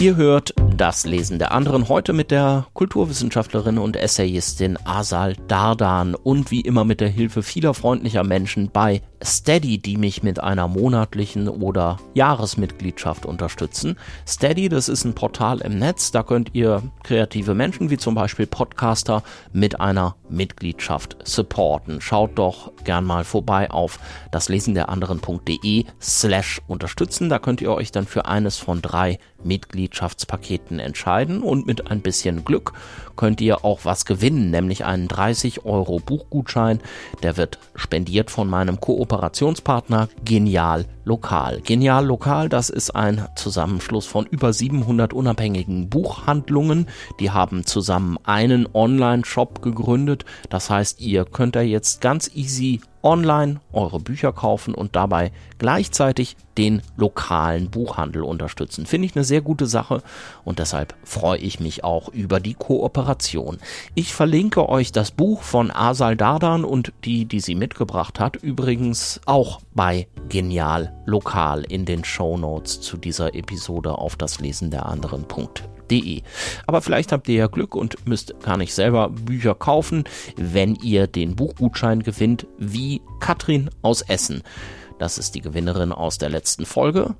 Ihr 0.00 0.16
hört 0.16 0.54
das 0.76 1.06
Lesen 1.06 1.38
der 1.38 1.52
anderen 1.52 1.88
heute 1.88 2.12
mit 2.12 2.32
der 2.32 2.66
Kulturwissenschaftlerin 2.74 3.78
und 3.78 3.96
Essayistin 3.96 4.76
Asal 4.84 5.36
Dardan 5.46 6.16
und 6.16 6.50
wie 6.50 6.60
immer 6.60 6.84
mit 6.84 7.00
der 7.00 7.08
Hilfe 7.08 7.42
vieler 7.44 7.74
freundlicher 7.74 8.24
Menschen 8.24 8.70
bei 8.72 9.02
Steady, 9.24 9.78
die 9.78 9.96
mich 9.96 10.22
mit 10.22 10.38
einer 10.38 10.68
monatlichen 10.68 11.48
oder 11.48 11.98
Jahresmitgliedschaft 12.12 13.24
unterstützen. 13.24 13.96
Steady, 14.28 14.68
das 14.68 14.88
ist 14.88 15.04
ein 15.04 15.14
Portal 15.14 15.60
im 15.62 15.78
Netz, 15.78 16.10
da 16.10 16.22
könnt 16.22 16.50
ihr 16.52 16.82
kreative 17.02 17.54
Menschen 17.54 17.88
wie 17.88 17.96
zum 17.96 18.14
Beispiel 18.14 18.46
Podcaster 18.46 19.22
mit 19.52 19.80
einer 19.80 20.16
Mitgliedschaft 20.28 21.16
supporten. 21.24 22.00
Schaut 22.00 22.38
doch 22.38 22.72
gern 22.84 23.04
mal 23.04 23.24
vorbei 23.24 23.70
auf 23.70 23.98
daslesenderanderen.de 24.30 25.84
slash 26.00 26.60
unterstützen, 26.66 27.28
da 27.28 27.38
könnt 27.38 27.62
ihr 27.62 27.72
euch 27.72 27.92
dann 27.92 28.06
für 28.06 28.26
eines 28.26 28.58
von 28.58 28.82
drei 28.82 29.18
Mitgliedschaftspaketen 29.42 30.78
entscheiden 30.78 31.42
und 31.42 31.66
mit 31.66 31.90
ein 31.90 32.00
bisschen 32.00 32.44
Glück 32.44 32.72
könnt 33.16 33.40
ihr 33.40 33.64
auch 33.64 33.80
was 33.84 34.04
gewinnen, 34.04 34.50
nämlich 34.50 34.84
einen 34.84 35.08
30 35.08 35.64
Euro 35.64 35.98
Buchgutschein. 35.98 36.80
Der 37.22 37.36
wird 37.36 37.58
spendiert 37.74 38.30
von 38.30 38.48
meinem 38.48 38.80
Kooperationspartner 38.80 40.08
Genial 40.24 40.86
Lokal. 41.04 41.60
Genial 41.60 42.06
Lokal, 42.06 42.48
das 42.48 42.70
ist 42.70 42.90
ein 42.90 43.26
Zusammenschluss 43.36 44.06
von 44.06 44.26
über 44.26 44.52
700 44.52 45.12
unabhängigen 45.12 45.88
Buchhandlungen. 45.90 46.88
Die 47.20 47.30
haben 47.30 47.66
zusammen 47.66 48.18
einen 48.24 48.68
Online-Shop 48.72 49.62
gegründet. 49.62 50.24
Das 50.48 50.70
heißt, 50.70 51.00
ihr 51.00 51.24
könnt 51.24 51.56
da 51.56 51.60
jetzt 51.60 52.00
ganz 52.00 52.30
easy 52.34 52.80
online 53.04 53.60
eure 53.72 54.00
Bücher 54.00 54.32
kaufen 54.32 54.74
und 54.74 54.96
dabei 54.96 55.30
gleichzeitig 55.58 56.36
den 56.56 56.82
lokalen 56.96 57.70
Buchhandel 57.70 58.22
unterstützen. 58.22 58.86
Finde 58.86 59.06
ich 59.06 59.14
eine 59.14 59.24
sehr 59.24 59.42
gute 59.42 59.66
Sache 59.66 60.02
und 60.44 60.58
deshalb 60.58 60.94
freue 61.04 61.38
ich 61.38 61.60
mich 61.60 61.84
auch 61.84 62.08
über 62.08 62.40
die 62.40 62.54
Kooperation. 62.54 63.58
Ich 63.94 64.14
verlinke 64.14 64.68
euch 64.68 64.90
das 64.90 65.10
Buch 65.10 65.42
von 65.42 65.70
Asal 65.70 66.16
Dardan 66.16 66.64
und 66.64 66.92
die, 67.04 67.26
die 67.26 67.40
sie 67.40 67.54
mitgebracht 67.54 68.18
hat, 68.20 68.36
übrigens 68.36 69.20
auch 69.26 69.60
bei 69.74 70.08
Genial 70.28 70.92
Lokal 71.04 71.64
in 71.64 71.84
den 71.84 72.04
Show 72.04 72.36
Notes 72.36 72.80
zu 72.80 72.96
dieser 72.96 73.34
Episode 73.34 73.98
auf 73.98 74.16
das 74.16 74.40
Lesen 74.40 74.70
der 74.70 74.86
anderen.de 74.86 75.73
De. 75.90 76.22
Aber 76.66 76.82
vielleicht 76.82 77.12
habt 77.12 77.28
ihr 77.28 77.34
ja 77.34 77.46
Glück 77.46 77.74
und 77.74 78.06
müsst 78.06 78.34
gar 78.42 78.56
nicht 78.56 78.74
selber 78.74 79.10
Bücher 79.10 79.54
kaufen, 79.54 80.04
wenn 80.36 80.74
ihr 80.76 81.06
den 81.06 81.36
Buchgutschein 81.36 82.02
gewinnt, 82.02 82.46
wie 82.58 83.02
Katrin 83.20 83.70
aus 83.82 84.02
Essen. 84.02 84.42
Das 84.98 85.18
ist 85.18 85.34
die 85.34 85.40
Gewinnerin 85.40 85.92
aus 85.92 86.18
der 86.18 86.28
letzten 86.28 86.66
Folge. 86.66 87.16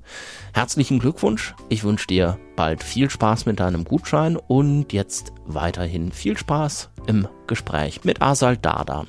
Herzlichen 0.53 0.99
Glückwunsch. 0.99 1.55
Ich 1.69 1.83
wünsche 1.83 2.07
dir 2.07 2.39
bald 2.55 2.83
viel 2.83 3.09
Spaß 3.09 3.45
mit 3.45 3.59
deinem 3.59 3.83
Gutschein 3.83 4.37
und 4.37 4.93
jetzt 4.93 5.33
weiterhin 5.45 6.11
viel 6.11 6.37
Spaß 6.37 6.89
im 7.07 7.27
Gespräch 7.47 8.03
mit 8.03 8.21
Asal 8.21 8.57
Dada. 8.57 9.05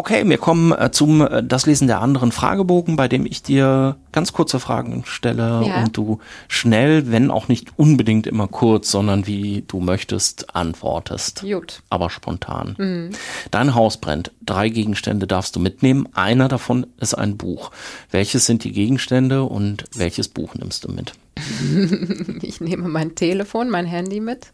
Okay, 0.00 0.26
wir 0.26 0.38
kommen 0.38 0.72
äh, 0.72 0.90
zum 0.90 1.20
äh, 1.20 1.42
das 1.44 1.66
Lesen 1.66 1.86
der 1.86 2.00
anderen 2.00 2.32
Fragebogen, 2.32 2.96
bei 2.96 3.06
dem 3.06 3.26
ich 3.26 3.42
dir 3.42 3.96
ganz 4.12 4.32
kurze 4.32 4.58
Fragen 4.58 5.02
stelle 5.04 5.62
ja. 5.66 5.82
und 5.82 5.94
du 5.94 6.20
schnell, 6.48 7.12
wenn 7.12 7.30
auch 7.30 7.48
nicht 7.48 7.78
unbedingt 7.78 8.26
immer 8.26 8.48
kurz, 8.48 8.90
sondern 8.90 9.26
wie 9.26 9.62
du 9.68 9.78
möchtest, 9.78 10.56
antwortest. 10.56 11.42
Gut. 11.42 11.82
Aber 11.90 12.08
spontan. 12.08 12.76
Mhm. 12.78 13.10
Dein 13.50 13.74
Haus 13.74 13.98
brennt. 13.98 14.32
Drei 14.40 14.70
Gegenstände 14.70 15.26
darfst 15.26 15.54
du 15.54 15.60
mitnehmen. 15.60 16.08
Einer 16.14 16.48
davon 16.48 16.86
ist 16.98 17.12
ein 17.12 17.36
Buch. 17.36 17.70
Welches 18.10 18.46
sind 18.46 18.64
die 18.64 18.72
Gegenstände 18.72 19.42
und 19.42 19.84
welches 19.94 20.28
Buch 20.28 20.54
nimmst 20.54 20.84
du 20.84 20.92
mit? 20.92 21.12
ich 22.42 22.62
nehme 22.62 22.88
mein 22.88 23.16
Telefon, 23.16 23.68
mein 23.68 23.84
Handy 23.84 24.20
mit. 24.20 24.46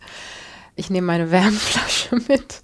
Ich 0.74 0.90
nehme 0.90 1.06
meine 1.06 1.30
Wärmflasche 1.30 2.16
mit. 2.28 2.62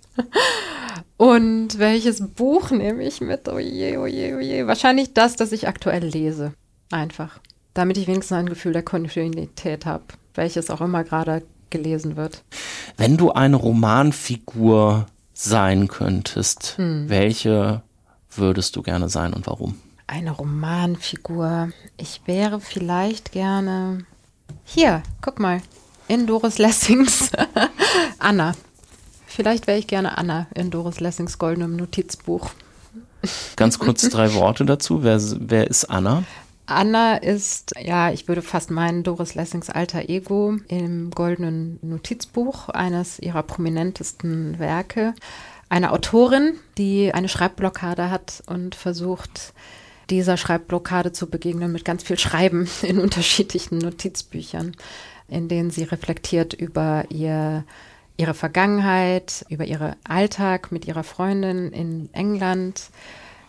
Und 1.16 1.78
welches 1.78 2.26
Buch 2.34 2.70
nehme 2.70 3.02
ich 3.02 3.20
mit? 3.20 3.48
Oh 3.48 3.58
je, 3.58 3.96
oh 3.96 4.06
je, 4.06 4.34
oh 4.34 4.40
je. 4.40 4.66
Wahrscheinlich 4.66 5.14
das, 5.14 5.36
das 5.36 5.52
ich 5.52 5.68
aktuell 5.68 6.04
lese. 6.04 6.52
Einfach. 6.90 7.38
Damit 7.74 7.96
ich 7.96 8.06
wenigstens 8.06 8.36
ein 8.36 8.48
Gefühl 8.48 8.72
der 8.72 8.82
Kontinuität 8.82 9.86
habe, 9.86 10.04
welches 10.34 10.70
auch 10.70 10.80
immer 10.80 11.04
gerade 11.04 11.42
gelesen 11.70 12.16
wird. 12.16 12.42
Wenn 12.96 13.16
du 13.16 13.32
eine 13.32 13.56
Romanfigur 13.56 15.06
sein 15.32 15.88
könntest, 15.88 16.76
hm. 16.76 17.08
welche 17.08 17.82
würdest 18.30 18.76
du 18.76 18.82
gerne 18.82 19.08
sein 19.08 19.32
und 19.32 19.46
warum? 19.46 19.76
Eine 20.06 20.32
Romanfigur. 20.32 21.70
Ich 21.96 22.22
wäre 22.26 22.60
vielleicht 22.60 23.32
gerne. 23.32 24.04
Hier, 24.64 25.02
guck 25.20 25.40
mal. 25.40 25.62
In 26.08 26.26
Doris 26.26 26.58
Lessings 26.58 27.30
Anna. 28.18 28.54
Vielleicht 29.34 29.66
wäre 29.66 29.78
ich 29.78 29.86
gerne 29.86 30.18
Anna 30.18 30.46
in 30.54 30.70
Doris 30.70 31.00
Lessings 31.00 31.38
goldenem 31.38 31.74
Notizbuch. 31.76 32.50
Ganz 33.56 33.78
kurz 33.78 34.06
drei 34.10 34.34
Worte 34.34 34.66
dazu. 34.66 35.02
Wer, 35.02 35.18
wer 35.38 35.68
ist 35.68 35.86
Anna? 35.86 36.24
Anna 36.66 37.16
ist, 37.16 37.72
ja, 37.80 38.12
ich 38.12 38.28
würde 38.28 38.42
fast 38.42 38.70
meinen, 38.70 39.04
Doris 39.04 39.34
Lessings 39.34 39.70
alter 39.70 40.10
Ego 40.10 40.56
im 40.68 41.10
goldenen 41.12 41.78
Notizbuch, 41.80 42.68
eines 42.68 43.18
ihrer 43.20 43.42
prominentesten 43.42 44.58
Werke. 44.58 45.14
Eine 45.70 45.92
Autorin, 45.92 46.56
die 46.76 47.14
eine 47.14 47.30
Schreibblockade 47.30 48.10
hat 48.10 48.42
und 48.46 48.74
versucht, 48.74 49.54
dieser 50.10 50.36
Schreibblockade 50.36 51.12
zu 51.12 51.30
begegnen 51.30 51.72
mit 51.72 51.86
ganz 51.86 52.02
viel 52.02 52.18
Schreiben 52.18 52.68
in 52.82 52.98
unterschiedlichen 53.00 53.78
Notizbüchern, 53.78 54.76
in 55.28 55.48
denen 55.48 55.70
sie 55.70 55.84
reflektiert 55.84 56.52
über 56.52 57.04
ihr 57.08 57.64
ihre 58.16 58.34
Vergangenheit, 58.34 59.44
über 59.48 59.64
ihren 59.64 59.96
Alltag 60.04 60.72
mit 60.72 60.86
ihrer 60.86 61.04
Freundin 61.04 61.72
in 61.72 62.12
England. 62.12 62.90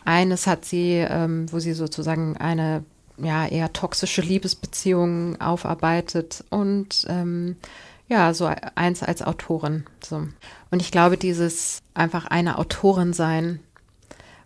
Eines 0.05 0.47
hat 0.47 0.65
sie, 0.65 1.05
ähm, 1.07 1.51
wo 1.51 1.59
sie 1.59 1.73
sozusagen 1.73 2.37
eine 2.37 2.83
ja 3.17 3.45
eher 3.45 3.71
toxische 3.73 4.21
Liebesbeziehung 4.21 5.39
aufarbeitet 5.39 6.43
und 6.49 7.05
ähm, 7.07 7.57
ja, 8.09 8.33
so 8.33 8.49
eins 8.75 9.03
als 9.03 9.21
Autorin. 9.21 9.85
So. 10.03 10.27
Und 10.71 10.81
ich 10.81 10.91
glaube, 10.91 11.17
dieses 11.17 11.81
einfach 11.93 12.25
eine 12.25 12.57
Autorin 12.57 13.13
sein 13.13 13.59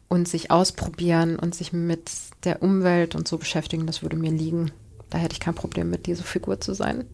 und 0.09 0.27
sich 0.27 0.51
ausprobieren 0.51 1.37
und 1.37 1.55
sich 1.55 1.73
mit 1.73 2.11
der 2.43 2.61
Umwelt 2.61 3.15
und 3.15 3.27
so 3.27 3.37
beschäftigen, 3.37 3.87
das 3.87 4.03
würde 4.03 4.15
mir 4.15 4.31
liegen 4.31 4.71
da 5.09 5.17
hätte 5.17 5.33
ich 5.33 5.39
kein 5.39 5.55
Problem 5.55 5.89
mit, 5.89 6.05
diese 6.05 6.23
Figur 6.23 6.59
zu 6.59 6.73
sein. 6.73 7.05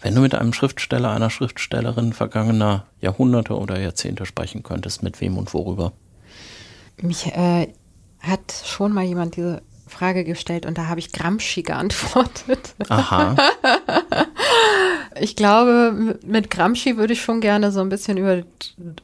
Wenn 0.00 0.14
du 0.14 0.20
mit 0.20 0.34
einem 0.34 0.52
Schriftsteller, 0.52 1.10
einer 1.10 1.30
Schriftstellerin 1.30 2.12
vergangener 2.12 2.86
Jahrhunderte 3.00 3.56
oder 3.56 3.78
Jahrzehnte 3.78 4.26
sprechen 4.26 4.62
könntest, 4.62 5.02
mit 5.02 5.20
wem 5.20 5.38
und 5.38 5.54
worüber? 5.54 5.92
Mich 7.00 7.26
äh, 7.26 7.68
hat 8.20 8.62
schon 8.64 8.92
mal 8.92 9.04
jemand 9.04 9.36
diese 9.36 9.62
Frage 9.86 10.24
gestellt 10.24 10.66
und 10.66 10.78
da 10.78 10.86
habe 10.86 10.98
ich 10.98 11.12
Gramsci 11.12 11.62
geantwortet. 11.62 12.74
Aha. 12.88 13.36
ich 15.20 15.36
glaube, 15.36 16.18
mit 16.24 16.50
Gramsci 16.50 16.96
würde 16.96 17.12
ich 17.12 17.22
schon 17.22 17.40
gerne 17.40 17.70
so 17.70 17.80
ein 17.80 17.88
bisschen 17.88 18.16
über, 18.16 18.42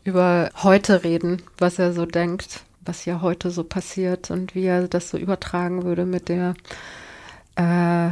über 0.05 0.51
heute 0.63 1.05
reden, 1.05 1.43
was 1.59 1.79
er 1.79 1.93
so 1.93 2.07
denkt, 2.07 2.63
was 2.85 3.03
hier 3.03 3.23
heute 3.23 3.51
so 3.51 3.63
passiert 3.63 4.31
und 4.31 4.57
wie 4.57 4.65
er 4.65 4.89
das 4.89 5.11
so 5.11 5.19
übertragen 5.19 5.85
würde 5.85 6.05
mit 6.05 6.29
der 6.29 6.55
äh, 7.55 8.11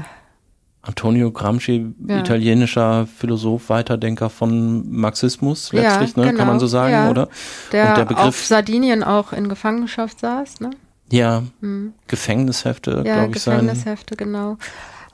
Antonio 0.82 1.30
Gramsci, 1.30 1.94
ja. 2.08 2.20
italienischer 2.20 3.06
Philosoph, 3.06 3.68
Weiterdenker 3.68 4.30
von 4.30 4.90
Marxismus 4.90 5.72
letztlich, 5.72 6.16
ja, 6.16 6.22
ne, 6.22 6.28
genau. 6.28 6.38
kann 6.38 6.46
man 6.46 6.60
so 6.60 6.66
sagen, 6.66 6.92
ja. 6.92 7.10
oder? 7.10 7.28
Der, 7.70 7.94
der 7.94 8.04
Begriff, 8.06 8.24
auf 8.24 8.46
Sardinien 8.46 9.02
auch 9.02 9.32
in 9.32 9.48
Gefangenschaft 9.48 10.20
saß, 10.20 10.60
ne? 10.60 10.70
Ja, 11.12 11.42
hm. 11.60 11.92
Gefängnishefte, 12.06 13.02
glaube 13.02 13.36
ich, 13.36 13.42
sein. 13.42 13.60
Gefängnishefte, 13.60 14.16
genau. 14.16 14.56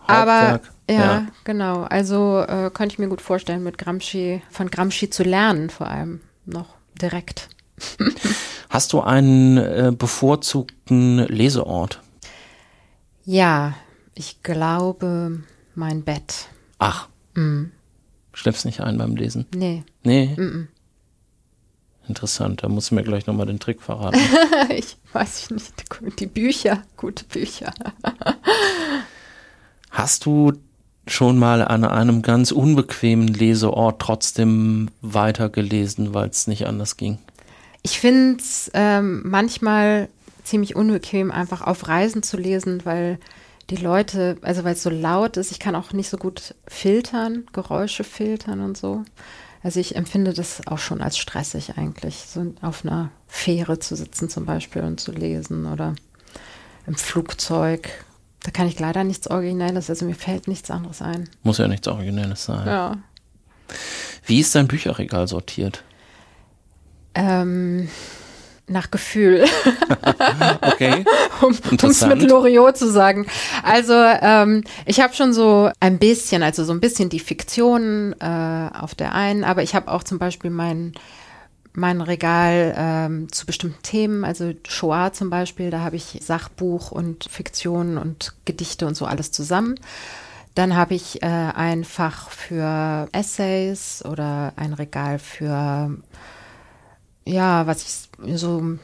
Aber 0.07 0.61
ja, 0.89 0.95
ja, 0.95 1.27
genau. 1.43 1.83
Also 1.83 2.45
äh, 2.47 2.71
könnte 2.73 2.93
ich 2.93 2.99
mir 2.99 3.09
gut 3.09 3.21
vorstellen, 3.21 3.65
mit 3.65 3.77
Gramsci, 3.77 4.43
von 4.51 4.71
Gramsci 4.71 5.11
zu 5.11 5.25
lernen, 5.25 5.71
vor 5.71 5.89
allem 5.89 6.21
noch 6.45 6.77
direkt. 7.01 7.49
Hast 8.69 8.93
du 8.93 9.01
einen 9.01 9.57
äh, 9.57 9.93
bevorzugten 9.97 11.19
Leseort? 11.27 12.01
Ja, 13.25 13.75
ich 14.15 14.43
glaube, 14.43 15.41
mein 15.77 16.03
Bett. 16.03 16.49
Ach. 16.79 17.09
Mhm. 17.35 17.73
Schläfst 18.33 18.65
nicht 18.65 18.81
ein 18.81 18.99
beim 18.99 19.17
Lesen? 19.17 19.47
Nee. 19.55 19.85
Nee? 20.03 20.35
Mhm. 20.37 20.69
Interessant, 22.09 22.63
da 22.63 22.69
musst 22.69 22.91
du 22.91 22.95
mir 22.95 23.03
gleich 23.03 23.27
nochmal 23.27 23.47
den 23.47 23.59
Trick 23.59 23.83
verraten. 23.83 24.21
ich 24.71 24.97
weiß 25.13 25.51
nicht, 25.51 25.73
die 26.21 26.27
Bücher, 26.27 26.83
gute 26.97 27.25
Bücher. 27.25 27.73
Hast 29.91 30.25
du 30.25 30.53
schon 31.09 31.39
mal 31.39 31.63
an 31.63 31.85
einem 31.85 32.23
ganz 32.23 32.53
unbequemen 32.53 33.29
Leseort 33.29 34.01
trotzdem 34.01 34.91
weitergelesen, 35.01 36.15
weil 36.15 36.29
es 36.29 36.47
nicht 36.47 36.67
anders 36.67 36.97
ging? 36.97 37.19
Ich 37.83 37.99
finde 37.99 38.41
es 38.41 38.71
ähm, 38.75 39.23
manchmal 39.25 40.09
ziemlich 40.45 40.77
unbequem, 40.77 41.31
einfach 41.31 41.63
auf 41.63 41.89
Reisen 41.89 42.23
zu 42.23 42.37
lesen, 42.37 42.85
weil 42.85 43.19
die 43.71 43.77
Leute, 43.77 44.37
also 44.43 44.65
weil 44.65 44.75
es 44.75 44.83
so 44.83 44.91
laut 44.91 45.37
ist, 45.37 45.51
ich 45.51 45.59
kann 45.59 45.75
auch 45.75 45.93
nicht 45.93 46.09
so 46.09 46.17
gut 46.17 46.55
filtern, 46.69 47.47
Geräusche 47.53 48.05
filtern 48.05 48.61
und 48.61 48.77
so. 48.77 49.05
Also 49.63 49.81
ich 49.81 49.97
empfinde 49.97 50.33
das 50.33 50.67
auch 50.67 50.79
schon 50.79 51.01
als 51.01 51.19
stressig 51.19 51.77
eigentlich, 51.77 52.27
so 52.29 52.55
auf 52.63 52.85
einer 52.85 53.11
Fähre 53.27 53.79
zu 53.81 53.97
sitzen 53.97 54.29
zum 54.29 54.47
Beispiel 54.47 54.83
und 54.83 55.01
zu 55.01 55.11
lesen 55.11 55.67
oder 55.67 55.97
im 56.87 56.95
Flugzeug. 56.95 57.91
Da 58.45 58.53
kann 58.53 58.69
ich 58.69 58.79
leider 58.79 59.03
nichts 59.03 59.29
Originelles, 59.29 59.91
also 59.91 60.05
mir 60.05 60.15
fällt 60.15 60.47
nichts 60.47 60.71
anderes 60.71 61.03
ein. 61.03 61.29
Muss 61.43 61.59
ja 61.59 61.67
nichts 61.67 61.89
Originelles 61.89 62.45
sein. 62.45 62.67
Ja. 62.67 62.97
Wie 64.25 64.39
ist 64.39 64.55
dein 64.55 64.69
Bücherregal 64.69 65.27
sortiert? 65.27 65.83
Ähm, 67.15 67.89
nach 68.69 68.91
Gefühl. 68.91 69.45
okay. 70.63 71.05
um 71.41 71.91
es 71.91 72.05
mit 72.07 72.23
Loriot 72.23 72.77
zu 72.77 72.91
sagen. 72.91 73.27
Also 73.63 73.95
ähm, 73.95 74.65
ich 74.87 75.01
habe 75.01 75.15
schon 75.15 75.33
so 75.33 75.71
ein 75.81 75.99
bisschen, 75.99 76.43
also 76.43 76.65
so 76.65 76.73
ein 76.73 76.81
bisschen 76.81 77.09
die 77.09 77.21
Fiktion 77.21 78.15
äh, 78.21 78.69
auf 78.73 78.95
der 78.95 79.15
einen, 79.15 79.45
aber 79.45 79.63
ich 79.63 79.75
habe 79.75 79.91
auch 79.91 80.03
zum 80.03 80.19
Beispiel 80.19 80.51
mein 80.51 80.93
mein 81.79 82.01
Regal 82.01 82.75
ähm, 82.75 83.31
zu 83.31 83.45
bestimmten 83.45 83.83
Themen, 83.83 84.25
also 84.25 84.55
Shoah 84.67 85.13
zum 85.13 85.29
Beispiel, 85.29 85.71
da 85.71 85.81
habe 85.81 85.97
ich 85.97 86.19
Sachbuch 86.23 86.91
und 86.91 87.29
Fiktion 87.31 87.99
und 87.99 88.33
Gedichte 88.47 88.87
und 88.87 88.97
so 88.97 89.05
alles 89.05 89.31
zusammen. 89.31 89.79
Dann 90.55 90.75
habe 90.75 90.95
ich 90.95 91.23
äh, 91.23 91.27
ein 91.27 91.85
Fach 91.85 92.31
für 92.31 93.09
Essays 93.13 94.03
oder 94.07 94.55
ein 94.57 94.73
Regal 94.73 95.19
für 95.19 95.91
ja, 97.27 97.67
was 97.67 97.83
ich 97.83 98.06
so 98.19 98.79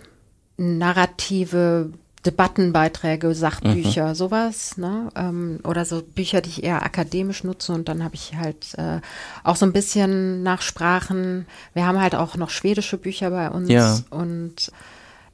narrative 0.57 1.93
Debattenbeiträge, 2.25 3.35
Sachbücher, 3.35 4.11
mhm. 4.11 4.15
sowas, 4.15 4.77
ne? 4.77 5.09
Ähm, 5.17 5.59
oder 5.65 5.85
so 5.85 6.03
Bücher, 6.03 6.41
die 6.41 6.51
ich 6.51 6.63
eher 6.63 6.85
akademisch 6.85 7.43
nutze 7.43 7.73
und 7.73 7.89
dann 7.89 8.05
habe 8.05 8.15
ich 8.15 8.37
halt 8.37 8.75
äh, 8.79 9.01
auch 9.43 9.57
so 9.57 9.67
ein 9.67 9.73
bisschen 9.73 10.43
nach 10.45 10.63
Sprachen. 10.63 11.47
Wir 11.75 11.87
haben 11.87 12.01
halt 12.01 12.15
auch 12.15 12.37
noch 12.37 12.51
schwedische 12.51 12.97
Bücher 12.97 13.31
bei 13.31 13.51
uns 13.51 13.69
ja. 13.69 13.99
und 14.11 14.71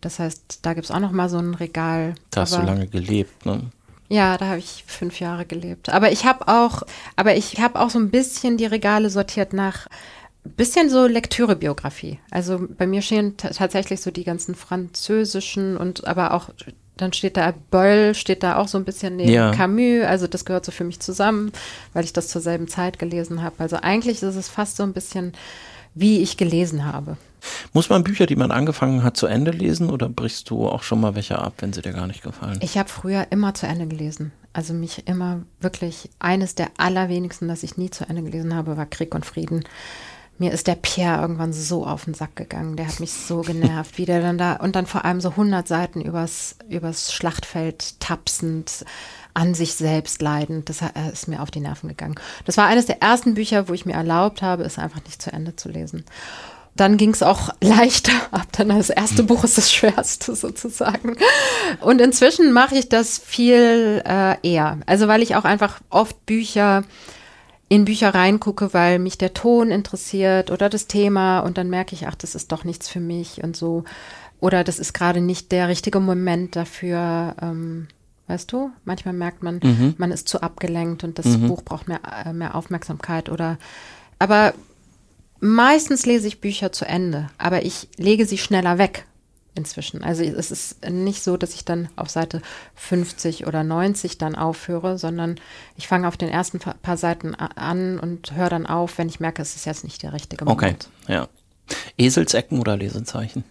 das 0.00 0.18
heißt, 0.18 0.60
da 0.62 0.74
gibt 0.74 0.86
es 0.86 0.90
auch 0.90 1.00
noch 1.00 1.12
mal 1.12 1.28
so 1.28 1.38
ein 1.38 1.54
Regal. 1.54 2.14
Da 2.30 2.42
hast 2.42 2.56
du 2.56 2.62
lange 2.62 2.86
gelebt, 2.86 3.44
ne? 3.44 3.62
Ja, 4.10 4.38
da 4.38 4.46
habe 4.46 4.58
ich 4.58 4.84
fünf 4.86 5.20
Jahre 5.20 5.44
gelebt. 5.44 5.90
Aber 5.90 6.10
ich 6.10 6.24
habe 6.24 6.48
auch, 6.48 6.82
aber 7.16 7.36
ich 7.36 7.60
habe 7.60 7.78
auch 7.78 7.90
so 7.90 7.98
ein 7.98 8.10
bisschen 8.10 8.56
die 8.56 8.64
Regale 8.64 9.10
sortiert 9.10 9.52
nach 9.52 9.86
bisschen 10.48 10.90
so 10.90 11.06
Lektürebiografie. 11.06 12.18
Also 12.30 12.66
bei 12.76 12.86
mir 12.86 13.02
stehen 13.02 13.36
tatsächlich 13.36 14.00
so 14.00 14.10
die 14.10 14.24
ganzen 14.24 14.54
französischen 14.54 15.76
und 15.76 16.06
aber 16.06 16.34
auch 16.34 16.50
dann 16.96 17.12
steht 17.12 17.36
da 17.36 17.54
Boll, 17.70 18.14
steht 18.14 18.42
da 18.42 18.56
auch 18.56 18.68
so 18.68 18.76
ein 18.76 18.84
bisschen 18.84 19.16
neben 19.16 19.32
ja. 19.32 19.52
Camus. 19.52 20.04
Also 20.04 20.26
das 20.26 20.44
gehört 20.44 20.64
so 20.64 20.72
für 20.72 20.84
mich 20.84 21.00
zusammen, 21.00 21.52
weil 21.92 22.04
ich 22.04 22.12
das 22.12 22.28
zur 22.28 22.42
selben 22.42 22.68
Zeit 22.68 22.98
gelesen 22.98 23.42
habe. 23.42 23.56
Also 23.58 23.76
eigentlich 23.76 24.22
ist 24.22 24.34
es 24.34 24.48
fast 24.48 24.76
so 24.76 24.82
ein 24.82 24.92
bisschen, 24.92 25.32
wie 25.94 26.20
ich 26.20 26.36
gelesen 26.36 26.84
habe. 26.84 27.16
Muss 27.72 27.88
man 27.88 28.02
Bücher, 28.02 28.26
die 28.26 28.36
man 28.36 28.50
angefangen 28.50 29.04
hat, 29.04 29.16
zu 29.16 29.26
Ende 29.26 29.52
lesen 29.52 29.90
oder 29.90 30.08
brichst 30.08 30.50
du 30.50 30.68
auch 30.68 30.82
schon 30.82 31.00
mal 31.00 31.14
welche 31.14 31.38
ab, 31.38 31.54
wenn 31.58 31.72
sie 31.72 31.82
dir 31.82 31.92
gar 31.92 32.06
nicht 32.08 32.22
gefallen? 32.22 32.58
Ich 32.62 32.76
habe 32.76 32.88
früher 32.88 33.28
immer 33.30 33.54
zu 33.54 33.66
Ende 33.66 33.86
gelesen. 33.86 34.32
Also 34.52 34.74
mich 34.74 35.06
immer 35.06 35.42
wirklich 35.60 36.10
eines 36.18 36.56
der 36.56 36.68
allerwenigsten, 36.78 37.46
das 37.46 37.62
ich 37.62 37.76
nie 37.76 37.90
zu 37.90 38.08
Ende 38.08 38.22
gelesen 38.22 38.54
habe, 38.54 38.76
war 38.76 38.86
Krieg 38.86 39.14
und 39.14 39.24
Frieden. 39.24 39.64
Mir 40.38 40.52
ist 40.52 40.68
der 40.68 40.76
Pierre 40.76 41.20
irgendwann 41.20 41.52
so 41.52 41.84
auf 41.84 42.04
den 42.04 42.14
Sack 42.14 42.36
gegangen. 42.36 42.76
Der 42.76 42.86
hat 42.86 43.00
mich 43.00 43.12
so 43.12 43.40
genervt, 43.40 43.98
wie 43.98 44.04
der 44.04 44.20
dann 44.20 44.38
da 44.38 44.54
und 44.54 44.76
dann 44.76 44.86
vor 44.86 45.04
allem 45.04 45.20
so 45.20 45.30
100 45.30 45.66
Seiten 45.66 46.00
übers, 46.00 46.56
übers 46.68 47.12
Schlachtfeld 47.12 47.98
tapsend 48.00 48.84
an 49.34 49.54
sich 49.54 49.74
selbst 49.74 50.22
leidend. 50.22 50.68
Das 50.68 50.80
ist 51.12 51.28
mir 51.28 51.42
auf 51.42 51.50
die 51.50 51.60
Nerven 51.60 51.88
gegangen. 51.88 52.14
Das 52.44 52.56
war 52.56 52.66
eines 52.66 52.86
der 52.86 53.02
ersten 53.02 53.34
Bücher, 53.34 53.68
wo 53.68 53.72
ich 53.72 53.84
mir 53.84 53.94
erlaubt 53.94 54.40
habe, 54.40 54.62
es 54.62 54.78
einfach 54.78 55.04
nicht 55.04 55.20
zu 55.20 55.32
Ende 55.32 55.56
zu 55.56 55.68
lesen 55.68 56.04
dann 56.78 56.96
ging 56.96 57.10
es 57.10 57.22
auch 57.22 57.50
leichter 57.60 58.12
ab. 58.30 58.46
Dann 58.52 58.68
das 58.68 58.90
erste 58.90 59.22
Buch 59.22 59.44
ist 59.44 59.58
das 59.58 59.72
schwerste 59.72 60.34
sozusagen. 60.34 61.16
Und 61.80 62.00
inzwischen 62.00 62.52
mache 62.52 62.76
ich 62.76 62.88
das 62.88 63.18
viel 63.18 64.02
äh, 64.06 64.36
eher. 64.42 64.78
Also 64.86 65.08
weil 65.08 65.22
ich 65.22 65.36
auch 65.36 65.44
einfach 65.44 65.80
oft 65.90 66.24
Bücher 66.24 66.84
in 67.68 67.84
Bücher 67.84 68.14
reingucke, 68.14 68.72
weil 68.72 68.98
mich 68.98 69.18
der 69.18 69.34
Ton 69.34 69.70
interessiert 69.70 70.50
oder 70.50 70.68
das 70.68 70.86
Thema 70.86 71.40
und 71.40 71.58
dann 71.58 71.68
merke 71.68 71.94
ich, 71.94 72.06
ach, 72.06 72.14
das 72.14 72.34
ist 72.34 72.52
doch 72.52 72.64
nichts 72.64 72.88
für 72.88 73.00
mich 73.00 73.42
und 73.42 73.56
so. 73.56 73.84
Oder 74.40 74.64
das 74.64 74.78
ist 74.78 74.94
gerade 74.94 75.20
nicht 75.20 75.52
der 75.52 75.68
richtige 75.68 76.00
Moment 76.00 76.56
dafür. 76.56 77.34
Ähm, 77.42 77.88
weißt 78.28 78.52
du, 78.52 78.70
manchmal 78.84 79.14
merkt 79.14 79.42
man, 79.42 79.60
mhm. 79.62 79.94
man 79.98 80.12
ist 80.12 80.28
zu 80.28 80.42
abgelenkt 80.42 81.04
und 81.04 81.18
das 81.18 81.26
mhm. 81.26 81.48
Buch 81.48 81.62
braucht 81.62 81.88
mehr, 81.88 82.00
äh, 82.24 82.32
mehr 82.32 82.54
Aufmerksamkeit 82.54 83.28
oder 83.28 83.58
aber 84.18 84.54
Meistens 85.40 86.04
lese 86.04 86.26
ich 86.26 86.40
Bücher 86.40 86.72
zu 86.72 86.84
Ende, 86.84 87.28
aber 87.38 87.64
ich 87.64 87.88
lege 87.96 88.26
sie 88.26 88.38
schneller 88.38 88.78
weg 88.78 89.06
inzwischen. 89.58 90.02
Also 90.02 90.22
es 90.22 90.50
ist 90.50 90.88
nicht 90.88 91.22
so, 91.22 91.36
dass 91.36 91.54
ich 91.54 91.64
dann 91.66 91.88
auf 91.96 92.08
Seite 92.08 92.40
50 92.76 93.46
oder 93.46 93.62
90 93.62 94.16
dann 94.16 94.34
aufhöre, 94.34 94.96
sondern 94.96 95.36
ich 95.76 95.86
fange 95.86 96.08
auf 96.08 96.16
den 96.16 96.30
ersten 96.30 96.58
paar 96.58 96.96
Seiten 96.96 97.34
an 97.34 97.98
und 97.98 98.32
höre 98.34 98.48
dann 98.48 98.66
auf, 98.66 98.96
wenn 98.96 99.08
ich 99.08 99.20
merke, 99.20 99.42
es 99.42 99.54
ist 99.56 99.66
jetzt 99.66 99.84
nicht 99.84 100.02
der 100.02 100.14
richtige 100.14 100.46
Moment. 100.46 100.88
Okay, 101.04 101.12
ja. 101.12 101.28
Eselsecken 101.98 102.60
oder 102.60 102.76
Lesezeichen? 102.76 103.44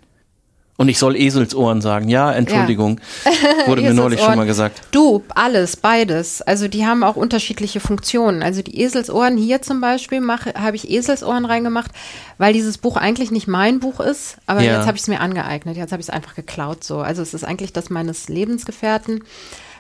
Und 0.78 0.90
ich 0.90 1.00
soll 1.00 1.16
Eselsohren 1.16 1.82
sagen. 1.82 2.08
Ja, 2.08 2.32
Entschuldigung. 2.32 3.02
Ja. 3.26 3.68
Wurde 3.68 3.82
mir 3.84 3.96
neulich 3.96 4.20
schon 4.22 4.36
mal 4.36 4.46
gesagt. 4.46 4.80
Du, 4.92 5.24
alles, 5.30 5.76
beides. 5.76 6.44
Also 6.44 6.68
die 6.68 6.86
haben 6.86 7.04
auch 7.04 7.16
unterschiedliche 7.16 7.80
Funktionen. 7.80 8.44
Also 8.44 8.62
die 8.62 8.80
Eselsohren 8.80 9.38
hier 9.38 9.64
zum 9.64 9.82
Beispiel 9.82 10.22
habe 10.28 10.76
ich 10.76 10.90
Eselsohren 10.90 11.46
reingemacht, 11.46 11.92
weil 12.38 12.54
dieses 12.54 12.78
Buch 12.78 12.96
eigentlich 12.96 13.32
nicht 13.32 13.48
mein 13.48 13.80
Buch 13.80 14.00
ist, 14.00 14.38
aber 14.46 14.62
ja. 14.62 14.78
jetzt 14.78 14.86
habe 14.86 14.98
ich 14.98 15.02
es 15.02 15.08
mir 15.08 15.20
angeeignet. 15.20 15.78
Jetzt 15.78 15.92
habe 15.92 16.00
ich 16.00 16.10
es 16.10 16.14
einfach 16.14 16.36
geklaut 16.36 16.84
so. 16.84 17.00
Also 17.00 17.24
es 17.24 17.34
ist 17.34 17.44
eigentlich 17.44 17.74
das 17.74 17.90
meines 17.90 18.30
Lebensgefährten. 18.30 19.24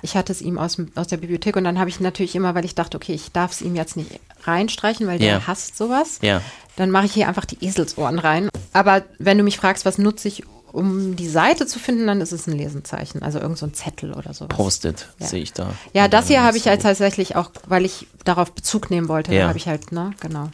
Ich 0.02 0.16
hatte 0.16 0.32
es 0.32 0.42
ihm 0.42 0.58
aus, 0.58 0.78
aus 0.96 1.08
der 1.08 1.18
Bibliothek 1.18 1.58
und 1.58 1.64
dann 1.64 1.78
habe 1.80 1.90
ich 1.90 2.00
natürlich 2.00 2.36
immer, 2.36 2.56
weil 2.56 2.66
ich 2.66 2.74
dachte, 2.74 2.98
okay, 2.98 3.14
ich 3.14 3.32
darf 3.32 3.52
es 3.52 3.62
ihm 3.62 3.76
jetzt 3.76 3.98
nicht 3.98 4.20
reinstreichen, 4.44 5.06
weil 5.08 5.20
der 5.20 5.28
ja. 5.28 5.48
hasst 5.48 5.78
sowas. 5.78 6.20
Ja. 6.22 6.42
Dann 6.76 6.92
mache 6.92 7.06
ich 7.06 7.14
hier 7.14 7.28
einfach 7.28 7.46
die 7.46 7.64
Eselsohren 7.64 8.20
rein. 8.20 8.50
Aber 8.74 9.04
wenn 9.18 9.38
du 9.38 9.44
mich 9.44 9.58
fragst, 9.58 9.86
was 9.86 9.98
nutze 9.98 10.28
ich, 10.28 10.44
um 10.78 11.16
die 11.16 11.28
Seite 11.28 11.66
zu 11.66 11.80
finden, 11.80 12.06
dann 12.06 12.22
ist 12.22 12.32
es 12.32 12.46
ein 12.46 12.54
Lesenzeichen, 12.54 13.24
also 13.24 13.40
irgend 13.40 13.58
so 13.58 13.66
ein 13.66 13.74
Zettel 13.74 14.14
oder 14.14 14.36
sowas. 14.36 14.56
Postet 14.56 15.10
ja. 15.20 15.26
sehe 15.26 15.42
ich 15.42 15.52
da. 15.52 15.74
Ja, 15.92 16.08
das 16.08 16.28
hier 16.28 16.44
habe 16.44 16.56
ich 16.56 16.68
halt 16.68 16.84
tatsächlich 16.84 17.36
auch, 17.36 17.50
weil 17.68 17.84
ich 17.84 18.06
darauf 18.24 18.52
Bezug 18.52 18.92
nehmen 18.92 19.08
wollte, 19.08 19.34
ja. 19.34 19.48
habe 19.48 19.58
ich 19.58 19.68
halt, 19.68 19.92
ne, 19.92 20.12
genau. 20.20 20.52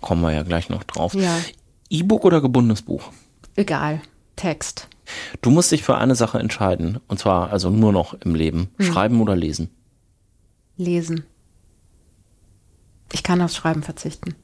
Kommen 0.00 0.22
wir 0.22 0.32
ja 0.32 0.44
gleich 0.44 0.68
noch 0.68 0.84
drauf. 0.84 1.12
Ja. 1.14 1.36
E-Book 1.90 2.24
oder 2.24 2.40
gebundenes 2.40 2.82
Buch? 2.82 3.10
Egal, 3.56 4.00
Text. 4.36 4.86
Du 5.42 5.50
musst 5.50 5.72
dich 5.72 5.82
für 5.82 5.98
eine 5.98 6.14
Sache 6.14 6.38
entscheiden, 6.38 7.00
und 7.08 7.18
zwar 7.18 7.50
also 7.50 7.68
nur 7.68 7.92
noch 7.92 8.14
im 8.14 8.36
Leben. 8.36 8.70
Hm. 8.78 8.86
Schreiben 8.86 9.20
oder 9.20 9.34
lesen? 9.34 9.70
Lesen. 10.76 11.24
Ich 13.12 13.24
kann 13.24 13.42
aufs 13.42 13.56
Schreiben 13.56 13.82
verzichten. 13.82 14.36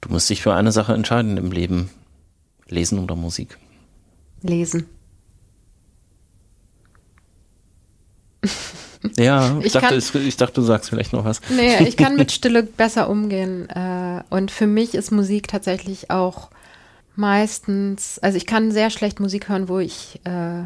Du 0.00 0.08
musst 0.08 0.30
dich 0.30 0.40
für 0.40 0.54
eine 0.54 0.72
Sache 0.72 0.94
entscheiden 0.94 1.36
im 1.36 1.52
Leben. 1.52 1.90
Lesen 2.66 2.98
oder 2.98 3.14
Musik? 3.14 3.58
Lesen. 4.44 4.86
Ja, 9.18 9.58
ich, 9.58 9.66
ich 9.66 9.72
dachte, 9.72 10.00
kann, 10.00 10.26
ich 10.26 10.36
dachte, 10.36 10.54
du 10.54 10.62
sagst 10.62 10.90
vielleicht 10.90 11.12
noch 11.12 11.24
was. 11.24 11.40
Nee, 11.50 11.86
ich 11.86 11.96
kann 11.96 12.16
mit 12.16 12.32
Stille 12.32 12.62
besser 12.62 13.10
umgehen. 13.10 13.68
Äh, 13.68 14.22
und 14.30 14.50
für 14.50 14.66
mich 14.66 14.94
ist 14.94 15.10
Musik 15.10 15.48
tatsächlich 15.48 16.10
auch 16.10 16.50
meistens, 17.16 18.18
also 18.20 18.36
ich 18.36 18.46
kann 18.46 18.72
sehr 18.72 18.90
schlecht 18.90 19.20
Musik 19.20 19.48
hören, 19.48 19.68
wo 19.68 19.78
ich, 19.78 20.20
äh, 20.24 20.62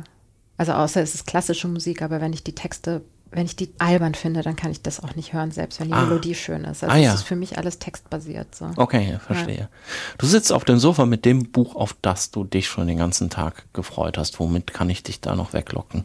also 0.57 0.73
außer 0.73 1.03
es 1.03 1.15
ist 1.15 1.27
klassische 1.27 1.69
Musik, 1.69 2.01
aber 2.03 2.21
wenn 2.21 2.33
ich 2.33 2.45
die 2.45 2.55
Texte 2.55 3.03
wenn 3.31 3.45
ich 3.45 3.57
die 3.57 3.71
albern 3.79 4.15
finde, 4.15 4.43
dann 4.43 4.57
kann 4.57 4.71
ich 4.71 4.83
das 4.83 5.03
auch 5.03 5.15
nicht 5.15 5.33
hören, 5.33 5.51
selbst 5.51 5.81
wenn 5.81 5.89
die 5.89 5.95
ah. 5.95 6.05
Melodie 6.05 6.35
schön 6.35 6.65
ist. 6.65 6.83
Also 6.83 6.95
ah, 6.95 6.97
ja. 6.97 7.11
das 7.11 7.21
ist 7.21 7.27
für 7.27 7.37
mich 7.37 7.59
alles 7.59 7.79
textbasiert. 7.79 8.55
So. 8.55 8.71
Okay, 8.77 9.11
ja, 9.11 9.19
verstehe. 9.19 9.59
Ja. 9.59 9.69
Du 10.17 10.27
sitzt 10.27 10.53
auf 10.53 10.65
dem 10.65 10.79
Sofa 10.79 11.05
mit 11.05 11.25
dem 11.25 11.51
Buch, 11.51 11.77
auf 11.77 11.95
das 12.01 12.31
du 12.31 12.45
dich 12.45 12.69
schon 12.69 12.87
den 12.87 12.99
ganzen 12.99 13.29
Tag 13.29 13.67
gefreut 13.75 14.17
hast. 14.17 14.41
Womit 14.41 14.73
kann 14.73 14.89
ich 14.89 15.03
dich 15.03 15.21
da 15.21 15.35
noch 15.35 15.53
weglocken? 15.53 16.05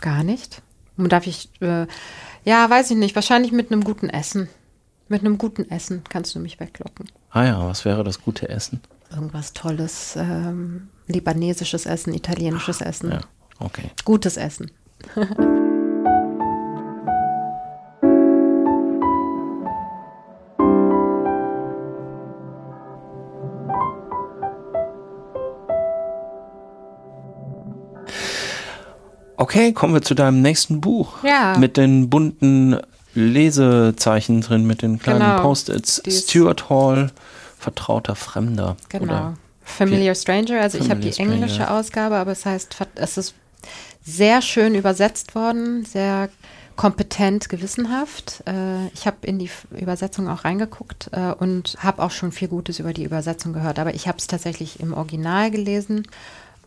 Gar 0.00 0.22
nicht. 0.22 0.62
Und 0.96 1.12
darf 1.12 1.26
ich, 1.26 1.50
äh, 1.60 1.86
ja, 2.44 2.70
weiß 2.70 2.90
ich 2.90 2.96
nicht, 2.96 3.14
wahrscheinlich 3.14 3.52
mit 3.52 3.70
einem 3.70 3.84
guten 3.84 4.08
Essen. 4.08 4.48
Mit 5.08 5.20
einem 5.20 5.38
guten 5.38 5.68
Essen 5.70 6.02
kannst 6.08 6.34
du 6.34 6.38
mich 6.38 6.60
weglocken. 6.60 7.10
Ah 7.30 7.44
ja, 7.44 7.66
was 7.66 7.84
wäre 7.84 8.04
das 8.04 8.22
gute 8.22 8.48
Essen? 8.48 8.80
Irgendwas 9.10 9.52
Tolles. 9.52 10.16
Ähm, 10.16 10.88
libanesisches 11.06 11.86
Essen, 11.86 12.14
italienisches 12.14 12.80
Essen. 12.80 13.12
Ja, 13.12 13.20
okay. 13.58 13.90
Gutes 14.04 14.36
Essen. 14.36 14.70
Okay, 29.40 29.72
kommen 29.72 29.94
wir 29.94 30.02
zu 30.02 30.14
deinem 30.14 30.42
nächsten 30.42 30.82
Buch. 30.82 31.24
Ja. 31.24 31.56
Mit 31.56 31.78
den 31.78 32.10
bunten 32.10 32.76
Lesezeichen 33.14 34.42
drin, 34.42 34.66
mit 34.66 34.82
den 34.82 34.98
kleinen 34.98 35.20
genau. 35.20 35.40
Post-its. 35.40 36.02
Stuart 36.06 36.68
Hall, 36.68 37.10
vertrauter 37.60 38.16
Fremder. 38.16 38.76
Genau. 38.88 39.34
Familiar 39.62 40.14
Stranger, 40.14 40.60
also 40.60 40.78
Familiar 40.78 40.82
ich 40.82 40.90
habe 40.90 41.00
die 41.00 41.22
englische 41.22 41.54
Stranger. 41.56 41.78
Ausgabe, 41.78 42.16
aber 42.16 42.32
es 42.32 42.44
heißt, 42.44 42.76
es 42.96 43.18
ist 43.18 43.34
sehr 44.02 44.42
schön 44.42 44.74
übersetzt 44.74 45.34
worden, 45.34 45.84
sehr 45.84 46.30
kompetent, 46.76 47.50
gewissenhaft. 47.50 48.42
Äh, 48.46 48.86
ich 48.94 49.06
habe 49.06 49.26
in 49.26 49.38
die 49.38 49.50
Übersetzung 49.78 50.28
auch 50.28 50.44
reingeguckt 50.44 51.10
äh, 51.12 51.32
und 51.32 51.76
habe 51.80 52.02
auch 52.02 52.10
schon 52.10 52.32
viel 52.32 52.48
Gutes 52.48 52.78
über 52.78 52.94
die 52.94 53.04
Übersetzung 53.04 53.52
gehört, 53.52 53.78
aber 53.78 53.94
ich 53.94 54.08
habe 54.08 54.18
es 54.18 54.26
tatsächlich 54.26 54.80
im 54.80 54.94
Original 54.94 55.50
gelesen 55.50 56.08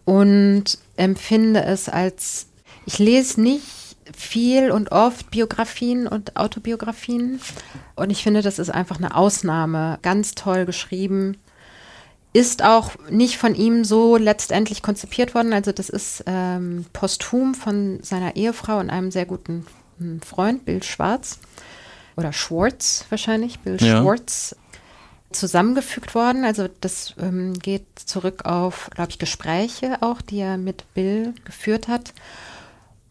und 0.06 0.78
empfinde 0.98 1.64
es 1.64 1.90
als, 1.90 2.46
ich 2.86 3.00
lese 3.00 3.42
nicht 3.42 3.64
viel 4.16 4.72
und 4.72 4.92
oft 4.92 5.32
Biografien 5.32 6.08
und 6.08 6.36
Autobiografien 6.36 7.40
und 7.96 8.10
ich 8.10 8.24
finde, 8.24 8.42
das 8.42 8.60
ist 8.60 8.70
einfach 8.70 8.98
eine 8.98 9.16
Ausnahme, 9.16 10.00
ganz 10.02 10.36
toll 10.36 10.66
geschrieben 10.66 11.38
ist 12.34 12.64
auch 12.64 12.92
nicht 13.10 13.38
von 13.38 13.54
ihm 13.54 13.84
so 13.84 14.18
letztendlich 14.18 14.82
konzipiert 14.82 15.36
worden. 15.36 15.54
Also 15.54 15.72
das 15.72 15.90
ist 15.90 16.24
ähm, 16.26 16.86
posthum 16.92 17.54
von 17.54 18.02
seiner 18.02 18.36
Ehefrau 18.36 18.80
und 18.80 18.90
einem 18.90 19.12
sehr 19.12 19.28
guten 19.28 19.68
hm, 20.00 20.20
Freund, 20.22 20.66
Bill 20.66 20.82
Schwarz 20.82 21.40
oder 22.18 22.34
Schwartz 22.34 23.06
wahrscheinlich, 23.10 23.60
Bill 23.60 23.78
ja. 23.80 24.02
Schwartz, 24.02 24.56
zusammengefügt 25.32 26.16
worden. 26.16 26.44
Also 26.44 26.68
das 26.82 27.14
ähm, 27.20 27.54
geht 27.54 27.86
zurück 27.96 28.46
auf, 28.46 28.90
glaube 28.94 29.12
ich, 29.12 29.20
Gespräche 29.20 29.98
auch, 30.02 30.22
die 30.22 30.40
er 30.40 30.58
mit 30.58 30.92
Bill 30.94 31.34
geführt 31.46 31.88
hat. 31.88 32.14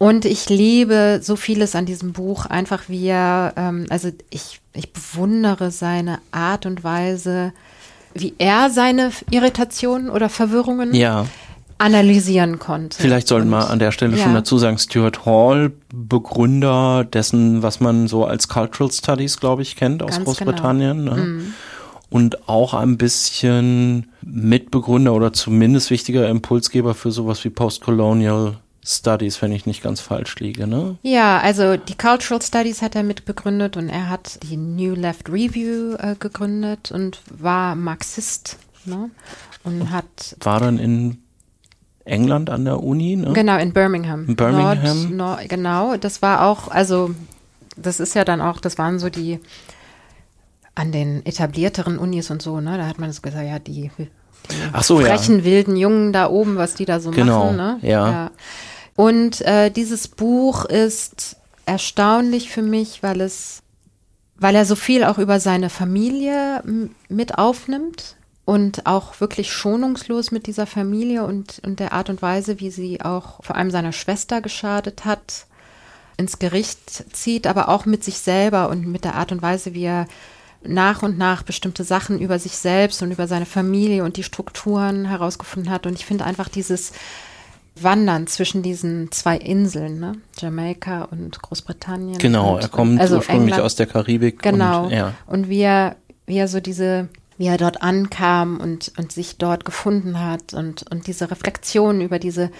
Und 0.02 0.24
ich 0.24 0.48
liebe 0.48 1.20
so 1.22 1.36
vieles 1.36 1.76
an 1.76 1.86
diesem 1.86 2.12
Buch, 2.12 2.46
einfach 2.46 2.88
wie 2.88 3.06
er, 3.06 3.52
ähm, 3.56 3.86
also 3.88 4.08
ich, 4.30 4.60
ich 4.72 4.92
bewundere 4.92 5.70
seine 5.70 6.18
Art 6.32 6.66
und 6.66 6.82
Weise, 6.82 7.52
wie 8.12 8.34
er 8.38 8.68
seine 8.70 9.12
Irritationen 9.30 10.10
oder 10.10 10.28
Verwirrungen 10.28 10.92
ja. 10.92 11.26
analysieren 11.78 12.58
konnte. 12.58 13.00
Vielleicht 13.00 13.28
sollten 13.28 13.48
wir 13.50 13.70
an 13.70 13.78
der 13.78 13.92
Stelle 13.92 14.16
ja. 14.16 14.24
schon 14.24 14.34
dazu 14.34 14.58
sagen, 14.58 14.76
Stuart 14.76 15.24
Hall, 15.24 15.70
Begründer 15.94 17.04
dessen, 17.04 17.62
was 17.62 17.78
man 17.78 18.08
so 18.08 18.24
als 18.24 18.48
Cultural 18.48 18.90
Studies, 18.90 19.38
glaube 19.38 19.62
ich, 19.62 19.76
kennt 19.76 20.02
aus 20.02 20.16
Ganz 20.16 20.24
Großbritannien. 20.24 21.04
Genau. 21.04 21.14
Ne? 21.14 21.22
Mm. 21.22 21.54
Und 22.10 22.48
auch 22.48 22.74
ein 22.74 22.98
bisschen 22.98 24.08
Mitbegründer 24.20 25.14
oder 25.14 25.32
zumindest 25.32 25.90
wichtiger 25.90 26.28
Impulsgeber 26.28 26.94
für 26.94 27.12
sowas 27.12 27.44
wie 27.44 27.50
Postcolonial 27.50 28.56
Studies, 28.84 29.40
wenn 29.40 29.52
ich 29.52 29.64
nicht 29.64 29.82
ganz 29.82 30.00
falsch 30.00 30.36
liege, 30.40 30.66
ne? 30.66 30.96
Ja, 31.02 31.38
also 31.38 31.76
die 31.76 31.96
Cultural 31.96 32.42
Studies 32.42 32.82
hat 32.82 32.96
er 32.96 33.04
mitbegründet 33.04 33.76
und 33.76 33.88
er 33.88 34.08
hat 34.08 34.40
die 34.42 34.56
New 34.56 34.94
Left 34.94 35.28
Review 35.28 35.94
äh, 35.98 36.16
gegründet 36.18 36.90
und 36.90 37.20
war 37.30 37.76
Marxist, 37.76 38.58
ne? 38.84 39.10
Und 39.62 39.90
hat. 39.90 40.36
War 40.40 40.58
dann 40.58 40.78
in 40.78 41.22
England 42.04 42.50
an 42.50 42.64
der 42.64 42.82
Uni, 42.82 43.14
ne? 43.14 43.32
Genau, 43.32 43.56
in 43.58 43.72
Birmingham. 43.72 44.26
In 44.26 44.34
Birmingham. 44.34 45.16
Nord, 45.16 45.38
Nord, 45.38 45.48
genau, 45.48 45.96
das 45.96 46.20
war 46.20 46.44
auch, 46.44 46.66
also 46.66 47.14
das 47.76 48.00
ist 48.00 48.14
ja 48.14 48.24
dann 48.24 48.40
auch, 48.40 48.60
das 48.60 48.78
waren 48.78 48.98
so 48.98 49.10
die 49.10 49.38
an 50.74 50.90
den 50.90 51.24
etablierteren 51.24 51.98
Unis 51.98 52.32
und 52.32 52.42
so, 52.42 52.60
ne? 52.60 52.78
Da 52.78 52.86
hat 52.88 52.98
man 52.98 53.12
so 53.12 53.22
gesagt, 53.22 53.46
ja, 53.46 53.60
die 53.60 53.92
Ach 54.72 54.82
so, 54.82 54.98
frechen, 54.98 55.38
ja. 55.38 55.44
wilden 55.44 55.76
Jungen 55.76 56.12
da 56.12 56.28
oben, 56.28 56.56
was 56.56 56.74
die 56.74 56.84
da 56.84 57.00
so 57.00 57.10
genau, 57.10 57.46
machen, 57.46 57.56
ne? 57.56 57.78
Ja. 57.82 58.10
ja. 58.10 58.30
Und 58.96 59.40
äh, 59.42 59.70
dieses 59.70 60.08
Buch 60.08 60.64
ist 60.64 61.36
erstaunlich 61.66 62.50
für 62.50 62.62
mich, 62.62 63.02
weil 63.02 63.20
es, 63.20 63.62
weil 64.36 64.54
er 64.54 64.64
so 64.64 64.74
viel 64.74 65.04
auch 65.04 65.18
über 65.18 65.40
seine 65.40 65.70
Familie 65.70 66.62
mit 67.08 67.38
aufnimmt 67.38 68.16
und 68.44 68.86
auch 68.86 69.20
wirklich 69.20 69.52
schonungslos 69.52 70.30
mit 70.30 70.46
dieser 70.46 70.66
Familie 70.66 71.24
und, 71.24 71.60
und 71.64 71.78
der 71.78 71.92
Art 71.92 72.10
und 72.10 72.22
Weise, 72.22 72.60
wie 72.60 72.70
sie 72.70 73.00
auch 73.00 73.42
vor 73.42 73.56
allem 73.56 73.70
seiner 73.70 73.92
Schwester 73.92 74.40
geschadet 74.40 75.04
hat, 75.04 75.46
ins 76.16 76.38
Gericht 76.38 77.14
zieht, 77.14 77.46
aber 77.46 77.68
auch 77.68 77.86
mit 77.86 78.04
sich 78.04 78.18
selber 78.18 78.68
und 78.68 78.86
mit 78.86 79.04
der 79.04 79.14
Art 79.14 79.32
und 79.32 79.42
Weise, 79.42 79.74
wie 79.74 79.84
er 79.84 80.06
nach 80.66 81.02
und 81.02 81.18
nach 81.18 81.42
bestimmte 81.42 81.84
Sachen 81.84 82.20
über 82.20 82.38
sich 82.38 82.56
selbst 82.56 83.02
und 83.02 83.10
über 83.10 83.26
seine 83.26 83.46
Familie 83.46 84.04
und 84.04 84.16
die 84.16 84.22
Strukturen 84.22 85.04
herausgefunden 85.04 85.70
hat. 85.70 85.86
Und 85.86 85.94
ich 85.94 86.06
finde 86.06 86.24
einfach 86.24 86.48
dieses 86.48 86.92
Wandern 87.74 88.26
zwischen 88.26 88.62
diesen 88.62 89.10
zwei 89.12 89.36
Inseln, 89.36 89.98
ne? 89.98 90.12
Jamaika 90.38 91.04
und 91.04 91.40
Großbritannien. 91.40 92.18
Genau, 92.18 92.56
und, 92.56 92.62
er 92.62 92.68
kommt 92.68 93.00
also 93.00 93.16
ursprünglich 93.16 93.44
England. 93.44 93.62
aus 93.62 93.76
der 93.76 93.86
Karibik. 93.86 94.42
Genau. 94.42 94.84
Und, 94.84 94.90
ja. 94.90 95.14
und 95.26 95.48
wie 95.48 95.60
er, 95.60 95.96
wie 96.26 96.36
er 96.36 96.48
so 96.48 96.60
diese, 96.60 97.08
wie 97.38 97.46
er 97.46 97.56
dort 97.56 97.82
ankam 97.82 98.60
und, 98.60 98.92
und 98.98 99.12
sich 99.12 99.38
dort 99.38 99.64
gefunden 99.64 100.20
hat 100.20 100.52
und, 100.52 100.84
und 100.90 101.06
diese 101.06 101.30
Reflexion 101.30 102.00
über 102.02 102.18
diese 102.18 102.50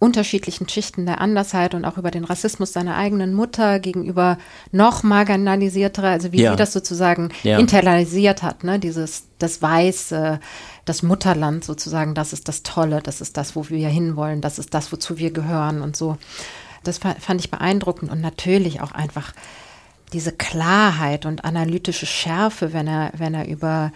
unterschiedlichen 0.00 0.68
Schichten 0.68 1.06
der 1.06 1.20
Andersheit 1.20 1.74
und 1.74 1.84
auch 1.84 1.98
über 1.98 2.10
den 2.12 2.24
Rassismus 2.24 2.72
seiner 2.72 2.96
eigenen 2.96 3.34
Mutter 3.34 3.80
gegenüber 3.80 4.38
noch 4.70 5.02
marginalisiertere, 5.02 6.08
also 6.08 6.30
wie 6.32 6.42
Ja. 6.42 6.52
sie 6.52 6.56
das 6.56 6.72
sozusagen 6.72 7.30
Ja. 7.42 7.58
internalisiert 7.58 8.42
hat, 8.44 8.62
ne? 8.62 8.78
Dieses, 8.78 9.24
das 9.38 9.60
Weiße, 9.60 10.38
das 10.84 11.02
Mutterland 11.02 11.64
sozusagen, 11.64 12.14
das 12.14 12.32
ist 12.32 12.46
das 12.48 12.62
Tolle, 12.62 13.00
das 13.02 13.20
ist 13.20 13.36
das, 13.36 13.56
wo 13.56 13.68
wir 13.68 13.88
hinwollen, 13.88 14.40
das 14.40 14.58
ist 14.60 14.72
das, 14.72 14.92
wozu 14.92 15.18
wir 15.18 15.32
gehören 15.32 15.82
und 15.82 15.96
so. 15.96 16.16
Das 16.84 16.98
fa- 16.98 17.16
fand 17.18 17.40
ich 17.40 17.50
beeindruckend 17.50 18.10
und 18.10 18.20
natürlich 18.20 18.80
auch 18.80 18.92
einfach 18.92 19.32
diese 20.12 20.30
Klarheit 20.32 21.26
und 21.26 21.44
analytische 21.44 22.06
Schärfe, 22.06 22.72
wenn 22.72 22.86
er, 22.86 23.10
wenn 23.18 23.34
er 23.34 23.48
über 23.48 23.92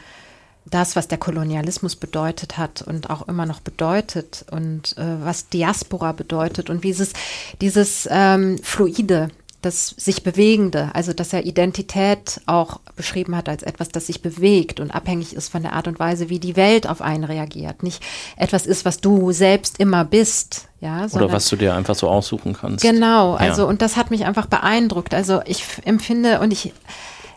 das, 0.65 0.97
was 0.97 1.09
der 1.09 1.19
Kolonialismus 1.19 1.97
bedeutet 1.97 2.57
hat 2.57 2.83
und 2.83 3.11
auch 3.11 3.29
immer 3.29 3.47
noch 3.47 3.61
bedeutet 3.61 4.45
und 4.51 4.97
äh, 4.97 5.25
was 5.25 5.49
Diaspora 5.49 6.13
bedeutet 6.13 6.71
und 6.71 6.83
wie 6.83 6.89
dieses, 6.89 7.13
dieses 7.61 8.09
ähm, 8.11 8.59
Fluide, 8.63 9.29
das 9.63 9.95
sich 9.97 10.25
Bewegende, 10.25 10.91
also 10.93 11.13
dass 11.13 11.33
er 11.33 11.47
Identität 11.47 12.41
auch 12.47 12.81
beschrieben 12.97 13.37
hat 13.37 13.49
als 13.49 13.63
etwas, 13.63 13.89
das 13.89 14.09
sich 14.09 14.21
bewegt 14.21 14.81
und 14.81 14.93
abhängig 14.93 15.35
ist 15.35 15.51
von 15.51 15.63
der 15.63 15.73
Art 15.75 15.87
und 15.87 16.01
Weise, 16.01 16.29
wie 16.29 16.41
die 16.41 16.57
Welt 16.57 16.89
auf 16.89 17.01
einen 17.01 17.25
reagiert. 17.25 17.83
Nicht 17.83 18.03
etwas 18.37 18.67
ist, 18.67 18.85
was 18.85 19.01
du 19.01 19.31
selbst 19.33 19.79
immer 19.79 20.05
bist, 20.05 20.69
ja, 20.81 20.99
Oder 20.99 21.09
sondern 21.09 21.33
was 21.33 21.49
du 21.49 21.57
dir 21.57 21.75
einfach 21.77 21.95
so 21.95 22.09
aussuchen 22.09 22.55
kannst. 22.55 22.83
Genau, 22.83 23.35
Ja. 23.35 23.39
also 23.39 23.67
und 23.67 23.83
das 23.83 23.97
hat 23.97 24.11
mich 24.11 24.25
einfach 24.27 24.47
beeindruckt. 24.47 25.15
Also 25.15 25.41
ich 25.47 25.65
empfinde 25.85 26.41
und 26.41 26.53
ich, 26.53 26.73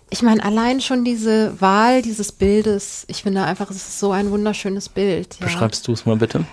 ich 0.09 0.21
meine, 0.21 0.43
allein 0.43 0.81
schon 0.81 1.03
diese 1.03 1.59
Wahl 1.59 2.01
dieses 2.01 2.31
Bildes, 2.31 3.05
ich 3.07 3.23
finde 3.23 3.43
einfach, 3.43 3.69
es 3.69 3.77
ist 3.77 3.99
so 3.99 4.11
ein 4.11 4.31
wunderschönes 4.31 4.89
Bild. 4.89 5.37
Ja. 5.39 5.47
Beschreibst 5.47 5.87
du 5.87 5.93
es 5.93 6.05
mal 6.05 6.17
bitte? 6.17 6.45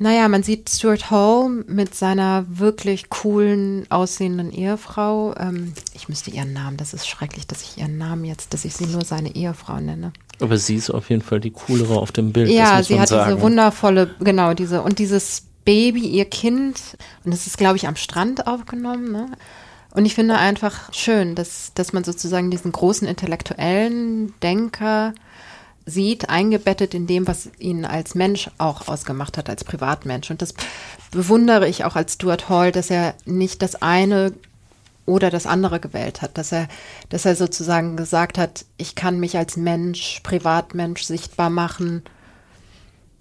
Naja, 0.00 0.28
man 0.28 0.44
sieht 0.44 0.70
Stuart 0.70 1.10
Hall 1.10 1.64
mit 1.66 1.92
seiner 1.92 2.44
wirklich 2.48 3.10
coolen, 3.10 3.84
aussehenden 3.90 4.52
Ehefrau. 4.52 5.34
Ähm, 5.36 5.72
ich 5.92 6.08
müsste 6.08 6.30
ihren 6.30 6.52
Namen, 6.52 6.76
das 6.76 6.94
ist 6.94 7.08
schrecklich, 7.08 7.48
dass 7.48 7.62
ich 7.62 7.78
ihren 7.78 7.98
Namen 7.98 8.24
jetzt, 8.24 8.54
dass 8.54 8.64
ich 8.64 8.76
sie 8.76 8.86
nur 8.86 9.04
seine 9.04 9.34
Ehefrau 9.34 9.80
nenne. 9.80 10.12
Aber 10.40 10.56
sie 10.56 10.76
ist 10.76 10.90
auf 10.90 11.10
jeden 11.10 11.22
Fall 11.22 11.40
die 11.40 11.50
coolere 11.50 11.98
auf 11.98 12.12
dem 12.12 12.32
Bild. 12.32 12.48
das 12.48 12.54
Ja, 12.54 12.82
sie 12.84 13.00
hat 13.00 13.08
sagen. 13.08 13.32
diese 13.32 13.42
wundervolle, 13.42 14.14
genau, 14.20 14.54
diese, 14.54 14.82
und 14.82 15.00
dieses 15.00 15.48
Baby, 15.64 16.06
ihr 16.06 16.26
Kind, 16.26 16.96
und 17.24 17.32
das 17.34 17.48
ist, 17.48 17.58
glaube 17.58 17.76
ich, 17.76 17.88
am 17.88 17.96
Strand 17.96 18.46
aufgenommen, 18.46 19.10
ne? 19.10 19.32
Und 19.98 20.06
ich 20.06 20.14
finde 20.14 20.36
einfach 20.36 20.94
schön, 20.94 21.34
dass, 21.34 21.72
dass 21.74 21.92
man 21.92 22.04
sozusagen 22.04 22.52
diesen 22.52 22.70
großen 22.70 23.08
intellektuellen 23.08 24.32
Denker 24.44 25.12
sieht, 25.86 26.28
eingebettet 26.28 26.94
in 26.94 27.08
dem, 27.08 27.26
was 27.26 27.50
ihn 27.58 27.84
als 27.84 28.14
Mensch 28.14 28.48
auch 28.58 28.86
ausgemacht 28.86 29.36
hat, 29.36 29.50
als 29.50 29.64
Privatmensch. 29.64 30.30
Und 30.30 30.40
das 30.40 30.54
bewundere 31.10 31.66
ich 31.66 31.84
auch 31.84 31.96
als 31.96 32.12
Stuart 32.12 32.48
Hall, 32.48 32.70
dass 32.70 32.90
er 32.90 33.14
nicht 33.24 33.60
das 33.60 33.82
eine 33.82 34.32
oder 35.04 35.30
das 35.30 35.46
andere 35.46 35.80
gewählt 35.80 36.22
hat, 36.22 36.38
dass 36.38 36.52
er, 36.52 36.68
dass 37.08 37.24
er 37.24 37.34
sozusagen 37.34 37.96
gesagt 37.96 38.38
hat, 38.38 38.66
ich 38.76 38.94
kann 38.94 39.18
mich 39.18 39.36
als 39.36 39.56
Mensch, 39.56 40.20
Privatmensch 40.22 41.02
sichtbar 41.02 41.50
machen 41.50 42.04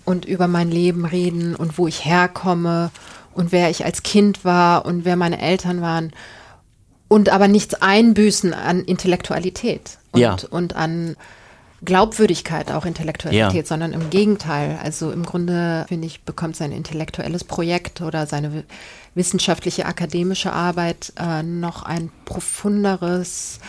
und 0.05 0.25
über 0.25 0.47
mein 0.47 0.69
Leben 0.69 1.05
reden 1.05 1.55
und 1.55 1.79
wo 1.79 1.87
ich 1.87 2.05
herkomme 2.05 2.91
und 3.33 3.51
wer 3.51 3.71
ich 3.71 3.83
als 3.83 4.03
Kind 4.03 4.45
war 4.45 4.85
und 4.85 5.05
wer 5.05 5.15
meine 5.15 5.41
Eltern 5.41 5.81
waren 5.81 6.13
und 7.07 7.29
aber 7.29 7.47
nichts 7.47 7.73
einbüßen 7.75 8.53
an 8.53 8.81
Intellektualität 8.83 9.97
und, 10.11 10.19
Ja. 10.19 10.35
und 10.49 10.75
an 10.75 11.15
Glaubwürdigkeit, 11.85 12.71
auch 12.71 12.85
Intellektualität, 12.85 13.53
Ja. 13.53 13.65
sondern 13.65 13.93
im 13.93 14.09
Gegenteil. 14.09 14.79
Also 14.83 15.11
im 15.11 15.23
Grunde, 15.23 15.85
finde 15.87 16.07
ich, 16.07 16.23
bekommt 16.23 16.55
sein 16.55 16.71
intellektuelles 16.71 17.43
Projekt 17.43 18.01
oder 18.01 18.25
seine 18.25 18.51
wi- 18.53 18.63
wissenschaftliche, 19.13 19.85
akademische 19.85 20.51
Arbeit 20.53 21.13
äh, 21.17 21.43
noch 21.43 21.83
ein 21.83 22.09
profunderes 22.25 23.59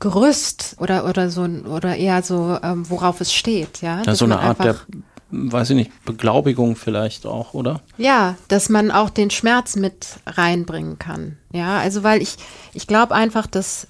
Gerüst 0.00 0.76
oder, 0.80 1.04
oder 1.08 1.30
so, 1.30 1.42
oder 1.42 1.96
eher 1.96 2.22
so, 2.22 2.58
ähm, 2.62 2.88
worauf 2.90 3.20
es 3.20 3.32
steht, 3.32 3.82
ja. 3.82 3.98
Ja, 3.98 4.02
Dass 4.02 4.18
so 4.18 4.24
eine 4.24 4.34
man 4.36 4.44
Art 4.46 4.58
der, 4.58 4.66
einfach- 4.70 4.86
weiß 5.32 5.70
ich 5.70 5.76
nicht, 5.76 6.04
Beglaubigung 6.04 6.76
vielleicht 6.76 7.26
auch, 7.26 7.54
oder? 7.54 7.80
ja, 7.96 8.36
dass 8.48 8.68
man 8.68 8.90
auch 8.90 9.10
den 9.10 9.30
Schmerz 9.30 9.76
mit 9.76 10.06
reinbringen 10.26 10.98
kann. 10.98 11.38
Ja, 11.52 11.78
also 11.78 12.02
weil 12.02 12.22
ich, 12.22 12.36
ich 12.74 12.86
glaube 12.86 13.14
einfach, 13.14 13.46
dass, 13.46 13.88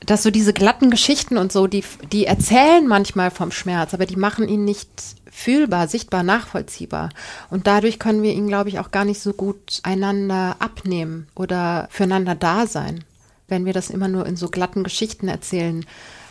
dass 0.00 0.22
so 0.22 0.30
diese 0.30 0.52
glatten 0.52 0.90
Geschichten 0.90 1.38
und 1.38 1.52
so, 1.52 1.66
die, 1.66 1.84
die 2.12 2.26
erzählen 2.26 2.86
manchmal 2.86 3.30
vom 3.30 3.52
Schmerz, 3.52 3.94
aber 3.94 4.04
die 4.04 4.16
machen 4.16 4.48
ihn 4.48 4.64
nicht 4.64 4.90
fühlbar, 5.30 5.88
sichtbar, 5.88 6.22
nachvollziehbar. 6.22 7.10
Und 7.50 7.66
dadurch 7.66 7.98
können 7.98 8.22
wir 8.22 8.32
ihn, 8.32 8.48
glaube 8.48 8.68
ich, 8.68 8.78
auch 8.78 8.90
gar 8.90 9.04
nicht 9.04 9.20
so 9.20 9.32
gut 9.32 9.80
einander 9.82 10.56
abnehmen 10.58 11.28
oder 11.34 11.88
füreinander 11.90 12.34
da 12.34 12.66
sein. 12.66 13.04
Wenn 13.48 13.64
wir 13.64 13.72
das 13.72 13.90
immer 13.90 14.08
nur 14.08 14.26
in 14.26 14.36
so 14.36 14.48
glatten 14.48 14.84
Geschichten 14.84 15.28
erzählen, 15.28 15.84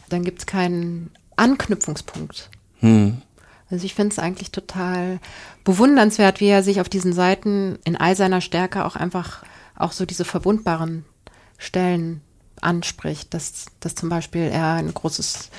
dann 0.09 0.23
gibt 0.23 0.39
es 0.39 0.45
keinen 0.45 1.11
Anknüpfungspunkt. 1.35 2.49
Also 3.69 3.85
ich 3.85 3.95
finde 3.95 4.13
es 4.13 4.19
eigentlich 4.19 4.51
total 4.51 5.19
bewundernswert, 5.63 6.39
wie 6.39 6.47
er 6.47 6.63
sich 6.63 6.81
auf 6.81 6.89
diesen 6.89 7.13
Seiten 7.13 7.79
in 7.85 7.95
all 7.95 8.15
seiner 8.15 8.41
Stärke 8.41 8.85
auch 8.85 8.95
einfach 8.95 9.43
auch 9.75 9.91
so 9.91 10.05
diese 10.05 10.25
verwundbaren 10.25 11.05
Stellen 11.57 12.21
anspricht, 12.61 13.33
dass, 13.33 13.65
dass 13.79 13.95
zum 13.95 14.09
Beispiel 14.09 14.43
er 14.43 14.73
ein 14.73 14.93
großes, 14.93 15.49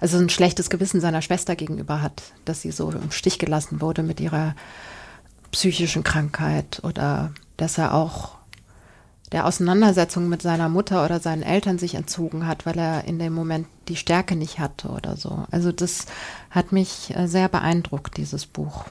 also 0.00 0.18
ein 0.18 0.28
schlechtes 0.28 0.70
Gewissen 0.70 1.00
seiner 1.00 1.22
Schwester 1.22 1.56
gegenüber 1.56 2.02
hat, 2.02 2.22
dass 2.44 2.62
sie 2.62 2.70
so 2.70 2.90
im 2.90 3.10
Stich 3.10 3.38
gelassen 3.38 3.80
wurde 3.80 4.02
mit 4.02 4.20
ihrer 4.20 4.54
psychischen 5.50 6.04
Krankheit 6.04 6.80
oder 6.82 7.32
dass 7.56 7.78
er 7.78 7.94
auch 7.94 8.35
der 9.32 9.46
Auseinandersetzung 9.46 10.28
mit 10.28 10.42
seiner 10.42 10.68
Mutter 10.68 11.04
oder 11.04 11.20
seinen 11.20 11.42
Eltern 11.42 11.78
sich 11.78 11.94
entzogen 11.94 12.46
hat, 12.46 12.66
weil 12.66 12.78
er 12.78 13.04
in 13.04 13.18
dem 13.18 13.32
Moment 13.32 13.66
die 13.88 13.96
Stärke 13.96 14.36
nicht 14.36 14.58
hatte 14.58 14.88
oder 14.88 15.16
so. 15.16 15.44
Also 15.50 15.72
das 15.72 16.06
hat 16.50 16.72
mich 16.72 17.14
äh, 17.16 17.26
sehr 17.26 17.48
beeindruckt, 17.48 18.16
dieses 18.16 18.46
Buch. 18.46 18.84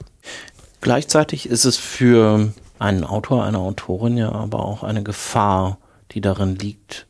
Gleichzeitig 0.80 1.48
ist 1.48 1.64
es 1.64 1.76
für 1.76 2.52
einen 2.78 3.04
Autor, 3.04 3.44
eine 3.44 3.58
Autorin 3.58 4.16
ja 4.16 4.30
aber 4.30 4.64
auch 4.64 4.82
eine 4.82 5.02
Gefahr, 5.02 5.78
die 6.12 6.20
darin 6.20 6.56
liegt, 6.56 7.06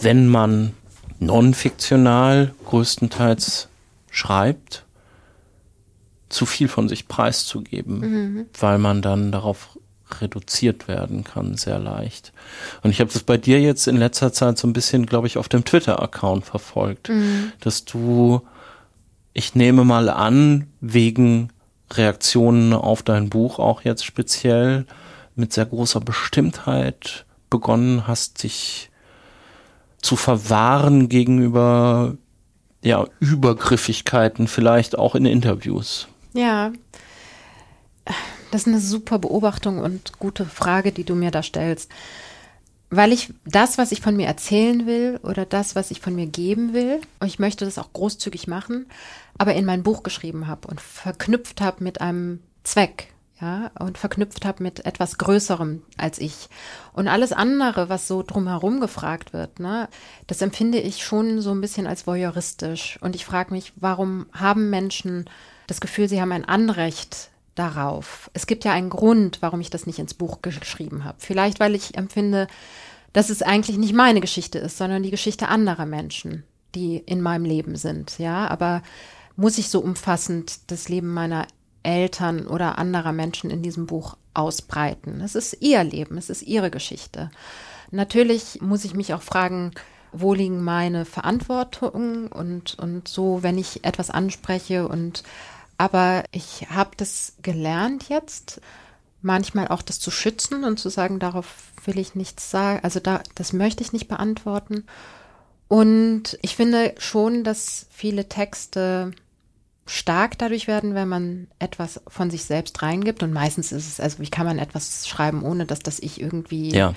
wenn 0.00 0.28
man 0.28 0.72
non-fiktional 1.20 2.54
größtenteils 2.66 3.68
schreibt, 4.10 4.84
zu 6.28 6.46
viel 6.46 6.68
von 6.68 6.88
sich 6.88 7.08
preiszugeben, 7.08 8.00
mhm. 8.00 8.46
weil 8.58 8.78
man 8.78 9.02
dann 9.02 9.32
darauf 9.32 9.78
reduziert 10.20 10.88
werden 10.88 11.24
kann, 11.24 11.56
sehr 11.56 11.78
leicht. 11.78 12.32
Und 12.82 12.90
ich 12.90 13.00
habe 13.00 13.12
das 13.12 13.22
bei 13.22 13.36
dir 13.36 13.60
jetzt 13.60 13.86
in 13.86 13.96
letzter 13.96 14.32
Zeit 14.32 14.58
so 14.58 14.66
ein 14.68 14.72
bisschen, 14.72 15.06
glaube 15.06 15.26
ich, 15.26 15.38
auf 15.38 15.48
dem 15.48 15.64
Twitter-Account 15.64 16.44
verfolgt, 16.44 17.08
mhm. 17.08 17.52
dass 17.60 17.84
du, 17.84 18.42
ich 19.32 19.54
nehme 19.54 19.84
mal 19.84 20.08
an, 20.08 20.68
wegen 20.80 21.50
Reaktionen 21.92 22.72
auf 22.72 23.02
dein 23.02 23.30
Buch 23.30 23.58
auch 23.58 23.82
jetzt 23.82 24.04
speziell 24.04 24.86
mit 25.34 25.52
sehr 25.52 25.66
großer 25.66 26.00
Bestimmtheit 26.00 27.24
begonnen 27.50 28.06
hast, 28.06 28.42
dich 28.42 28.90
zu 30.00 30.16
verwahren 30.16 31.08
gegenüber 31.08 32.16
ja, 32.82 33.06
Übergriffigkeiten, 33.20 34.48
vielleicht 34.48 34.98
auch 34.98 35.14
in 35.14 35.24
Interviews. 35.24 36.08
Ja, 36.34 36.72
das 38.52 38.62
ist 38.62 38.68
eine 38.68 38.80
super 38.80 39.18
Beobachtung 39.18 39.78
und 39.78 40.18
gute 40.18 40.44
Frage, 40.44 40.92
die 40.92 41.04
du 41.04 41.14
mir 41.14 41.30
da 41.30 41.42
stellst. 41.42 41.90
Weil 42.90 43.12
ich 43.12 43.32
das, 43.46 43.78
was 43.78 43.90
ich 43.92 44.02
von 44.02 44.14
mir 44.14 44.26
erzählen 44.26 44.86
will 44.86 45.18
oder 45.22 45.46
das, 45.46 45.74
was 45.74 45.90
ich 45.90 46.00
von 46.02 46.14
mir 46.14 46.26
geben 46.26 46.74
will, 46.74 47.00
und 47.20 47.26
ich 47.26 47.38
möchte 47.38 47.64
das 47.64 47.78
auch 47.78 47.94
großzügig 47.94 48.46
machen, 48.48 48.86
aber 49.38 49.54
in 49.54 49.64
mein 49.64 49.82
Buch 49.82 50.02
geschrieben 50.02 50.46
habe 50.46 50.68
und 50.68 50.82
verknüpft 50.82 51.62
habe 51.62 51.82
mit 51.82 52.02
einem 52.02 52.40
Zweck, 52.62 53.08
ja, 53.40 53.70
und 53.78 53.96
verknüpft 53.96 54.44
habe 54.44 54.62
mit 54.62 54.84
etwas 54.84 55.16
Größerem 55.16 55.82
als 55.96 56.18
ich. 56.18 56.50
Und 56.92 57.08
alles 57.08 57.32
andere, 57.32 57.88
was 57.88 58.06
so 58.06 58.22
drumherum 58.22 58.80
gefragt 58.80 59.32
wird, 59.32 59.58
ne, 59.58 59.88
das 60.26 60.42
empfinde 60.42 60.78
ich 60.78 61.02
schon 61.02 61.40
so 61.40 61.52
ein 61.52 61.62
bisschen 61.62 61.86
als 61.86 62.06
voyeuristisch. 62.06 62.98
Und 63.00 63.16
ich 63.16 63.24
frage 63.24 63.54
mich, 63.54 63.72
warum 63.76 64.26
haben 64.34 64.68
Menschen 64.68 65.24
das 65.66 65.80
Gefühl, 65.80 66.10
sie 66.10 66.20
haben 66.20 66.32
ein 66.32 66.44
Anrecht 66.44 67.31
darauf? 67.54 68.30
Es 68.32 68.46
gibt 68.46 68.64
ja 68.64 68.72
einen 68.72 68.90
Grund, 68.90 69.38
warum 69.40 69.60
ich 69.60 69.70
das 69.70 69.86
nicht 69.86 69.98
ins 69.98 70.14
Buch 70.14 70.42
geschrieben 70.42 71.04
habe. 71.04 71.18
Vielleicht, 71.18 71.60
weil 71.60 71.74
ich 71.74 71.96
empfinde, 71.96 72.46
dass 73.12 73.30
es 73.30 73.42
eigentlich 73.42 73.78
nicht 73.78 73.94
meine 73.94 74.20
Geschichte 74.20 74.58
ist, 74.58 74.78
sondern 74.78 75.02
die 75.02 75.10
Geschichte 75.10 75.48
anderer 75.48 75.86
Menschen, 75.86 76.44
die 76.74 76.96
in 76.96 77.20
meinem 77.20 77.44
Leben 77.44 77.76
sind, 77.76 78.18
ja, 78.18 78.48
aber 78.48 78.82
muss 79.36 79.58
ich 79.58 79.68
so 79.68 79.80
umfassend 79.80 80.70
das 80.70 80.88
Leben 80.88 81.12
meiner 81.12 81.46
Eltern 81.82 82.46
oder 82.46 82.78
anderer 82.78 83.12
Menschen 83.12 83.50
in 83.50 83.62
diesem 83.62 83.86
Buch 83.86 84.16
ausbreiten. 84.34 85.20
Es 85.20 85.34
ist 85.34 85.58
ihr 85.60 85.82
Leben, 85.84 86.16
es 86.16 86.30
ist 86.30 86.42
ihre 86.42 86.70
Geschichte. 86.70 87.30
Natürlich 87.90 88.60
muss 88.62 88.84
ich 88.84 88.94
mich 88.94 89.12
auch 89.14 89.22
fragen, 89.22 89.72
wo 90.12 90.34
liegen 90.34 90.62
meine 90.62 91.04
Verantwortungen 91.04 92.28
und, 92.28 92.78
und 92.78 93.08
so, 93.08 93.42
wenn 93.42 93.58
ich 93.58 93.84
etwas 93.84 94.10
anspreche 94.10 94.86
und 94.86 95.22
aber 95.78 96.24
ich 96.32 96.66
habe 96.70 96.90
das 96.96 97.34
gelernt 97.42 98.08
jetzt, 98.08 98.60
manchmal 99.22 99.68
auch 99.68 99.82
das 99.82 100.00
zu 100.00 100.10
schützen 100.10 100.64
und 100.64 100.78
zu 100.78 100.88
sagen, 100.88 101.18
darauf 101.18 101.46
will 101.84 101.98
ich 101.98 102.14
nichts 102.14 102.50
sagen, 102.50 102.80
also 102.82 103.00
da, 103.00 103.22
das 103.34 103.52
möchte 103.52 103.82
ich 103.82 103.92
nicht 103.92 104.08
beantworten. 104.08 104.84
Und 105.68 106.38
ich 106.42 106.56
finde 106.56 106.94
schon, 106.98 107.44
dass 107.44 107.86
viele 107.90 108.28
Texte 108.28 109.12
stark 109.86 110.38
dadurch 110.38 110.66
werden, 110.66 110.94
wenn 110.94 111.08
man 111.08 111.48
etwas 111.58 112.00
von 112.08 112.30
sich 112.30 112.44
selbst 112.44 112.82
reingibt. 112.82 113.22
Und 113.22 113.32
meistens 113.32 113.72
ist 113.72 113.88
es, 113.88 114.00
also 114.00 114.18
wie 114.20 114.30
kann 114.30 114.46
man 114.46 114.58
etwas 114.58 115.08
schreiben, 115.08 115.42
ohne 115.42 115.66
dass 115.66 115.80
das 115.80 115.98
ich 115.98 116.20
irgendwie 116.20 116.70
ja. 116.74 116.94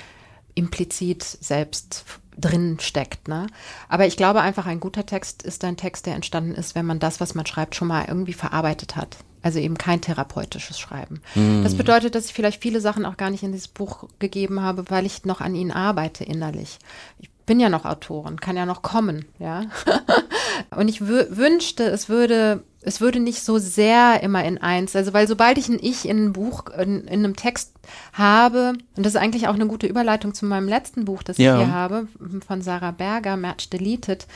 implizit 0.54 1.24
selbst 1.24 2.06
drin 2.38 2.78
steckt. 2.80 3.28
Ne? 3.28 3.48
Aber 3.90 4.06
ich 4.06 4.18
glaube 4.18 4.42
einfach, 4.42 4.66
ein 4.66 4.80
guter 4.80 5.06
Text 5.06 5.44
ist 5.44 5.64
ein 5.64 5.78
Text, 5.78 6.06
der 6.06 6.16
entstanden 6.16 6.54
ist, 6.54 6.76
wenn 6.76 6.86
man 6.86 7.00
das, 7.00 7.20
was 7.20 7.36
man 7.36 7.46
schreibt, 7.46 7.76
schon 7.76 7.88
mal 7.88 8.06
irgendwie 8.08 8.34
verarbeitet 8.34 8.96
hat. 8.96 9.18
Also 9.42 9.60
eben 9.60 9.78
kein 9.78 10.02
therapeutisches 10.02 10.80
Schreiben. 10.80 11.22
Mm. 11.36 11.62
Das 11.62 11.76
bedeutet, 11.76 12.16
dass 12.16 12.26
ich 12.26 12.34
vielleicht 12.34 12.64
viele 12.64 12.82
Sachen 12.82 13.06
auch 13.06 13.16
gar 13.16 13.30
nicht 13.30 13.44
in 13.44 13.52
dieses 13.52 13.68
Buch 13.68 14.10
gegeben 14.18 14.62
habe, 14.62 14.86
weil 14.90 15.06
ich 15.06 15.24
noch 15.24 15.40
an 15.40 15.54
ihnen 15.54 15.70
arbeite 15.72 16.24
innerlich. 16.24 16.80
Ich 17.20 17.30
bin 17.46 17.60
ja 17.60 17.70
noch 17.70 17.86
Autorin, 17.86 18.40
kann 18.40 18.58
ja 18.58 18.66
noch 18.66 18.82
kommen, 18.82 19.26
ja. 19.40 19.66
Und 20.76 20.88
ich 20.88 21.02
wünschte, 21.02 21.84
es 21.84 22.10
würde 22.10 22.64
es 22.86 23.02
würde 23.02 23.20
nicht 23.20 23.44
so 23.44 23.58
sehr 23.58 24.22
immer 24.22 24.44
in 24.44 24.60
eins, 24.60 24.96
also 24.96 25.12
weil 25.14 25.28
sobald 25.28 25.58
ich 25.58 25.68
ein 25.68 25.80
Ich 25.82 26.08
in 26.08 26.18
einem 26.18 26.34
Buch, 26.34 26.66
in, 26.70 27.02
in 27.06 27.26
einem 27.26 27.36
Text 27.36 27.74
habe, 28.14 28.74
und 28.96 29.06
das 29.06 29.16
ist 29.16 29.22
eigentlich 29.22 29.48
auch 29.48 29.56
eine 29.56 29.68
gute 29.68 29.88
Überleitung 29.88 30.34
zu 30.34 30.46
meinem 30.46 30.70
letzten 30.70 31.06
Buch, 31.06 31.24
das 31.24 31.38
ja. 31.38 31.58
ich 31.58 31.66
hier 31.66 31.74
habe, 31.74 32.08
von 32.46 32.62
Sarah 32.62 32.92
Berger, 32.92 33.38
Match 33.38 33.70
Deleted, 33.70 34.28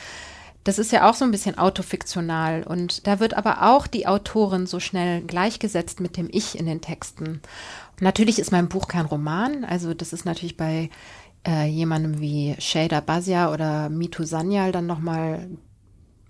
das 0.64 0.78
ist 0.78 0.92
ja 0.92 1.08
auch 1.08 1.14
so 1.14 1.24
ein 1.24 1.30
bisschen 1.30 1.58
autofiktional 1.58 2.64
und 2.64 3.06
da 3.06 3.20
wird 3.20 3.34
aber 3.34 3.70
auch 3.70 3.86
die 3.86 4.06
Autorin 4.06 4.66
so 4.66 4.78
schnell 4.78 5.22
gleichgesetzt 5.22 6.00
mit 6.00 6.16
dem 6.16 6.28
Ich 6.30 6.58
in 6.58 6.66
den 6.66 6.80
Texten. 6.80 7.40
natürlich 8.00 8.38
ist 8.38 8.52
mein 8.52 8.68
Buch 8.68 8.88
kein 8.88 9.06
Roman, 9.06 9.64
also 9.64 9.94
das 9.94 10.12
ist 10.12 10.24
natürlich 10.24 10.56
bei 10.56 10.90
äh, 11.46 11.66
jemandem 11.66 12.20
wie 12.20 12.54
Shader 12.58 13.00
Bazia 13.00 13.52
oder 13.52 13.88
Mitu 13.88 14.24
Sanyal 14.24 14.72
dann 14.72 14.86
nochmal 14.86 15.48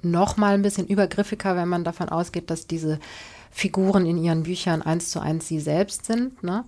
noch 0.03 0.37
mal 0.37 0.55
ein 0.55 0.63
bisschen 0.63 0.87
übergriffiger, 0.87 1.57
wenn 1.57 1.69
man 1.69 1.85
davon 1.85 2.09
ausgeht, 2.09 2.51
dass 2.51 2.67
diese 2.67 2.99
Figuren 3.51 4.07
in 4.07 4.23
ihren 4.23 4.45
Büchern 4.45 4.83
eins 4.83 5.11
zu 5.11 5.21
eins 5.21 5.49
sie 5.49 5.61
selbst 5.61 6.07
sind. 6.07 6.43
Ne? 6.43 6.65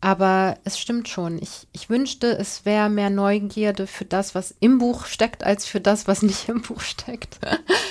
Aber 0.00 0.58
es 0.64 0.78
stimmt 0.78 1.08
schon. 1.08 1.38
Ich, 1.40 1.66
ich 1.72 1.88
wünschte, 1.88 2.36
es 2.36 2.64
wäre 2.64 2.90
mehr 2.90 3.10
Neugierde 3.10 3.86
für 3.86 4.04
das, 4.04 4.34
was 4.34 4.54
im 4.60 4.78
Buch 4.78 5.06
steckt, 5.06 5.44
als 5.44 5.66
für 5.66 5.80
das, 5.80 6.06
was 6.06 6.22
nicht 6.22 6.48
im 6.48 6.62
Buch 6.62 6.80
steckt. 6.80 7.38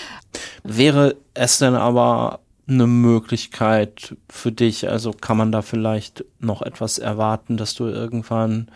wäre 0.63 1.15
es 1.33 1.57
denn 1.57 1.75
aber 1.75 2.41
eine 2.67 2.87
Möglichkeit 2.87 4.15
für 4.29 4.51
dich? 4.51 4.89
Also 4.89 5.11
kann 5.11 5.37
man 5.37 5.51
da 5.51 5.61
vielleicht 5.61 6.25
noch 6.39 6.61
etwas 6.61 6.99
erwarten, 6.99 7.57
dass 7.57 7.73
du 7.73 7.85
irgendwann 7.85 8.69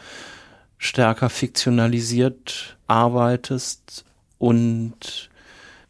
stärker 0.79 1.29
fiktionalisiert 1.29 2.77
arbeitest 2.87 4.05
und 4.39 5.29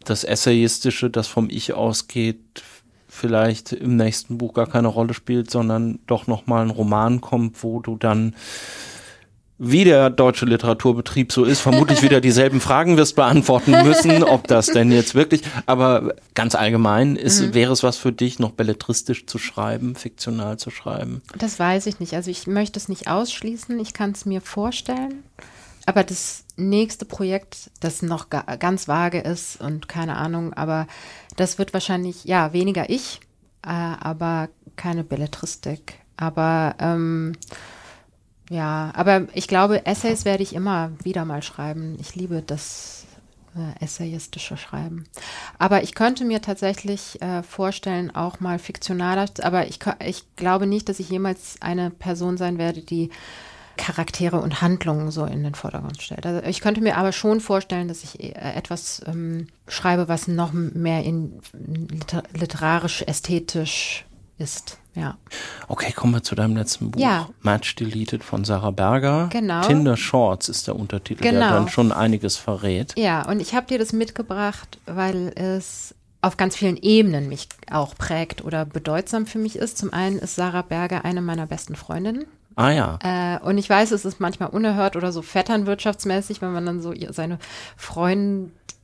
das 0.03 0.23
Essayistische, 0.25 1.09
das 1.09 1.27
vom 1.27 1.49
Ich 1.49 1.73
ausgeht, 1.73 2.63
vielleicht 3.07 3.71
im 3.71 3.95
nächsten 3.95 4.37
Buch 4.37 4.53
gar 4.53 4.67
keine 4.67 4.87
Rolle 4.87 5.13
spielt, 5.13 5.51
sondern 5.51 5.99
doch 6.07 6.27
nochmal 6.27 6.65
ein 6.65 6.71
Roman 6.71 7.21
kommt, 7.21 7.63
wo 7.63 7.79
du 7.79 7.95
dann 7.95 8.35
wie 9.59 9.83
der 9.83 10.09
deutsche 10.09 10.45
Literaturbetrieb 10.45 11.33
so 11.33 11.43
ist, 11.43 11.59
vermutlich 11.59 12.01
wieder 12.01 12.21
dieselben 12.21 12.61
Fragen 12.61 12.95
wirst 12.95 13.17
beantworten 13.17 13.71
müssen, 13.83 14.23
ob 14.23 14.47
das 14.47 14.67
denn 14.67 14.91
jetzt 14.91 15.15
wirklich, 15.15 15.41
aber 15.65 16.15
ganz 16.33 16.55
allgemein 16.55 17.17
ist, 17.17 17.41
mhm. 17.41 17.53
wäre 17.53 17.73
es 17.73 17.83
was 17.83 17.97
für 17.97 18.13
dich, 18.13 18.39
noch 18.39 18.51
belletristisch 18.51 19.27
zu 19.27 19.37
schreiben, 19.37 19.95
fiktional 19.95 20.57
zu 20.57 20.69
schreiben? 20.71 21.21
Das 21.37 21.59
weiß 21.59 21.87
ich 21.87 21.99
nicht. 21.99 22.13
Also 22.13 22.31
ich 22.31 22.47
möchte 22.47 22.79
es 22.79 22.87
nicht 22.87 23.09
ausschließen. 23.09 23.77
Ich 23.79 23.93
kann 23.93 24.11
es 24.11 24.25
mir 24.25 24.39
vorstellen. 24.39 25.23
Aber 25.85 26.03
das 26.03 26.45
nächste 26.55 27.03
Projekt, 27.03 27.71
das 27.81 28.01
noch 28.01 28.27
ganz 28.29 28.87
vage 28.87 29.19
ist 29.19 29.59
und 29.59 29.89
keine 29.89 30.15
Ahnung, 30.15 30.53
aber 30.53 30.87
das 31.35 31.57
wird 31.57 31.73
wahrscheinlich, 31.73 32.25
ja, 32.25 32.53
weniger 32.53 32.89
ich, 32.89 33.19
äh, 33.63 33.69
aber 33.69 34.49
keine 34.75 35.03
Belletristik. 35.03 35.95
Aber 36.15 36.75
ähm, 36.79 37.33
ja, 38.49 38.91
aber 38.95 39.27
ich 39.33 39.47
glaube, 39.47 39.85
Essays 39.85 40.25
werde 40.25 40.43
ich 40.43 40.55
immer 40.55 40.91
wieder 41.03 41.23
mal 41.23 41.43
schreiben. 41.43 41.97
Ich 41.99 42.15
liebe 42.15 42.41
das 42.41 43.05
äh, 43.55 43.83
essayistische 43.83 44.57
Schreiben. 44.57 45.05
Aber 45.59 45.83
ich 45.83 45.93
könnte 45.93 46.25
mir 46.25 46.41
tatsächlich 46.41 47.21
äh, 47.21 47.43
vorstellen, 47.43 48.13
auch 48.15 48.39
mal 48.39 48.57
fiktionaler, 48.57 49.25
aber 49.43 49.67
ich, 49.67 49.79
ich 50.03 50.23
glaube 50.35 50.65
nicht, 50.65 50.89
dass 50.89 50.99
ich 50.99 51.09
jemals 51.09 51.57
eine 51.59 51.91
Person 51.91 52.37
sein 52.37 52.57
werde, 52.57 52.81
die 52.81 53.11
Charaktere 53.77 54.41
und 54.41 54.61
Handlungen 54.61 55.09
so 55.09 55.25
in 55.25 55.43
den 55.43 55.55
Vordergrund 55.55 56.01
stellt. 56.01 56.25
Also 56.25 56.45
ich 56.45 56.59
könnte 56.59 56.81
mir 56.81 56.97
aber 56.97 57.11
schon 57.11 57.39
vorstellen, 57.39 57.87
dass 57.87 58.03
ich 58.03 58.19
äh, 58.19 58.33
etwas 58.33 59.01
ähm, 59.05 59.47
schreibe, 59.67 60.07
was 60.07 60.27
noch 60.27 60.51
mehr 60.53 61.03
in 61.03 61.39
liter 61.53 62.23
literarisch, 62.33 63.03
ästhetisch 63.03 64.05
ist. 64.39 64.77
Ja. 64.95 65.17
Okay, 65.67 65.91
kommen 65.91 66.13
wir 66.13 66.23
zu 66.23 66.35
deinem 66.35 66.55
letzten 66.55 66.91
Buch. 66.91 66.99
Ja. 66.99 67.29
Match 67.41 67.75
Deleted 67.75 68.23
von 68.23 68.43
Sarah 68.43 68.71
Berger. 68.71 69.29
Genau. 69.31 69.61
Tinder 69.61 69.95
Shorts 69.95 70.49
ist 70.49 70.67
der 70.67 70.75
Untertitel, 70.75 71.21
genau. 71.21 71.39
der 71.39 71.49
dann 71.51 71.69
schon 71.69 71.91
einiges 71.91 72.37
verrät. 72.37 72.93
Ja, 72.97 73.27
und 73.27 73.39
ich 73.39 73.53
habe 73.53 73.67
dir 73.67 73.77
das 73.77 73.93
mitgebracht, 73.93 74.79
weil 74.85 75.31
es 75.35 75.95
auf 76.21 76.37
ganz 76.37 76.55
vielen 76.55 76.77
Ebenen 76.77 77.29
mich 77.29 77.47
auch 77.71 77.95
prägt 77.95 78.43
oder 78.43 78.65
bedeutsam 78.65 79.25
für 79.25 79.39
mich 79.39 79.55
ist. 79.55 79.77
Zum 79.77 79.93
einen 79.93 80.19
ist 80.19 80.35
Sarah 80.35 80.63
Berger 80.63 81.05
eine 81.05 81.21
meiner 81.21 81.47
besten 81.47 81.75
Freundinnen. 81.75 82.25
Ah 82.55 82.71
ja. 82.71 82.99
Äh, 83.03 83.39
und 83.45 83.57
ich 83.57 83.69
weiß, 83.69 83.91
es 83.91 84.03
ist 84.03 84.19
manchmal 84.19 84.49
unerhört 84.49 84.97
oder 84.97 85.13
so 85.13 85.21
vetternwirtschaftsmäßig, 85.21 86.41
wenn 86.41 86.51
man 86.51 86.65
dann 86.65 86.81
so 86.81 86.93
seine 87.11 87.39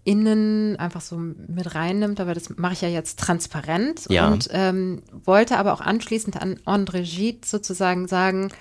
Freundinnen 0.06 0.76
einfach 0.77 1.02
so 1.02 1.18
mit 1.18 1.73
reinnimmt, 1.73 2.19
aber 2.19 2.36
das 2.36 2.56
mache 2.57 2.73
ich 2.73 2.82
ja 2.82 2.90
jetzt 2.90 3.18
transparent 3.19 4.06
ja. 4.10 4.27
und 4.27 4.48
ähm, 4.52 5.02
wollte 5.23 5.57
aber 5.57 5.73
auch 5.73 5.82
anschließend 5.82 6.40
an 6.40 6.60
André 6.65 7.02
Gide 7.02 7.40
sozusagen 7.45 8.07
sagen, 8.07 8.52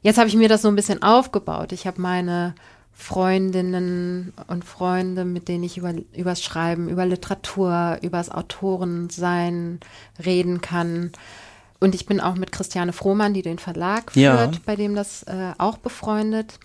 jetzt 0.00 0.16
habe 0.16 0.28
ich 0.28 0.36
mir 0.36 0.48
das 0.48 0.62
so 0.62 0.68
ein 0.68 0.74
bisschen 0.76 1.02
aufgebaut. 1.02 1.72
Ich 1.72 1.86
habe 1.86 2.00
meine 2.00 2.54
Freundinnen 2.92 4.32
und 4.46 4.64
Freunde, 4.64 5.26
mit 5.26 5.48
denen 5.48 5.64
ich 5.64 5.76
über 5.76 5.92
übers 6.16 6.42
Schreiben, 6.42 6.88
über 6.88 7.04
Literatur, 7.04 7.98
übers 8.00 8.30
Autorensein 8.30 9.80
reden 10.24 10.62
kann. 10.62 11.12
Und 11.78 11.94
ich 11.94 12.06
bin 12.06 12.22
auch 12.22 12.36
mit 12.36 12.52
Christiane 12.52 12.94
Frohmann, 12.94 13.34
die 13.34 13.42
den 13.42 13.58
Verlag 13.58 14.12
führt, 14.12 14.54
Ja. 14.54 14.60
bei 14.64 14.76
dem 14.76 14.94
das 14.94 15.24
äh, 15.24 15.52
auch 15.58 15.76
befreundet. 15.76 16.58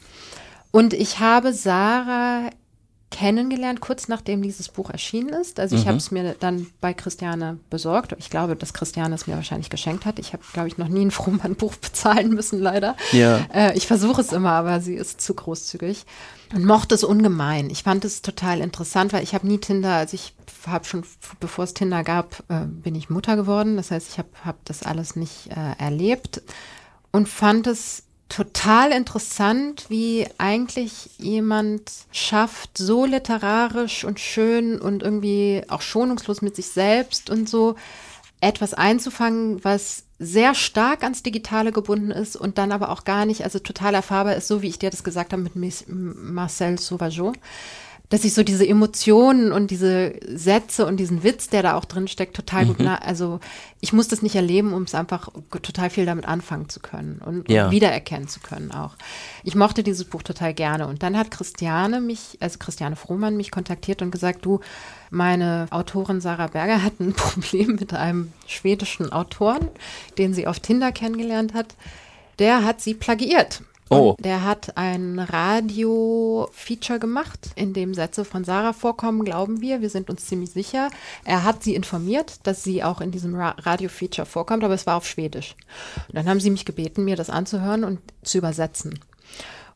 Und 0.71 0.93
ich 0.93 1.19
habe 1.19 1.51
Sarah 1.51 2.49
kennengelernt, 3.11 3.81
kurz 3.81 4.07
nachdem 4.07 4.41
dieses 4.41 4.69
Buch 4.69 4.89
erschienen 4.89 5.29
ist. 5.29 5.59
Also 5.59 5.75
ich 5.75 5.85
habe 5.87 5.97
es 5.97 6.09
mir 6.11 6.35
dann 6.39 6.67
bei 6.79 6.93
Christiane 6.93 7.59
besorgt. 7.69 8.15
Ich 8.17 8.29
glaube, 8.29 8.55
dass 8.55 8.73
Christiane 8.73 9.13
es 9.13 9.27
mir 9.27 9.35
wahrscheinlich 9.35 9.69
geschenkt 9.69 10.05
hat. 10.05 10.17
Ich 10.17 10.33
habe, 10.33 10.41
glaube 10.53 10.69
ich, 10.69 10.77
noch 10.77 10.87
nie 10.87 11.05
ein 11.05 11.11
Frohmann-Buch 11.11 11.75
bezahlen 11.81 12.29
müssen, 12.29 12.59
leider. 12.59 12.95
Ja. 13.11 13.45
Äh, 13.53 13.77
ich 13.77 13.85
versuche 13.85 14.21
es 14.21 14.31
immer, 14.31 14.51
aber 14.51 14.79
sie 14.79 14.95
ist 14.95 15.21
zu 15.21 15.33
großzügig. 15.33 16.05
Und 16.53 16.65
mochte 16.65 16.95
es 16.95 17.03
ungemein. 17.03 17.69
Ich 17.69 17.83
fand 17.83 18.03
es 18.03 18.21
total 18.21 18.61
interessant, 18.61 19.13
weil 19.13 19.23
ich 19.23 19.33
habe 19.33 19.47
nie 19.47 19.59
Tinder, 19.59 19.93
also 19.93 20.15
ich 20.15 20.33
habe 20.65 20.85
schon, 20.85 21.03
bevor 21.39 21.65
es 21.65 21.73
Tinder 21.73 22.03
gab, 22.03 22.43
äh, 22.49 22.65
bin 22.65 22.95
ich 22.95 23.09
Mutter 23.09 23.35
geworden. 23.35 23.77
Das 23.77 23.91
heißt, 23.91 24.09
ich 24.09 24.17
habe 24.17 24.29
hab 24.43 24.63
das 24.65 24.83
alles 24.83 25.15
nicht 25.15 25.49
äh, 25.49 25.81
erlebt 25.81 26.41
und 27.11 27.29
fand 27.29 27.67
es 27.67 28.03
total 28.31 28.93
interessant, 28.93 29.85
wie 29.89 30.25
eigentlich 30.37 31.09
jemand 31.17 31.91
schafft, 32.13 32.77
so 32.77 33.05
literarisch 33.05 34.05
und 34.05 34.21
schön 34.21 34.79
und 34.79 35.03
irgendwie 35.03 35.63
auch 35.67 35.81
schonungslos 35.81 36.41
mit 36.41 36.55
sich 36.55 36.67
selbst 36.67 37.29
und 37.29 37.49
so 37.49 37.75
etwas 38.39 38.73
einzufangen, 38.73 39.61
was 39.65 40.03
sehr 40.17 40.55
stark 40.55 41.03
ans 41.03 41.23
Digitale 41.23 41.73
gebunden 41.73 42.11
ist 42.11 42.37
und 42.37 42.57
dann 42.57 42.71
aber 42.71 42.89
auch 42.89 43.03
gar 43.03 43.25
nicht, 43.25 43.43
also 43.43 43.59
total 43.59 43.95
erfahrbar 43.95 44.35
ist, 44.37 44.47
so 44.47 44.61
wie 44.61 44.69
ich 44.69 44.79
dir 44.79 44.91
das 44.91 45.03
gesagt 45.03 45.33
habe 45.33 45.49
mit 45.53 45.85
Marcel 45.87 46.79
Sauvageau, 46.79 47.33
dass 48.11 48.25
ich 48.25 48.33
so 48.33 48.43
diese 48.43 48.67
Emotionen 48.67 49.51
und 49.53 49.71
diese 49.71 50.13
Sätze 50.27 50.85
und 50.85 50.97
diesen 50.97 51.23
Witz, 51.23 51.47
der 51.47 51.63
da 51.63 51.77
auch 51.77 51.85
drin 51.85 52.09
steckt, 52.09 52.35
total 52.35 52.65
gut, 52.65 52.75
na, 52.79 52.97
also 52.97 53.39
ich 53.79 53.93
muss 53.93 54.09
das 54.09 54.21
nicht 54.21 54.35
erleben, 54.35 54.73
um 54.73 54.83
es 54.83 54.93
einfach 54.93 55.29
total 55.63 55.89
viel 55.89 56.05
damit 56.05 56.27
anfangen 56.27 56.67
zu 56.67 56.81
können 56.81 57.21
und, 57.25 57.49
Ja. 57.49 57.65
und 57.65 57.71
wiedererkennen 57.71 58.27
zu 58.27 58.41
können 58.41 58.71
auch. 58.71 58.95
Ich 59.45 59.55
mochte 59.55 59.81
dieses 59.81 60.03
Buch 60.05 60.23
total 60.23 60.53
gerne 60.53 60.87
und 60.87 61.03
dann 61.03 61.17
hat 61.17 61.31
Christiane 61.31 62.01
mich, 62.01 62.37
also 62.41 62.59
Christiane 62.59 62.97
Frohmann 62.97 63.37
mich 63.37 63.49
kontaktiert 63.49 64.01
und 64.01 64.11
gesagt, 64.11 64.45
du, 64.45 64.59
meine 65.09 65.67
Autorin 65.71 66.19
Sarah 66.19 66.47
Berger 66.47 66.83
hat 66.83 66.99
ein 66.99 67.13
Problem 67.15 67.77
mit 67.79 67.93
einem 67.93 68.33
schwedischen 68.45 69.11
Autoren, 69.13 69.69
den 70.17 70.33
sie 70.33 70.47
auf 70.47 70.59
Tinder 70.59 70.91
kennengelernt 70.91 71.53
hat. 71.53 71.75
Der 72.39 72.65
hat 72.65 72.81
sie 72.81 72.93
plagiiert. 72.93 73.61
Oh. 73.91 74.11
Und 74.11 74.25
der 74.25 74.43
hat 74.45 74.77
ein 74.77 75.19
Radio-Feature 75.19 76.97
gemacht, 76.97 77.49
in 77.55 77.73
dem 77.73 77.93
Sätze 77.93 78.23
von 78.23 78.43
Sarah 78.45 78.73
vorkommen, 78.73 79.25
glauben 79.25 79.59
wir. 79.59 79.81
Wir 79.81 79.89
sind 79.89 80.09
uns 80.09 80.25
ziemlich 80.25 80.51
sicher. 80.51 80.89
Er 81.25 81.43
hat 81.43 81.61
sie 81.63 81.75
informiert, 81.75 82.39
dass 82.43 82.63
sie 82.63 82.83
auch 82.83 83.01
in 83.01 83.11
diesem 83.11 83.35
Ra 83.35 83.55
Radio-Feature 83.59 84.25
vorkommt, 84.25 84.63
aber 84.63 84.73
es 84.73 84.87
war 84.87 84.95
auf 84.95 85.05
Schwedisch. 85.05 85.55
Und 86.07 86.15
dann 86.15 86.29
haben 86.29 86.39
sie 86.39 86.49
mich 86.49 86.65
gebeten, 86.65 87.03
mir 87.03 87.17
das 87.17 87.29
anzuhören 87.29 87.83
und 87.83 87.99
zu 88.23 88.37
übersetzen. 88.37 88.97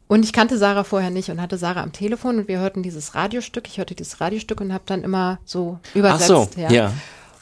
Und 0.08 0.24
ich 0.24 0.34
kannte 0.34 0.58
Sarah 0.58 0.84
vorher 0.84 1.10
nicht 1.10 1.30
und 1.30 1.42
hatte 1.42 1.58
Sarah 1.58 1.82
am 1.82 1.92
Telefon 1.92 2.38
und 2.38 2.48
wir 2.48 2.60
hörten 2.60 2.84
dieses 2.84 3.16
Radiostück. 3.16 3.68
Ich 3.68 3.80
hörte 3.80 3.96
dieses 3.96 4.22
Radiostück 4.22 4.62
und 4.62 4.72
habe 4.72 4.84
dann 4.86 5.04
immer 5.04 5.40
so 5.46 5.80
Ach 5.92 5.96
übersetzt. 5.96 6.28
so, 6.28 6.48
ja. 6.58 6.94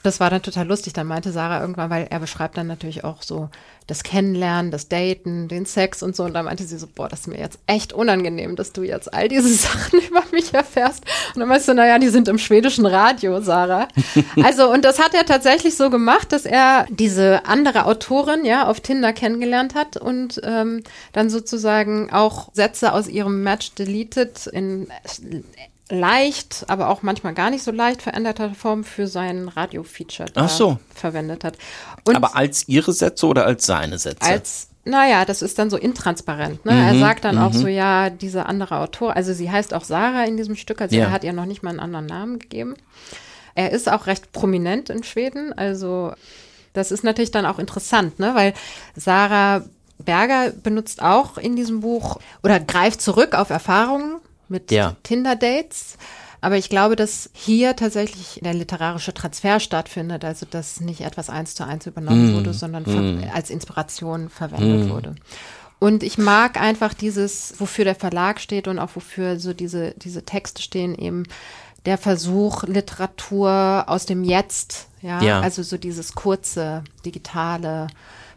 Das 0.02 0.20
war 0.20 0.30
dann 0.30 0.42
total 0.42 0.68
lustig. 0.68 0.94
Dann 0.94 1.08
meinte 1.08 1.32
Sarah 1.32 1.62
irgendwann, 1.62 1.90
weil 1.90 2.08
er 2.10 2.20
beschreibt 2.20 2.58
dann 2.58 2.68
natürlich 2.68 3.04
auch 3.04 3.22
so 3.22 3.50
das 3.88 4.04
Kennenlernen, 4.04 4.72
das 4.72 4.88
Daten, 4.88 5.48
den 5.48 5.66
Sex 5.66 6.04
und 6.04 6.16
so. 6.16 6.24
Und 6.24 6.34
da 6.34 6.44
meinte 6.44 6.64
sie 6.64 6.78
so, 6.78 6.88
boah, 6.88 7.10
das 7.10 7.22
ist 7.22 7.28
mir 7.28 7.40
jetzt 7.40 7.60
echt 7.68 7.94
unangenehm, 7.94 8.56
dass 8.56 8.72
du 8.72 8.84
jetzt 8.84 9.14
all 9.14 9.28
diese 9.28 9.54
Sachen 9.54 10.00
über 10.00 10.24
mich 10.32 10.54
erfährst. 10.54 11.04
Und 11.34 11.40
dann 11.40 11.50
meinst 11.50 11.68
du, 11.68 11.74
naja, 11.74 12.00
die 12.00 12.10
sind 12.10 12.28
im 12.28 12.38
schwedischen 12.38 12.86
Radio, 12.86 13.42
Sarah. 13.42 13.88
Also, 14.44 14.72
und 14.72 14.84
das 14.84 15.00
hat 15.00 15.14
er 15.14 15.26
tatsächlich 15.26 15.76
so 15.76 15.90
gemacht, 15.90 16.32
dass 16.32 16.46
er 16.46 16.86
diese 16.90 17.46
andere 17.46 17.86
Autorin, 17.86 18.46
ja, 18.46 18.68
auf 18.68 18.80
Tinder 18.80 19.14
kennengelernt 19.14 19.76
hat 19.76 19.98
und 19.98 20.42
ähm, 20.44 20.84
dann 21.12 21.30
sozusagen 21.30 22.12
auch 22.12 22.50
Sätze 22.54 22.94
aus 22.94 23.08
ihrem 23.08 23.44
Match 23.44 23.74
deleted 23.76 24.48
in 24.48 24.88
leicht, 25.90 26.66
aber 26.68 26.90
auch 26.90 27.04
manchmal 27.04 27.34
gar 27.34 27.50
nicht 27.50 27.64
so 27.64 27.72
leicht 27.72 28.02
veränderter 28.02 28.54
Form 28.54 28.84
für 28.84 29.08
sein 29.08 29.48
Radio-Feature 29.48 30.30
so. 30.48 30.80
verwendet 30.96 31.44
hat. 31.44 31.58
Und 32.06 32.16
Aber 32.16 32.36
als 32.36 32.68
ihre 32.68 32.94
Sätze 32.94 33.28
oder 33.28 33.46
als 33.46 33.66
seine 33.66 33.98
Sätze? 34.00 34.22
als, 34.26 34.70
naja, 34.86 35.26
das 35.26 35.42
ist 35.42 35.60
dann 35.60 35.70
so 35.70 35.78
intransparent. 35.78 36.66
Ne? 36.66 36.72
Mhm, 36.72 36.78
er 36.80 37.00
sagt 37.00 37.26
dann 37.26 37.38
auch 37.38 37.54
so, 37.54 37.68
ja, 37.68 38.10
diese 38.10 38.46
andere 38.46 38.78
Autor, 38.80 39.16
also 39.16 39.34
sie 39.34 39.52
heißt 39.52 39.74
auch 39.74 39.84
Sarah 39.84 40.24
in 40.26 40.38
diesem 40.38 40.56
Stück, 40.56 40.82
also 40.82 40.96
Ja. 40.96 41.06
er 41.06 41.12
hat 41.12 41.24
ihr 41.24 41.34
noch 41.34 41.46
nicht 41.46 41.64
mal 41.64 41.70
einen 41.72 41.80
anderen 41.80 42.06
Namen 42.06 42.40
gegeben. 42.40 42.76
Er 43.56 43.72
ist 43.72 43.90
auch 43.92 44.08
recht 44.08 44.32
prominent 44.32 44.90
in 44.90 45.04
Schweden, 45.04 45.54
also 45.54 46.14
das 46.74 46.92
ist 46.92 47.04
natürlich 47.04 47.32
dann 47.32 47.46
auch 47.46 47.60
interessant, 47.60 48.20
ne? 48.20 48.34
weil 48.36 48.54
Sarah 48.96 49.64
Berger 50.00 50.50
benutzt 50.52 51.04
auch 51.04 51.38
in 51.38 51.56
diesem 51.56 51.82
Buch 51.82 52.20
oder 52.42 52.60
greift 52.60 53.02
zurück 53.02 53.36
auf 53.36 53.52
Erfahrungen 53.52 54.16
mit 54.50 54.72
Ja. 54.72 54.96
Tinder-Dates. 55.04 55.98
Aber 56.42 56.58
ich 56.58 56.68
glaube, 56.70 56.98
dass 56.98 57.30
hier 57.34 57.76
tatsächlich 57.78 58.42
der 58.44 58.54
literarische 58.54 59.14
Transfer 59.14 59.62
stattfindet, 59.62 60.26
also 60.26 60.46
dass 60.50 60.82
nicht 60.82 61.02
etwas 61.02 61.30
eins 61.30 61.56
zu 61.56 61.66
eins 61.66 61.86
übernommen 61.86 62.36
wurde, 62.36 62.54
sondern 62.54 62.86
ver- 62.86 63.34
als 63.34 63.50
Inspiration 63.50 64.28
verwendet 64.30 64.90
wurde. 64.90 65.16
Und 65.80 66.04
ich 66.04 66.18
mag 66.18 66.60
einfach 66.60 66.94
dieses, 66.94 67.54
wofür 67.60 67.86
der 67.86 67.96
Verlag 67.96 68.42
steht 68.42 68.68
und 68.68 68.78
auch 68.80 68.90
wofür 68.96 69.40
so 69.40 69.54
diese, 69.54 69.92
diese 69.98 70.24
Texte 70.24 70.62
stehen, 70.62 70.96
eben 70.98 71.24
der 71.86 71.98
Versuch, 71.98 72.64
Literatur 72.64 73.86
aus 73.88 74.06
dem 74.06 74.24
Jetzt, 74.24 74.88
ja, 75.02 75.22
Ja. 75.22 75.42
also 75.42 75.64
so 75.64 75.78
dieses 75.78 76.14
kurze, 76.14 76.84
digitale 77.06 77.88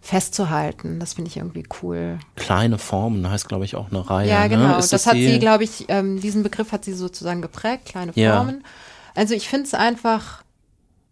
festzuhalten. 0.06 1.00
Das 1.00 1.14
finde 1.14 1.30
ich 1.30 1.36
irgendwie 1.36 1.64
cool. 1.82 2.20
Kleine 2.36 2.78
Formen 2.78 3.28
heißt, 3.28 3.48
glaube 3.48 3.64
ich, 3.64 3.74
auch 3.74 3.90
eine 3.90 4.08
Reihe. 4.08 4.28
Ja, 4.28 4.42
ne? 4.44 4.50
genau. 4.50 4.78
Ist 4.78 4.92
Das, 4.92 5.02
das 5.02 5.06
hat 5.06 5.14
sie, 5.14 5.40
glaube 5.40 5.64
ich, 5.64 5.86
ähm, 5.88 6.20
diesen 6.20 6.44
Begriff 6.44 6.70
hat 6.70 6.84
sie 6.84 6.92
sozusagen 6.92 7.42
geprägt, 7.42 7.86
kleine 7.86 8.12
Ja. 8.14 8.36
Formen. 8.36 8.62
Also 9.16 9.34
ich 9.34 9.48
finde 9.48 9.66
es 9.66 9.74
einfach, 9.74 10.44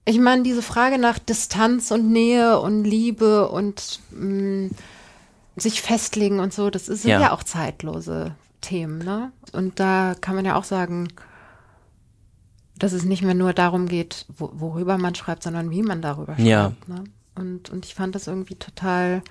ich 0.05 0.21
meine, 0.21 0.45
diese 0.45 0.63
Frage 0.63 0.99
nach 0.99 1.19
Distanz 1.19 1.91
und 1.91 2.13
Nähe 2.13 2.61
und 2.61 2.85
Liebe 2.85 3.49
und 3.49 3.99
mh, 4.13 4.71
sich 5.57 5.83
festlegen 5.83 6.39
und 6.39 6.53
so, 6.55 6.71
das 6.71 6.87
sind 6.87 7.05
Ja. 7.11 7.21
ja. 7.21 7.33
auch 7.33 7.43
zeitlose 7.43 8.37
Themen, 8.61 8.99
ne? 8.99 9.33
Und 9.53 9.81
da 9.81 10.15
kann 10.21 10.37
man 10.37 10.45
ja 10.45 10.55
auch 10.55 10.65
sagen, 10.65 11.09
dass 12.79 12.93
es 12.93 13.05
nicht 13.05 13.23
mehr 13.23 13.35
nur 13.35 13.53
darum 13.53 13.89
geht, 13.89 14.27
wo, 14.37 14.51
worüber 14.55 14.99
man 14.99 15.17
schreibt, 15.17 15.43
sondern 15.43 15.71
wie 15.71 15.83
man 15.83 16.01
darüber 16.01 16.35
schreibt. 16.35 16.47
Ja. 16.47 16.73
Ne? 16.87 17.05
Und, 17.35 17.71
und 17.71 17.85
ich 17.85 17.95
fand 17.95 18.15
das 18.15 18.27
irgendwie 18.27 18.55
total, 18.55 19.23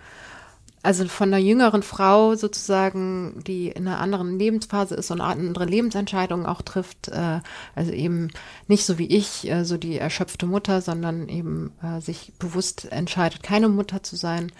also 0.81 1.07
von 1.07 1.30
einer 1.30 1.43
jüngeren 1.43 1.84
Frau 1.84 2.35
sozusagen, 2.35 3.41
die 3.47 3.69
in 3.69 3.88
einer 3.88 3.99
anderen 3.99 4.38
Lebensphase 4.38 4.95
ist 4.95 5.11
und 5.11 5.21
andere 5.21 5.65
Lebensentscheidungen 5.65 6.45
auch 6.45 6.61
trifft, 6.61 7.07
äh, 7.07 7.39
also 7.75 7.91
eben 7.91 8.30
nicht 8.67 8.85
so 8.85 8.97
wie 8.97 9.07
ich, 9.07 9.49
äh, 9.49 9.63
so 9.63 9.77
die 9.77 9.97
erschöpfte 9.97 10.45
Mutter, 10.45 10.81
sondern 10.81 11.30
eben 11.30 11.71
äh, 11.81 12.01
sich 12.01 12.34
bewusst 12.39 12.91
entscheidet, 12.91 13.43
keine 13.43 13.69
Mutter 13.69 14.03
zu 14.03 14.15
sein. 14.15 14.51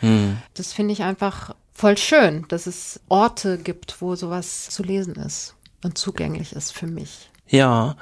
Das 0.54 0.72
finde 0.72 0.94
ich 0.94 1.04
einfach 1.04 1.56
voll 1.74 1.98
schön, 1.98 2.46
dass 2.48 2.68
es 2.68 3.02
Orte 3.10 3.58
gibt, 3.58 4.02
wo 4.02 4.16
sowas 4.16 4.70
zu 4.70 4.84
lesen 4.84 5.16
ist 5.16 5.56
und 5.84 5.98
zugänglich 5.98 6.54
ist 6.54 6.72
für 6.72 6.88
mich. 6.88 7.30
Ja. 7.48 7.98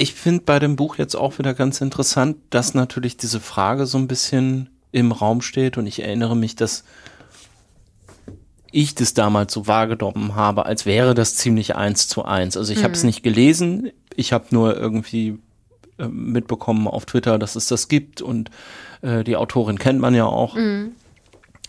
Ich 0.00 0.14
finde 0.14 0.44
bei 0.46 0.58
dem 0.58 0.76
Buch 0.76 0.96
jetzt 0.96 1.14
auch 1.14 1.38
wieder 1.38 1.52
ganz 1.52 1.82
interessant, 1.82 2.38
dass 2.48 2.72
natürlich 2.72 3.18
diese 3.18 3.38
Frage 3.38 3.84
so 3.84 3.98
ein 3.98 4.08
bisschen 4.08 4.70
im 4.92 5.12
Raum 5.12 5.42
steht 5.42 5.76
und 5.76 5.86
ich 5.86 6.02
erinnere 6.02 6.34
mich, 6.34 6.56
dass 6.56 6.84
ich 8.72 8.94
das 8.94 9.12
damals 9.12 9.52
so 9.52 9.66
wahrgenommen 9.66 10.36
habe, 10.36 10.64
als 10.64 10.86
wäre 10.86 11.12
das 11.12 11.36
ziemlich 11.36 11.76
eins 11.76 12.08
zu 12.08 12.24
eins. 12.24 12.56
Also 12.56 12.72
ich 12.72 12.82
habe 12.82 12.94
es 12.94 13.04
nicht 13.04 13.22
gelesen, 13.22 13.90
ich 14.16 14.32
habe 14.32 14.46
nur 14.52 14.74
irgendwie 14.74 15.38
äh, 15.98 16.08
mitbekommen 16.08 16.88
auf 16.88 17.04
Twitter, 17.04 17.38
dass 17.38 17.54
es 17.54 17.66
das 17.66 17.88
gibt 17.88 18.22
und 18.22 18.50
äh, 19.02 19.22
die 19.22 19.36
Autorin 19.36 19.78
kennt 19.78 20.00
man 20.00 20.14
ja 20.14 20.24
auch 20.24 20.56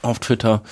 auf 0.03 0.19
Twitter 0.19 0.63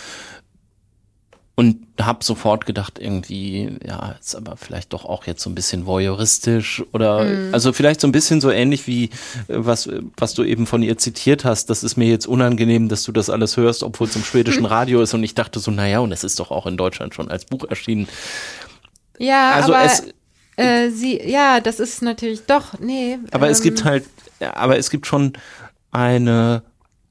und 1.59 1.85
habe 1.99 2.23
sofort 2.23 2.65
gedacht 2.65 2.99
irgendwie 3.01 3.77
ja 3.85 4.15
ist 4.17 4.33
aber 4.33 4.55
vielleicht 4.55 4.93
doch 4.93 5.03
auch 5.03 5.27
jetzt 5.27 5.43
so 5.43 5.49
ein 5.49 5.55
bisschen 5.55 5.85
voyeuristisch 5.85 6.81
oder 6.93 7.27
also 7.51 7.73
vielleicht 7.73 7.99
so 7.99 8.07
ein 8.07 8.13
bisschen 8.13 8.39
so 8.39 8.49
ähnlich 8.49 8.87
wie 8.87 9.03
äh, 9.03 9.09
was 9.49 9.89
was 10.15 10.33
du 10.33 10.45
eben 10.45 10.67
von 10.67 10.81
ihr 10.83 10.97
zitiert 10.97 11.43
hast. 11.43 11.69
Das 11.69 11.83
ist 11.83 11.97
mir 11.97 12.07
jetzt 12.07 12.27
unangenehm 12.27 12.87
dass 12.87 13.03
du 13.03 13.11
das 13.11 13.29
alles 13.29 13.57
hörst 13.57 13.83
obwohl 13.83 14.07
es 14.07 14.15
im 14.15 14.23
schwedischen 14.23 14.63
Radio 14.77 15.01
ist. 15.01 15.13
Und 15.13 15.21
ich 15.21 15.35
dachte 15.35 15.59
so 15.59 15.69
naja 15.69 15.99
und 15.99 16.13
es 16.13 16.23
ist 16.23 16.39
doch 16.39 16.49
auch 16.49 16.65
in 16.65 16.77
Deutschland 16.77 17.13
schon 17.13 17.29
als 17.29 17.43
Buch 17.43 17.65
erschienen. 17.69 18.07
Ja, 19.17 19.51
also 19.51 19.73
aber 19.73 19.83
es 19.83 20.03
äh, 20.55 20.91
sie, 20.91 21.19
ja, 21.29 21.59
das 21.59 21.81
ist 21.81 22.01
natürlich 22.01 22.45
doch, 22.45 22.79
nee. 22.79 23.19
Aber 23.31 23.49
es 23.49 23.59
ähm, 23.59 23.63
gibt 23.65 23.83
halt, 23.83 24.05
ja, 24.39 24.55
aber 24.55 24.77
es 24.77 24.89
gibt 24.89 25.07
schon 25.07 25.33
eine 25.91 26.63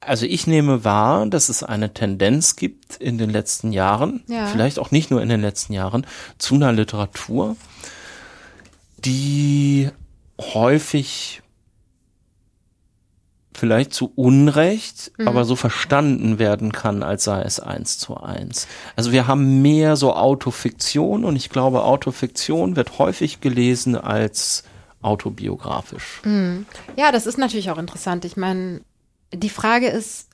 Also 0.09 0.25
ich 0.25 0.47
nehme 0.47 0.83
wahr, 0.83 1.27
dass 1.27 1.49
es 1.49 1.61
eine 1.61 1.93
Tendenz 1.93 2.55
gibt 2.55 2.95
in 2.95 3.19
den 3.19 3.29
letzten 3.29 3.71
Jahren, 3.71 4.23
Ja. 4.27 4.47
vielleicht 4.47 4.79
auch 4.79 4.89
nicht 4.89 5.11
nur 5.11 5.21
in 5.21 5.29
den 5.29 5.39
letzten 5.41 5.71
Jahren, 5.73 6.03
zu 6.39 6.55
einer 6.55 6.71
Literatur, 6.71 7.55
die 9.05 9.89
häufig 10.39 11.43
vielleicht 13.53 13.93
zu 13.93 14.11
Unrecht, 14.15 15.11
aber 15.25 15.45
so 15.45 15.55
verstanden 15.55 16.39
werden 16.39 16.71
kann, 16.71 17.03
als 17.03 17.25
sei 17.25 17.41
es 17.43 17.59
eins 17.59 17.99
zu 17.99 18.17
eins. 18.17 18.67
Also 18.95 19.11
wir 19.11 19.27
haben 19.27 19.61
mehr 19.61 19.95
so 19.95 20.15
Autofiktion 20.15 21.23
und 21.23 21.35
ich 21.35 21.49
glaube, 21.49 21.83
Autofiktion 21.83 22.75
wird 22.75 22.97
häufig 22.97 23.41
gelesen 23.41 23.95
als 23.95 24.63
autobiografisch. 25.01 26.21
Ja, 26.95 27.11
das 27.11 27.27
ist 27.27 27.37
natürlich 27.37 27.69
auch 27.69 27.77
interessant. 27.77 28.25
Ich 28.25 28.37
meine, 28.37 28.81
die 29.33 29.49
Frage 29.49 29.87
ist, 29.87 30.29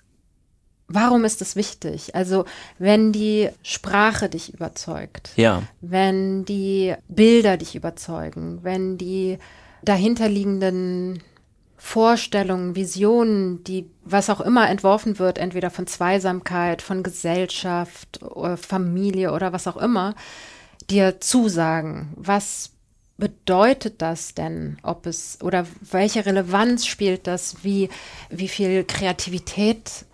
warum 0.87 1.25
ist 1.25 1.41
es 1.41 1.55
wichtig? 1.55 2.15
Also, 2.15 2.45
wenn 2.77 3.11
die 3.11 3.49
Sprache 3.63 4.29
dich 4.29 4.53
überzeugt, 4.53 5.31
Ja, 5.35 5.63
wenn 5.81 6.45
die 6.45 6.93
Bilder 7.07 7.57
dich 7.57 7.75
überzeugen, 7.75 8.59
wenn 8.63 8.97
die 8.97 9.37
dahinterliegenden 9.83 11.21
Vorstellungen, 11.77 12.75
Visionen, 12.75 13.63
die 13.63 13.89
was 14.03 14.29
auch 14.29 14.41
immer 14.41 14.69
entworfen 14.69 15.19
wird, 15.19 15.37
entweder 15.37 15.69
von 15.69 15.85
Zweisamkeit, 15.85 16.81
von 16.81 17.03
Gesellschaft, 17.03 18.23
oder 18.23 18.57
Familie 18.57 19.31
oder 19.31 19.53
was 19.53 19.67
auch 19.67 19.77
immer, 19.77 20.15
dir 20.89 21.19
zusagen. 21.19 22.13
Was 22.15 22.71
bedeutet 23.17 24.01
das 24.01 24.33
denn? 24.33 24.77
Ob 24.83 25.05
es 25.05 25.39
oder 25.41 25.65
welche 25.81 26.25
Relevanz 26.25 26.85
spielt 26.85 27.27
das? 27.27 27.63
Wie, 27.63 27.89
wie 28.29 28.47
viel 28.47 28.83
Kreativität 28.83 30.05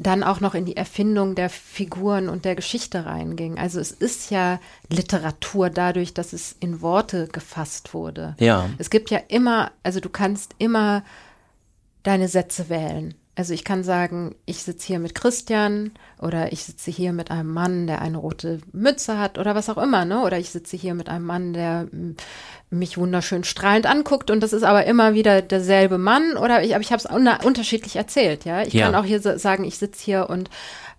dann 0.00 0.22
auch 0.22 0.40
noch 0.40 0.54
in 0.54 0.64
die 0.64 0.78
Erfindung 0.78 1.34
der 1.34 1.50
Figuren 1.50 2.30
und 2.30 2.46
der 2.46 2.54
Geschichte 2.54 3.04
reinging. 3.04 3.58
Also 3.58 3.78
es 3.80 3.90
ist 3.90 4.30
ja 4.30 4.58
Literatur 4.88 5.68
dadurch, 5.68 6.14
dass 6.14 6.32
es 6.32 6.56
in 6.58 6.80
Worte 6.80 7.28
gefasst 7.28 7.92
wurde. 7.92 8.34
Ja. 8.40 8.70
Es 8.78 8.88
gibt 8.88 9.10
ja 9.10 9.18
immer, 9.28 9.72
also 9.82 10.00
du 10.00 10.08
kannst 10.08 10.54
immer 10.56 11.04
deine 12.02 12.28
Sätze 12.28 12.70
wählen. 12.70 13.14
Also 13.40 13.54
ich 13.54 13.64
kann 13.64 13.82
sagen, 13.84 14.34
ich 14.44 14.62
sitze 14.64 14.86
hier 14.88 14.98
mit 14.98 15.14
Christian 15.14 15.92
oder 16.20 16.52
ich 16.52 16.62
sitze 16.64 16.90
hier 16.90 17.14
mit 17.14 17.30
einem 17.30 17.50
Mann, 17.54 17.86
der 17.86 18.02
eine 18.02 18.18
rote 18.18 18.60
Mütze 18.72 19.18
hat 19.18 19.38
oder 19.38 19.54
was 19.54 19.70
auch 19.70 19.78
immer, 19.78 20.04
ne? 20.04 20.20
Oder 20.20 20.38
ich 20.38 20.50
sitze 20.50 20.76
hier 20.76 20.92
mit 20.92 21.08
einem 21.08 21.24
Mann, 21.24 21.54
der 21.54 21.84
mm, 21.90 22.16
mich 22.68 22.98
wunderschön 22.98 23.42
strahlend 23.42 23.86
anguckt 23.86 24.30
und 24.30 24.40
das 24.42 24.52
ist 24.52 24.62
aber 24.62 24.84
immer 24.84 25.14
wieder 25.14 25.40
derselbe 25.40 25.96
Mann 25.96 26.36
oder 26.36 26.62
ich, 26.62 26.74
aber 26.74 26.82
ich 26.82 26.92
habe 26.92 27.02
es 27.02 27.10
un 27.10 27.26
unterschiedlich 27.42 27.96
erzählt, 27.96 28.44
ja. 28.44 28.60
Ich 28.60 28.74
Ja. 28.74 28.84
kann 28.84 28.94
auch 28.94 29.06
hier 29.06 29.22
sagen, 29.22 29.64
ich 29.64 29.78
sitze 29.78 30.04
hier 30.04 30.28
und 30.28 30.50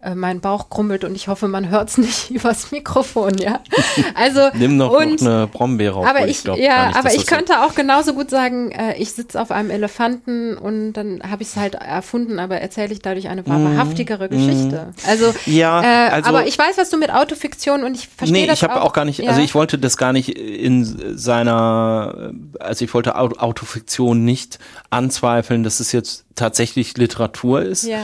äh, 0.04 0.16
mein 0.16 0.40
Bauch 0.40 0.70
krummelt 0.70 1.04
und 1.04 1.16
ich 1.16 1.28
hoffe, 1.28 1.48
man 1.48 1.70
hört 1.70 1.90
es 1.90 1.98
nicht 2.00 2.30
übers 2.32 2.72
Mikrofon, 2.72 3.38
ja. 3.38 3.60
Also 4.16 4.42
nimm 4.54 4.78
noch, 4.78 4.92
und, 4.92 5.22
noch 5.22 5.28
eine 5.32 5.48
Brombeere 5.48 5.96
auf. 5.98 6.06
aber 6.08 6.28
ich, 6.28 6.44
glaub 6.44 6.58
gar 6.58 6.66
ja, 6.66 6.88
nicht, 6.88 6.98
aber 6.98 7.14
ich 7.14 7.26
so- 7.26 7.36
könnte 7.36 7.62
auch 7.64 7.76
genauso 7.76 8.14
gut 8.14 8.30
sagen, 8.30 8.72
äh, 8.72 8.96
ich 8.98 9.12
sitze 9.14 9.42
auf 9.42 9.52
einem 9.52 9.70
Elefanten 9.70 10.58
und 10.58 10.94
dann 10.94 11.22
habe 11.30 11.44
ich 11.44 11.50
es 11.50 11.56
halt 11.56 11.76
erfunden, 11.76 12.40
aber 12.40 12.58
erzähle 12.62 12.94
ich 12.94 13.00
dadurch 13.02 13.28
eine 13.30 13.46
wahrhaftigere 13.48 14.28
Geschichte. 14.30 14.94
Also, 15.08 15.28
Mhm. 15.46 15.54
Ja, 15.54 15.82
äh, 15.82 16.10
also- 16.12 16.30
aber 16.30 16.48
ich 16.48 16.58
weiß, 16.58 16.78
was 16.78 16.90
du 16.90 16.98
mit 16.98 17.14
Autofiktion 17.14 17.84
und 17.84 17.96
ich 17.96 18.08
verstehe 18.08 18.42
Nee, 18.42 18.48
das 18.48 18.60
ich 18.60 18.64
habe 18.64 18.82
auch, 18.82 18.94
gar 18.94 19.06
nicht, 19.06 19.20
ja. 19.20 19.30
also 19.30 19.42
ich 19.42 19.54
wollte 19.56 19.78
das 19.78 19.98
gar 19.98 20.14
nicht 20.14 20.30
in 20.30 21.18
seiner, 21.18 22.32
also 22.60 22.86
ich 22.86 22.94
wollte 22.94 23.16
Au- 23.16 23.30
Autofiktion 23.38 24.24
nicht 24.26 24.60
anzweifeln, 24.90 25.64
dass 25.64 25.80
es 25.80 25.92
jetzt 25.92 26.26
tatsächlich 26.36 26.98
Literatur 26.98 27.62
ist, 27.62 27.84
ja. 27.84 28.00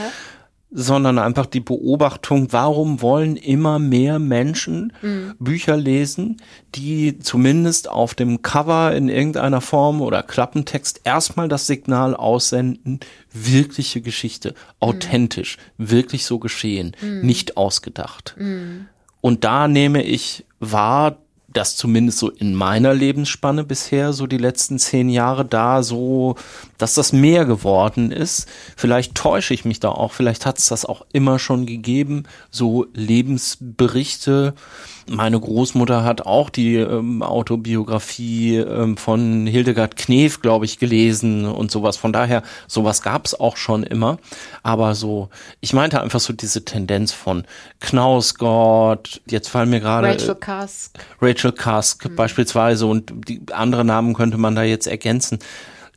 Sondern 0.69 1.18
einfach 1.18 1.45
die 1.45 1.61
Beobachtung, 1.61 2.48
warum 2.52 3.02
wollen 3.02 3.38
immer 3.38 3.80
mehr 3.80 4.19
Menschen 4.19 4.94
Mhm. 5.02 5.34
Bücher 5.39 5.77
lesen, 5.77 6.38
die 6.76 7.19
zumindest 7.19 7.89
auf 7.89 8.15
dem 8.15 8.41
Cover 8.41 8.94
in 8.94 9.07
irgendeiner 9.07 9.61
Form 9.61 10.02
oder 10.02 10.23
Klappentext 10.23 11.02
erstmal 11.03 11.48
das 11.48 11.68
Signal 11.68 12.15
aussenden, 12.15 12.99
wirkliche 13.31 14.02
Geschichte, 14.02 14.53
authentisch, 14.80 15.57
wirklich 15.77 16.26
so 16.26 16.39
geschehen, 16.39 16.95
nicht 17.22 17.56
ausgedacht. 17.56 18.35
Und 19.22 19.44
da 19.44 19.68
nehme 19.68 20.03
ich 20.03 20.45
wahr, 20.60 21.18
dass 21.58 21.76
zumindest 21.76 22.20
so 22.20 22.30
in 22.30 22.54
meiner 22.54 22.94
Lebensspanne 22.94 23.64
bisher 23.64 24.14
so 24.14 24.28
die 24.28 24.38
letzten 24.38 24.78
zehn 24.78 25.10
Jahre 25.10 25.44
da 25.44 25.82
so, 25.82 26.36
dass 26.78 26.94
das 26.94 27.14
mehr 27.14 27.46
geworden 27.46 28.12
ist. 28.12 28.48
Vielleicht 28.76 29.16
täusche 29.16 29.56
ich 29.56 29.66
mich 29.66 29.80
da 29.80 29.90
auch, 29.90 30.14
vielleicht 30.14 30.46
hat 30.46 30.60
es 30.60 30.68
das 30.68 30.86
auch 30.86 31.04
immer 31.14 31.40
schon 31.40 31.66
gegeben, 31.66 32.26
so 32.52 32.86
Lebensberichte. 32.94 34.54
Meine 35.10 35.40
Großmutter 35.40 36.04
hat 36.04 36.22
auch 36.22 36.50
die 36.50 36.76
ähm, 36.76 37.24
Autobiografie 37.24 38.58
ähm, 38.58 38.98
von 38.98 39.48
Hildegard 39.48 39.96
Knef, 39.96 40.42
glaube 40.42 40.66
ich, 40.66 40.80
gelesen 40.80 41.46
und 41.46 41.72
sowas. 41.72 41.98
Von 41.98 42.12
daher, 42.12 42.44
sowas 42.68 43.02
gab 43.02 43.26
es 43.26 43.40
auch 43.40 43.58
schon 43.58 43.84
immer. 43.84 44.18
Aber 44.64 44.96
so, 44.96 45.30
ich 45.62 45.74
meinte 45.74 46.02
einfach 46.02 46.20
so 46.20 46.34
diese 46.34 46.66
Tendenz 46.66 47.14
von 47.14 47.46
Knausgott, 47.80 49.22
jetzt 49.28 49.48
fallen 49.48 49.70
mir 49.70 49.80
gerade 49.80 50.08
Rachel 50.10 50.36
Kask. 50.36 50.98
Rachel 51.22 51.52
Kask 51.54 52.16
beispielsweise 52.16 52.86
und 52.86 53.12
die 53.28 53.42
andere 53.52 53.86
Namen 53.86 54.14
könnte 54.14 54.38
man 54.38 54.56
da 54.56 54.64
jetzt 54.64 54.88
ergänzen. 54.88 55.40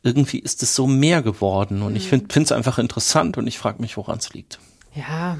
Irgendwie 0.03 0.39
ist 0.39 0.63
es 0.63 0.73
so 0.73 0.87
mehr 0.87 1.21
geworden 1.21 1.81
und 1.81 1.95
ich 1.95 2.07
finde 2.07 2.33
es 2.43 2.51
einfach 2.51 2.79
interessant 2.79 3.37
und 3.37 3.45
ich 3.45 3.59
frage 3.59 3.81
mich, 3.81 3.97
woran 3.97 4.17
es 4.17 4.33
liegt. 4.33 4.59
Ja, 4.95 5.37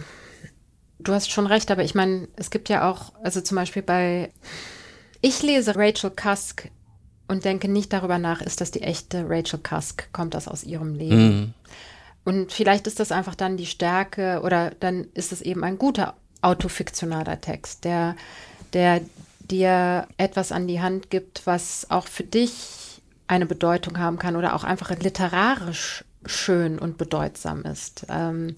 du 1.03 1.13
hast 1.13 1.31
schon 1.31 1.47
recht, 1.47 1.71
aber 1.71 1.83
ich 1.83 1.95
meine, 1.95 2.27
es 2.35 2.49
gibt 2.49 2.69
ja 2.69 2.89
auch, 2.89 3.13
also 3.23 3.41
zum 3.41 3.55
Beispiel 3.55 3.81
bei, 3.81 4.31
ich 5.21 5.41
lese 5.41 5.75
Rachel 5.75 6.11
Kask 6.11 6.69
und 7.27 7.45
denke 7.45 7.67
nicht 7.67 7.93
darüber 7.93 8.17
nach, 8.17 8.41
ist 8.41 8.61
das 8.61 8.71
die 8.71 8.81
echte 8.81 9.25
Rachel 9.27 9.59
Kask, 9.59 10.11
kommt 10.11 10.33
das 10.33 10.47
aus 10.47 10.63
ihrem 10.63 10.93
Leben? 10.95 11.53
Und 12.23 12.51
vielleicht 12.51 12.87
ist 12.87 12.99
das 12.99 13.11
einfach 13.11 13.35
dann 13.35 13.57
die 13.57 13.65
Stärke 13.65 14.41
oder 14.43 14.71
dann 14.79 15.07
ist 15.13 15.31
es 15.31 15.41
eben 15.41 15.63
ein 15.63 15.77
guter 15.77 16.15
autofiktionaler 16.41 17.41
Text, 17.41 17.83
der, 17.83 18.15
der 18.73 19.01
dir 19.39 20.07
etwas 20.17 20.51
an 20.51 20.67
die 20.67 20.81
Hand 20.81 21.09
gibt, 21.09 21.45
was 21.45 21.89
auch 21.89 22.07
für 22.07 22.23
dich 22.23 23.01
eine 23.27 23.45
Bedeutung 23.45 23.97
haben 23.97 24.19
kann 24.19 24.35
oder 24.35 24.55
auch 24.55 24.63
einfach 24.63 24.91
literarisch 24.99 26.03
schön 26.25 26.77
und 26.77 26.97
bedeutsam 26.97 27.63
ist. 27.63 28.05
Ähm, 28.09 28.55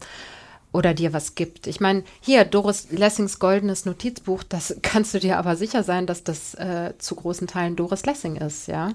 oder 0.73 0.93
dir 0.93 1.13
was 1.13 1.35
gibt. 1.35 1.67
Ich 1.67 1.79
meine, 1.79 2.03
hier 2.19 2.43
Doris 2.43 2.87
Lessings 2.91 3.39
goldenes 3.39 3.85
Notizbuch, 3.85 4.43
das 4.43 4.75
kannst 4.81 5.13
du 5.13 5.19
dir 5.19 5.37
aber 5.37 5.55
sicher 5.55 5.83
sein, 5.83 6.05
dass 6.05 6.23
das 6.23 6.55
äh, 6.55 6.93
zu 6.97 7.15
großen 7.15 7.47
Teilen 7.47 7.77
Doris 7.77 8.05
Lessing 8.05 8.35
ist, 8.35 8.67
ja. 8.67 8.91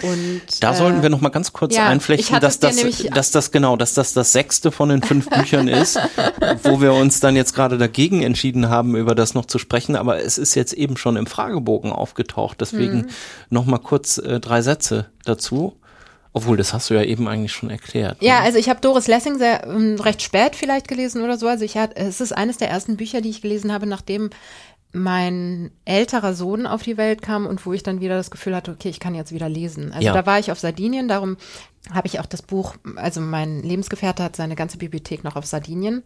Und 0.00 0.42
Da 0.60 0.72
äh, 0.72 0.76
sollten 0.76 1.02
wir 1.02 1.10
noch 1.10 1.20
mal 1.20 1.30
ganz 1.30 1.52
kurz 1.52 1.74
ja, 1.74 1.88
einflechten, 1.88 2.38
dass 2.38 2.60
das, 2.60 2.76
dass 3.12 3.30
das 3.32 3.50
genau, 3.50 3.76
dass 3.76 3.94
das 3.94 4.12
das 4.12 4.32
sechste 4.32 4.70
von 4.70 4.90
den 4.90 5.02
fünf 5.02 5.28
Büchern 5.28 5.66
ist, 5.66 5.98
wo 6.62 6.80
wir 6.80 6.92
uns 6.94 7.18
dann 7.18 7.34
jetzt 7.34 7.52
gerade 7.52 7.78
dagegen 7.78 8.22
entschieden 8.22 8.68
haben, 8.68 8.94
über 8.94 9.16
das 9.16 9.34
noch 9.34 9.46
zu 9.46 9.58
sprechen. 9.58 9.96
Aber 9.96 10.22
es 10.22 10.38
ist 10.38 10.54
jetzt 10.54 10.72
eben 10.72 10.96
schon 10.96 11.16
im 11.16 11.26
Fragebogen 11.26 11.90
aufgetaucht. 11.90 12.60
Deswegen 12.60 12.98
Mhm. 12.98 13.08
noch 13.50 13.66
mal 13.66 13.78
kurz 13.78 14.18
äh, 14.18 14.38
drei 14.38 14.62
Sätze 14.62 15.06
dazu. 15.24 15.74
Obwohl, 16.38 16.56
das 16.56 16.72
hast 16.72 16.88
du 16.88 16.94
ja 16.94 17.02
eben 17.02 17.26
eigentlich 17.26 17.52
schon 17.52 17.68
erklärt. 17.68 18.22
Ja, 18.22 18.38
ne? 18.38 18.44
also 18.44 18.58
ich 18.58 18.68
habe 18.68 18.80
Doris 18.80 19.08
Lessing 19.08 19.38
sehr 19.38 19.66
ähm, 19.66 19.96
recht 19.98 20.22
spät 20.22 20.54
vielleicht 20.54 20.86
gelesen 20.86 21.22
oder 21.24 21.36
so. 21.36 21.48
Also 21.48 21.64
ich 21.64 21.76
hatte, 21.76 21.96
es 21.96 22.20
ist 22.20 22.30
eines 22.30 22.58
der 22.58 22.70
ersten 22.70 22.96
Bücher, 22.96 23.20
die 23.20 23.30
ich 23.30 23.42
gelesen 23.42 23.72
habe, 23.72 23.86
nachdem 23.86 24.30
mein 24.92 25.72
älterer 25.84 26.34
Sohn 26.34 26.64
auf 26.66 26.82
die 26.82 26.96
Welt 26.96 27.22
kam 27.22 27.46
und 27.46 27.66
wo 27.66 27.72
ich 27.72 27.82
dann 27.82 28.00
wieder 28.00 28.16
das 28.16 28.30
Gefühl 28.30 28.54
hatte, 28.54 28.70
okay, 28.70 28.88
ich 28.88 29.00
kann 29.00 29.14
jetzt 29.16 29.32
wieder 29.32 29.48
lesen. 29.48 29.92
Also 29.92 30.06
Ja. 30.06 30.12
da 30.14 30.24
war 30.26 30.38
ich 30.38 30.52
auf 30.52 30.60
Sardinien, 30.60 31.08
darum 31.08 31.36
habe 31.92 32.06
ich 32.06 32.20
auch 32.20 32.26
das 32.26 32.42
Buch, 32.42 32.76
also 32.96 33.20
mein 33.20 33.62
Lebensgefährte 33.62 34.22
hat 34.22 34.36
seine 34.36 34.56
ganze 34.56 34.78
Bibliothek 34.78 35.24
noch 35.24 35.36
auf 35.36 35.46
Sardinien 35.46 36.02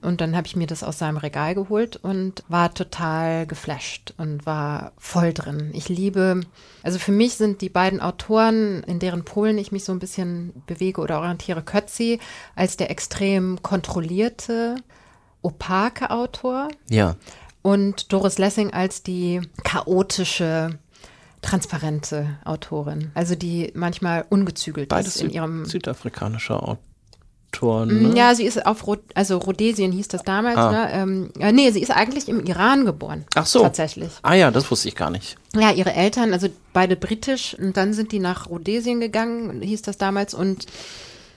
und 0.00 0.20
dann 0.20 0.36
habe 0.36 0.46
ich 0.46 0.56
mir 0.56 0.66
das 0.66 0.82
aus 0.82 0.98
seinem 0.98 1.16
Regal 1.16 1.54
geholt 1.54 1.96
und 1.96 2.42
war 2.48 2.72
total 2.72 3.46
geflasht 3.46 4.14
und 4.16 4.46
war 4.46 4.92
voll 4.98 5.32
drin. 5.32 5.70
Ich 5.74 5.88
liebe, 5.88 6.40
also 6.82 6.98
für 6.98 7.12
mich 7.12 7.34
sind 7.34 7.60
die 7.60 7.68
beiden 7.68 8.00
Autoren, 8.00 8.82
in 8.84 8.98
deren 8.98 9.24
Polen 9.24 9.58
ich 9.58 9.72
mich 9.72 9.84
so 9.84 9.92
ein 9.92 9.98
bisschen 9.98 10.52
bewege 10.66 11.00
oder 11.00 11.18
orientiere, 11.18 11.62
Kötzi 11.62 12.18
als 12.54 12.76
der 12.76 12.90
extrem 12.90 13.62
kontrollierte, 13.62 14.76
opake 15.42 16.10
Autor 16.10 16.68
ja. 16.88 17.16
und 17.62 18.12
Doris 18.12 18.38
Lessing 18.38 18.72
als 18.72 19.02
die 19.02 19.40
chaotische, 19.64 20.78
transparente 21.46 22.26
Autorin. 22.44 23.10
Also 23.14 23.34
die 23.34 23.72
manchmal 23.74 24.24
ungezügelt 24.28 24.88
Beides 24.88 25.16
ist 25.16 25.22
in 25.22 25.30
ihrem. 25.30 25.64
südafrikanische 25.64 26.60
Autoren. 26.60 28.10
Ne? 28.10 28.16
Ja, 28.16 28.34
sie 28.34 28.44
ist 28.44 28.66
auf 28.66 28.86
Rho 28.86 28.96
also 29.14 29.38
Rhodesien 29.38 29.92
hieß 29.92 30.08
das 30.08 30.22
damals, 30.24 30.58
Ah. 30.58 30.70
ne? 30.72 30.92
Ähm, 30.92 31.30
äh, 31.38 31.52
nee, 31.52 31.70
sie 31.70 31.80
ist 31.80 31.90
eigentlich 31.90 32.28
im 32.28 32.44
Iran 32.44 32.84
geboren. 32.84 33.24
Ach 33.34 33.46
so. 33.46 33.62
Tatsächlich. 33.62 34.10
Ah 34.22 34.34
ja, 34.34 34.50
das 34.50 34.70
wusste 34.70 34.88
ich 34.88 34.96
gar 34.96 35.10
nicht. 35.10 35.36
Ja, 35.54 35.70
ihre 35.72 35.92
Eltern, 35.94 36.32
also 36.32 36.48
beide 36.72 36.96
britisch, 36.96 37.56
und 37.58 37.76
dann 37.76 37.92
sind 37.94 38.12
die 38.12 38.18
nach 38.18 38.50
Rhodesien 38.50 39.00
gegangen, 39.00 39.62
hieß 39.62 39.82
das 39.82 39.96
damals, 39.96 40.34
und 40.34 40.66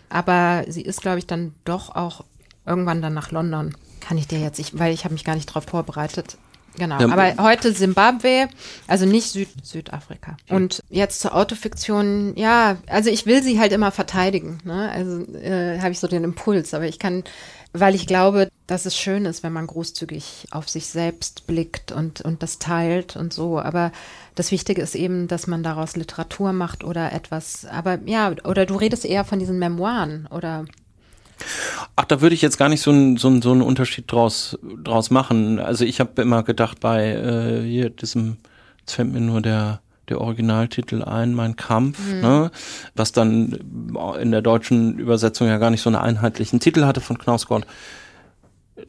aber 0.10 0.65
sie 0.68 0.81
ist, 0.81 1.02
glaube 1.02 1.19
ich, 1.19 1.27
dann 1.27 1.53
doch 1.65 1.95
auch 1.95 2.23
irgendwann 2.65 3.02
dann 3.02 3.14
nach 3.14 3.31
London. 3.31 3.76
Kann 3.99 4.18
ich 4.18 4.27
dir 4.27 4.40
jetzt, 4.40 4.60
ich, 4.60 4.77
weil 4.80 4.94
ich 4.94 5.03
habe 5.06 5.14
mich 5.14 5.23
gar 5.23 5.36
nicht 5.36 5.49
darauf 5.49 5.65
vorbereitet. 5.65 6.38
Genau, 6.80 6.99
ja, 6.99 7.10
aber 7.10 7.43
heute 7.43 7.73
Simbabwe, 7.73 8.47
also 8.88 9.06
nicht 9.06 9.30
Süd 9.30 9.49
Südafrika. 9.61 10.38
Und 10.49 10.81
jetzt 10.89 11.19
zur 11.19 11.35
Autofiktion, 11.35 12.34
ja, 12.35 12.77
also 12.88 13.10
ich 13.10 13.26
will 13.26 13.43
sie 13.43 13.60
halt 13.60 13.73
immer 13.73 13.91
verteidigen. 13.91 14.60
Ne? 14.64 14.89
Also 14.89 15.31
äh, 15.35 15.80
habe 15.80 15.91
ich 15.91 15.99
so 15.99 16.07
den 16.07 16.23
Impuls, 16.23 16.73
aber 16.73 16.85
ich 16.85 16.97
kann, 16.97 17.23
weil 17.73 17.93
ich 17.93 18.07
glaube, 18.07 18.49
dass 18.65 18.85
es 18.85 18.95
schön 18.95 19.26
ist, 19.26 19.43
wenn 19.43 19.53
man 19.53 19.68
großzügig 19.68 20.47
auf 20.51 20.69
sich 20.69 20.88
selbst 20.88 21.45
blickt 21.47 21.91
und, 21.91 22.22
und 22.22 22.41
das 22.41 22.60
teilt 22.60 23.15
und 23.15 23.34
so. 23.34 23.60
Aber 23.60 23.91
das 24.35 24.51
Wichtige 24.51 24.81
ist 24.81 24.95
eben, 24.95 25.27
dass 25.27 25.47
man 25.47 25.64
daraus 25.64 25.95
Literatur 25.95 26.53
macht 26.53 26.84
oder 26.84 27.11
etwas. 27.11 27.65
Aber 27.65 27.99
ja, 28.06 28.34
oder 28.45 28.65
du 28.65 28.76
redest 28.76 29.06
eher 29.06 29.26
von 29.26 29.39
diesen 29.39 29.60
Memoiren 29.60 30.27
oder 30.27 30.65
Ach, 31.95 32.06
da 32.06 32.22
würde 32.22 32.36
ich 32.36 32.41
jetzt 32.41 32.57
gar 32.57 32.70
nicht 32.70 32.82
so 32.82 32.91
einen 32.91 33.18
so 33.18 33.28
einen, 33.28 33.41
so 33.41 33.52
einen 33.52 33.61
Unterschied 33.61 34.11
draus, 34.11 34.57
draus 34.84 35.10
machen. 35.11 35.60
Also 35.60 35.86
ich 35.86 35.99
habe 35.99 36.22
immer 36.22 36.44
gedacht, 36.44 36.80
bei 36.80 37.11
äh, 37.11 37.61
hier 37.64 37.90
diesem, 37.90 38.38
jetzt 38.80 38.94
fällt 38.94 39.11
mir 39.11 39.22
nur 39.22 39.41
der, 39.41 39.82
der 40.10 40.22
Originaltitel 40.22 41.03
ein, 41.03 41.34
Mein 41.34 41.56
Kampf, 41.56 41.99
mhm. 41.99 42.22
ne? 42.22 42.52
was 42.95 43.11
dann 43.11 43.60
in 44.20 44.32
der 44.32 44.41
deutschen 44.41 44.98
Übersetzung 44.99 45.48
ja 45.48 45.57
gar 45.57 45.70
nicht 45.70 45.82
so 45.82 45.90
einen 45.90 45.98
einheitlichen 45.98 46.60
Titel 46.60 46.86
hatte 46.86 47.02
von 47.02 47.18
Knausgott. 47.18 47.66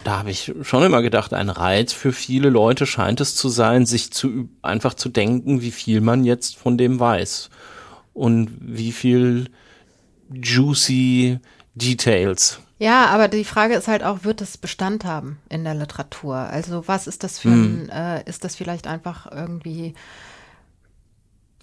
Da 0.05 0.19
habe 0.19 0.31
ich 0.31 0.55
schon 0.63 0.85
immer 0.85 1.03
gedacht, 1.03 1.35
ein 1.35 1.51
Reiz 1.51 1.93
für 1.93 2.13
viele 2.13 2.49
Leute 2.49 2.87
scheint 2.87 3.21
es 3.21 3.35
zu 3.35 3.49
sein, 3.49 3.87
sich 3.87 4.13
zu 4.13 4.49
einfach 4.63 4.95
zu 4.95 5.09
denken, 5.09 5.63
wie 5.63 5.73
viel 5.73 6.01
man 6.01 6.25
jetzt 6.25 6.57
von 6.57 6.79
dem 6.79 7.01
weiß 7.01 7.51
und 8.15 8.51
wie 8.61 8.93
viel 8.93 9.51
juicy 10.33 11.41
Details. 11.75 12.61
Ja, 12.79 13.07
aber 13.07 13.29
die 13.29 13.45
Frage 13.45 13.75
ist 13.75 13.89
halt 13.89 14.03
auch, 14.03 14.25
wird 14.25 14.41
es 14.41 14.57
Bestand 14.57 15.05
haben 15.05 15.39
in 15.51 15.65
der 15.65 15.75
Literatur? 15.75 16.37
Also 16.37 16.89
was 16.89 17.07
ist 17.07 17.23
das 17.23 17.39
für 17.39 17.51
ein, 17.51 17.89
hm. 17.89 17.91
äh, 17.91 18.23
ist 18.25 18.43
das 18.43 18.57
vielleicht 18.57 18.87
einfach 18.87 19.31
irgendwie 19.31 19.95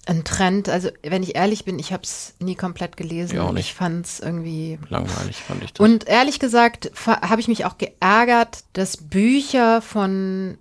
ein 0.05 0.23
Trend? 0.23 0.69
Also 0.69 0.89
wenn 1.01 1.23
ich 1.23 1.35
ehrlich 1.35 1.65
bin, 1.65 1.79
ich 1.79 1.91
habe 1.91 2.03
es 2.03 2.35
nie 2.39 2.53
komplett 2.53 2.97
gelesen. 2.97 3.38
Ja, 3.38 3.43
auch 3.43 3.51
nicht. 3.51 3.65
Ich 3.65 3.73
fand 3.73 4.05
es 4.05 4.19
irgendwie 4.19 4.77
langweilig, 4.89 5.38
fand 5.38 5.63
ich 5.63 5.73
das. 5.73 5.84
Und 5.84 6.07
ehrlich 6.07 6.39
gesagt 6.39 6.91
habe 7.05 7.41
ich 7.41 7.47
mich 7.47 7.65
auch 7.65 7.79
geärgert, 7.79 8.63
dass 8.73 8.97
Bücher 8.97 9.81
von 9.81 10.59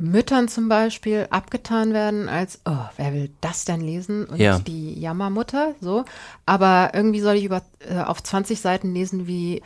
Müttern 0.00 0.48
zum 0.48 0.68
Beispiel 0.68 1.26
abgetan 1.30 1.92
werden 1.92 2.28
als, 2.28 2.60
oh, 2.64 2.88
wer 2.96 3.12
will 3.12 3.30
das 3.40 3.66
denn 3.66 3.82
lesen? 3.82 4.24
Und 4.24 4.38
ja. 4.38 4.58
die 4.58 4.98
Jammermutter, 4.98 5.74
so. 5.80 6.04
Aber 6.46 6.90
irgendwie 6.94 7.20
soll 7.20 7.36
ich 7.36 7.44
über, 7.44 7.62
äh, 7.80 8.00
auf 8.00 8.22
20 8.22 8.60
Seiten 8.60 8.94
lesen, 8.94 9.26
wie 9.26 9.62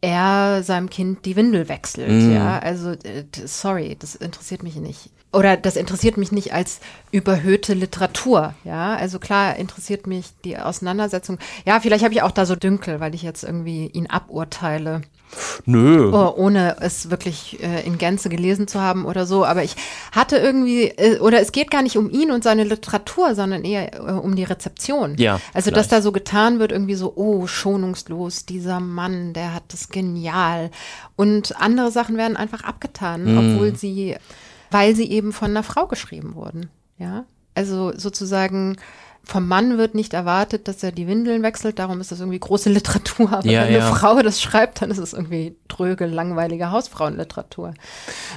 er 0.00 0.62
seinem 0.62 0.90
Kind 0.90 1.24
die 1.24 1.36
Windel 1.36 1.68
wechselt, 1.68 2.10
mm. 2.10 2.34
ja. 2.34 2.58
Also, 2.58 2.90
äh, 2.90 3.24
sorry, 3.44 3.96
das 3.98 4.14
interessiert 4.14 4.62
mich 4.62 4.76
nicht. 4.76 5.10
Oder 5.32 5.56
das 5.56 5.76
interessiert 5.76 6.16
mich 6.16 6.30
nicht 6.30 6.54
als 6.54 6.80
überhöhte 7.10 7.74
Literatur, 7.74 8.54
ja. 8.64 8.94
Also 8.94 9.18
klar 9.18 9.56
interessiert 9.56 10.06
mich 10.06 10.26
die 10.44 10.56
Auseinandersetzung. 10.56 11.38
Ja, 11.66 11.80
vielleicht 11.80 12.04
habe 12.04 12.14
ich 12.14 12.22
auch 12.22 12.30
da 12.30 12.46
so 12.46 12.54
Dünkel, 12.54 13.00
weil 13.00 13.14
ich 13.14 13.22
jetzt 13.22 13.42
irgendwie 13.42 13.88
ihn 13.88 14.06
aburteile. 14.06 15.02
Nö. 15.66 16.10
Oh, 16.12 16.34
ohne 16.36 16.76
es 16.80 17.10
wirklich 17.10 17.62
äh, 17.62 17.86
in 17.86 17.98
Gänze 17.98 18.28
gelesen 18.28 18.68
zu 18.68 18.80
haben 18.80 19.04
oder 19.04 19.26
so. 19.26 19.44
Aber 19.44 19.62
ich 19.62 19.76
hatte 20.12 20.36
irgendwie, 20.36 20.84
äh, 20.84 21.18
oder 21.18 21.40
es 21.40 21.52
geht 21.52 21.70
gar 21.70 21.82
nicht 21.82 21.96
um 21.96 22.10
ihn 22.10 22.30
und 22.30 22.44
seine 22.44 22.64
Literatur, 22.64 23.34
sondern 23.34 23.64
eher 23.64 23.94
äh, 23.94 24.12
um 24.12 24.36
die 24.36 24.44
Rezeption. 24.44 25.16
Ja. 25.16 25.40
Also, 25.52 25.70
vielleicht. 25.70 25.76
dass 25.76 25.88
da 25.88 26.02
so 26.02 26.12
getan 26.12 26.58
wird, 26.58 26.72
irgendwie 26.72 26.94
so, 26.94 27.12
oh, 27.16 27.46
schonungslos, 27.46 28.46
dieser 28.46 28.80
Mann, 28.80 29.32
der 29.32 29.54
hat 29.54 29.64
das 29.68 29.88
genial. 29.88 30.70
Und 31.16 31.60
andere 31.60 31.90
Sachen 31.90 32.16
werden 32.16 32.36
einfach 32.36 32.64
abgetan, 32.64 33.24
mm. 33.24 33.38
obwohl 33.38 33.76
sie, 33.76 34.16
weil 34.70 34.94
sie 34.94 35.10
eben 35.10 35.32
von 35.32 35.50
einer 35.50 35.62
Frau 35.62 35.86
geschrieben 35.86 36.34
wurden. 36.34 36.70
Ja. 36.98 37.24
Also 37.54 37.92
sozusagen, 37.96 38.76
vom 39.24 39.48
Mann 39.48 39.78
wird 39.78 39.94
nicht 39.94 40.14
erwartet, 40.14 40.68
dass 40.68 40.82
er 40.82 40.92
die 40.92 41.06
Windeln 41.06 41.42
wechselt, 41.42 41.78
darum 41.78 42.00
ist 42.00 42.12
das 42.12 42.20
irgendwie 42.20 42.38
große 42.38 42.70
Literatur. 42.70 43.32
Aber 43.32 43.46
ja, 43.46 43.62
wenn 43.62 43.68
eine 43.68 43.78
ja. 43.78 43.92
Frau 43.92 44.20
das 44.22 44.40
schreibt, 44.40 44.82
dann 44.82 44.90
ist 44.90 44.98
es 44.98 45.12
irgendwie 45.12 45.56
tröge, 45.68 46.06
langweilige 46.06 46.70
Hausfrauenliteratur. 46.70 47.74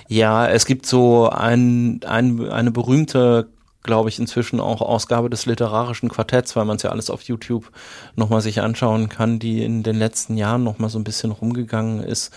Ja, 0.07 0.47
es 0.47 0.65
gibt 0.65 0.85
so 0.85 1.29
ein, 1.29 2.01
ein, 2.05 2.49
eine 2.49 2.71
berühmte 2.71 3.49
glaube 3.87 4.09
ich, 4.09 4.19
inzwischen 4.19 4.59
auch 4.59 4.81
Ausgabe 4.81 5.31
des 5.31 5.47
literarischen 5.47 6.09
Quartetts, 6.09 6.55
weil 6.55 6.65
man 6.65 6.75
es 6.75 6.83
ja 6.83 6.91
alles 6.91 7.09
auf 7.09 7.23
YouTube 7.23 7.71
nochmal 8.15 8.41
sich 8.41 8.61
anschauen 8.61 9.09
kann, 9.09 9.39
die 9.39 9.63
in 9.63 9.81
den 9.81 9.95
letzten 9.95 10.37
Jahren 10.37 10.63
nochmal 10.63 10.89
so 10.89 10.99
ein 10.99 11.05
bisschen 11.05 11.31
rumgegangen 11.31 12.03
ist, 12.03 12.31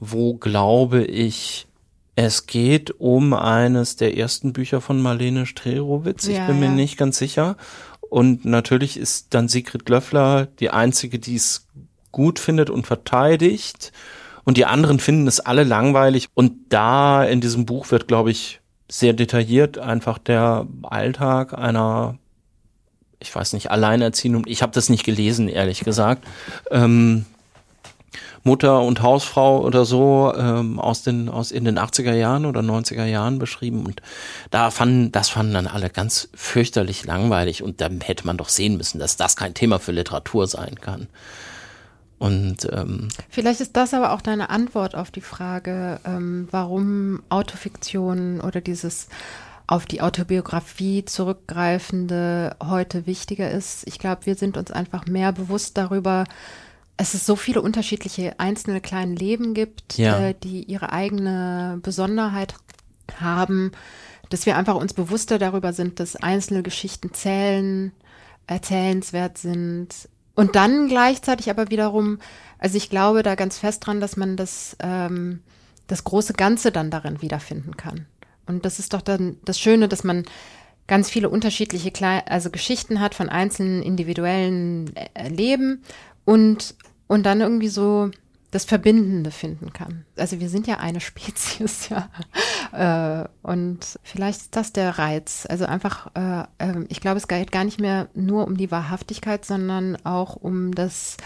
wo, 0.00 0.34
glaube 0.34 1.02
ich, 1.02 1.66
es 2.14 2.46
geht 2.46 3.00
um 3.00 3.34
eines 3.34 3.96
der 3.96 4.16
ersten 4.16 4.52
Bücher 4.52 4.80
von 4.80 5.00
Marlene 5.00 5.46
Strerowitz, 5.46 6.28
ich 6.28 6.36
ja, 6.36 6.46
bin 6.46 6.60
mir 6.60 6.66
ja. 6.66 6.72
nicht 6.72 6.96
ganz 6.96 7.18
sicher. 7.18 7.56
Und 8.12 8.44
natürlich 8.44 8.98
ist 8.98 9.32
dann 9.32 9.48
Sigrid 9.48 9.88
Löffler 9.88 10.44
die 10.60 10.68
einzige, 10.68 11.18
die 11.18 11.34
es 11.34 11.66
gut 12.10 12.38
findet 12.38 12.68
und 12.68 12.86
verteidigt. 12.86 13.90
Und 14.44 14.58
die 14.58 14.66
anderen 14.66 14.98
finden 14.98 15.26
es 15.26 15.40
alle 15.40 15.64
langweilig. 15.64 16.26
Und 16.34 16.52
da 16.68 17.24
in 17.24 17.40
diesem 17.40 17.64
Buch 17.64 17.90
wird, 17.90 18.08
glaube 18.08 18.30
ich, 18.30 18.60
sehr 18.86 19.14
detailliert 19.14 19.78
einfach 19.78 20.18
der 20.18 20.66
Alltag 20.82 21.54
einer, 21.54 22.18
ich 23.18 23.34
weiß 23.34 23.54
nicht, 23.54 23.70
Alleinerziehung. 23.70 24.44
Ich 24.46 24.60
habe 24.60 24.74
das 24.74 24.90
nicht 24.90 25.04
gelesen, 25.04 25.48
ehrlich 25.48 25.80
gesagt. 25.80 26.28
Ähm, 26.70 27.24
Mutter 28.42 28.82
und 28.82 29.02
Hausfrau 29.02 29.62
oder 29.62 29.84
so 29.84 30.32
ähm, 30.36 30.78
aus 30.78 31.02
den 31.02 31.28
aus 31.28 31.50
in 31.50 31.64
den 31.64 31.78
80er 31.78 32.14
Jahren 32.14 32.46
oder 32.46 32.60
90er 32.60 33.04
Jahren 33.04 33.38
beschrieben 33.38 33.86
und 33.86 34.02
da 34.50 34.70
fanden 34.70 35.12
das 35.12 35.28
fanden 35.28 35.54
dann 35.54 35.66
alle 35.66 35.90
ganz 35.90 36.28
fürchterlich 36.34 37.04
langweilig 37.04 37.62
und 37.62 37.80
dann 37.80 38.00
hätte 38.00 38.26
man 38.26 38.36
doch 38.36 38.48
sehen 38.48 38.76
müssen, 38.76 38.98
dass 38.98 39.16
das 39.16 39.36
kein 39.36 39.54
Thema 39.54 39.78
für 39.78 39.92
Literatur 39.92 40.46
sein 40.46 40.76
kann. 40.80 41.08
Und 42.18 42.68
ähm, 42.70 43.08
vielleicht 43.30 43.60
ist 43.60 43.76
das 43.76 43.94
aber 43.94 44.12
auch 44.12 44.20
deine 44.20 44.48
Antwort 44.48 44.94
auf 44.94 45.10
die 45.10 45.20
Frage, 45.20 45.98
ähm, 46.04 46.46
warum 46.52 47.20
Autofiktion 47.30 48.40
oder 48.40 48.60
dieses 48.60 49.08
auf 49.66 49.86
die 49.86 50.02
Autobiografie 50.02 51.04
zurückgreifende 51.04 52.54
heute 52.62 53.06
wichtiger 53.06 53.50
ist. 53.50 53.86
Ich 53.88 53.98
glaube, 53.98 54.26
wir 54.26 54.34
sind 54.34 54.56
uns 54.56 54.70
einfach 54.70 55.06
mehr 55.06 55.32
bewusst 55.32 55.76
darüber, 55.76 56.24
es 56.96 57.14
es 57.14 57.26
so 57.26 57.36
viele 57.36 57.62
unterschiedliche 57.62 58.38
einzelne 58.38 58.80
kleine 58.80 59.14
Leben 59.14 59.54
gibt, 59.54 59.98
ja. 59.98 60.28
äh, 60.28 60.34
die 60.34 60.64
ihre 60.64 60.92
eigene 60.92 61.78
Besonderheit 61.82 62.54
haben, 63.20 63.72
dass 64.30 64.46
wir 64.46 64.56
einfach 64.56 64.76
uns 64.76 64.94
bewusster 64.94 65.38
darüber 65.38 65.72
sind, 65.72 66.00
dass 66.00 66.16
einzelne 66.16 66.62
Geschichten 66.62 67.12
zählen, 67.12 67.92
erzählenswert 68.46 69.38
sind. 69.38 70.08
Und 70.34 70.56
dann 70.56 70.88
gleichzeitig 70.88 71.50
aber 71.50 71.70
wiederum, 71.70 72.18
also 72.58 72.76
ich 72.76 72.88
glaube 72.88 73.22
da 73.22 73.34
ganz 73.34 73.58
fest 73.58 73.86
dran, 73.86 74.00
dass 74.00 74.16
man 74.16 74.36
das, 74.36 74.76
ähm, 74.80 75.40
das 75.86 76.04
große 76.04 76.32
Ganze 76.32 76.72
dann 76.72 76.90
darin 76.90 77.20
wiederfinden 77.20 77.76
kann. 77.76 78.06
Und 78.46 78.64
das 78.64 78.78
ist 78.78 78.94
doch 78.94 79.02
dann 79.02 79.36
das 79.44 79.60
Schöne, 79.60 79.88
dass 79.88 80.04
man 80.04 80.24
ganz 80.86 81.10
viele 81.10 81.28
unterschiedliche 81.28 81.90
Kle 81.90 82.26
also 82.26 82.50
Geschichten 82.50 83.00
hat 83.00 83.14
von 83.14 83.28
einzelnen 83.28 83.82
individuellen 83.82 84.94
äh, 84.96 85.28
Leben 85.28 85.82
und, 86.24 86.74
und 87.08 87.24
dann 87.24 87.40
irgendwie 87.40 87.68
so 87.68 88.10
das 88.52 88.66
Verbindende 88.66 89.30
finden 89.30 89.72
kann. 89.72 90.04
Also 90.16 90.38
wir 90.38 90.48
sind 90.48 90.66
ja 90.66 90.76
eine 90.76 91.00
Spezies, 91.00 91.88
ja. 91.88 92.08
Äh, 92.72 93.28
und 93.42 93.98
vielleicht 94.02 94.42
ist 94.42 94.56
das 94.56 94.72
der 94.72 94.98
Reiz. 94.98 95.46
Also 95.48 95.64
einfach, 95.64 96.10
äh, 96.14 96.42
äh, 96.58 96.84
ich 96.88 97.00
glaube, 97.00 97.16
es 97.16 97.28
geht 97.28 97.50
gar 97.50 97.64
nicht 97.64 97.80
mehr 97.80 98.08
nur 98.14 98.46
um 98.46 98.56
die 98.56 98.70
Wahrhaftigkeit, 98.70 99.44
sondern 99.44 99.96
auch 100.04 100.36
um 100.36 100.74
das 100.74 101.16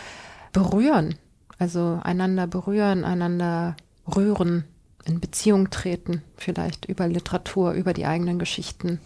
Berühren. 0.53 1.17
Also 1.59 2.01
einander 2.03 2.47
berühren, 2.47 3.05
einander 3.05 3.77
rühren, 4.15 4.65
in 5.05 5.21
Beziehung 5.21 5.71
treten, 5.71 6.23
vielleicht 6.37 6.85
über 6.85 7.09
Literatur, 7.09 7.73
über 7.73 7.93
die 7.93 8.07
eigenen 8.07 8.39
Geschichten. 8.39 9.01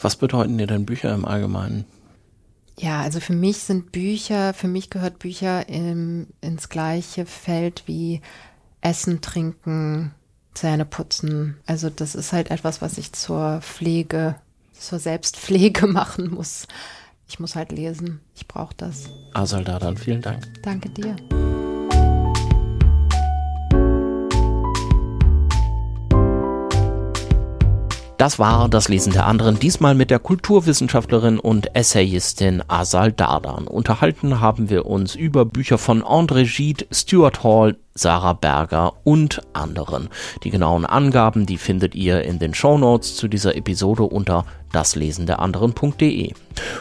Was 0.00 0.16
bedeuten 0.16 0.58
dir 0.58 0.66
denn 0.66 0.86
Bücher 0.86 1.14
im 1.14 1.24
Allgemeinen? 1.24 1.84
Ja, 2.78 3.00
also 3.02 3.20
für 3.20 3.34
mich 3.34 3.58
sind 3.58 3.92
Bücher, 3.92 4.54
für 4.54 4.68
mich 4.68 4.90
gehört 4.90 5.18
Bücher 5.18 5.68
im, 5.68 6.28
ins 6.40 6.68
gleiche 6.68 7.26
Feld 7.26 7.84
wie 7.86 8.20
Essen, 8.80 9.20
Trinken, 9.20 10.12
Zähne 10.54 10.84
putzen. 10.84 11.56
Also 11.66 11.90
das 11.90 12.14
ist 12.14 12.32
halt 12.32 12.50
etwas, 12.50 12.82
was 12.82 12.98
ich 12.98 13.12
zur 13.12 13.60
Pflege, 13.60 14.36
zur 14.72 14.98
Selbstpflege 14.98 15.86
machen 15.88 16.30
muss. 16.30 16.66
Ich 17.28 17.40
muss 17.40 17.56
halt 17.56 17.72
lesen. 17.72 18.20
Ich 18.34 18.46
brauche 18.46 18.74
das. 18.76 19.08
Asalda, 19.32 19.78
dann 19.78 19.96
vielen 19.96 20.20
Dank. 20.20 20.44
Danke 20.62 20.90
dir. 20.90 21.16
Das 28.22 28.38
war 28.38 28.68
das 28.68 28.88
Lesen 28.88 29.12
der 29.12 29.26
anderen, 29.26 29.58
diesmal 29.58 29.96
mit 29.96 30.08
der 30.08 30.20
Kulturwissenschaftlerin 30.20 31.40
und 31.40 31.74
Essayistin 31.74 32.62
Asal 32.68 33.10
Dardan. 33.10 33.66
Unterhalten 33.66 34.38
haben 34.38 34.70
wir 34.70 34.86
uns 34.86 35.16
über 35.16 35.44
Bücher 35.44 35.76
von 35.76 36.04
André 36.04 36.44
Gide, 36.44 36.86
Stuart 36.92 37.42
Hall, 37.42 37.74
Sarah 37.94 38.32
Berger 38.32 38.94
und 39.04 39.42
anderen. 39.52 40.08
Die 40.44 40.50
genauen 40.50 40.86
Angaben, 40.86 41.46
die 41.46 41.58
findet 41.58 41.94
ihr 41.94 42.22
in 42.22 42.38
den 42.38 42.54
Show 42.54 42.78
Notes 42.78 43.16
zu 43.16 43.28
dieser 43.28 43.56
Episode 43.56 44.04
unter 44.04 44.44
daslesen 44.72 45.26
der 45.26 45.38
anderen.de. 45.38 46.32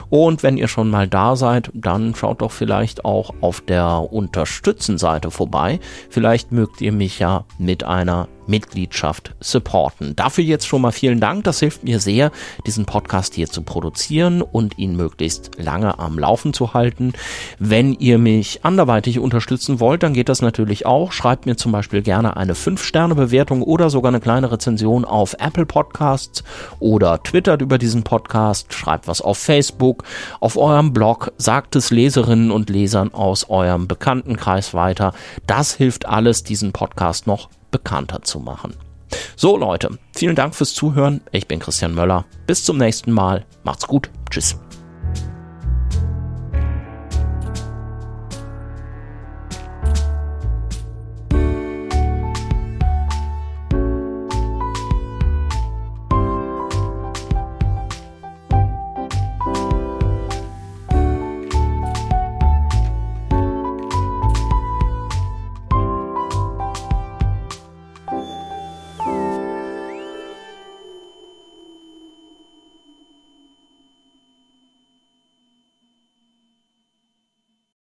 Und 0.09 0.43
wenn 0.43 0.57
ihr 0.57 0.67
schon 0.67 0.89
mal 0.89 1.07
da 1.07 1.35
seid, 1.35 1.69
dann 1.73 2.15
schaut 2.15 2.41
doch 2.41 2.51
vielleicht 2.51 3.05
auch 3.05 3.33
auf 3.41 3.61
der 3.61 4.11
Unterstützen-Seite 4.11 5.31
vorbei. 5.31 5.79
Vielleicht 6.09 6.51
mögt 6.51 6.81
ihr 6.81 6.91
mich 6.91 7.19
ja 7.19 7.45
mit 7.57 7.83
einer 7.83 8.27
Mitgliedschaft 8.47 9.33
supporten. 9.39 10.15
Dafür 10.15 10.43
jetzt 10.43 10.67
schon 10.67 10.81
mal 10.81 10.91
vielen 10.91 11.19
Dank. 11.19 11.45
Das 11.45 11.59
hilft 11.59 11.83
mir 11.83 11.99
sehr, 11.99 12.31
diesen 12.65 12.85
Podcast 12.85 13.33
hier 13.33 13.47
zu 13.47 13.61
produzieren 13.61 14.41
und 14.41 14.77
ihn 14.77 14.95
möglichst 14.95 15.51
lange 15.57 15.99
am 15.99 16.19
Laufen 16.19 16.53
zu 16.53 16.73
halten. 16.73 17.13
Wenn 17.59 17.93
ihr 17.93 18.17
mich 18.17 18.65
anderweitig 18.65 19.19
unterstützen 19.19 19.79
wollt, 19.79 20.03
dann 20.03 20.13
geht 20.13 20.27
das 20.27 20.41
natürlich 20.41 20.85
auch. 21.01 21.11
Schreibt 21.11 21.45
mir 21.45 21.55
zum 21.55 21.71
Beispiel 21.71 22.01
gerne 22.01 22.37
eine 22.37 22.53
5-Sterne-Bewertung 22.53 23.63
oder 23.63 23.89
sogar 23.89 24.09
eine 24.09 24.19
kleine 24.19 24.51
Rezension 24.51 25.05
auf 25.05 25.35
Apple 25.39 25.65
Podcasts 25.65 26.43
oder 26.79 27.21
twittert 27.23 27.61
über 27.61 27.77
diesen 27.77 28.03
Podcast, 28.03 28.73
schreibt 28.73 29.07
was 29.07 29.21
auf 29.21 29.37
Facebook, 29.37 30.03
auf 30.39 30.57
eurem 30.57 30.93
Blog, 30.93 31.31
sagt 31.37 31.75
es 31.75 31.91
Leserinnen 31.91 32.51
und 32.51 32.69
Lesern 32.69 33.13
aus 33.13 33.49
eurem 33.49 33.87
Bekanntenkreis 33.87 34.73
weiter. 34.73 35.13
Das 35.47 35.73
hilft 35.73 36.05
alles, 36.05 36.43
diesen 36.43 36.71
Podcast 36.71 37.27
noch 37.27 37.49
bekannter 37.71 38.21
zu 38.21 38.39
machen. 38.39 38.75
So 39.35 39.57
Leute, 39.57 39.97
vielen 40.15 40.35
Dank 40.35 40.55
fürs 40.55 40.73
Zuhören. 40.73 41.21
Ich 41.31 41.47
bin 41.47 41.59
Christian 41.59 41.95
Möller. 41.95 42.25
Bis 42.47 42.63
zum 42.63 42.77
nächsten 42.77 43.11
Mal. 43.11 43.45
Macht's 43.63 43.87
gut. 43.87 44.09
Tschüss. 44.29 44.57